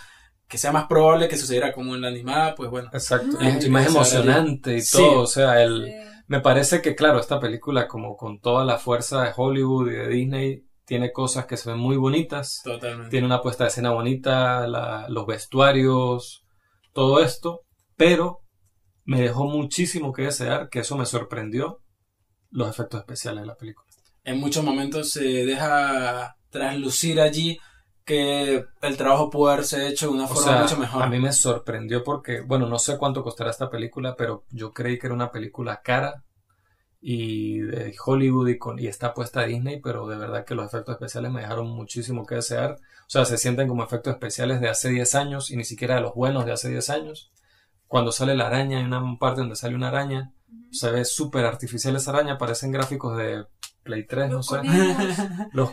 que 0.48 0.58
sea 0.58 0.72
más 0.72 0.88
probable 0.88 1.28
que 1.28 1.38
sucediera 1.38 1.72
como 1.72 1.96
en 1.96 2.02
la 2.02 2.08
animada, 2.08 2.56
pues 2.56 2.70
bueno. 2.70 2.90
Exacto. 2.94 3.38
Y, 3.40 3.70
más 3.70 3.88
emocionante 3.88 4.78
y 4.78 4.84
todo. 4.84 5.22
O 5.22 5.28
sea, 5.28 5.62
el. 5.62 5.92
Me 6.28 6.40
parece 6.40 6.82
que, 6.82 6.96
claro, 6.96 7.20
esta 7.20 7.40
película, 7.40 7.88
como 7.88 8.18
con 8.18 8.40
toda 8.40 8.66
la 8.66 8.80
fuerza 8.80 9.24
de 9.24 9.32
Hollywood 9.36 9.92
y 9.92 9.96
de 9.96 10.08
Disney, 10.08 10.64
tiene 10.86 11.12
cosas 11.12 11.46
que 11.46 11.58
se 11.58 11.70
ven 11.70 11.80
muy 11.80 11.98
bonitas. 11.98 12.62
Totalmente. 12.64 13.10
Tiene 13.10 13.26
una 13.26 13.42
puesta 13.42 13.64
de 13.64 13.70
escena 13.70 13.92
bonita, 13.92 14.68
los 15.08 15.26
vestuarios, 15.26 16.44
todo 16.94 17.22
esto. 17.22 17.62
Pero 17.96 18.40
me 19.06 19.22
dejó 19.22 19.46
muchísimo 19.46 20.14
que 20.14 20.24
desear, 20.24 20.70
que 20.70 20.80
eso 20.80 20.98
me 20.98 21.06
sorprendió, 21.06 21.82
los 22.50 22.70
efectos 22.70 23.00
especiales 23.00 23.42
de 23.42 23.48
la 23.48 23.56
película. 23.56 23.88
En 24.24 24.40
muchos 24.40 24.64
momentos 24.64 25.10
se 25.10 25.46
deja 25.46 26.36
traslucir 26.50 27.20
allí 27.20 27.58
que 28.06 28.64
el 28.82 28.98
trabajo 28.98 29.30
pudo 29.30 29.50
haberse 29.50 29.88
hecho 29.88 30.08
de 30.08 30.14
una 30.14 30.28
forma 30.28 30.62
mucho 30.62 30.78
mejor. 30.78 31.04
A 31.04 31.08
mí 31.08 31.20
me 31.20 31.32
sorprendió 31.32 32.04
porque, 32.04 32.42
bueno, 32.42 32.68
no 32.68 32.80
sé 32.80 32.98
cuánto 32.98 33.24
costará 33.24 33.50
esta 33.50 33.70
película, 33.70 34.16
pero 34.18 34.46
yo 34.50 34.72
creí 34.72 35.00
que 35.00 35.08
era 35.08 35.14
una 35.14 35.32
película 35.32 35.82
cara 35.82 36.24
y 37.06 37.60
de 37.60 37.94
Hollywood 38.04 38.48
y, 38.48 38.58
con, 38.58 38.80
y 38.80 38.88
está 38.88 39.14
puesta 39.14 39.42
a 39.42 39.46
Disney, 39.46 39.82
pero 39.82 40.08
de 40.08 40.16
verdad 40.16 40.46
que 40.46 40.56
los 40.56 40.66
efectos 40.66 40.94
especiales 40.94 41.34
me 41.34 41.42
dejaron 41.42 41.68
muchísimo 41.68 42.26
que 42.26 42.36
desear. 42.36 42.78
O 43.02 43.10
sea, 43.10 43.26
se 43.26 43.38
sienten 43.38 43.68
como 43.68 43.84
efectos 43.84 44.14
especiales 44.14 44.62
de 44.62 44.70
hace 44.70 44.88
10 44.88 45.16
años 45.16 45.52
y 45.52 45.58
ni 45.58 45.66
siquiera 45.66 45.96
de 45.96 46.02
los 46.02 46.16
buenos 46.16 46.46
de 46.46 46.54
hace 46.54 46.70
10 46.70 46.90
años. 46.92 47.30
Cuando 47.88 48.14
sale 48.14 48.38
la 48.38 48.48
araña, 48.48 48.78
hay 48.78 48.86
una 48.86 49.04
parte 49.20 49.42
donde 49.42 49.58
sale 49.58 49.76
una 49.76 49.90
araña, 49.90 50.32
se 50.72 50.92
ve 50.92 51.04
súper 51.04 51.44
artificial 51.44 51.94
esa 51.98 52.12
araña, 52.12 52.38
parecen 52.38 52.72
gráficos 52.72 53.18
de 53.18 53.48
Play 53.84 54.08
3, 54.08 54.32
no 54.32 54.42
sé. 54.42 54.62
los, 55.52 55.72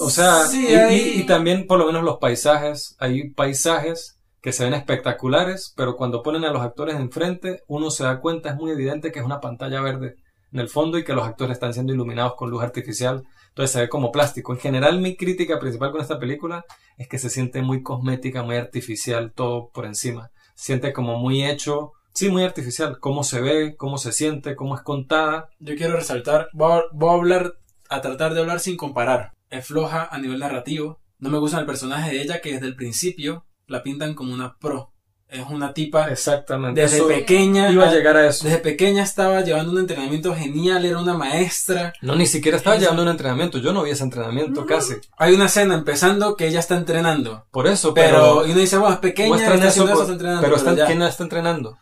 o 0.00 0.08
sea, 0.08 0.46
y, 0.54 1.20
y 1.20 1.26
también 1.26 1.66
por 1.66 1.80
lo 1.80 1.84
menos 1.84 2.02
los 2.02 2.16
paisajes, 2.16 2.96
hay 2.98 3.28
paisajes 3.28 4.18
que 4.40 4.52
se 4.54 4.64
ven 4.64 4.72
espectaculares, 4.72 5.74
pero 5.76 5.96
cuando 5.96 6.22
ponen 6.22 6.46
a 6.46 6.50
los 6.50 6.62
actores 6.62 6.96
enfrente, 6.96 7.62
uno 7.66 7.90
se 7.90 8.04
da 8.04 8.20
cuenta, 8.20 8.48
es 8.48 8.56
muy 8.56 8.70
evidente 8.70 9.12
que 9.12 9.18
es 9.18 9.24
una 9.24 9.40
pantalla 9.40 9.82
verde 9.82 10.16
en 10.52 10.60
el 10.60 10.68
fondo 10.68 10.98
y 10.98 11.04
que 11.04 11.14
los 11.14 11.26
actores 11.26 11.54
están 11.54 11.72
siendo 11.72 11.92
iluminados 11.92 12.34
con 12.34 12.50
luz 12.50 12.62
artificial. 12.62 13.24
Entonces 13.48 13.72
se 13.72 13.80
ve 13.80 13.88
como 13.88 14.12
plástico. 14.12 14.52
En 14.52 14.58
general 14.58 15.00
mi 15.00 15.16
crítica 15.16 15.58
principal 15.58 15.92
con 15.92 16.00
esta 16.00 16.18
película 16.18 16.64
es 16.96 17.08
que 17.08 17.18
se 17.18 17.30
siente 17.30 17.62
muy 17.62 17.82
cosmética, 17.82 18.42
muy 18.42 18.56
artificial, 18.56 19.32
todo 19.32 19.70
por 19.72 19.86
encima. 19.86 20.30
Se 20.54 20.66
siente 20.66 20.92
como 20.92 21.18
muy 21.18 21.44
hecho, 21.44 21.92
sí, 22.12 22.28
muy 22.28 22.44
artificial. 22.44 22.98
Cómo 23.00 23.24
se 23.24 23.40
ve, 23.40 23.76
cómo 23.76 23.98
se 23.98 24.12
siente, 24.12 24.56
cómo 24.56 24.74
es 24.74 24.82
contada. 24.82 25.48
Yo 25.58 25.74
quiero 25.76 25.96
resaltar, 25.96 26.48
voy 26.52 26.80
a, 26.80 27.12
hablar, 27.12 27.54
a 27.88 28.00
tratar 28.00 28.34
de 28.34 28.40
hablar 28.40 28.60
sin 28.60 28.76
comparar. 28.76 29.32
Es 29.50 29.66
floja 29.66 30.08
a 30.10 30.18
nivel 30.18 30.38
narrativo, 30.38 31.00
No 31.18 31.30
me 31.30 31.38
gusta 31.38 31.60
el 31.60 31.66
personaje 31.66 32.10
de 32.10 32.22
ella 32.22 32.40
que 32.40 32.52
desde 32.52 32.66
el 32.66 32.74
principio 32.74 33.44
la 33.66 33.82
pintan 33.82 34.14
como 34.14 34.34
una 34.34 34.56
pro. 34.58 34.91
Es 35.32 35.46
una 35.48 35.72
tipa. 35.72 36.10
Exactamente. 36.10 36.78
Desde 36.78 37.02
pequeña. 37.04 37.70
Iba 37.70 37.88
a 37.88 37.92
llegar 37.92 38.18
a 38.18 38.28
eso. 38.28 38.44
Desde 38.44 38.58
pequeña 38.58 39.02
estaba 39.02 39.40
llevando 39.40 39.72
un 39.72 39.78
entrenamiento 39.78 40.34
genial, 40.34 40.84
era 40.84 40.98
una 40.98 41.14
maestra. 41.14 41.94
No, 42.02 42.14
ni 42.14 42.26
siquiera 42.26 42.58
estaba 42.58 42.76
llevando 42.76 43.02
un 43.02 43.08
entrenamiento. 43.08 43.56
Yo 43.56 43.72
no 43.72 43.82
vi 43.82 43.92
ese 43.92 44.04
entrenamiento 44.04 44.66
casi. 44.66 44.96
Hay 45.16 45.32
una 45.34 45.46
escena 45.46 45.74
empezando 45.74 46.36
que 46.36 46.48
ella 46.48 46.60
está 46.60 46.76
entrenando. 46.76 47.46
Por 47.50 47.66
eso, 47.66 47.94
pero. 47.94 48.42
pero 48.42 48.46
y 48.46 48.50
uno 48.50 48.60
dice, 48.60 48.76
bueno, 48.76 48.94
es 48.94 49.00
pequeña, 49.00 49.54
está 49.54 49.68
eso, 49.68 49.88
está 49.88 50.12
entrenando. 50.12 50.42
Pero, 50.42 50.56
está, 50.56 50.86
¿quién 50.86 50.98
la 50.98 51.08
está 51.08 51.22
entrenando? 51.22 51.78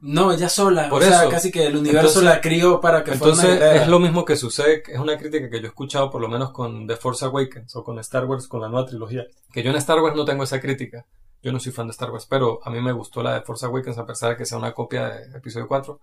No, 0.00 0.32
ella 0.32 0.48
sola. 0.48 0.88
Por 0.88 1.02
o 1.02 1.04
eso. 1.04 1.18
Sea, 1.18 1.28
casi 1.28 1.50
que 1.50 1.66
el 1.66 1.76
universo 1.76 2.22
la 2.22 2.40
crió 2.40 2.80
para 2.80 3.04
que 3.04 3.12
entonces 3.12 3.44
fuera 3.44 3.70
una 3.70 3.82
es 3.82 3.88
lo 3.88 4.00
mismo 4.00 4.24
que 4.24 4.36
sucede, 4.36 4.82
es 4.86 4.98
una 4.98 5.18
crítica 5.18 5.50
que 5.50 5.60
yo 5.60 5.66
he 5.66 5.68
escuchado 5.68 6.10
por 6.10 6.20
lo 6.22 6.28
menos 6.28 6.52
con 6.52 6.86
The 6.86 6.96
Force 6.96 7.24
Awakens 7.24 7.76
o 7.76 7.84
con 7.84 7.98
Star 7.98 8.24
Wars, 8.24 8.48
con 8.48 8.62
la 8.62 8.68
nueva 8.68 8.86
trilogía. 8.86 9.26
Que 9.52 9.62
yo 9.62 9.70
en 9.70 9.76
Star 9.76 10.00
Wars 10.00 10.16
no 10.16 10.24
tengo 10.24 10.44
esa 10.44 10.60
crítica. 10.60 11.04
Yo 11.44 11.52
no 11.52 11.60
soy 11.60 11.72
fan 11.72 11.86
de 11.86 11.90
Star 11.90 12.10
Wars, 12.10 12.26
pero 12.26 12.58
a 12.64 12.70
mí 12.70 12.80
me 12.80 12.92
gustó 12.92 13.22
la 13.22 13.34
de 13.34 13.42
Force 13.42 13.66
Awakens 13.66 13.98
a 13.98 14.06
pesar 14.06 14.30
de 14.30 14.36
que 14.38 14.46
sea 14.46 14.56
una 14.56 14.72
copia 14.72 15.10
de 15.10 15.36
episodio 15.36 15.68
4. 15.68 16.00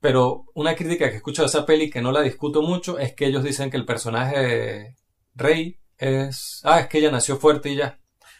Pero 0.00 0.44
una 0.54 0.76
crítica 0.76 1.10
que 1.10 1.16
escucho 1.16 1.42
de 1.42 1.48
esa 1.48 1.66
peli 1.66 1.90
que 1.90 2.00
no 2.00 2.12
la 2.12 2.20
discuto 2.20 2.62
mucho 2.62 2.96
es 2.96 3.12
que 3.12 3.26
ellos 3.26 3.42
dicen 3.42 3.68
que 3.68 3.76
el 3.76 3.84
personaje 3.84 4.38
de 4.38 4.96
Rey 5.34 5.80
es... 5.98 6.60
Ah, 6.62 6.78
es 6.78 6.86
que 6.86 6.98
ella 6.98 7.10
nació 7.10 7.36
fuerte 7.36 7.70
y 7.70 7.74
ya. 7.74 7.98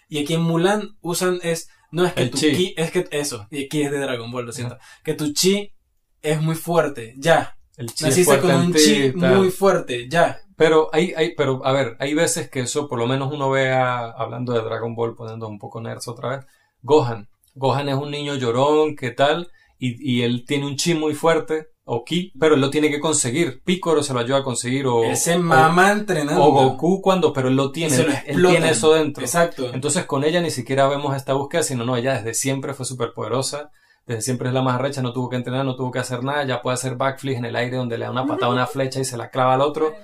Y 0.08 0.22
aquí 0.22 0.34
en 0.34 0.42
Mulan 0.42 0.96
usan 1.00 1.40
es... 1.42 1.68
No, 1.90 2.06
es 2.06 2.12
que 2.12 2.26
tu 2.26 2.38
chi. 2.38 2.74
Es 2.76 2.92
que 2.92 3.08
eso. 3.10 3.48
Y 3.50 3.64
aquí 3.64 3.82
es 3.82 3.90
de 3.90 3.98
Dragon 3.98 4.30
Ball, 4.30 4.46
lo 4.46 4.52
siento. 4.52 4.78
Que 5.02 5.14
tu 5.14 5.32
chi 5.32 5.74
es 6.22 6.40
muy 6.40 6.54
fuerte, 6.54 7.14
ya. 7.18 7.58
El 7.76 7.92
chi 7.92 8.04
Naciste 8.04 8.38
con 8.38 8.54
un 8.54 8.72
chi 8.72 9.12
muy 9.14 9.50
fuerte, 9.50 10.08
ya. 10.08 10.40
Pero 10.56 10.88
hay, 10.92 11.12
hay, 11.16 11.34
pero 11.34 11.64
a 11.64 11.72
ver, 11.72 11.96
hay 12.00 12.14
veces 12.14 12.48
que 12.48 12.60
eso, 12.60 12.88
por 12.88 12.98
lo 12.98 13.06
menos 13.06 13.32
uno 13.32 13.50
vea, 13.50 14.06
hablando 14.10 14.54
de 14.54 14.62
Dragon 14.62 14.94
Ball, 14.94 15.14
poniendo 15.14 15.48
un 15.48 15.58
poco 15.58 15.80
nerds 15.80 16.08
otra 16.08 16.30
vez, 16.30 16.46
Gohan. 16.82 17.28
Gohan 17.54 17.88
es 17.88 17.94
un 17.94 18.10
niño 18.10 18.34
llorón, 18.34 18.96
¿qué 18.96 19.10
tal? 19.10 19.50
Y, 19.78 20.18
y 20.18 20.22
él 20.22 20.44
tiene 20.46 20.66
un 20.66 20.76
chi 20.76 20.94
muy 20.94 21.14
fuerte, 21.14 21.68
o 21.84 22.04
ki, 22.04 22.32
pero 22.40 22.54
él 22.54 22.60
lo 22.60 22.70
tiene 22.70 22.90
que 22.90 23.00
conseguir. 23.00 23.62
Picoro 23.62 24.02
se 24.02 24.14
lo 24.14 24.20
ayuda 24.20 24.38
a 24.38 24.44
conseguir, 24.44 24.86
o. 24.86 25.04
Ese 25.04 25.36
mamá 25.38 25.92
entrenando. 25.92 26.42
O 26.42 26.52
Goku 26.52 27.02
cuando, 27.02 27.32
pero 27.34 27.48
él 27.48 27.56
lo 27.56 27.70
tiene, 27.70 27.94
él 28.26 28.42
tiene 28.42 28.70
eso 28.70 28.94
dentro. 28.94 29.22
Exacto. 29.22 29.70
Entonces 29.74 30.06
con 30.06 30.24
ella 30.24 30.40
ni 30.40 30.50
siquiera 30.50 30.88
vemos 30.88 31.14
esta 31.14 31.34
búsqueda, 31.34 31.62
sino 31.62 31.84
no, 31.84 31.96
ella 31.96 32.14
desde 32.14 32.32
siempre 32.32 32.72
fue 32.72 32.86
súper 32.86 33.12
poderosa 33.14 33.70
desde 34.06 34.22
siempre 34.22 34.48
es 34.48 34.54
la 34.54 34.62
más 34.62 34.80
recha, 34.80 35.02
no 35.02 35.12
tuvo 35.12 35.28
que 35.28 35.36
entrenar, 35.36 35.64
no 35.64 35.74
tuvo 35.74 35.90
que 35.90 35.98
hacer 35.98 36.22
nada, 36.22 36.44
ya 36.44 36.62
puede 36.62 36.74
hacer 36.74 36.94
backflips 36.94 37.38
en 37.38 37.44
el 37.44 37.56
aire 37.56 37.76
donde 37.76 37.98
le 37.98 38.04
da 38.04 38.12
una 38.12 38.24
patada 38.24 38.46
a 38.46 38.54
una 38.54 38.66
flecha 38.66 39.00
y 39.00 39.04
se 39.04 39.16
la 39.16 39.30
clava 39.30 39.54
al 39.54 39.60
otro. 39.60 39.94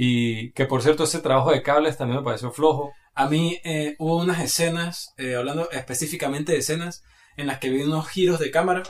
Y 0.00 0.52
que 0.52 0.66
por 0.66 0.80
cierto 0.80 1.02
ese 1.02 1.18
trabajo 1.18 1.50
de 1.50 1.60
cables 1.60 1.96
también 1.96 2.20
me 2.20 2.24
pareció 2.24 2.52
flojo. 2.52 2.92
A 3.14 3.28
mí 3.28 3.58
eh, 3.64 3.96
hubo 3.98 4.18
unas 4.18 4.40
escenas, 4.40 5.12
eh, 5.18 5.34
hablando 5.34 5.68
específicamente 5.72 6.52
de 6.52 6.58
escenas, 6.58 7.02
en 7.36 7.48
las 7.48 7.58
que 7.58 7.68
vi 7.68 7.82
unos 7.82 8.06
giros 8.06 8.38
de 8.38 8.52
cámara, 8.52 8.84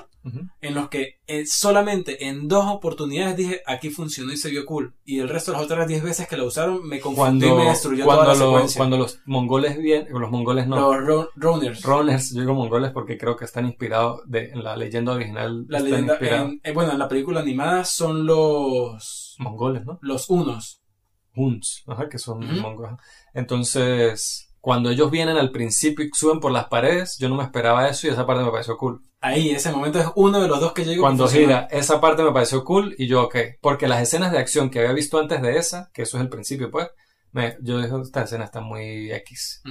en 0.61 0.75
los 0.75 0.91
que 0.91 1.21
eh, 1.27 1.47
solamente 1.47 2.27
en 2.27 2.47
dos 2.47 2.67
oportunidades 2.67 3.39
dije, 3.39 3.63
aquí 3.65 3.89
funcionó 3.89 4.35
y 4.35 4.37
se 4.37 4.51
vio 4.51 4.67
cool. 4.67 4.97
Y 5.07 5.21
el 5.21 5.31
resto 5.31 5.51
de 5.51 5.57
las 5.57 5.65
otras 5.65 5.89
diez 5.89 6.03
veces 6.03 6.29
que 6.29 6.37
lo 6.37 6.45
usaron 6.45 6.87
me 6.87 7.01
confundió 7.01 7.55
y 7.55 7.57
me 7.57 7.71
destruyó 7.71 8.05
cuando 8.05 8.25
toda 8.25 8.35
la 8.35 8.41
secuencia. 8.45 8.79
Cuando 8.79 8.99
los 8.99 9.21
mongoles 9.25 9.79
bien, 9.79 10.09
los 10.11 10.31
mongoles 10.31 10.69
no. 10.69 10.95
Los 10.95 11.29
runners. 11.37 11.83
Runners, 11.83 12.35
yo 12.35 12.41
digo 12.41 12.53
mongoles 12.53 12.91
porque 12.91 13.17
creo 13.17 13.35
que 13.35 13.47
están 13.47 13.65
inspirados 13.65 14.21
de, 14.27 14.51
en 14.51 14.63
la 14.63 14.77
leyenda 14.77 15.15
original. 15.15 15.65
La 15.69 15.81
leyenda, 15.81 16.19
bueno, 16.75 16.93
en 16.93 16.99
la 16.99 17.09
película 17.09 17.41
animada 17.41 17.87
son 17.87 18.27
los... 18.27 19.37
Mongoles, 19.39 19.87
¿no? 19.87 19.99
Los 20.03 20.29
unos. 20.29 20.78
Huns, 21.39 21.85
que 22.11 22.19
son 22.19 22.41
Entonces, 23.33 24.49
cuando 24.61 24.91
ellos 24.91 25.11
vienen 25.11 25.37
al 25.37 25.51
principio 25.51 26.05
y 26.05 26.11
suben 26.13 26.41
por 26.41 26.53
las 26.53 26.67
paredes, 26.67 27.17
yo 27.19 27.29
no 27.29 27.37
me 27.37 27.45
esperaba 27.45 27.89
eso 27.89 28.07
y 28.07 28.11
esa 28.11 28.27
parte 28.27 28.45
me 28.45 28.51
pareció 28.51 28.77
cool. 28.77 29.03
Ahí, 29.21 29.51
ese 29.51 29.73
momento 29.73 29.99
es 29.99 30.07
uno 30.15 30.41
de 30.41 30.49
los 30.49 30.61
dos 30.61 30.73
que 30.73 30.85
yo 30.85 31.01
Cuando 31.01 31.29
gira, 31.29 31.69
esa 31.71 32.01
parte 32.01 32.23
me 32.23 32.33
pareció 32.33 32.65
cool 32.65 32.95
y 32.99 33.07
yo, 33.07 33.25
ok. 33.25 33.37
Porque 33.61 33.89
las 33.89 34.03
escenas 34.03 34.31
de 34.31 34.39
acción 34.39 34.71
que 34.71 34.81
había 34.81 34.93
visto 34.93 35.19
antes 35.19 35.43
de 35.43 35.57
esa, 35.57 35.91
que 35.93 36.03
eso 36.03 36.19
es 36.19 36.23
el 36.23 36.29
principio, 36.29 36.71
pues, 36.71 36.89
me, 37.33 37.57
yo 37.63 37.81
dije, 37.81 37.95
esta 38.03 38.23
escena 38.23 38.45
está 38.45 38.61
muy 38.61 39.13
X. 39.13 39.63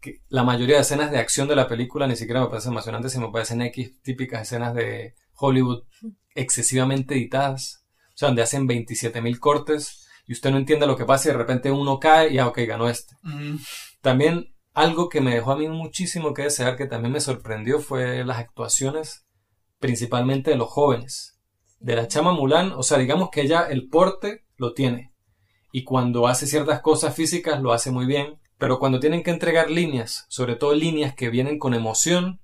que 0.00 0.20
la 0.28 0.44
mayoría 0.44 0.76
de 0.76 0.82
escenas 0.82 1.10
de 1.10 1.18
acción 1.18 1.48
de 1.48 1.56
la 1.56 1.66
película 1.66 2.06
ni 2.06 2.16
siquiera 2.16 2.40
me 2.40 2.48
parecen 2.48 2.72
emocionantes, 2.72 3.12
sino 3.12 3.28
me 3.28 3.32
parecen 3.32 3.62
X, 3.62 4.00
típicas 4.02 4.42
escenas 4.42 4.74
de 4.74 5.14
Hollywood 5.36 5.84
excesivamente 6.34 7.14
editadas. 7.14 7.84
O 8.08 8.16
sea, 8.16 8.28
donde 8.28 8.42
hacen 8.42 8.68
27.000 8.68 9.38
cortes 9.38 10.03
y 10.26 10.32
usted 10.32 10.50
no 10.50 10.56
entiende 10.56 10.86
lo 10.86 10.96
que 10.96 11.04
pasa 11.04 11.28
y 11.28 11.32
de 11.32 11.38
repente 11.38 11.70
uno 11.70 11.98
cae 11.98 12.30
y 12.30 12.34
ya, 12.34 12.46
ok, 12.46 12.58
ganó 12.66 12.88
este. 12.88 13.16
También 14.00 14.54
algo 14.72 15.08
que 15.08 15.20
me 15.20 15.34
dejó 15.34 15.52
a 15.52 15.56
mí 15.56 15.68
muchísimo 15.68 16.34
que 16.34 16.42
desear, 16.42 16.76
que 16.76 16.86
también 16.86 17.12
me 17.12 17.20
sorprendió, 17.20 17.80
fue 17.80 18.24
las 18.24 18.38
actuaciones, 18.38 19.26
principalmente 19.78 20.50
de 20.50 20.56
los 20.56 20.68
jóvenes. 20.68 21.38
De 21.78 21.94
la 21.94 22.08
chama 22.08 22.32
Mulan, 22.32 22.72
o 22.72 22.82
sea, 22.82 22.98
digamos 22.98 23.30
que 23.30 23.42
ella 23.42 23.66
el 23.68 23.88
porte 23.88 24.44
lo 24.56 24.72
tiene. 24.72 25.12
Y 25.72 25.84
cuando 25.84 26.26
hace 26.26 26.46
ciertas 26.46 26.80
cosas 26.80 27.14
físicas 27.14 27.60
lo 27.60 27.72
hace 27.72 27.90
muy 27.90 28.06
bien. 28.06 28.40
Pero 28.58 28.78
cuando 28.78 29.00
tienen 29.00 29.22
que 29.22 29.30
entregar 29.30 29.70
líneas, 29.70 30.26
sobre 30.28 30.54
todo 30.54 30.74
líneas 30.74 31.14
que 31.14 31.28
vienen 31.28 31.58
con 31.58 31.74
emoción, 31.74 32.40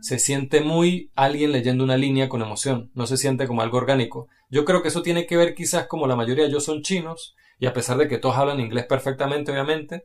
se 0.00 0.18
siente 0.18 0.60
muy 0.60 1.10
alguien 1.14 1.52
leyendo 1.52 1.84
una 1.84 1.96
línea 1.96 2.28
con 2.28 2.42
emoción, 2.42 2.90
no 2.94 3.06
se 3.06 3.16
siente 3.16 3.46
como 3.46 3.62
algo 3.62 3.78
orgánico. 3.78 4.28
Yo 4.48 4.64
creo 4.64 4.82
que 4.82 4.88
eso 4.88 5.02
tiene 5.02 5.26
que 5.26 5.36
ver 5.36 5.54
quizás 5.54 5.86
como 5.86 6.06
la 6.06 6.16
mayoría 6.16 6.44
de 6.44 6.50
ellos 6.50 6.64
son 6.64 6.82
chinos, 6.82 7.34
y 7.58 7.66
a 7.66 7.72
pesar 7.72 7.98
de 7.98 8.08
que 8.08 8.18
todos 8.18 8.36
hablan 8.36 8.60
inglés 8.60 8.86
perfectamente, 8.86 9.52
obviamente, 9.52 10.04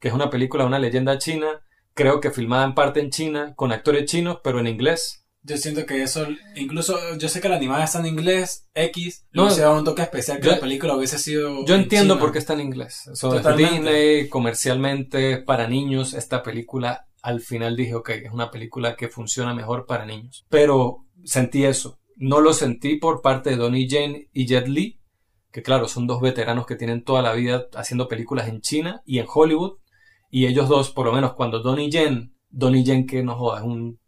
que 0.00 0.08
es 0.08 0.14
una 0.14 0.30
película, 0.30 0.66
una 0.66 0.78
leyenda 0.78 1.18
china, 1.18 1.62
creo 1.94 2.20
que 2.20 2.30
filmada 2.30 2.64
en 2.64 2.74
parte 2.74 3.00
en 3.00 3.10
China, 3.10 3.54
con 3.56 3.72
actores 3.72 4.04
chinos, 4.04 4.38
pero 4.42 4.60
en 4.60 4.66
inglés. 4.66 5.24
Yo 5.42 5.56
siento 5.56 5.86
que 5.86 6.02
eso, 6.02 6.26
incluso 6.56 6.98
yo 7.18 7.28
sé 7.28 7.40
que 7.40 7.48
la 7.48 7.54
animada 7.54 7.84
está 7.84 8.00
en 8.00 8.06
inglés, 8.06 8.68
X, 8.74 9.24
no 9.30 9.48
se 9.48 9.60
da 9.60 9.70
un 9.70 9.84
toque 9.84 10.02
especial 10.02 10.40
que 10.40 10.48
la 10.48 10.58
película 10.58 10.96
hubiese 10.96 11.20
sido. 11.20 11.64
Yo 11.64 11.76
entiendo 11.76 12.18
por 12.18 12.32
qué 12.32 12.38
está 12.38 12.54
en 12.54 12.60
inglés. 12.60 13.08
Eso 13.12 13.30
Disney, 13.56 14.28
comercialmente, 14.28 15.38
para 15.38 15.68
niños, 15.68 16.14
esta 16.14 16.42
película 16.42 17.05
al 17.22 17.40
final 17.40 17.76
dije, 17.76 17.94
ok, 17.94 18.10
es 18.10 18.32
una 18.32 18.50
película 18.50 18.96
que 18.96 19.08
funciona 19.08 19.54
mejor 19.54 19.86
para 19.86 20.06
niños. 20.06 20.46
Pero 20.48 21.06
sentí 21.24 21.64
eso. 21.64 21.98
No 22.16 22.40
lo 22.40 22.52
sentí 22.52 22.96
por 22.96 23.20
parte 23.20 23.50
de 23.50 23.56
Donnie 23.56 23.88
Jane 23.88 24.28
y 24.32 24.46
Jet 24.46 24.68
Li, 24.68 25.00
que 25.50 25.62
claro, 25.62 25.88
son 25.88 26.06
dos 26.06 26.20
veteranos 26.20 26.66
que 26.66 26.76
tienen 26.76 27.02
toda 27.02 27.22
la 27.22 27.32
vida 27.32 27.66
haciendo 27.74 28.08
películas 28.08 28.48
en 28.48 28.60
China 28.60 29.02
y 29.04 29.18
en 29.18 29.26
Hollywood. 29.32 29.78
Y 30.30 30.46
ellos 30.46 30.68
dos, 30.68 30.90
por 30.90 31.06
lo 31.06 31.12
menos 31.12 31.34
cuando 31.34 31.60
Donnie 31.60 31.90
Yen, 31.90 32.34
Donnie 32.50 32.84
Yen 32.84 33.06
que 33.06 33.22
no 33.22 33.36
joda, 33.36 33.58
es 33.58 33.64
un 33.64 33.98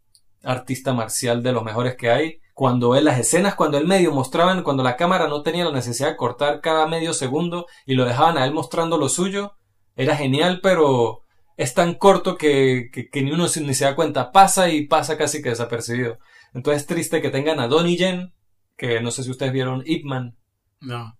artista 0.43 0.93
marcial 0.93 1.43
de 1.43 1.51
los 1.51 1.63
mejores 1.63 1.95
que 1.95 2.09
hay, 2.09 2.39
cuando 2.53 2.95
él 2.95 3.05
las 3.05 3.19
escenas, 3.19 3.55
cuando 3.55 3.77
él 3.77 3.87
medio 3.87 4.11
mostraban, 4.11 4.63
cuando 4.63 4.83
la 4.83 4.97
cámara 4.97 5.27
no 5.27 5.43
tenía 5.43 5.65
la 5.65 5.71
necesidad 5.71 6.09
de 6.09 6.17
cortar 6.17 6.61
cada 6.61 6.87
medio 6.87 7.13
segundo 7.13 7.67
y 7.85 7.95
lo 7.95 8.05
dejaban 8.05 8.37
a 8.37 8.45
él 8.45 8.53
mostrando 8.53 8.97
lo 8.97 9.07
suyo, 9.07 9.53
era 9.95 10.15
genial, 10.15 10.59
pero 10.61 11.23
es 11.59 11.73
tan 11.73 11.95
corto 11.95 12.37
que, 12.37 12.89
que, 12.89 13.21
ni 13.21 13.33
uno 13.33 13.47
ni 13.61 13.73
se 13.73 13.83
da 13.83 13.93
cuenta. 13.93 14.31
Pasa 14.31 14.69
y 14.69 14.87
pasa 14.87 15.17
casi 15.17 15.41
que 15.41 15.49
desapercibido. 15.49 16.17
Entonces 16.53 16.83
es 16.83 16.87
triste 16.87 17.21
que 17.21 17.31
tengan 17.31 17.59
a 17.59 17.67
Donnie 17.67 17.97
Yen, 17.97 18.33
que 18.77 19.01
no 19.01 19.11
sé 19.11 19.25
si 19.25 19.29
ustedes 19.29 19.51
vieron 19.51 19.83
Ip 19.85 20.05
Man. 20.05 20.37
No, 20.79 21.19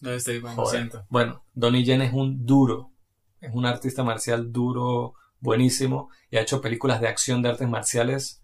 no 0.00 0.10
estoy 0.12 0.40
lo 0.40 0.64
siento. 0.64 1.04
Bueno, 1.10 1.44
Donnie 1.52 1.84
Yen 1.84 2.00
es 2.00 2.14
un 2.14 2.46
duro. 2.46 2.90
Es 3.38 3.50
un 3.52 3.66
artista 3.66 4.02
marcial 4.02 4.50
duro, 4.50 5.12
buenísimo. 5.40 6.08
Y 6.30 6.38
ha 6.38 6.40
hecho 6.40 6.62
películas 6.62 7.02
de 7.02 7.08
acción 7.08 7.42
de 7.42 7.50
artes 7.50 7.68
marciales 7.68 8.42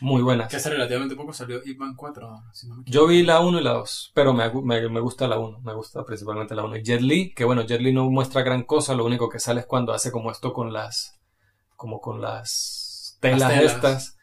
muy 0.00 0.22
buenas. 0.22 0.48
Que 0.48 0.56
hace 0.56 0.70
relativamente 0.70 1.14
poco 1.14 1.32
salió 1.32 1.60
Ip 1.64 1.80
4. 1.96 2.42
Yo 2.86 3.06
vi 3.06 3.22
la 3.22 3.40
1 3.40 3.60
y 3.60 3.62
la 3.62 3.72
2, 3.72 4.12
pero 4.14 4.32
me, 4.32 4.50
me, 4.50 5.00
gusta 5.00 5.28
la 5.28 5.38
1, 5.38 5.60
me 5.60 5.74
gusta 5.74 6.04
principalmente 6.04 6.54
la 6.54 6.64
1. 6.64 6.76
Y 6.76 6.82
Jet 6.82 7.00
Li, 7.00 7.32
que 7.34 7.44
bueno, 7.44 7.62
Jet 7.62 7.80
Li 7.80 7.92
no 7.92 8.08
muestra 8.10 8.42
gran 8.42 8.64
cosa, 8.64 8.94
lo 8.94 9.04
único 9.04 9.28
que 9.28 9.38
sale 9.38 9.60
es 9.60 9.66
cuando 9.66 9.92
hace 9.92 10.10
como 10.10 10.30
esto 10.30 10.52
con 10.52 10.72
las, 10.72 11.18
como 11.76 12.00
con 12.00 12.20
las 12.20 13.18
telas, 13.20 13.52
estas, 13.62 14.16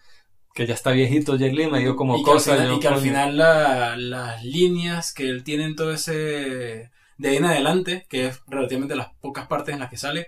que 0.53 0.65
ya 0.65 0.73
está 0.73 0.91
viejito 0.91 1.35
Jet 1.35 1.53
Li, 1.53 1.67
me 1.67 1.79
dio 1.79 1.95
como 1.95 2.21
cosa. 2.23 2.73
y 2.73 2.79
que 2.79 2.87
al 2.87 2.99
final 2.99 3.37
las 3.37 4.43
líneas 4.43 5.13
que 5.13 5.29
él 5.29 5.43
tiene 5.43 5.65
en 5.65 5.75
todo 5.75 5.91
ese, 5.91 6.91
de 7.17 7.29
ahí 7.29 7.37
en 7.37 7.45
adelante, 7.45 8.05
que 8.09 8.27
es 8.27 8.41
relativamente 8.47 8.95
las 8.95 9.13
pocas 9.21 9.47
partes 9.47 9.73
en 9.73 9.79
las 9.79 9.89
que 9.89 9.97
sale, 9.97 10.27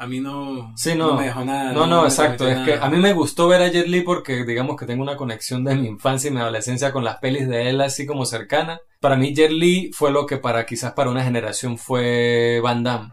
a 0.00 0.06
mí 0.06 0.18
no, 0.18 0.72
no, 0.96 1.14
me 1.14 1.24
dejó 1.24 1.44
nada. 1.44 1.74
No, 1.74 1.86
no, 1.86 2.04
exacto. 2.04 2.48
Es 2.48 2.56
que 2.64 2.72
a 2.72 2.88
mí 2.88 2.96
me 2.96 3.12
gustó 3.12 3.48
ver 3.48 3.60
a 3.60 3.68
Jet 3.68 3.86
Li 3.86 4.00
porque 4.00 4.46
digamos 4.46 4.78
que 4.78 4.86
tengo 4.86 5.02
una 5.02 5.14
conexión 5.14 5.62
de 5.62 5.74
mi 5.74 5.88
infancia 5.88 6.30
y 6.30 6.32
mi 6.32 6.40
adolescencia 6.40 6.90
con 6.90 7.04
las 7.04 7.18
pelis 7.18 7.46
de 7.46 7.68
él 7.68 7.82
así 7.82 8.06
como 8.06 8.24
cercana. 8.24 8.80
Para 8.98 9.16
mí 9.16 9.34
Jet 9.34 9.50
Li 9.50 9.90
fue 9.92 10.10
lo 10.10 10.24
que 10.24 10.38
para 10.38 10.64
quizás 10.64 10.94
para 10.94 11.10
una 11.10 11.22
generación 11.22 11.76
fue 11.76 12.60
Van 12.62 12.82
Damme. 12.82 13.12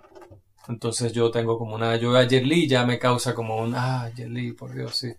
Entonces 0.69 1.11
yo 1.11 1.29
tengo 1.29 1.57
como 1.57 1.75
una... 1.75 1.97
Yo 1.97 2.15
a 2.15 2.23
Jet 2.23 2.45
Li 2.45 2.69
ya 2.69 2.85
me 2.85 2.99
causa 2.99 3.35
como 3.35 3.57
un... 3.57 3.73
Ah, 3.75 4.09
Jet 4.15 4.29
Li, 4.29 4.53
por 4.53 4.73
Dios, 4.73 4.95
sí. 4.95 5.11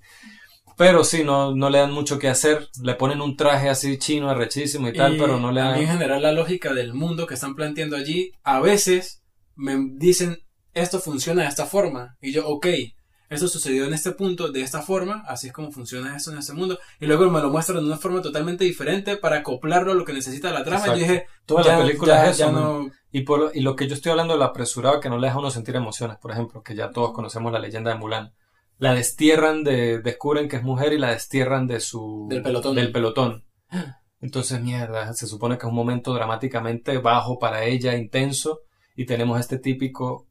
Pero 0.79 1.05
sí, 1.05 1.23
no, 1.23 1.55
no 1.55 1.69
le 1.69 1.81
dan 1.81 1.93
mucho 1.93 2.19
que 2.19 2.29
hacer. 2.29 2.71
Le 2.83 2.95
ponen 2.95 3.21
un 3.21 3.37
traje 3.37 3.69
así 3.69 3.99
chino, 3.99 4.31
arrechísimo 4.31 4.89
y 4.89 4.95
tal, 4.95 5.19
pero 5.19 5.39
no 5.39 5.53
le 5.53 5.61
dan... 5.61 5.75
A 5.75 5.77
mí 5.77 5.83
en 5.83 5.91
general 5.91 6.23
la 6.23 6.33
lógica 6.33 6.73
del 6.73 6.95
mundo 6.95 7.27
que 7.27 7.35
están 7.35 7.55
planteando 7.55 7.95
allí, 7.95 8.33
a 8.43 8.59
veces 8.59 9.23
me 9.55 9.77
dicen 9.97 10.39
esto 10.75 11.01
funciona 11.01 11.43
de 11.43 11.49
esta 11.49 11.67
forma. 11.67 12.17
Y 12.21 12.33
yo, 12.33 12.47
ok, 12.47 12.67
esto 13.31 13.47
sucedió 13.47 13.85
en 13.85 13.93
este 13.93 14.13
punto, 14.13 14.51
de 14.51 14.63
esta 14.63 14.81
forma, 14.81 15.23
así 15.27 15.49
es 15.49 15.53
como 15.53 15.71
funciona 15.71 16.17
esto 16.17 16.33
en 16.33 16.39
este 16.39 16.55
mundo. 16.55 16.79
Y 16.99 17.07
luego 17.07 17.31
me 17.31 17.41
lo 17.41 17.51
muestran 17.51 17.81
de 17.81 17.87
una 17.87 17.99
forma 17.99 18.23
totalmente 18.23 18.65
diferente 18.65 19.19
para 19.19 19.39
acoplarlo 19.39 19.93
a 19.93 19.95
lo 19.95 20.05
que 20.05 20.15
necesita 20.15 20.51
la 20.51 20.65
trama. 20.65 20.97
Y 20.97 21.01
dije, 21.01 21.27
toda 21.45 21.63
la 21.63 21.79
película 21.79 22.27
es 22.27 22.41
eso. 22.41 22.91
y, 23.13 23.23
por, 23.23 23.53
y 23.55 23.61
lo 23.61 23.77
que 23.77 23.87
yo 23.87 23.95
estoy 23.95 24.11
hablando 24.11 24.33
de 24.33 24.39
lo 24.39 24.47
apresurado 24.47 25.01
que 25.01 25.11
no 25.11 25.19
le 25.19 25.27
deja 25.27 25.39
uno 25.39 25.51
sentir 25.51 25.77
emociones, 25.77 26.17
por 26.17 26.31
ejemplo, 26.31 26.63
que 26.63 26.75
ya 26.75 26.91
todos 26.91 27.13
conocemos 27.13 27.53
la 27.53 27.59
leyenda 27.59 27.91
de 27.91 27.99
Mulan. 27.99 28.33
La 28.79 28.95
destierran 28.95 29.63
de, 29.63 30.01
descubren 30.01 30.49
que 30.49 30.57
es 30.57 30.63
mujer 30.63 30.93
y 30.95 30.99
la 30.99 31.11
destierran 31.11 31.67
de 31.67 31.81
su... 31.81 32.29
Del 32.31 32.43
pelotón. 32.43 32.77
Del 32.77 32.93
pelotón. 32.93 33.45
Entonces, 34.21 34.61
mierda, 34.63 35.13
se 35.13 35.27
supone 35.27 35.59
que 35.59 35.67
es 35.67 35.69
un 35.69 35.75
momento 35.75 36.15
dramáticamente 36.15 36.97
bajo 36.99 37.39
para 37.39 37.65
ella, 37.65 37.95
intenso, 37.97 38.61
y 38.97 39.05
tenemos 39.05 39.39
este 39.39 39.59
típico 39.59 40.28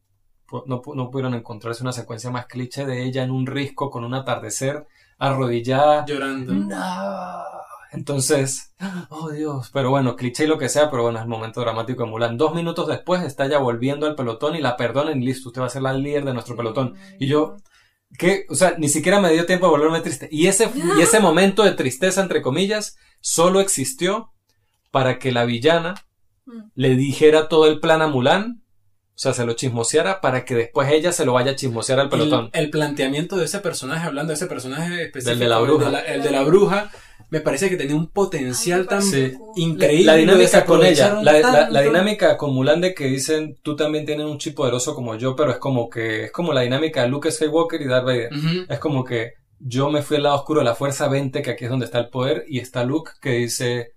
no, 0.66 0.82
no 0.94 1.10
pudieron 1.10 1.34
encontrarse 1.34 1.82
una 1.82 1.92
secuencia 1.92 2.30
más 2.30 2.46
cliché 2.46 2.86
de 2.86 3.04
ella 3.04 3.22
en 3.22 3.30
un 3.30 3.46
risco 3.46 3.90
con 3.90 4.04
un 4.04 4.14
atardecer 4.14 4.86
arrodillada. 5.18 6.04
Llorando. 6.06 6.52
No. 6.54 7.44
Entonces, 7.90 8.74
oh 9.08 9.30
Dios, 9.30 9.70
pero 9.72 9.90
bueno, 9.90 10.14
cliché 10.14 10.44
y 10.44 10.46
lo 10.46 10.58
que 10.58 10.68
sea, 10.68 10.90
pero 10.90 11.04
bueno, 11.04 11.18
es 11.18 11.24
el 11.24 11.30
momento 11.30 11.60
dramático 11.60 12.04
de 12.04 12.10
Mulan. 12.10 12.36
Dos 12.36 12.54
minutos 12.54 12.86
después 12.86 13.22
está 13.22 13.46
ya 13.46 13.58
volviendo 13.58 14.06
al 14.06 14.14
pelotón 14.14 14.56
y 14.56 14.60
la 14.60 14.76
perdonen, 14.76 15.24
listo, 15.24 15.48
usted 15.48 15.62
va 15.62 15.66
a 15.66 15.70
ser 15.70 15.82
la 15.82 15.94
líder 15.94 16.24
de 16.24 16.34
nuestro 16.34 16.54
pelotón. 16.54 16.96
Y 17.18 17.26
yo, 17.28 17.56
que, 18.18 18.44
o 18.50 18.54
sea, 18.54 18.74
ni 18.78 18.88
siquiera 18.88 19.20
me 19.20 19.32
dio 19.32 19.46
tiempo 19.46 19.66
de 19.66 19.70
volverme 19.70 20.00
triste. 20.00 20.28
Y 20.30 20.48
ese, 20.48 20.70
y 20.98 21.00
ese 21.00 21.20
momento 21.20 21.62
de 21.62 21.72
tristeza, 21.72 22.20
entre 22.20 22.42
comillas, 22.42 22.96
solo 23.20 23.60
existió 23.60 24.32
para 24.90 25.18
que 25.18 25.32
la 25.32 25.46
villana 25.46 25.94
mm. 26.44 26.60
le 26.74 26.94
dijera 26.94 27.48
todo 27.48 27.66
el 27.66 27.80
plan 27.80 28.02
a 28.02 28.08
Mulan 28.08 28.62
o 29.18 29.20
sea, 29.20 29.32
se 29.32 29.44
lo 29.44 29.54
chismoseara 29.54 30.20
para 30.20 30.44
que 30.44 30.54
después 30.54 30.88
ella 30.92 31.10
se 31.10 31.24
lo 31.24 31.32
vaya 31.32 31.50
a 31.50 31.56
chismosear 31.56 31.98
al 31.98 32.08
pelotón. 32.08 32.50
El, 32.52 32.70
planteamiento 32.70 33.36
de 33.36 33.46
ese 33.46 33.58
personaje, 33.58 34.06
hablando 34.06 34.28
de 34.28 34.34
ese 34.34 34.46
personaje 34.46 35.06
específico. 35.06 35.32
El 35.32 35.38
de 35.40 35.48
la 35.48 35.58
bruja. 35.58 36.00
El 36.02 36.22
de 36.22 36.30
la, 36.30 36.44
bruja, 36.44 36.92
me 37.28 37.40
parece 37.40 37.68
que 37.68 37.76
tenía 37.76 37.96
un 37.96 38.06
potencial 38.06 38.86
tan 38.86 39.02
increíble. 39.56 40.04
La 40.04 40.14
dinámica 40.14 40.64
con 40.64 40.84
ella, 40.84 41.20
la, 41.20 41.82
dinámica 41.82 42.36
con 42.36 42.54
Mulan 42.54 42.80
de 42.80 42.94
que 42.94 43.06
dicen, 43.06 43.58
tú 43.64 43.74
también 43.74 44.06
tienes 44.06 44.24
un 44.24 44.38
chip 44.38 44.54
poderoso 44.54 44.94
como 44.94 45.16
yo, 45.16 45.34
pero 45.34 45.50
es 45.50 45.58
como 45.58 45.90
que, 45.90 46.26
es 46.26 46.30
como 46.30 46.52
la 46.52 46.60
dinámica 46.60 47.02
de 47.02 47.08
Luke 47.08 47.28
Skywalker 47.32 47.82
y 47.82 47.88
Darth 47.88 48.04
Vader. 48.04 48.30
Es 48.68 48.78
como 48.78 49.02
que 49.02 49.32
yo 49.58 49.90
me 49.90 50.02
fui 50.02 50.18
al 50.18 50.22
lado 50.22 50.36
oscuro 50.36 50.60
de 50.60 50.66
la 50.66 50.76
fuerza 50.76 51.08
20, 51.08 51.42
que 51.42 51.50
aquí 51.50 51.64
es 51.64 51.70
donde 51.70 51.86
está 51.86 51.98
el 51.98 52.10
poder, 52.10 52.44
y 52.46 52.60
está 52.60 52.84
Luke 52.84 53.10
que 53.20 53.30
dice, 53.32 53.94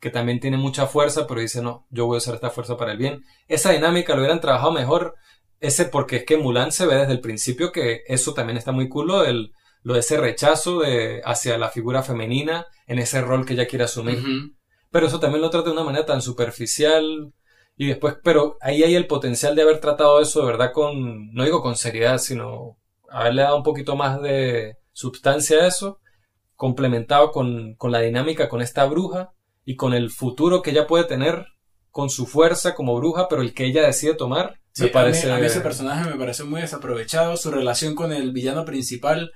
que 0.00 0.10
también 0.10 0.40
tiene 0.40 0.56
mucha 0.56 0.86
fuerza, 0.86 1.26
pero 1.26 1.40
dice, 1.40 1.62
no, 1.62 1.86
yo 1.90 2.06
voy 2.06 2.16
a 2.16 2.18
usar 2.18 2.34
esta 2.34 2.50
fuerza 2.50 2.76
para 2.76 2.92
el 2.92 2.98
bien. 2.98 3.24
Esa 3.48 3.72
dinámica 3.72 4.14
lo 4.14 4.20
hubieran 4.20 4.40
trabajado 4.40 4.72
mejor, 4.72 5.14
ese 5.60 5.86
porque 5.86 6.16
es 6.16 6.24
que 6.24 6.36
Mulan 6.36 6.70
se 6.70 6.86
ve 6.86 6.94
desde 6.96 7.12
el 7.12 7.20
principio 7.20 7.72
que 7.72 8.02
eso 8.06 8.32
también 8.32 8.56
está 8.56 8.70
muy 8.70 8.88
cool, 8.88 9.08
lo, 9.08 9.24
lo 9.82 9.94
de 9.94 10.00
ese 10.00 10.18
rechazo 10.18 10.80
de, 10.80 11.20
hacia 11.24 11.58
la 11.58 11.68
figura 11.68 12.02
femenina 12.02 12.66
en 12.86 12.98
ese 12.98 13.20
rol 13.20 13.44
que 13.44 13.54
ella 13.54 13.66
quiere 13.66 13.84
asumir. 13.84 14.22
Pero 14.90 15.06
eso 15.06 15.20
también 15.20 15.42
lo 15.42 15.50
trata 15.50 15.66
de 15.66 15.72
una 15.72 15.84
manera 15.84 16.06
tan 16.06 16.22
superficial. 16.22 17.32
Y 17.76 17.86
después, 17.86 18.16
pero 18.22 18.56
ahí 18.60 18.82
hay 18.82 18.94
el 18.94 19.06
potencial 19.06 19.54
de 19.54 19.62
haber 19.62 19.80
tratado 19.80 20.20
eso 20.20 20.40
de 20.40 20.46
verdad 20.46 20.72
con, 20.72 21.32
no 21.32 21.44
digo 21.44 21.62
con 21.62 21.76
seriedad, 21.76 22.18
sino 22.18 22.78
haberle 23.08 23.42
dado 23.42 23.56
un 23.56 23.62
poquito 23.62 23.96
más 23.96 24.20
de 24.20 24.76
sustancia 24.92 25.58
a 25.58 25.66
eso, 25.68 26.00
complementado 26.54 27.30
con, 27.30 27.74
con 27.76 27.92
la 27.92 28.00
dinámica 28.00 28.48
con 28.48 28.60
esta 28.60 28.84
bruja 28.84 29.32
y 29.68 29.76
con 29.76 29.92
el 29.92 30.08
futuro 30.08 30.62
que 30.62 30.70
ella 30.70 30.86
puede 30.86 31.04
tener 31.04 31.44
con 31.90 32.08
su 32.08 32.24
fuerza 32.24 32.74
como 32.74 32.96
bruja, 32.96 33.28
pero 33.28 33.42
el 33.42 33.52
que 33.52 33.66
ella 33.66 33.84
decide 33.84 34.14
tomar, 34.14 34.58
me 34.78 34.88
parece... 34.88 35.30
A 35.30 35.36
mí, 35.36 35.44
ese 35.44 35.60
personaje 35.60 36.08
me 36.08 36.16
parece 36.16 36.44
muy 36.44 36.62
desaprovechado, 36.62 37.36
su 37.36 37.50
relación 37.50 37.94
con 37.94 38.10
el 38.10 38.32
villano 38.32 38.64
principal 38.64 39.30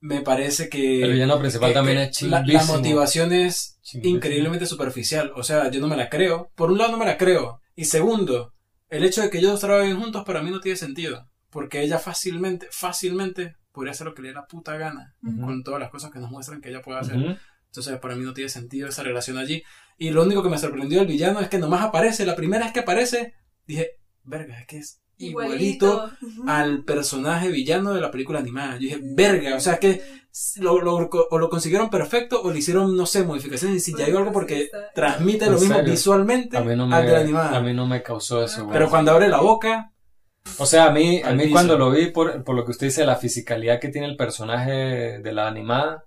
me 0.00 0.20
parece 0.20 0.68
que... 0.68 1.02
El 1.02 1.14
villano 1.14 1.40
principal 1.40 1.72
también 1.72 1.98
es 1.98 2.22
la, 2.22 2.44
la, 2.46 2.62
motivación 2.62 3.32
es 3.32 3.80
increíblemente 3.94 4.66
superficial, 4.66 5.32
o 5.34 5.42
sea, 5.42 5.68
yo 5.72 5.80
no 5.80 5.88
me 5.88 5.96
la 5.96 6.08
creo. 6.08 6.52
Por 6.54 6.70
un 6.70 6.78
lado 6.78 6.92
no 6.92 6.98
me 6.98 7.06
la 7.06 7.18
creo, 7.18 7.60
y 7.74 7.86
segundo, 7.86 8.54
el 8.90 9.02
hecho 9.02 9.22
de 9.22 9.30
que 9.30 9.38
ellos 9.38 9.58
trabajen 9.58 9.98
juntos 9.98 10.22
para 10.24 10.40
mí 10.40 10.52
no 10.52 10.60
tiene 10.60 10.76
sentido, 10.76 11.28
porque 11.50 11.82
ella 11.82 11.98
fácilmente, 11.98 12.68
fácilmente 12.70 13.56
podría 13.72 13.90
hacer 13.90 14.06
lo 14.06 14.14
que 14.14 14.22
le 14.22 14.28
dé 14.28 14.34
la 14.34 14.46
puta 14.46 14.76
gana, 14.76 15.16
con 15.20 15.64
todas 15.64 15.80
las 15.80 15.90
cosas 15.90 16.12
que 16.12 16.20
nos 16.20 16.30
muestran 16.30 16.60
que 16.60 16.68
ella 16.68 16.80
puede 16.80 17.00
hacer. 17.00 17.40
Entonces, 17.74 17.98
para 17.98 18.14
mí 18.14 18.24
no 18.24 18.32
tiene 18.32 18.48
sentido 18.48 18.88
esa 18.88 19.02
relación 19.02 19.36
allí. 19.36 19.64
Y 19.98 20.10
lo 20.10 20.22
único 20.22 20.44
que 20.44 20.48
me 20.48 20.58
sorprendió 20.58 21.00
del 21.00 21.08
villano 21.08 21.40
es 21.40 21.48
que 21.48 21.58
nomás 21.58 21.82
aparece, 21.82 22.24
la 22.24 22.36
primera 22.36 22.66
vez 22.66 22.72
que 22.72 22.80
aparece, 22.80 23.34
dije, 23.66 23.98
verga, 24.22 24.60
es 24.60 24.66
que 24.68 24.78
es 24.78 25.02
igualito, 25.16 26.08
al 26.46 26.84
personaje 26.84 27.48
villano 27.48 27.92
de 27.92 28.00
la 28.00 28.12
película 28.12 28.38
animada. 28.38 28.74
Yo 28.74 28.82
dije, 28.82 29.00
verga, 29.02 29.56
o 29.56 29.60
sea, 29.60 29.78
que 29.78 30.00
lo, 30.60 30.80
lo, 30.82 30.94
o 30.94 31.38
lo 31.38 31.50
consiguieron 31.50 31.90
perfecto 31.90 32.42
o 32.42 32.52
le 32.52 32.60
hicieron, 32.60 32.96
no 32.96 33.06
sé, 33.06 33.24
modificaciones. 33.24 33.78
Y 33.78 33.80
si 33.80 33.98
ya 33.98 34.04
hay 34.04 34.12
algo 34.12 34.30
porque 34.30 34.70
transmite 34.94 35.50
lo 35.50 35.58
mismo 35.58 35.82
visualmente 35.82 36.56
al 36.56 36.68
de 36.68 36.76
la 36.76 37.18
animada. 37.18 37.56
A 37.56 37.60
mí 37.60 37.74
no 37.74 37.88
me 37.88 38.04
causó 38.04 38.44
eso. 38.44 38.68
Pero 38.70 38.88
cuando 38.88 39.10
abre 39.10 39.28
la 39.28 39.40
boca, 39.40 39.92
o 40.58 40.66
sea, 40.66 40.86
a 40.86 40.92
mí, 40.92 41.22
a 41.24 41.32
mí 41.32 41.50
cuando 41.50 41.76
lo 41.76 41.90
vi, 41.90 42.12
por, 42.12 42.44
por, 42.44 42.54
lo 42.54 42.64
que 42.64 42.70
usted 42.70 42.86
dice, 42.86 43.04
la 43.04 43.16
fisicalidad 43.16 43.80
que 43.80 43.88
tiene 43.88 44.06
el 44.06 44.16
personaje 44.16 45.18
de 45.18 45.32
la 45.32 45.48
animada, 45.48 46.04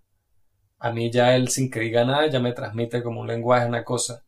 a 0.80 0.92
mí 0.92 1.12
ya 1.12 1.36
él 1.36 1.50
sin 1.50 1.70
que 1.70 1.80
diga 1.80 2.06
nada 2.06 2.28
ya 2.28 2.40
me 2.40 2.54
transmite 2.54 3.04
como 3.04 3.22
un 3.22 3.28
lenguaje, 3.28 3.66
una 3.66 3.84
cosa. 3.84 4.24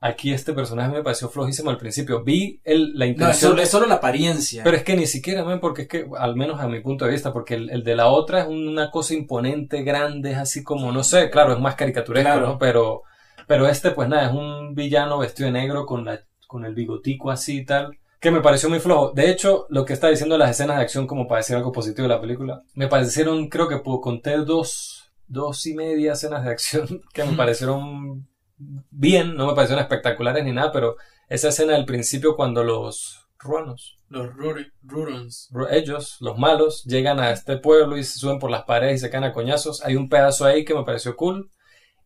Aquí 0.00 0.32
este 0.32 0.52
personaje 0.52 0.92
me 0.92 1.02
pareció 1.02 1.30
flojísimo 1.30 1.70
al 1.70 1.78
principio. 1.78 2.22
Vi 2.22 2.60
el, 2.62 2.92
la 2.98 3.06
intención. 3.06 3.56
No, 3.56 3.62
es 3.62 3.70
solo, 3.70 3.86
la 3.86 3.94
apariencia. 3.94 4.62
Pero 4.62 4.76
es 4.76 4.84
que 4.84 4.96
ni 4.96 5.06
siquiera, 5.06 5.44
porque 5.60 5.82
es 5.82 5.88
que, 5.88 6.06
al 6.18 6.36
menos 6.36 6.60
a 6.60 6.68
mi 6.68 6.80
punto 6.80 7.06
de 7.06 7.12
vista, 7.12 7.32
porque 7.32 7.54
el, 7.54 7.82
de 7.82 7.96
la 7.96 8.08
otra 8.08 8.42
es 8.42 8.46
una 8.48 8.90
cosa 8.90 9.14
imponente, 9.14 9.82
grande, 9.82 10.32
es 10.32 10.36
así 10.36 10.62
como, 10.62 10.92
no 10.92 11.02
sé, 11.02 11.30
claro, 11.30 11.54
es 11.54 11.58
más 11.58 11.74
caricaturesco, 11.74 12.38
¿no? 12.38 12.58
Pero, 12.58 13.04
pero 13.46 13.66
este, 13.66 13.92
pues 13.92 14.06
nada, 14.06 14.26
es 14.26 14.32
un 14.32 14.74
villano 14.74 15.18
vestido 15.18 15.46
de 15.46 15.52
negro 15.52 15.86
con 15.86 16.04
la, 16.04 16.20
con 16.46 16.66
el 16.66 16.74
bigotico 16.74 17.30
así 17.30 17.60
y 17.60 17.64
tal 17.64 17.96
que 18.20 18.30
me 18.30 18.40
pareció 18.40 18.70
muy 18.70 18.80
flojo. 18.80 19.12
De 19.12 19.30
hecho, 19.30 19.66
lo 19.68 19.84
que 19.84 19.92
está 19.92 20.08
diciendo 20.08 20.38
las 20.38 20.50
escenas 20.50 20.78
de 20.78 20.82
acción, 20.82 21.06
como 21.06 21.28
para 21.28 21.40
decir 21.40 21.56
algo 21.56 21.72
positivo 21.72 22.08
de 22.08 22.14
la 22.14 22.22
película, 22.22 22.62
me 22.72 22.88
parecieron, 22.88 23.50
creo 23.50 23.68
que 23.68 23.82
conté 23.82 24.38
dos 24.38 25.03
dos 25.26 25.66
y 25.66 25.74
media 25.74 26.12
escenas 26.12 26.44
de 26.44 26.50
acción 26.50 27.02
que 27.12 27.24
me 27.24 27.36
parecieron 27.36 28.28
bien, 28.56 29.36
no 29.36 29.46
me 29.46 29.54
parecieron 29.54 29.82
espectaculares 29.82 30.44
ni 30.44 30.52
nada, 30.52 30.72
pero 30.72 30.96
esa 31.28 31.48
escena 31.48 31.74
del 31.74 31.84
principio 31.84 32.36
cuando 32.36 32.62
los 32.64 33.26
ruanos, 33.38 33.96
los 34.08 34.32
Rurons, 34.82 35.50
ellos, 35.70 36.16
los 36.20 36.38
malos, 36.38 36.84
llegan 36.84 37.20
a 37.20 37.30
este 37.30 37.58
pueblo 37.58 37.96
y 37.96 38.04
se 38.04 38.18
suben 38.18 38.38
por 38.38 38.50
las 38.50 38.62
paredes 38.64 38.96
y 38.96 38.98
se 38.98 39.10
caen 39.10 39.24
a 39.24 39.32
coñazos, 39.32 39.82
hay 39.84 39.96
un 39.96 40.08
pedazo 40.08 40.44
ahí 40.44 40.64
que 40.64 40.74
me 40.74 40.84
pareció 40.84 41.16
cool. 41.16 41.50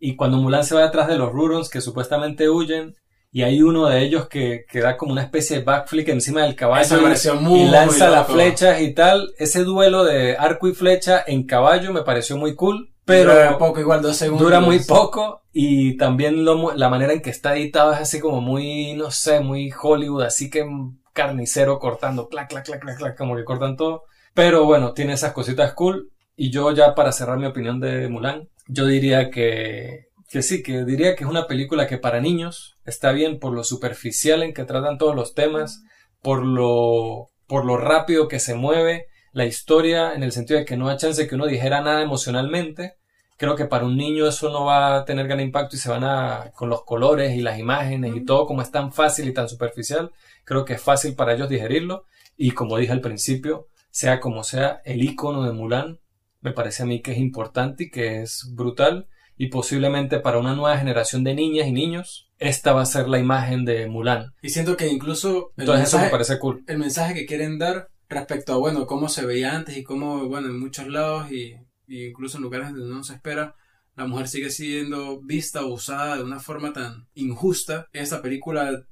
Y 0.01 0.15
cuando 0.15 0.37
Mulan 0.37 0.65
se 0.65 0.77
va 0.77 0.83
detrás 0.83 1.09
de 1.09 1.19
los 1.19 1.33
Rurons 1.33 1.69
que 1.69 1.81
supuestamente 1.81 2.49
huyen, 2.49 2.95
y 3.31 3.43
hay 3.43 3.63
uno 3.63 3.87
de 3.87 4.03
ellos 4.03 4.29
que, 4.29 4.65
que 4.71 4.81
da 4.81 4.97
como 4.97 5.13
una 5.13 5.23
especie 5.23 5.59
de 5.59 5.65
backflip 5.65 6.09
encima 6.09 6.43
del 6.43 6.57
caballo 6.57 6.97
y, 6.99 7.65
lanza 7.67 8.09
las 8.09 8.27
flechas 8.27 8.81
y 8.81 8.95
tal. 8.95 9.35
Ese 9.39 9.65
duelo 9.65 10.05
de 10.05 10.37
arco 10.37 10.67
y 10.67 10.75
flecha 10.75 11.23
en 11.27 11.45
caballo 11.47 11.93
me 11.93 12.03
pareció 12.03 12.39
muy 12.39 12.55
cool. 12.55 12.91
Pero 13.09 13.33
dura 13.33 13.59
poco, 13.59 13.81
igual 13.81 14.03
dos 14.03 14.17
segundos. 14.17 14.47
Dura 14.47 14.61
muy 14.61 14.81
poco 14.81 15.43
y 15.53 15.97
también 15.97 16.45
lo, 16.45 16.75
la 16.75 16.91
manera 16.91 17.15
en 17.15 17.23
que 17.23 17.31
está 17.31 17.57
editado 17.57 17.93
es 17.93 18.01
así 18.01 18.21
como 18.21 18.41
muy, 18.41 18.93
no 18.93 19.11
sé, 19.11 19.41
muy 19.41 19.73
Hollywood, 19.73 20.25
así 20.25 20.51
que 20.51 20.67
carnicero 21.15 21.79
cortando, 21.79 22.29
clac, 22.29 22.49
clac, 22.51 22.67
clac, 22.67 22.81
clac, 22.81 22.99
clac, 22.99 23.17
como 23.17 23.35
que 23.35 23.45
cortan 23.45 23.77
todo. 23.77 24.05
Pero 24.35 24.67
bueno, 24.67 24.93
tiene 24.93 25.15
esas 25.15 25.33
cositas 25.33 25.73
cool. 25.73 26.11
Y 26.37 26.51
yo 26.51 26.71
ya 26.73 26.95
para 26.95 27.11
cerrar 27.11 27.39
mi 27.39 27.47
opinión 27.47 27.81
de 27.81 28.09
Mulan, 28.09 28.49
yo 28.69 28.87
diría 28.87 29.31
que, 29.31 30.09
que 30.29 30.43
sí, 30.43 30.63
que 30.63 30.85
diría 30.85 31.17
que 31.17 31.25
es 31.25 31.31
una 31.31 31.47
película 31.47 31.87
que 31.87 31.99
para 31.99 32.21
niños 32.21 32.77
está 32.85 33.11
bien 33.13 33.39
por 33.39 33.55
lo 33.55 33.65
superficial 33.65 34.43
en 34.43 34.55
que 34.55 34.65
tratan 34.65 34.99
todos 34.99 35.17
los 35.17 35.35
temas, 35.35 35.83
por 36.23 36.45
lo, 36.45 37.31
por 37.47 37.65
lo 37.65 37.79
rápido 37.79 38.29
que 38.29 38.39
se 38.39 38.55
mueve, 38.55 39.07
la 39.33 39.47
historia 39.47 40.15
en 40.15 40.23
el 40.23 40.33
sentido 40.33 40.61
de 40.61 40.67
que 40.67 40.77
no 40.77 40.89
hay 40.89 40.99
chance 40.99 41.27
que 41.27 41.35
uno 41.35 41.47
dijera 41.47 41.81
nada 41.81 42.03
emocionalmente. 42.03 42.98
Creo 43.39 43.55
que 43.55 43.67
para 43.67 43.87
un 43.87 43.97
niño 43.97 44.27
eso 44.27 44.51
no 44.51 44.65
va 44.65 44.97
a 44.97 45.05
tener 45.05 45.29
gran 45.29 45.41
impacto 45.41 45.77
y 45.77 45.79
se 45.79 45.89
van 45.89 46.03
a, 46.03 46.51
con 46.55 46.69
los 46.69 46.85
colores 46.85 47.37
y 47.37 47.41
las 47.41 47.59
imágenes 47.59 48.15
y 48.15 48.25
todo 48.25 48.47
como 48.47 48.63
es 48.63 48.71
tan 48.73 48.93
fácil 48.93 49.29
y 49.29 49.33
tan 49.33 49.49
superficial, 49.49 50.11
creo 50.45 50.65
que 50.65 50.75
es 50.75 50.83
fácil 50.83 51.15
para 51.15 51.35
ellos 51.35 51.49
digerirlo. 51.49 52.05
Y 52.37 52.51
como 52.51 52.77
dije 52.77 52.93
al 52.93 53.01
principio, 53.01 53.69
sea 53.91 54.19
como 54.19 54.43
sea, 54.43 54.83
el 54.85 55.03
icono 55.03 55.45
de 55.45 55.53
Mulan 55.53 56.01
me 56.41 56.53
parece 56.53 56.83
a 56.83 56.87
mí 56.87 57.01
que 57.01 57.13
es 57.13 57.19
importante 57.19 57.85
y 57.85 57.91
que 57.91 58.23
es 58.23 58.53
brutal. 58.55 59.07
Y 59.37 59.49
posiblemente 59.49 60.19
para 60.19 60.39
una 60.39 60.57
nueva 60.57 60.77
generación 60.77 61.23
de 61.23 61.35
niñas 61.35 61.69
y 61.69 61.73
niños, 61.73 62.29
esta 62.39 62.73
va 62.73 62.83
a 62.83 62.87
ser 62.87 63.09
la 63.09 63.21
imagen 63.21 63.65
de 63.65 63.87
Mulan. 63.87 64.35
Y 64.43 64.49
siento 64.49 64.77
que 64.77 64.89
incluso. 64.89 65.53
Entonces 65.57 65.87
eso 65.89 66.01
me 66.01 66.09
parece 66.09 66.41
cool. 66.41 66.65
El 66.67 66.79
mensaje 66.79 67.15
que 67.15 67.25
quieren 67.25 67.57
dar 67.57 67.89
respecto 68.09 68.53
a, 68.53 68.57
bueno, 68.57 68.87
cómo 68.87 69.09
se 69.09 69.25
veía 69.25 69.55
antes 69.55 69.77
y 69.77 69.85
cómo, 69.85 70.27
bueno, 70.29 70.49
en 70.49 70.59
muchos 70.59 70.89
lados 70.89 71.31
y, 71.31 71.55
incluso 71.89 72.39
en 72.39 72.45
lugares 72.45 72.71
donde 72.71 72.95
no 72.95 73.03
se 73.03 73.15
espera, 73.15 73.55
la 73.97 74.07
mujer 74.07 74.29
sigue 74.29 74.51
siendo 74.51 75.21
vista 75.21 75.65
o 75.65 75.75
usada 75.75 76.17
de 76.17 76.23
una 76.23 76.39
forma 76.39 76.73
tan 76.73 77.09
injusta. 77.15 77.87
Esta 77.93 78.23
película 78.23 78.85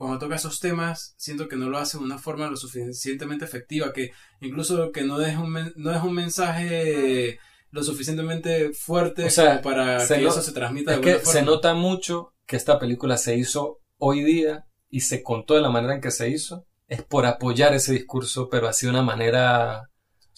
cuando 0.00 0.18
toca 0.18 0.36
esos 0.36 0.60
temas, 0.60 1.12
siento 1.18 1.46
que 1.46 1.56
no 1.56 1.68
lo 1.68 1.76
hace 1.76 1.98
de 1.98 2.04
una 2.04 2.16
forma 2.16 2.48
lo 2.48 2.56
suficientemente 2.56 3.44
efectiva, 3.44 3.92
que 3.92 4.12
incluso 4.40 4.92
que 4.92 5.02
no 5.02 5.18
deja 5.18 5.40
un, 5.40 5.72
no 5.76 5.94
es 5.94 6.02
un 6.02 6.14
mensaje 6.14 7.38
lo 7.70 7.82
suficientemente 7.82 8.72
fuerte 8.72 9.28
para 9.62 9.98
que 10.08 10.24
eso 10.24 10.40
se 10.40 10.52
transmita 10.52 10.96
de 10.96 11.10
es 11.10 11.18
que 11.18 11.26
Se 11.26 11.42
nota 11.42 11.74
mucho 11.74 12.32
que 12.46 12.56
esta 12.56 12.78
película 12.78 13.18
se 13.18 13.36
hizo 13.36 13.80
hoy 13.98 14.24
día 14.24 14.64
y 14.88 15.00
se 15.00 15.22
contó 15.22 15.54
de 15.54 15.60
la 15.60 15.68
manera 15.68 15.96
en 15.96 16.00
que 16.00 16.10
se 16.10 16.30
hizo, 16.30 16.64
es 16.88 17.02
por 17.02 17.26
apoyar 17.26 17.74
ese 17.74 17.92
discurso, 17.92 18.48
pero 18.48 18.68
así 18.68 18.86
de 18.86 18.92
una 18.92 19.02
manera 19.02 19.89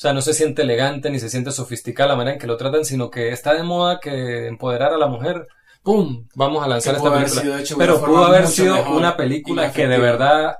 sea, 0.02 0.12
no 0.12 0.20
se 0.20 0.34
siente 0.34 0.62
elegante 0.62 1.10
ni 1.10 1.18
se 1.18 1.30
siente 1.30 1.52
sofisticada 1.52 2.10
la 2.10 2.16
manera 2.16 2.34
en 2.34 2.40
que 2.40 2.46
lo 2.46 2.56
tratan, 2.56 2.84
sino 2.84 3.10
que 3.10 3.30
está 3.30 3.54
de 3.54 3.62
moda 3.62 4.00
que 4.00 4.48
empoderar 4.48 4.92
a 4.92 4.98
la 4.98 5.06
mujer 5.06 5.46
¡pum! 5.82 6.26
Vamos 6.34 6.64
a 6.64 6.68
lanzar 6.68 6.94
esta 6.94 7.12
película. 7.12 7.62
Pero 7.76 8.00
pudo 8.00 8.24
haber 8.24 8.46
sido 8.46 8.96
una 8.96 9.16
película 9.16 9.72
que 9.72 9.86
de 9.86 9.98
verdad 9.98 10.58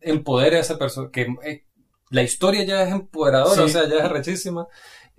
empodere 0.00 0.56
a 0.56 0.60
esa 0.60 0.78
persona, 0.78 1.10
que 1.12 1.26
eh, 1.44 1.64
la 2.10 2.22
historia 2.22 2.64
ya 2.64 2.82
es 2.82 2.92
empoderadora, 2.92 3.62
o 3.62 3.68
sea, 3.68 3.88
ya 3.88 3.98
es 3.98 4.08
rechísima. 4.08 4.66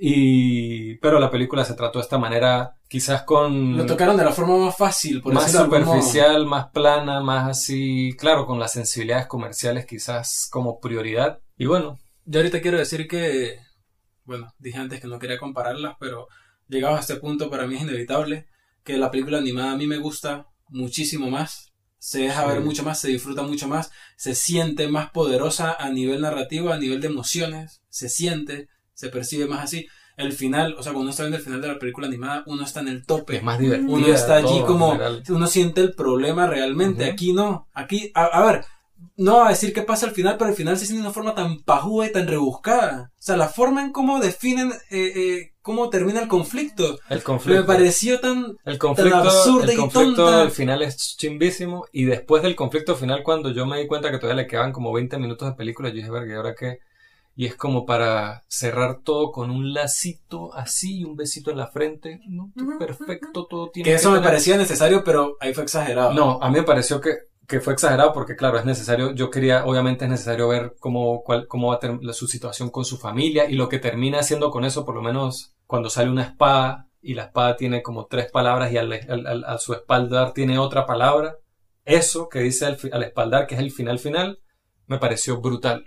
Y, 0.03 0.95
pero 0.95 1.19
la 1.19 1.29
película 1.29 1.63
se 1.63 1.75
trató 1.75 1.99
de 1.99 2.03
esta 2.03 2.17
manera, 2.17 2.75
quizás 2.87 3.21
con... 3.21 3.77
Lo 3.77 3.85
tocaron 3.85 4.17
de 4.17 4.25
la 4.25 4.31
forma 4.31 4.57
más 4.57 4.75
fácil, 4.75 5.21
por 5.21 5.31
Más 5.31 5.51
superficial, 5.51 6.47
más 6.47 6.69
plana, 6.69 7.21
más 7.21 7.49
así, 7.49 8.15
claro, 8.17 8.47
con 8.47 8.59
las 8.59 8.71
sensibilidades 8.71 9.27
comerciales 9.27 9.85
quizás 9.85 10.47
como 10.51 10.79
prioridad. 10.79 11.39
Y 11.55 11.67
bueno. 11.67 11.99
Yo 12.31 12.39
ahorita 12.39 12.61
quiero 12.61 12.77
decir 12.77 13.09
que, 13.09 13.59
bueno, 14.23 14.53
dije 14.57 14.77
antes 14.77 15.01
que 15.01 15.07
no 15.07 15.19
quería 15.19 15.37
compararlas, 15.37 15.95
pero 15.99 16.29
llegado 16.69 16.95
a 16.95 17.01
este 17.01 17.17
punto 17.17 17.49
para 17.49 17.67
mí 17.67 17.75
es 17.75 17.81
inevitable 17.81 18.47
que 18.85 18.97
la 18.97 19.11
película 19.11 19.39
animada 19.39 19.73
a 19.73 19.75
mí 19.75 19.85
me 19.85 19.97
gusta 19.97 20.47
muchísimo 20.69 21.29
más. 21.29 21.73
Se 21.99 22.21
deja 22.21 22.45
ver 22.45 22.61
mucho 22.61 22.83
más, 22.83 23.01
se 23.01 23.09
disfruta 23.09 23.43
mucho 23.43 23.67
más, 23.67 23.91
se 24.15 24.33
siente 24.33 24.87
más 24.87 25.11
poderosa 25.11 25.75
a 25.77 25.89
nivel 25.89 26.21
narrativo, 26.21 26.71
a 26.71 26.77
nivel 26.77 27.01
de 27.01 27.07
emociones, 27.07 27.83
se 27.89 28.07
siente, 28.07 28.69
se 28.93 29.09
percibe 29.09 29.45
más 29.45 29.65
así. 29.65 29.87
El 30.15 30.31
final, 30.31 30.75
o 30.79 30.83
sea, 30.83 30.93
cuando 30.93 31.01
uno 31.01 31.09
está 31.09 31.23
viendo 31.23 31.37
el 31.37 31.43
final 31.43 31.59
de 31.59 31.67
la 31.67 31.79
película 31.79 32.07
animada, 32.07 32.43
uno 32.45 32.63
está 32.63 32.79
en 32.79 32.87
el 32.87 33.05
tope. 33.05 33.35
Es 33.35 33.43
más 33.43 33.59
divertido. 33.59 33.91
Uno 33.91 34.07
está 34.07 34.37
allí 34.37 34.61
como, 34.65 34.97
uno 35.27 35.47
siente 35.47 35.81
el 35.81 35.95
problema 35.95 36.47
realmente. 36.47 37.03
Aquí 37.03 37.33
no. 37.33 37.67
Aquí, 37.73 38.09
a, 38.15 38.41
ver, 38.45 38.63
no 39.17 39.37
va 39.37 39.47
a 39.47 39.51
decir 39.51 39.73
qué 39.73 39.81
pasa 39.81 40.07
al 40.07 40.13
final, 40.13 40.37
pero 40.37 40.49
al 40.49 40.55
final 40.55 40.77
se 40.77 40.85
siente 40.85 41.01
de 41.01 41.07
una 41.07 41.13
forma 41.13 41.35
tan 41.35 41.61
pajuda 41.61 42.07
y 42.07 42.11
tan 42.11 42.27
rebuscada. 42.27 43.11
O 43.13 43.21
sea, 43.21 43.37
la 43.37 43.49
forma 43.49 43.81
en 43.81 43.91
cómo 43.91 44.19
definen 44.19 44.71
eh, 44.89 45.11
eh, 45.15 45.53
cómo 45.61 45.89
termina 45.89 46.21
el 46.21 46.27
conflicto. 46.27 46.99
El 47.09 47.23
conflicto. 47.23 47.61
Me 47.61 47.67
pareció 47.67 48.19
tan, 48.19 48.57
el 48.65 48.77
conflicto, 48.77 49.17
absurdo 49.17 49.71
el 49.71 49.77
conflicto 49.77 50.27
al 50.27 50.51
final 50.51 50.81
es 50.81 51.17
chimbísimo. 51.17 51.85
Y 51.91 52.05
después 52.05 52.43
del 52.43 52.55
conflicto 52.55 52.95
final, 52.95 53.23
cuando 53.23 53.51
yo 53.51 53.65
me 53.65 53.79
di 53.79 53.87
cuenta 53.87 54.11
que 54.11 54.17
todavía 54.17 54.43
le 54.43 54.47
quedaban 54.47 54.71
como 54.71 54.91
20 54.91 55.17
minutos 55.17 55.47
de 55.47 55.55
película, 55.55 55.89
yo 55.89 55.95
dije, 55.95 56.09
verga, 56.09 56.33
¿y 56.33 56.35
ahora 56.35 56.55
qué? 56.57 56.79
Y 57.35 57.45
es 57.45 57.55
como 57.55 57.85
para 57.85 58.43
cerrar 58.47 59.01
todo 59.03 59.31
con 59.31 59.51
un 59.51 59.73
lacito 59.73 60.53
así, 60.53 61.05
un 61.05 61.15
besito 61.15 61.51
en 61.51 61.57
la 61.57 61.67
frente. 61.67 62.19
¿no? 62.27 62.51
Perfecto, 62.77 63.47
todo 63.49 63.69
tiene 63.69 63.89
que. 63.89 63.95
eso 63.95 64.11
me 64.11 64.19
parecía 64.19 64.57
necesario, 64.57 65.03
pero 65.03 65.37
ahí 65.39 65.53
fue 65.53 65.63
exagerado. 65.63 66.13
No, 66.13 66.39
a 66.41 66.49
mí 66.49 66.57
me 66.57 66.63
pareció 66.63 66.99
que 66.99 67.30
que 67.51 67.59
fue 67.59 67.73
exagerado 67.73 68.13
porque 68.13 68.37
claro, 68.37 68.57
es 68.57 68.63
necesario, 68.63 69.13
yo 69.13 69.29
quería, 69.29 69.65
obviamente 69.65 70.05
es 70.05 70.11
necesario 70.11 70.47
ver 70.47 70.73
cómo, 70.79 71.21
cuál, 71.21 71.47
cómo 71.47 71.67
va 71.67 71.79
a 71.83 72.13
su 72.13 72.25
situación 72.25 72.69
con 72.69 72.85
su 72.85 72.97
familia 72.97 73.49
y 73.49 73.55
lo 73.55 73.67
que 73.67 73.77
termina 73.77 74.19
haciendo 74.19 74.51
con 74.51 74.63
eso, 74.63 74.85
por 74.85 74.95
lo 74.95 75.01
menos 75.01 75.53
cuando 75.67 75.89
sale 75.89 76.09
una 76.09 76.23
espada 76.23 76.87
y 77.01 77.13
la 77.13 77.23
espada 77.23 77.57
tiene 77.57 77.81
como 77.81 78.05
tres 78.05 78.31
palabras 78.31 78.71
y 78.71 78.77
al, 78.77 79.43
a 79.45 79.57
su 79.57 79.73
espaldar 79.73 80.31
tiene 80.31 80.59
otra 80.59 80.85
palabra, 80.85 81.35
eso 81.83 82.29
que 82.29 82.39
dice 82.39 82.65
al, 82.65 83.03
espaldar, 83.03 83.47
que 83.47 83.55
es 83.55 83.61
el 83.61 83.71
final 83.71 83.99
final, 83.99 84.39
me 84.87 84.97
pareció 84.97 85.41
brutal. 85.41 85.85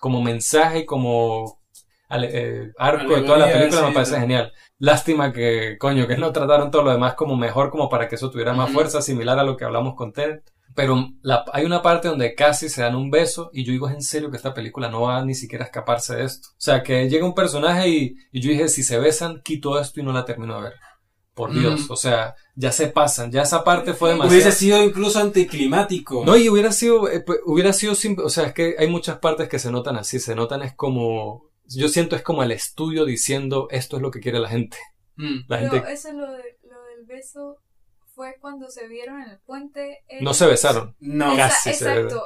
Como 0.00 0.22
mensaje 0.22 0.80
y 0.80 0.86
como 0.86 1.60
eh, 2.08 2.72
arco 2.78 3.16
de 3.16 3.22
toda 3.22 3.36
la 3.36 3.52
película 3.52 3.82
me 3.82 3.92
parece 3.92 4.18
genial. 4.18 4.50
Lástima 4.78 5.30
que, 5.30 5.76
coño, 5.78 6.06
que 6.06 6.16
no 6.16 6.32
trataron 6.32 6.70
todo 6.70 6.84
lo 6.84 6.90
demás 6.90 7.14
como 7.14 7.36
mejor, 7.36 7.70
como 7.70 7.90
para 7.90 8.08
que 8.08 8.14
eso 8.14 8.30
tuviera 8.30 8.54
más 8.54 8.70
fuerza, 8.72 9.02
similar 9.02 9.38
a 9.38 9.44
lo 9.44 9.58
que 9.58 9.66
hablamos 9.66 9.94
con 9.94 10.14
Ted. 10.14 10.40
Pero 10.74 11.08
hay 11.52 11.64
una 11.64 11.82
parte 11.82 12.08
donde 12.08 12.34
casi 12.34 12.68
se 12.68 12.82
dan 12.82 12.94
un 12.94 13.10
beso 13.10 13.50
y 13.52 13.64
yo 13.64 13.72
digo, 13.72 13.88
es 13.88 13.94
en 13.94 14.02
serio 14.02 14.30
que 14.30 14.36
esta 14.36 14.54
película 14.54 14.88
no 14.88 15.02
va 15.02 15.24
ni 15.24 15.34
siquiera 15.34 15.64
a 15.64 15.66
escaparse 15.66 16.16
de 16.16 16.24
esto. 16.24 16.48
O 16.50 16.60
sea, 16.60 16.82
que 16.82 17.08
llega 17.08 17.26
un 17.26 17.34
personaje 17.34 17.88
y, 17.88 18.14
yo 18.32 18.50
dije, 18.50 18.68
si 18.68 18.82
se 18.82 18.98
besan, 18.98 19.42
quito 19.42 19.78
esto 19.78 20.00
y 20.00 20.02
no 20.02 20.12
la 20.12 20.24
termino 20.24 20.56
de 20.56 20.62
ver. 20.62 20.74
Por 21.34 21.54
Dios, 21.54 21.88
o 21.88 21.96
sea, 21.96 22.34
ya 22.54 22.72
se 22.72 22.88
pasan, 22.88 23.32
ya 23.32 23.40
esa 23.40 23.64
parte 23.64 23.94
fue 23.94 24.10
demasiado. 24.10 24.34
Hubiese 24.34 24.52
sido 24.52 24.82
incluso 24.82 25.18
anticlimático. 25.18 26.26
No, 26.26 26.36
y 26.36 26.50
hubiera 26.50 26.72
sido, 26.72 27.08
eh, 27.08 27.20
pues, 27.20 27.38
hubiera 27.46 27.72
sido 27.72 27.94
simple, 27.94 28.26
o 28.26 28.28
sea, 28.28 28.48
es 28.48 28.52
que 28.52 28.74
hay 28.78 28.86
muchas 28.86 29.18
partes 29.18 29.48
que 29.48 29.58
se 29.58 29.70
notan 29.70 29.96
así, 29.96 30.20
se 30.20 30.34
notan 30.34 30.60
es 30.60 30.74
como, 30.74 31.48
yo 31.64 31.88
siento 31.88 32.16
es 32.16 32.22
como 32.22 32.42
el 32.42 32.52
estudio 32.52 33.06
diciendo 33.06 33.66
esto 33.70 33.96
es 33.96 34.02
lo 34.02 34.10
que 34.10 34.20
quiere 34.20 34.40
la 34.40 34.50
gente. 34.50 34.76
Mm. 35.16 35.38
La 35.48 35.58
gente... 35.58 35.82
eso 35.90 36.12
lo, 36.12 36.26
lo 36.26 36.84
del 36.84 37.06
beso 37.06 37.56
fue 38.14 38.36
cuando 38.40 38.70
se 38.70 38.86
vieron 38.88 39.22
en 39.22 39.30
el 39.30 39.38
puente. 39.40 40.04
No 40.20 40.34
se 40.34 40.46
besaron. 40.46 40.96
No, 41.00 41.36
casi 41.36 41.70
Exacto. 41.70 42.22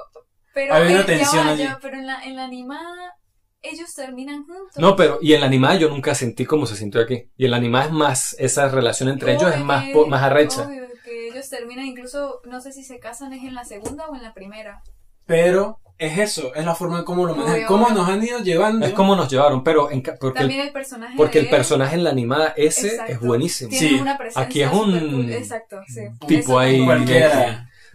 Pero, 0.55 0.75
Hay 0.75 0.95
una 0.95 1.05
tensión 1.05 1.47
allí. 1.47 1.69
pero 1.83 1.99
en 1.99 2.07
la, 2.07 2.25
en 2.25 2.37
la 2.37 2.45
animada 2.45 3.15
ellos 3.63 3.93
terminan 3.95 4.45
juntos. 4.47 4.77
No, 4.77 4.97
pero 4.97 5.19
y 5.21 5.35
en 5.35 5.41
la 5.41 5.47
animada 5.47 5.77
yo 5.77 5.89
nunca 5.89 6.15
sentí 6.15 6.47
como 6.47 6.67
se 6.67 6.77
sintió 6.77 7.01
aquí. 7.01 7.31
Y 7.37 7.45
en 7.45 7.51
la 7.51 7.57
animada 7.59 7.87
es 7.87 7.93
más, 7.93 8.37
esa 8.39 8.69
relación 8.69 9.09
entre 9.09 9.35
ellos 9.35 9.53
es 9.55 9.61
más, 9.61 9.85
más 10.09 10.23
arrecha. 10.23 10.63
Obvio 10.67 10.87
que 11.05 11.29
ellos 11.29 11.49
terminan, 11.49 11.87
incluso, 11.87 12.41
no 12.45 12.61
sé 12.61 12.73
si 12.73 12.85
se 12.85 12.99
casan 12.99 13.33
es 13.33 13.43
en 13.45 13.55
la 13.55 13.65
segunda 13.65 14.07
o 14.07 14.15
en 14.15 14.23
la 14.23 14.35
primera. 14.35 14.83
Pero 15.27 15.81
es 15.99 16.19
eso, 16.19 16.55
es 16.55 16.65
la 16.65 16.75
forma 16.75 16.99
en 16.99 17.05
cómo 17.05 17.25
lo 17.25 17.35
manejan, 17.35 17.67
cómo 17.67 17.89
nos 17.91 18.09
han 18.09 18.23
ido 18.23 18.41
llevando. 18.41 18.85
Es 18.85 18.93
como 18.93 19.17
nos 19.17 19.31
llevaron, 19.31 19.65
pero 19.65 19.91
en, 19.91 20.03
porque, 20.03 20.41
También 20.41 20.61
el, 20.61 20.73
personaje 20.73 21.15
porque 21.17 21.39
el 21.39 21.49
personaje 21.49 21.95
en 21.95 22.05
la 22.05 22.11
animada 22.11 22.53
ese 22.57 22.99
es 23.09 23.21
buenísimo. 23.21 23.71
sí. 23.73 24.03
Aquí 24.35 24.63
es 24.63 24.73
un 24.73 25.31
exacto, 25.31 25.81
sí. 25.89 26.03
tipo 26.27 26.59
ahí. 26.59 26.87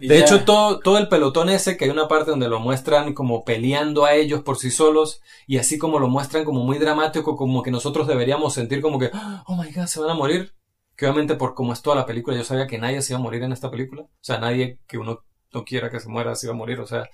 De 0.00 0.18
hecho, 0.18 0.44
todo, 0.44 0.80
todo 0.80 0.98
el 0.98 1.08
pelotón 1.08 1.48
ese, 1.48 1.76
que 1.76 1.84
hay 1.84 1.90
una 1.90 2.08
parte 2.08 2.30
donde 2.30 2.48
lo 2.48 2.58
muestran 2.58 3.14
como 3.14 3.44
peleando 3.44 4.04
a 4.04 4.14
ellos 4.14 4.42
por 4.42 4.58
sí 4.58 4.72
solos, 4.72 5.20
y 5.46 5.58
así 5.58 5.78
como 5.78 6.00
lo 6.00 6.08
muestran 6.08 6.44
como 6.44 6.64
muy 6.64 6.78
dramático, 6.78 7.36
como 7.36 7.62
que 7.62 7.70
nosotros 7.70 8.08
deberíamos 8.08 8.52
sentir 8.54 8.80
como 8.80 8.98
que, 8.98 9.10
oh 9.46 9.56
my 9.56 9.70
god, 9.70 9.86
se 9.86 10.00
van 10.00 10.10
a 10.10 10.14
morir. 10.14 10.54
Que 10.96 11.06
obviamente 11.06 11.36
por 11.36 11.54
como 11.54 11.72
es 11.72 11.82
toda 11.82 11.96
la 11.96 12.04
película, 12.04 12.36
yo 12.36 12.44
sabía 12.44 12.66
que 12.66 12.78
nadie 12.78 13.00
se 13.00 13.12
iba 13.12 13.20
a 13.20 13.22
morir 13.22 13.42
en 13.44 13.52
esta 13.52 13.70
película. 13.70 14.02
O 14.02 14.10
sea, 14.20 14.38
nadie 14.38 14.78
que 14.86 14.98
uno 14.98 15.20
no 15.52 15.64
quiera 15.64 15.90
que 15.90 16.00
se 16.00 16.08
muera 16.08 16.34
se 16.34 16.46
iba 16.46 16.54
a 16.54 16.58
morir. 16.58 16.80
O 16.80 16.86
sea, 16.86 17.08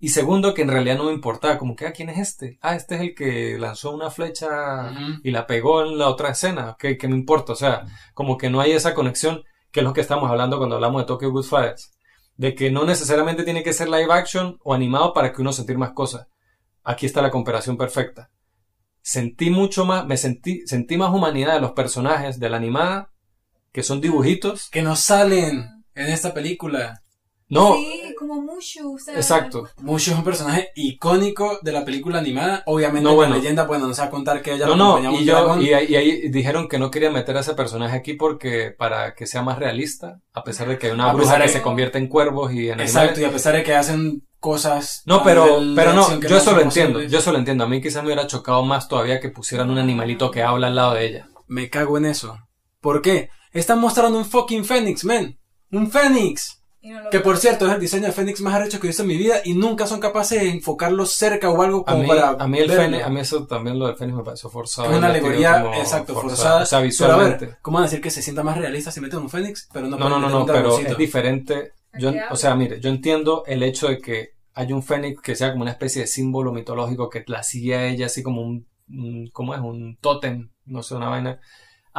y 0.00 0.10
segundo, 0.10 0.54
que 0.54 0.62
en 0.62 0.68
realidad 0.68 0.96
no 0.96 1.04
me 1.04 1.12
importaba, 1.12 1.58
como 1.58 1.74
que, 1.74 1.86
ah, 1.86 1.92
¿quién 1.92 2.08
es 2.08 2.18
este? 2.18 2.58
Ah, 2.62 2.76
este 2.76 2.94
es 2.96 3.00
el 3.00 3.14
que 3.14 3.58
lanzó 3.58 3.92
una 3.92 4.10
flecha 4.10 4.92
y 5.22 5.30
la 5.30 5.46
pegó 5.46 5.82
en 5.84 5.98
la 5.98 6.08
otra 6.08 6.30
escena, 6.30 6.70
ok, 6.70 6.84
¿qué 6.98 7.08
me 7.08 7.16
importa? 7.16 7.52
O 7.52 7.56
sea, 7.56 7.84
como 8.14 8.36
que 8.38 8.50
no 8.50 8.60
hay 8.60 8.72
esa 8.72 8.94
conexión, 8.94 9.42
que 9.70 9.80
es 9.80 9.84
lo 9.84 9.92
que 9.92 10.00
estamos 10.00 10.30
hablando 10.30 10.58
cuando 10.58 10.76
hablamos 10.76 11.02
de 11.02 11.06
Tokyo 11.06 11.42
Fires 11.42 11.98
de 12.38 12.54
que 12.54 12.70
no 12.70 12.84
necesariamente 12.84 13.42
tiene 13.42 13.62
que 13.62 13.72
ser 13.72 13.88
live 13.88 14.12
action 14.12 14.58
o 14.62 14.72
animado 14.72 15.12
para 15.12 15.32
que 15.32 15.42
uno 15.42 15.52
sentir 15.52 15.76
más 15.76 15.90
cosas. 15.90 16.28
Aquí 16.84 17.04
está 17.04 17.20
la 17.20 17.32
comparación 17.32 17.76
perfecta. 17.76 18.30
Sentí 19.02 19.50
mucho 19.50 19.84
más, 19.84 20.06
me 20.06 20.16
sentí, 20.16 20.62
sentí 20.64 20.96
más 20.96 21.12
humanidad 21.12 21.54
de 21.54 21.60
los 21.60 21.72
personajes 21.72 22.38
de 22.38 22.48
la 22.48 22.56
animada, 22.56 23.10
que 23.72 23.82
son 23.82 24.00
dibujitos. 24.00 24.70
Que 24.70 24.82
no 24.82 24.94
salen 24.94 25.84
en 25.94 26.06
esta 26.06 26.32
película. 26.32 27.02
No. 27.50 27.76
Sí, 27.76 28.14
como 28.18 28.42
Mushu. 28.42 28.98
Exacto. 29.14 29.68
Mushu 29.80 30.10
es 30.10 30.18
un 30.18 30.24
personaje 30.24 30.70
icónico 30.74 31.58
de 31.62 31.72
la 31.72 31.84
película 31.84 32.18
animada. 32.18 32.62
Obviamente, 32.66 33.10
la 33.10 33.28
leyenda, 33.28 33.64
bueno, 33.64 33.86
nos 33.86 33.98
va 33.98 34.04
a 34.04 34.10
contar 34.10 34.42
que 34.42 34.52
ella 34.52 34.66
no, 34.66 34.76
no, 34.76 35.12
y, 35.12 35.24
yo, 35.24 35.58
y, 35.60 35.72
ahí 35.72 36.28
dijeron 36.28 36.68
que 36.68 36.78
no 36.78 36.90
querían 36.90 37.14
meter 37.14 37.36
a 37.36 37.40
ese 37.40 37.54
personaje 37.54 37.96
aquí 37.96 38.14
porque 38.14 38.70
para 38.70 39.14
que 39.14 39.26
sea 39.26 39.42
más 39.42 39.58
realista, 39.58 40.20
a 40.34 40.44
pesar 40.44 40.68
de 40.68 40.78
que 40.78 40.88
hay 40.88 40.92
una 40.92 41.12
bruja 41.12 41.40
que 41.40 41.48
se 41.48 41.62
convierte 41.62 41.98
en 41.98 42.08
cuervos 42.08 42.52
y 42.52 42.68
en 42.68 42.80
Exacto, 42.80 43.20
y 43.20 43.24
a 43.24 43.30
pesar 43.30 43.54
de 43.54 43.62
que 43.62 43.74
hacen 43.74 44.26
cosas. 44.38 45.02
No, 45.06 45.22
pero, 45.22 45.60
pero 45.74 45.94
no, 45.94 46.20
yo 46.20 46.36
eso 46.36 46.52
lo 46.52 46.60
entiendo, 46.60 47.02
yo 47.02 47.18
eso 47.18 47.32
lo 47.32 47.38
entiendo. 47.38 47.64
A 47.64 47.68
mí 47.68 47.80
quizás 47.80 48.02
me 48.02 48.08
hubiera 48.08 48.26
chocado 48.26 48.62
más 48.62 48.88
todavía 48.88 49.20
que 49.20 49.30
pusieran 49.30 49.70
un 49.70 49.78
animalito 49.78 50.30
que 50.30 50.42
habla 50.42 50.66
al 50.66 50.74
lado 50.74 50.94
de 50.94 51.06
ella. 51.06 51.28
Me 51.46 51.70
cago 51.70 51.96
en 51.96 52.04
eso. 52.04 52.38
¿Por 52.80 53.00
qué? 53.00 53.30
Están 53.52 53.80
mostrando 53.80 54.18
un 54.18 54.26
fucking 54.26 54.66
Fénix, 54.66 55.04
men. 55.04 55.38
Un 55.70 55.90
Fénix 55.90 56.57
que 57.10 57.20
por 57.20 57.38
cierto 57.38 57.66
es 57.66 57.72
el 57.72 57.80
diseño 57.80 58.06
de 58.06 58.12
Fénix 58.12 58.40
más 58.40 58.54
arrecho 58.54 58.78
que 58.78 58.86
he 58.86 58.90
visto 58.90 59.02
en 59.02 59.08
mi 59.08 59.16
vida 59.16 59.36
y 59.44 59.54
nunca 59.54 59.86
son 59.86 59.98
capaces 59.98 60.40
de 60.40 60.48
enfocarlo 60.48 61.06
cerca 61.06 61.50
o 61.50 61.60
algo 61.62 61.84
como 61.84 61.98
a 61.98 62.02
mí, 62.02 62.08
para. 62.08 62.30
A 62.30 62.46
mí, 62.46 62.58
el 62.58 62.70
Fénix, 62.70 63.04
a 63.04 63.08
mí 63.08 63.20
eso 63.20 63.46
también 63.46 63.78
lo 63.78 63.86
del 63.86 63.96
Fénix 63.96 64.16
me 64.16 64.22
pareció 64.22 64.48
forzado. 64.48 64.90
Es 64.90 64.96
una 64.96 65.08
alegoría, 65.08 65.72
exacto, 65.76 66.14
forzada. 66.14 66.62
O 66.62 66.66
sea, 66.66 66.80
visualmente. 66.80 67.46
Pero 67.46 67.58
¿cómo 67.62 67.80
decir 67.80 68.00
que 68.00 68.10
se 68.10 68.22
sienta 68.22 68.42
más 68.42 68.56
realista 68.56 68.90
si 68.90 69.00
meten 69.00 69.18
un 69.18 69.30
Fénix? 69.30 69.68
Pero 69.72 69.88
no, 69.88 69.98
no, 69.98 70.08
no, 70.08 70.28
no, 70.28 70.46
pero 70.46 70.78
es 70.78 70.96
diferente. 70.96 71.72
Yo, 71.98 72.12
o 72.30 72.36
sea, 72.36 72.54
mire, 72.54 72.80
yo 72.80 72.90
entiendo 72.90 73.42
el 73.46 73.62
hecho 73.62 73.88
de 73.88 73.98
que 73.98 74.34
hay 74.54 74.72
un 74.72 74.82
Fénix 74.82 75.20
que 75.20 75.34
sea 75.34 75.50
como 75.50 75.62
una 75.62 75.72
especie 75.72 76.02
de 76.02 76.06
símbolo 76.06 76.52
mitológico 76.52 77.08
que 77.08 77.24
la 77.26 77.42
sigue 77.42 77.74
a 77.74 77.86
ella 77.88 78.06
así 78.06 78.22
como 78.22 78.42
un, 78.42 78.66
¿cómo 79.32 79.54
es? 79.54 79.60
Un 79.60 79.98
tótem, 80.00 80.50
no 80.64 80.82
sé, 80.82 80.94
una 80.94 81.08
vaina 81.08 81.40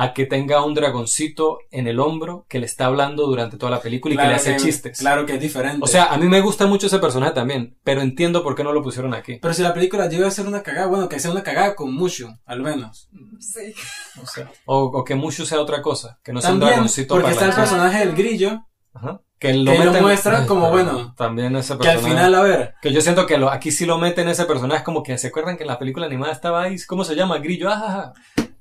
a 0.01 0.13
que 0.13 0.25
tenga 0.25 0.63
un 0.63 0.73
dragoncito 0.73 1.59
en 1.71 1.85
el 1.85 1.99
hombro 1.99 2.45
que 2.47 2.59
le 2.59 2.65
está 2.65 2.85
hablando 2.85 3.27
durante 3.27 3.57
toda 3.57 3.69
la 3.69 3.81
película 3.81 4.13
y 4.13 4.17
que 4.17 4.27
le 4.27 4.33
hace 4.33 4.55
chistes. 4.55 4.97
Claro 4.97 5.25
que 5.25 5.33
es 5.33 5.41
diferente. 5.41 5.79
O 5.81 5.87
sea, 5.87 6.05
a 6.05 6.17
mí 6.17 6.25
me 6.29 6.39
gusta 6.39 6.67
mucho 6.67 6.87
ese 6.87 6.99
personaje 6.99 7.33
también, 7.33 7.77
pero 7.83 7.99
entiendo 7.99 8.41
por 8.41 8.55
qué 8.55 8.63
no 8.63 8.71
lo 8.71 8.81
pusieron 8.81 9.13
aquí. 9.13 9.39
Pero 9.41 9.53
si 9.53 9.61
la 9.61 9.73
película 9.73 10.07
llega 10.07 10.25
a 10.25 10.31
ser 10.31 10.47
una 10.47 10.63
cagada, 10.63 10.87
bueno, 10.87 11.09
que 11.09 11.19
sea 11.19 11.31
una 11.31 11.43
cagada 11.43 11.75
con 11.75 11.93
Mushu, 11.93 12.29
al 12.45 12.61
menos. 12.61 13.09
Sí. 13.39 13.73
O, 14.23 14.25
sea, 14.25 14.49
o, 14.63 15.03
que 15.03 15.15
Mushu 15.15 15.45
sea 15.45 15.59
otra 15.59 15.81
cosa, 15.81 16.17
que 16.23 16.31
no 16.31 16.39
sea 16.39 16.53
un 16.53 16.61
dragoncito 16.61 17.15
porque 17.15 17.31
está 17.31 17.47
el 17.47 17.55
personaje 17.55 17.99
del 17.99 18.15
grillo. 18.15 18.67
Ajá. 18.93 19.19
Que 19.37 19.53
lo, 19.53 19.73
muestran 20.01 20.47
como 20.47 20.69
bueno. 20.69 21.13
También 21.17 21.53
ese 21.57 21.75
personaje. 21.75 21.99
Que 21.99 22.05
al 22.05 22.11
final, 22.11 22.35
a 22.35 22.41
ver. 22.41 22.75
Que 22.81 22.93
yo 22.93 23.01
siento 23.01 23.25
que 23.25 23.37
lo, 23.37 23.51
aquí 23.51 23.71
sí 23.71 23.85
lo 23.85 23.97
meten 23.97 24.29
ese 24.29 24.45
personaje, 24.45 24.81
como 24.85 25.03
que 25.03 25.17
se 25.17 25.27
acuerdan 25.27 25.57
que 25.57 25.63
en 25.63 25.69
la 25.69 25.77
película 25.77 26.05
animada 26.05 26.31
estaba 26.31 26.63
ahí, 26.63 26.77
¿cómo 26.87 27.03
se 27.03 27.15
llama? 27.15 27.39
Grillo, 27.39 27.69
ajá. 27.69 28.13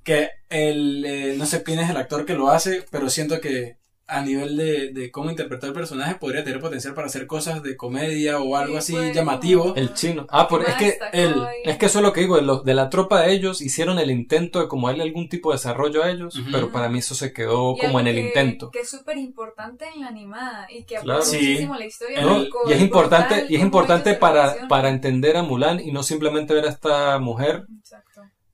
Que 0.09 0.31
el, 0.49 1.05
eh, 1.05 1.35
no 1.37 1.45
sé 1.45 1.63
quién 1.63 1.81
es 1.81 1.91
el 1.91 1.99
actor 1.99 2.25
que 2.25 2.33
lo 2.33 2.49
hace, 2.49 2.83
pero 2.91 3.11
siento 3.11 3.43
que 3.43 3.77
a 4.07 4.23
nivel 4.23 4.57
de, 4.57 4.91
de, 4.95 5.11
cómo 5.11 5.29
interpretar 5.29 5.69
el 5.69 5.75
personaje 5.75 6.15
podría 6.15 6.43
tener 6.43 6.61
potencial 6.61 6.95
para 6.95 7.09
hacer 7.09 7.27
cosas 7.27 7.63
de 7.63 7.77
comedia 7.77 8.39
o 8.39 8.57
algo 8.57 8.79
así 8.79 8.97
llamativo. 9.13 9.75
El 9.77 9.93
chino. 9.93 10.27
Ah, 10.31 10.49
por, 10.49 10.63
es 10.63 10.77
que 10.77 10.99
el, 11.13 11.35
es 11.63 11.77
que 11.77 11.87
eso 11.87 11.99
es 11.99 12.03
lo 12.03 12.15
que 12.15 12.23
digo, 12.23 12.41
de, 12.41 12.61
de 12.65 12.75
la 12.75 12.89
tropa 12.89 13.21
de 13.21 13.33
ellos 13.33 13.61
hicieron 13.61 13.99
el 13.99 14.11
intento 14.11 14.61
de 14.61 14.69
como 14.69 14.89
darle 14.89 15.03
algún 15.03 15.29
tipo 15.29 15.51
de 15.51 15.57
desarrollo 15.57 16.03
a 16.03 16.11
ellos, 16.11 16.41
pero 16.51 16.73
para 16.73 16.89
mí 16.89 17.01
eso 17.01 17.15
se 17.15 17.35
quedó 17.35 17.77
como 17.77 18.01
en 18.01 18.07
el 18.07 18.17
intento. 18.17 18.71
Que 18.71 18.81
es 18.81 18.89
súper 18.89 19.19
importante 19.19 19.85
en 19.95 20.01
la 20.01 20.09
animada 20.09 20.67
y 20.71 20.85
que 20.85 20.95
claro. 20.97 21.23
muchísimo 21.23 21.77
la 21.77 21.85
historia. 21.85 22.23
y 22.67 22.73
es 22.73 22.81
importante, 22.81 23.45
y 23.51 23.57
es 23.57 23.61
importante 23.61 24.15
para, 24.15 24.69
para 24.69 24.89
entender 24.89 25.37
a 25.37 25.43
Mulan 25.43 25.81
y 25.81 25.93
no 25.93 26.03
simplemente 26.03 26.55
ver 26.55 26.65
a 26.65 26.71
esta 26.71 27.19
mujer. 27.19 27.67
Exacto 27.79 28.08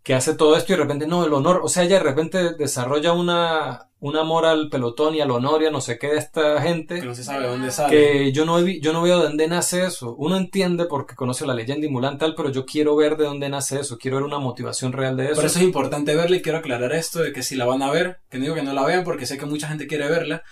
que 0.04 0.12
hace 0.12 0.34
todo 0.34 0.54
esto 0.54 0.72
y 0.72 0.76
de 0.76 0.82
repente, 0.82 1.06
no, 1.06 1.24
el 1.24 1.32
honor, 1.32 1.62
o 1.64 1.68
sea, 1.68 1.82
ella 1.82 1.96
de 1.96 2.04
repente 2.04 2.52
desarrolla 2.52 3.14
una, 3.14 3.88
un 4.00 4.16
amor 4.16 4.44
al 4.44 4.68
pelotón 4.68 5.14
y 5.14 5.22
al 5.22 5.30
honor 5.30 5.62
y 5.62 5.66
a 5.66 5.70
no 5.70 5.80
sé 5.80 5.98
qué 5.98 6.08
de 6.08 6.18
esta 6.18 6.60
gente. 6.60 7.00
Que 7.00 7.06
no 7.06 7.14
se 7.14 7.24
sabe 7.24 7.46
dónde 7.46 7.70
sale. 7.70 7.90
Que 7.90 8.30
yo 8.30 8.44
no, 8.44 8.60
yo 8.60 8.92
no 8.92 9.00
veo 9.00 9.16
de 9.16 9.24
dónde 9.24 9.48
nace 9.48 9.82
eso. 9.86 10.14
Uno 10.16 10.36
entiende 10.36 10.84
porque 10.84 11.14
conoce 11.14 11.46
la 11.46 11.54
leyenda 11.54 11.86
y 11.86 11.88
Mulan 11.88 12.18
tal, 12.18 12.34
pero 12.34 12.50
yo 12.50 12.66
quiero 12.66 12.94
ver 12.96 13.16
de 13.16 13.24
dónde 13.24 13.48
nace 13.48 13.80
eso, 13.80 13.96
quiero 13.96 14.18
ver 14.18 14.26
una 14.26 14.38
motivación 14.38 14.92
real 14.92 15.16
de 15.16 15.24
eso. 15.24 15.36
Por 15.36 15.46
eso 15.46 15.58
es 15.58 15.64
importante 15.64 16.14
verla 16.14 16.36
y 16.36 16.42
quiero 16.42 16.58
aclarar 16.58 16.92
esto 16.92 17.20
de 17.20 17.32
que 17.32 17.42
si 17.42 17.56
la 17.56 17.64
van 17.64 17.80
a 17.80 17.90
ver, 17.90 18.18
que 18.28 18.36
no 18.36 18.44
digo 18.44 18.54
que 18.56 18.62
no 18.62 18.74
la 18.74 18.84
vean 18.84 19.04
porque 19.04 19.24
sé 19.24 19.38
que 19.38 19.46
mucha 19.46 19.68
gente 19.68 19.86
quiere 19.86 20.06
verla, 20.10 20.42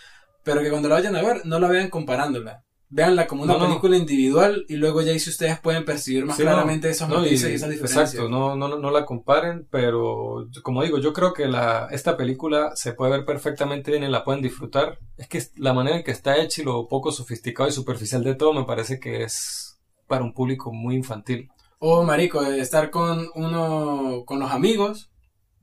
pero 0.44 0.62
que 0.62 0.70
cuando 0.70 0.88
la 0.88 0.94
vayan 0.94 1.14
a 1.14 1.20
ver 1.20 1.44
no 1.44 1.58
la 1.58 1.68
vean 1.68 1.90
comparándola 1.90 2.64
Veanla 2.94 3.26
como 3.26 3.44
una 3.44 3.58
película 3.58 3.96
individual 3.96 4.66
y 4.68 4.76
luego 4.76 5.00
ya 5.00 5.12
ahí 5.12 5.18
si 5.18 5.30
ustedes 5.30 5.58
pueden 5.58 5.86
percibir 5.86 6.26
más 6.26 6.36
claramente 6.36 6.90
esos 6.90 7.08
matices 7.08 7.50
y, 7.50 7.54
esas 7.54 7.70
diferencias. 7.70 8.10
Exacto, 8.12 8.28
no, 8.28 8.54
no, 8.54 8.76
no 8.76 8.90
la 8.90 9.06
comparen, 9.06 9.66
pero 9.70 10.46
como 10.62 10.82
digo, 10.82 10.98
yo 10.98 11.14
creo 11.14 11.32
que 11.32 11.48
la, 11.48 11.88
esta 11.90 12.18
película 12.18 12.72
se 12.74 12.92
puede 12.92 13.12
ver 13.12 13.24
perfectamente 13.24 13.90
bien 13.90 14.04
y 14.04 14.08
la 14.08 14.24
pueden 14.24 14.42
disfrutar. 14.42 14.98
Es 15.16 15.26
que 15.26 15.42
la 15.56 15.72
manera 15.72 15.96
en 15.96 16.04
que 16.04 16.10
está 16.10 16.36
hecha 16.36 16.60
y 16.60 16.66
lo 16.66 16.86
poco 16.86 17.12
sofisticado 17.12 17.66
y 17.66 17.72
superficial 17.72 18.22
de 18.24 18.34
todo 18.34 18.52
me 18.52 18.64
parece 18.64 19.00
que 19.00 19.22
es 19.22 19.80
para 20.06 20.22
un 20.22 20.34
público 20.34 20.70
muy 20.70 20.94
infantil. 20.94 21.48
O 21.78 22.02
marico, 22.02 22.44
estar 22.44 22.90
con 22.90 23.26
uno, 23.34 24.24
con 24.26 24.38
los 24.38 24.50
amigos, 24.50 25.11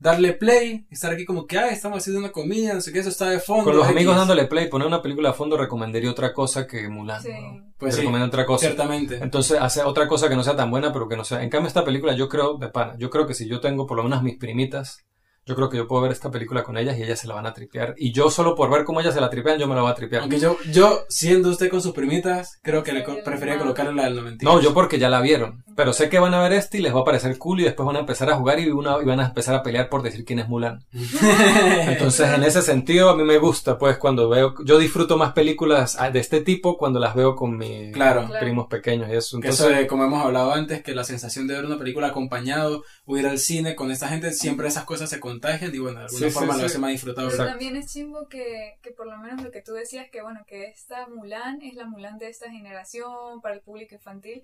darle 0.00 0.32
play, 0.32 0.86
estar 0.90 1.12
aquí 1.12 1.24
como 1.24 1.46
que, 1.46 1.58
ah, 1.58 1.68
estamos 1.68 1.98
haciendo 1.98 2.18
una 2.18 2.32
comida, 2.32 2.74
no 2.74 2.80
sé 2.80 2.92
qué, 2.92 3.00
eso 3.00 3.10
está 3.10 3.28
de 3.30 3.38
fondo. 3.38 3.64
Con 3.64 3.76
los 3.76 3.86
amigos 3.86 4.16
dándole 4.16 4.46
play, 4.46 4.68
poner 4.68 4.88
una 4.88 5.02
película 5.02 5.30
a 5.30 5.32
fondo 5.34 5.56
recomendaría 5.56 6.10
otra 6.10 6.32
cosa 6.32 6.66
que 6.66 6.88
Mulan. 6.88 7.22
Sí. 7.22 7.30
Pues 7.78 7.94
sí, 7.94 8.06
otra 8.06 8.46
cosa. 8.46 8.66
Ciertamente. 8.66 9.18
Entonces, 9.22 9.58
hace 9.60 9.82
otra 9.82 10.08
cosa 10.08 10.28
que 10.28 10.36
no 10.36 10.42
sea 10.42 10.56
tan 10.56 10.70
buena, 10.70 10.92
pero 10.92 11.08
que 11.08 11.16
no 11.16 11.24
sea. 11.24 11.42
En 11.42 11.50
cambio, 11.50 11.68
esta 11.68 11.84
película 11.84 12.14
yo 12.14 12.28
creo, 12.28 12.56
de 12.56 12.68
pana, 12.68 12.94
yo 12.98 13.10
creo 13.10 13.26
que 13.26 13.34
si 13.34 13.48
yo 13.48 13.60
tengo 13.60 13.86
por 13.86 13.96
lo 13.96 14.02
menos 14.02 14.22
mis 14.22 14.36
primitas 14.36 15.04
yo 15.46 15.56
creo 15.56 15.68
que 15.68 15.76
yo 15.76 15.88
puedo 15.88 16.02
ver 16.02 16.12
esta 16.12 16.30
película 16.30 16.62
con 16.62 16.76
ellas 16.76 16.96
y 16.98 17.02
ellas 17.02 17.18
se 17.18 17.26
la 17.26 17.34
van 17.34 17.46
a 17.46 17.54
tripear. 17.54 17.94
Y 17.96 18.12
yo 18.12 18.30
solo 18.30 18.54
por 18.54 18.70
ver 18.70 18.84
cómo 18.84 19.00
ellas 19.00 19.14
se 19.14 19.20
la 19.20 19.30
tripean, 19.30 19.58
yo 19.58 19.66
me 19.66 19.74
la 19.74 19.82
voy 19.82 19.90
a 19.90 19.94
tripear. 19.94 20.22
Aunque 20.22 20.38
yo, 20.38 20.56
yo 20.70 21.04
siendo 21.08 21.50
usted 21.50 21.70
con 21.70 21.82
sus 21.82 21.92
primitas, 21.92 22.58
creo 22.62 22.82
que 22.82 22.92
le 22.92 23.02
prefería 23.02 23.58
colocarle 23.58 23.94
la 23.94 24.04
del 24.04 24.16
92. 24.16 24.54
No, 24.54 24.60
yo 24.60 24.74
porque 24.74 24.98
ya 24.98 25.08
la 25.08 25.20
vieron. 25.20 25.64
Pero 25.74 25.92
sé 25.92 26.08
que 26.08 26.18
van 26.18 26.34
a 26.34 26.42
ver 26.42 26.52
este 26.52 26.78
y 26.78 26.82
les 26.82 26.94
va 26.94 27.00
a 27.00 27.04
parecer 27.04 27.38
cool 27.38 27.60
y 27.60 27.64
después 27.64 27.86
van 27.86 27.96
a 27.96 28.00
empezar 28.00 28.30
a 28.30 28.36
jugar 28.36 28.60
y, 28.60 28.70
una, 28.70 28.98
y 29.02 29.04
van 29.04 29.20
a 29.20 29.26
empezar 29.26 29.54
a 29.54 29.62
pelear 29.62 29.88
por 29.88 30.02
decir 30.02 30.24
quién 30.24 30.38
es 30.38 30.48
Mulan. 30.48 30.84
Entonces, 30.92 32.28
en 32.32 32.44
ese 32.44 32.62
sentido, 32.62 33.10
a 33.10 33.16
mí 33.16 33.24
me 33.24 33.38
gusta, 33.38 33.78
pues, 33.78 33.96
cuando 33.96 34.28
veo... 34.28 34.54
Yo 34.64 34.78
disfruto 34.78 35.16
más 35.16 35.32
películas 35.32 35.98
de 36.12 36.20
este 36.20 36.42
tipo 36.42 36.76
cuando 36.76 37.00
las 37.00 37.14
veo 37.14 37.34
con 37.34 37.56
mis 37.56 37.96
primos 38.40 38.66
pequeños 38.68 39.08
y 39.10 39.16
eso. 39.16 39.36
Entonces, 39.36 39.66
eso 39.66 39.86
como 39.88 40.04
hemos 40.04 40.24
hablado 40.24 40.52
antes, 40.52 40.82
que 40.82 40.94
la 40.94 41.04
sensación 41.04 41.46
de 41.46 41.54
ver 41.54 41.64
una 41.64 41.78
película 41.78 42.08
acompañado 42.08 42.84
o 43.06 43.16
ir 43.16 43.26
al 43.26 43.38
cine 43.38 43.74
con 43.74 43.90
esta 43.90 44.08
gente, 44.08 44.32
siempre 44.32 44.68
esas 44.68 44.84
cosas 44.84 45.08
se 45.08 45.18
contagian 45.32 45.74
y 45.74 45.78
bueno, 45.78 46.00
de 46.00 46.06
alguna 46.06 46.30
forma 46.30 46.56
lo 46.56 46.66
hace 46.66 46.78
más 46.78 46.90
disfrutable. 46.90 47.30
Pero 47.30 47.46
también 47.46 47.76
es 47.76 47.92
chimbo 47.92 48.28
que, 48.28 48.78
que 48.82 48.90
por 48.90 49.06
lo 49.06 49.16
menos 49.18 49.42
lo 49.42 49.50
que 49.50 49.62
tú 49.62 49.72
decías, 49.72 50.10
que 50.10 50.22
bueno, 50.22 50.44
que 50.46 50.64
esta 50.66 51.06
Mulan 51.08 51.62
es 51.62 51.74
la 51.74 51.86
Mulan 51.86 52.18
de 52.18 52.28
esta 52.28 52.50
generación 52.50 53.40
para 53.40 53.54
el 53.54 53.60
público 53.60 53.94
infantil 53.94 54.42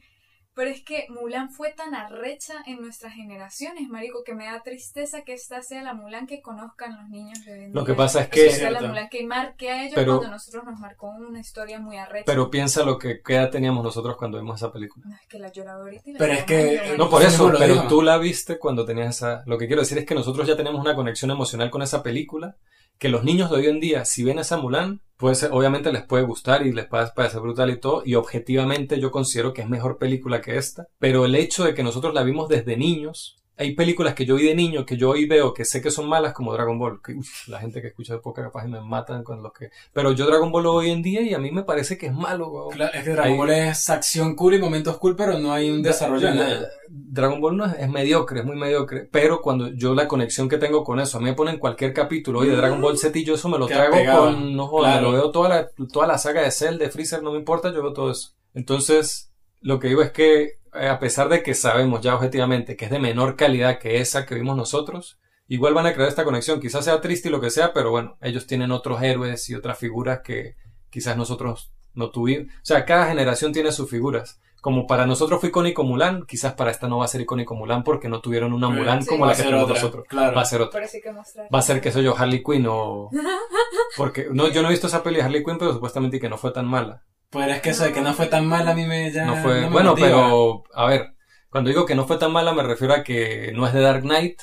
pero 0.57 0.71
es 0.71 0.83
que 0.83 1.05
Mulan 1.11 1.51
fue 1.51 1.73
tan 1.73 1.95
arrecha 1.95 2.55
en 2.67 2.81
nuestras 2.81 3.13
generaciones, 3.13 3.91
marico, 3.91 4.25
que 4.25 4.35
me 4.35 4.47
da 4.47 4.63
tristeza 4.63 5.21
que 5.21 5.35
esta 5.35 5.61
sea 5.61 5.83
la 5.83 5.93
Mulan 5.93 6.27
que 6.27 6.41
conozcan 6.41 6.97
los 6.97 7.11
niños 7.11 7.45
de 7.45 7.53
hoy 7.53 7.65
en 7.65 7.75
Lo 7.75 7.85
que 7.85 7.93
pasa 7.93 8.23
es 8.23 8.29
que... 8.29 8.51
sea 8.51 8.71
la 8.71 8.81
Mulan 8.81 9.11
que 9.11 9.23
marque 9.27 9.71
a 9.71 9.85
ellos 9.85 10.03
cuando 10.03 10.29
nosotros 10.29 10.65
nos 10.65 10.81
marcó 10.81 11.09
una 11.09 11.41
historia 11.41 11.79
muy 11.79 11.99
arrecha. 11.99 12.25
Pero 12.25 12.51
piensa 12.51 12.85
lo 12.85 12.99
que 12.99 13.21
qué 13.21 13.35
edad 13.35 13.51
teníamos 13.51 13.85
nosotros 13.85 14.17
cuando 14.17 14.39
vimos 14.39 14.57
esa 14.57 14.73
película. 14.73 15.05
No, 15.07 15.15
es 15.15 15.27
que 15.29 15.39
la 15.39 15.53
lloraba 15.53 15.83
ahorita 15.83 16.13
Pero 16.17 16.33
es 16.33 16.45
que... 16.45 16.95
No, 16.97 17.11
por 17.11 17.23
eso, 17.23 17.53
pero 17.59 17.87
tú 17.87 18.01
la 18.01 18.17
viste 18.17 18.59
cuando 18.59 18.87
tenías 18.87 19.17
esa... 19.17 19.43
Lo 19.45 19.59
que 19.59 19.67
quiero 19.67 19.83
decir 19.83 19.99
es 19.99 20.07
que 20.07 20.15
nosotros 20.15 20.47
ya 20.49 20.57
tenemos 20.57 20.81
una 20.81 20.95
conexión 20.95 21.31
emocional 21.31 21.69
con 21.69 21.83
esa 21.83 22.03
película 22.03 22.57
que 22.97 23.11
los 23.11 23.25
niños 23.25 23.51
de 23.51 23.57
hoy 23.57 23.67
en 23.67 23.79
día, 23.79 24.07
si 24.07 24.25
ven 24.25 24.39
a 24.39 24.41
esa 24.41 24.57
Mulan, 24.57 25.03
pues 25.17 25.43
obviamente 25.45 25.93
les 25.93 26.05
puede 26.05 26.25
gustar 26.25 26.67
y 26.67 26.73
les 26.73 26.87
puede 26.87 27.07
parecer 27.15 27.41
brutal 27.41 27.71
y 27.71 27.81
todo, 27.81 28.03
y 28.05 28.15
objetivamente 28.15 29.01
yo 29.01 29.11
considero 29.11 29.53
que 29.53 29.63
es 29.63 29.69
mejor 29.69 29.99
película 29.99 30.41
que 30.41 30.57
esta, 30.57 30.89
pero 30.99 31.25
el 31.25 31.35
hecho 31.35 31.65
de 31.65 31.75
que 31.75 31.83
nosotros 31.83 32.15
la 32.15 32.23
vimos 32.23 32.49
desde 32.49 32.77
niños, 32.77 33.37
hay 33.59 33.75
películas 33.75 34.15
que 34.15 34.27
yo 34.27 34.37
vi 34.37 34.45
de 34.45 34.55
niño 34.55 34.85
que 34.85 34.99
yo 34.99 35.11
hoy 35.11 35.27
veo 35.27 35.55
que 35.55 35.65
sé 35.65 35.81
que 35.81 35.91
son 35.91 36.09
malas 36.09 36.35
como 36.35 36.53
Dragon 36.53 36.79
Ball. 36.79 37.01
Que, 37.03 37.17
la 37.47 37.59
gente 37.59 37.81
que 37.81 37.89
escucha 37.89 38.15
de 38.15 38.21
poca 38.21 38.43
capaz 38.43 38.67
me 38.67 38.81
matan 38.81 39.25
con 39.25 39.43
los 39.43 39.53
que... 39.53 39.71
Pero 39.93 40.13
yo 40.13 40.27
Dragon 40.27 40.53
Ball 40.53 40.67
hoy 40.67 40.91
en 40.91 41.03
día 41.03 41.23
y 41.23 41.33
a 41.33 41.39
mí 41.39 41.51
me 41.51 41.63
parece 41.63 41.97
que 41.97 42.07
es 42.07 42.13
malo. 42.13 42.69
Claro, 42.71 42.93
es 42.93 43.03
que 43.03 43.11
Dragon 43.11 43.37
Ball 43.37 43.51
es 43.51 43.89
acción 43.89 44.37
cool 44.37 44.55
y 44.55 44.59
momentos 44.59 44.99
cool, 44.99 45.17
pero 45.17 45.39
no 45.39 45.53
hay 45.53 45.71
un 45.71 45.83
desarrollo 45.83 46.35
nada. 46.35 46.69
Dragon 46.89 47.41
Ball 47.41 47.57
no 47.57 47.65
es, 47.65 47.89
mediocre, 47.89 48.41
es 48.41 48.47
muy 48.47 48.57
mediocre. 48.57 49.09
Pero 49.11 49.41
cuando 49.41 49.69
yo 49.69 49.95
la 49.95 50.07
conexión 50.07 50.51
que 50.51 50.59
tengo 50.59 50.85
con 50.85 51.01
eso, 51.01 51.17
a 51.17 51.21
mí 51.21 51.27
me 51.27 51.35
ponen 51.35 51.59
cualquier 51.59 51.95
capítulo 51.95 52.41
hoy 52.41 52.49
de 52.49 52.57
Dragon 52.57 52.81
Ball 52.81 52.99
Z 52.99 53.19
y 53.19 53.25
yo 53.25 53.35
eso 53.35 53.49
me 53.49 53.59
lo 53.59 53.67
traigo 53.67 53.97
con... 54.21 54.55
No 54.55 54.67
joder, 54.67 55.03
lo 55.03 55.13
veo 55.13 55.31
toda 55.31 55.49
la, 55.49 55.69
toda 55.91 56.07
la 56.07 56.19
saga 56.19 56.43
de 56.43 56.51
Cell, 56.51 56.77
de 56.77 56.91
Freezer, 56.91 57.23
no 57.23 57.33
me 57.33 57.39
importa, 57.39 57.73
yo 57.73 57.83
veo 57.83 57.95
todo 57.95 58.11
eso. 58.11 58.33
Entonces, 58.53 59.33
lo 59.61 59.81
que 59.81 59.89
digo 59.89 60.03
es 60.03 60.11
que 60.11 60.59
a 60.77 60.99
pesar 60.99 61.29
de 61.29 61.43
que 61.43 61.55
sabemos 61.55 62.01
ya 62.01 62.15
objetivamente 62.15 62.77
que 62.77 62.87
es 62.87 62.91
de 62.91 62.99
menor 62.99 63.37
calidad 63.37 63.79
que 63.79 64.01
esa 64.01 64.27
que 64.27 64.35
vimos 64.35 64.57
nosotros, 64.57 65.19
igual 65.49 65.75
van 65.75 65.87
a 65.87 65.95
crear 65.95 66.09
esta 66.09 66.25
conexión. 66.25 66.61
Quizás 66.61 66.85
sea 66.85 67.01
triste 67.01 67.29
y 67.29 67.33
lo 67.33 67.41
que 67.41 67.51
sea, 67.51 67.73
pero 67.73 67.91
bueno, 67.91 68.17
ellos 68.21 68.47
tienen 68.47 68.73
otros 68.73 69.03
héroes 69.03 69.49
y 69.49 69.55
otras 69.55 69.79
figuras 69.79 70.21
que 70.25 70.57
quizás 70.91 71.17
nosotros 71.17 71.73
no 71.95 72.11
tuvimos. 72.11 72.53
O 72.55 72.65
sea, 72.65 72.85
cada 72.85 73.07
generación 73.07 73.53
tiene 73.53 73.73
sus 73.73 73.91
figuras. 73.91 74.41
Como 74.61 74.87
para 74.89 75.07
nosotros 75.07 75.39
fue 75.39 75.51
icónico 75.51 75.85
Mulan, 75.85 76.25
quizás 76.27 76.55
para 76.55 76.73
esta 76.73 76.89
no 76.89 76.99
va 76.99 77.05
a 77.05 77.09
ser 77.09 77.21
icónico 77.21 77.55
Mulan 77.55 77.85
porque 77.85 78.09
no 78.09 78.21
tuvieron 78.21 78.53
una 78.53 78.69
Mulan 78.69 79.05
como 79.05 79.25
la 79.25 79.35
que 79.35 79.45
tenemos 79.45 79.69
nosotros. 79.69 80.05
Va 80.13 80.41
a 80.41 80.45
ser 80.45 80.61
otra. 80.61 80.81
Va 80.81 81.59
a 81.59 81.63
ser, 81.63 81.81
que 81.81 81.93
soy 81.93 82.03
yo, 82.03 82.17
Harley 82.17 82.43
Quinn 82.43 82.67
o... 82.69 83.11
Porque 83.97 84.27
no, 84.33 84.49
yo 84.49 84.63
no 84.63 84.69
he 84.69 84.73
visto 84.73 84.89
esa 84.89 85.05
peli 85.05 85.17
de 85.17 85.23
Harley 85.23 85.45
Quinn, 85.45 85.59
pero 85.59 85.73
supuestamente 85.73 86.19
que 86.19 86.29
no 86.29 86.37
fue 86.37 86.51
tan 86.51 86.67
mala. 86.67 87.05
Pues 87.31 87.49
es 87.49 87.61
que 87.61 87.71
eso 87.71 87.85
de 87.85 87.93
que 87.93 88.01
no 88.01 88.15
fue 88.15 88.27
tan 88.27 88.47
mala 88.47 88.73
a 88.73 88.75
mí 88.75 88.87
me 88.87 89.11
ya. 89.11 89.27
No 89.27 89.37
fue. 89.37 89.69
bueno, 89.69 89.95
pero. 89.95 90.65
A 90.75 90.87
ver. 90.87 91.13
Cuando 91.51 91.69
digo 91.69 91.87
que 91.87 91.95
no 91.95 92.07
fue 92.07 92.19
tan 92.19 92.33
mala, 92.33 92.53
me 92.53 92.63
refiero 92.63 92.93
a 92.93 93.03
que 93.03 93.53
no 93.55 93.67
es 93.67 93.73
de 93.73 93.81
Dark 93.81 94.03
Knight, 94.03 94.41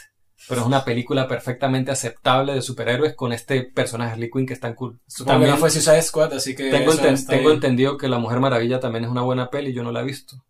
pero 0.47 0.61
es 0.61 0.67
una 0.67 0.83
película 0.83 1.27
perfectamente 1.27 1.91
aceptable 1.91 2.53
de 2.53 2.61
superhéroes 2.61 3.13
con 3.13 3.33
este 3.33 3.63
personaje 3.63 4.13
Harley 4.13 4.31
Quinn 4.31 4.47
que 4.47 4.53
es 4.53 4.59
tan 4.59 4.73
cool. 4.73 4.99
también 5.25 5.51
no 5.51 5.57
fue 5.57 5.69
Suicide 5.69 6.01
Squad, 6.01 6.33
así 6.33 6.55
que. 6.55 6.71
Tengo, 6.71 6.91
tengo 6.95 7.51
entendido 7.51 7.97
que 7.97 8.07
La 8.07 8.17
Mujer 8.17 8.39
Maravilla 8.39 8.79
también 8.79 9.05
es 9.05 9.11
una 9.11 9.21
buena 9.21 9.49
peli 9.49 9.69
y 9.69 9.73
yo 9.73 9.83
no 9.83 9.91
la 9.91 10.01
he 10.01 10.05
visto. 10.05 10.43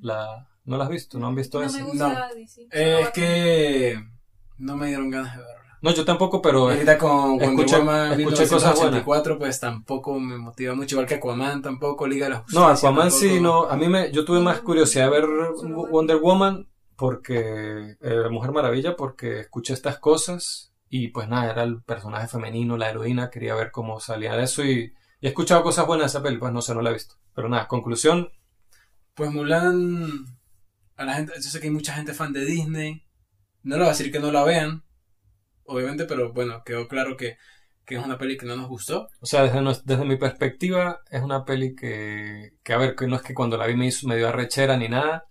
La, 0.00 0.48
¿No 0.64 0.76
la 0.76 0.84
has 0.84 0.90
visto? 0.90 1.18
¿No 1.18 1.26
han 1.26 1.34
visto 1.34 1.60
no 1.60 1.66
eso? 1.66 1.78
Me 1.78 1.84
gusta 1.84 2.28
eh, 2.70 3.00
es 3.02 3.10
que. 3.10 4.00
No 4.58 4.76
me 4.76 4.86
dieron 4.86 5.10
ganas 5.10 5.36
de 5.36 5.42
verla. 5.42 5.61
No, 5.82 5.92
yo 5.92 6.04
tampoco, 6.04 6.40
pero. 6.40 6.70
ahorita 6.70 6.96
con 6.96 7.38
Wonder 7.38 7.80
Woman 7.80 8.20
escuché 8.20 8.48
cosas 8.48 8.80
pues 9.36 9.58
tampoco 9.58 10.18
me 10.20 10.38
motiva 10.38 10.76
mucho. 10.76 10.94
Igual 10.94 11.08
que 11.08 11.14
Aquaman 11.14 11.60
tampoco, 11.60 12.06
Liga 12.06 12.26
de 12.26 12.30
la 12.30 12.38
Justicia. 12.38 12.60
No, 12.60 12.68
Aquaman 12.68 13.10
sí, 13.10 13.40
no. 13.40 13.64
A 13.64 13.76
mí 13.76 13.88
me. 13.88 14.12
Yo 14.12 14.24
tuve 14.24 14.38
más 14.38 14.60
curiosidad 14.60 15.06
de 15.06 15.10
ver 15.10 15.26
Wonder 15.90 16.18
Woman 16.18 16.68
porque. 16.94 17.96
Eh, 18.00 18.28
Mujer 18.30 18.52
Maravilla, 18.52 18.94
porque 18.94 19.40
escuché 19.40 19.74
estas 19.74 19.98
cosas. 19.98 20.72
Y 20.88 21.08
pues 21.08 21.26
nada, 21.28 21.50
era 21.50 21.64
el 21.64 21.82
personaje 21.82 22.28
femenino, 22.28 22.76
la 22.76 22.88
heroína. 22.88 23.28
Quería 23.28 23.56
ver 23.56 23.72
cómo 23.72 23.98
salía 23.98 24.36
de 24.36 24.44
eso. 24.44 24.62
Y, 24.64 24.94
y 25.20 25.26
he 25.26 25.30
escuchado 25.30 25.64
cosas 25.64 25.84
buenas 25.84 26.12
de 26.12 26.18
esa 26.18 26.22
peli, 26.22 26.38
pues 26.38 26.52
no 26.52 26.62
sé, 26.62 26.76
no 26.76 26.82
la 26.82 26.90
he 26.90 26.94
visto. 26.94 27.16
Pero 27.34 27.48
nada, 27.48 27.66
conclusión. 27.66 28.30
Pues 29.14 29.32
Mulan. 29.32 30.26
A 30.94 31.04
la 31.04 31.14
gente, 31.14 31.32
yo 31.34 31.42
sé 31.42 31.58
que 31.58 31.66
hay 31.66 31.72
mucha 31.72 31.94
gente 31.94 32.14
fan 32.14 32.32
de 32.32 32.44
Disney. 32.44 33.04
No 33.64 33.74
le 33.74 33.80
voy 33.80 33.88
a 33.88 33.92
decir 33.92 34.12
que 34.12 34.20
no 34.20 34.30
la 34.30 34.44
vean 34.44 34.84
obviamente, 35.64 36.04
pero 36.04 36.32
bueno, 36.32 36.62
quedó 36.64 36.88
claro 36.88 37.16
que, 37.16 37.36
que 37.84 37.96
es 37.96 38.04
una 38.04 38.18
peli 38.18 38.36
que 38.36 38.46
no 38.46 38.56
nos 38.56 38.68
gustó. 38.68 39.08
O 39.20 39.26
sea, 39.26 39.42
desde, 39.42 39.82
desde 39.84 40.04
mi 40.04 40.16
perspectiva, 40.16 41.00
es 41.10 41.22
una 41.22 41.44
peli 41.44 41.74
que, 41.74 42.52
que, 42.62 42.72
a 42.72 42.78
ver, 42.78 42.94
que 42.94 43.06
no 43.06 43.16
es 43.16 43.22
que 43.22 43.34
cuando 43.34 43.56
la 43.56 43.66
vi 43.66 43.76
me, 43.76 43.86
hizo, 43.86 44.06
me 44.08 44.16
dio 44.16 44.28
arrechera 44.28 44.76
ni 44.76 44.88
nada, 44.88 45.24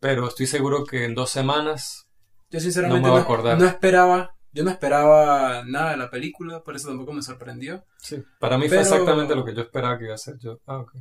pero 0.00 0.28
estoy 0.28 0.46
seguro 0.46 0.84
que 0.84 1.04
en 1.04 1.14
dos 1.14 1.30
semanas 1.30 2.06
yo 2.52 2.60
sinceramente 2.60 3.08
no, 3.08 3.14
no, 3.56 3.66
esperaba, 3.66 4.36
yo 4.52 4.62
no 4.62 4.70
esperaba 4.70 5.64
nada 5.64 5.92
de 5.92 5.96
la 5.96 6.10
película, 6.10 6.62
por 6.62 6.76
eso 6.76 6.88
tampoco 6.88 7.14
me 7.14 7.22
sorprendió. 7.22 7.82
Sí, 7.96 8.22
para 8.38 8.58
mí 8.58 8.68
fue 8.68 8.80
exactamente 8.80 9.34
lo 9.34 9.42
que 9.42 9.54
yo 9.54 9.62
esperaba 9.62 9.98
que 9.98 10.04
iba 10.04 10.14
a 10.14 10.18
ser. 10.18 10.38
Yo, 10.38 10.60
ah, 10.66 10.80
ok. 10.80 10.92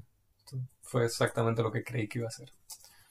Fue 0.81 1.03
exactamente 1.05 1.61
lo 1.61 1.69
que 1.69 1.83
creí 1.83 2.07
que 2.07 2.19
iba 2.19 2.29
a 2.29 2.31
ser. 2.31 2.53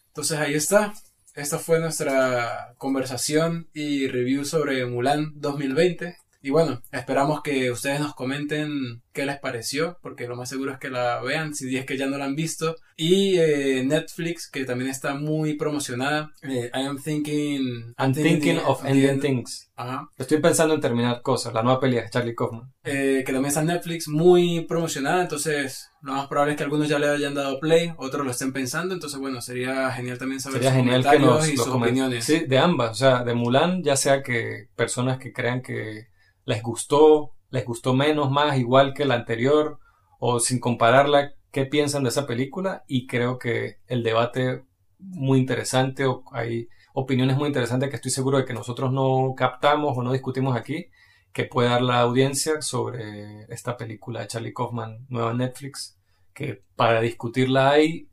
Entonces 0.06 0.38
ahí 0.38 0.54
está. 0.54 0.94
Esta 1.34 1.58
fue 1.58 1.78
nuestra 1.78 2.74
conversación 2.76 3.68
y 3.72 4.08
review 4.08 4.44
sobre 4.44 4.84
Mulan 4.86 5.32
2020. 5.36 6.16
Y 6.42 6.50
bueno, 6.50 6.80
esperamos 6.90 7.42
que 7.42 7.70
ustedes 7.70 8.00
nos 8.00 8.14
comenten 8.14 9.02
qué 9.12 9.26
les 9.26 9.38
pareció, 9.38 9.98
porque 10.00 10.26
lo 10.26 10.36
más 10.36 10.48
seguro 10.48 10.72
es 10.72 10.78
que 10.78 10.88
la 10.88 11.20
vean, 11.20 11.54
si 11.54 11.76
es 11.76 11.84
que 11.84 11.98
ya 11.98 12.06
no 12.06 12.16
la 12.16 12.24
han 12.24 12.34
visto. 12.34 12.76
Y 12.96 13.36
eh, 13.38 13.82
Netflix, 13.84 14.48
que 14.48 14.64
también 14.64 14.90
está 14.90 15.14
muy 15.14 15.54
promocionada. 15.54 16.32
Eh, 16.42 16.70
I 16.72 16.86
am 16.86 16.98
thinking... 16.98 17.94
I'm 17.98 18.14
thinking 18.14 18.58
of 18.64 18.84
ending 18.86 19.20
things. 19.20 19.70
Ajá. 19.76 20.10
Estoy 20.16 20.38
pensando 20.40 20.74
en 20.74 20.80
terminar 20.80 21.20
cosas, 21.20 21.52
la 21.52 21.62
nueva 21.62 21.80
pelea 21.80 22.04
de 22.04 22.10
Charlie 22.10 22.34
Kaufman. 22.34 22.72
Eh, 22.84 23.22
que 23.24 23.32
también 23.32 23.46
está 23.46 23.60
en 23.60 23.66
Netflix, 23.66 24.08
muy 24.08 24.62
promocionada, 24.66 25.22
entonces 25.22 25.90
lo 26.02 26.14
más 26.14 26.26
probable 26.26 26.52
es 26.52 26.58
que 26.58 26.64
algunos 26.64 26.88
ya 26.88 26.98
le 26.98 27.08
hayan 27.08 27.34
dado 27.34 27.60
play, 27.60 27.92
otros 27.98 28.24
lo 28.24 28.30
estén 28.30 28.52
pensando, 28.52 28.94
entonces 28.94 29.18
bueno, 29.18 29.40
sería 29.40 29.90
genial 29.90 30.18
también 30.18 30.40
saber 30.40 30.62
sería 30.62 30.76
genial 30.76 31.06
que 31.10 31.18
nos, 31.18 31.48
y 31.48 31.56
sus 31.56 31.68
opiniones. 31.68 32.24
Sí, 32.24 32.44
de 32.46 32.58
ambas, 32.58 32.90
o 32.90 32.94
sea, 32.94 33.24
de 33.24 33.34
Mulan, 33.34 33.82
ya 33.82 33.96
sea 33.96 34.22
que 34.22 34.68
personas 34.76 35.18
que 35.18 35.32
crean 35.32 35.62
que 35.62 36.08
les 36.44 36.62
gustó, 36.62 37.32
les 37.50 37.64
gustó 37.64 37.94
menos, 37.94 38.30
más, 38.30 38.58
igual 38.58 38.94
que 38.94 39.04
la 39.04 39.14
anterior, 39.14 39.78
o 40.18 40.40
sin 40.40 40.60
compararla, 40.60 41.32
qué 41.50 41.66
piensan 41.66 42.02
de 42.02 42.10
esa 42.10 42.26
película. 42.26 42.84
Y 42.86 43.06
creo 43.06 43.38
que 43.38 43.78
el 43.86 44.02
debate 44.02 44.64
muy 44.98 45.38
interesante, 45.38 46.04
o 46.06 46.24
hay 46.32 46.68
opiniones 46.92 47.36
muy 47.36 47.48
interesantes 47.48 47.88
que 47.90 47.96
estoy 47.96 48.10
seguro 48.10 48.38
de 48.38 48.44
que 48.44 48.52
nosotros 48.52 48.92
no 48.92 49.34
captamos 49.36 49.96
o 49.96 50.02
no 50.02 50.12
discutimos 50.12 50.56
aquí, 50.56 50.86
que 51.32 51.44
puede 51.44 51.68
dar 51.68 51.82
la 51.82 52.00
audiencia 52.00 52.60
sobre 52.60 53.44
esta 53.48 53.76
película 53.76 54.20
de 54.20 54.26
Charlie 54.26 54.52
Kaufman, 54.52 55.06
nueva 55.08 55.32
Netflix, 55.32 55.96
que 56.34 56.62
para 56.76 57.00
discutirla 57.00 57.70
hay 57.70 58.08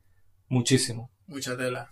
muchísimo. 0.48 1.10
Mucha 1.26 1.56
tela. 1.56 1.90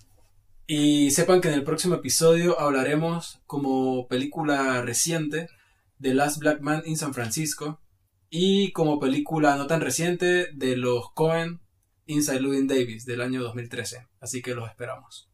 Y 0.66 1.10
sepan 1.10 1.40
que 1.40 1.48
en 1.48 1.54
el 1.54 1.64
próximo 1.64 1.96
episodio 1.96 2.58
hablaremos 2.58 3.40
como 3.46 4.08
película 4.08 4.82
reciente 4.82 5.48
The 6.00 6.14
Last 6.14 6.38
Black 6.38 6.60
Man 6.60 6.82
in 6.86 6.96
San 6.96 7.14
Francisco 7.14 7.80
y 8.30 8.72
como 8.72 8.98
película 8.98 9.56
no 9.56 9.66
tan 9.66 9.80
reciente 9.80 10.48
de 10.52 10.76
los 10.76 11.12
Cohen 11.12 11.60
Inside 12.06 12.40
Llewyn 12.40 12.66
Davis 12.66 13.04
del 13.04 13.20
año 13.20 13.42
2013. 13.42 14.06
Así 14.20 14.42
que 14.42 14.54
los 14.54 14.68
esperamos. 14.68 15.25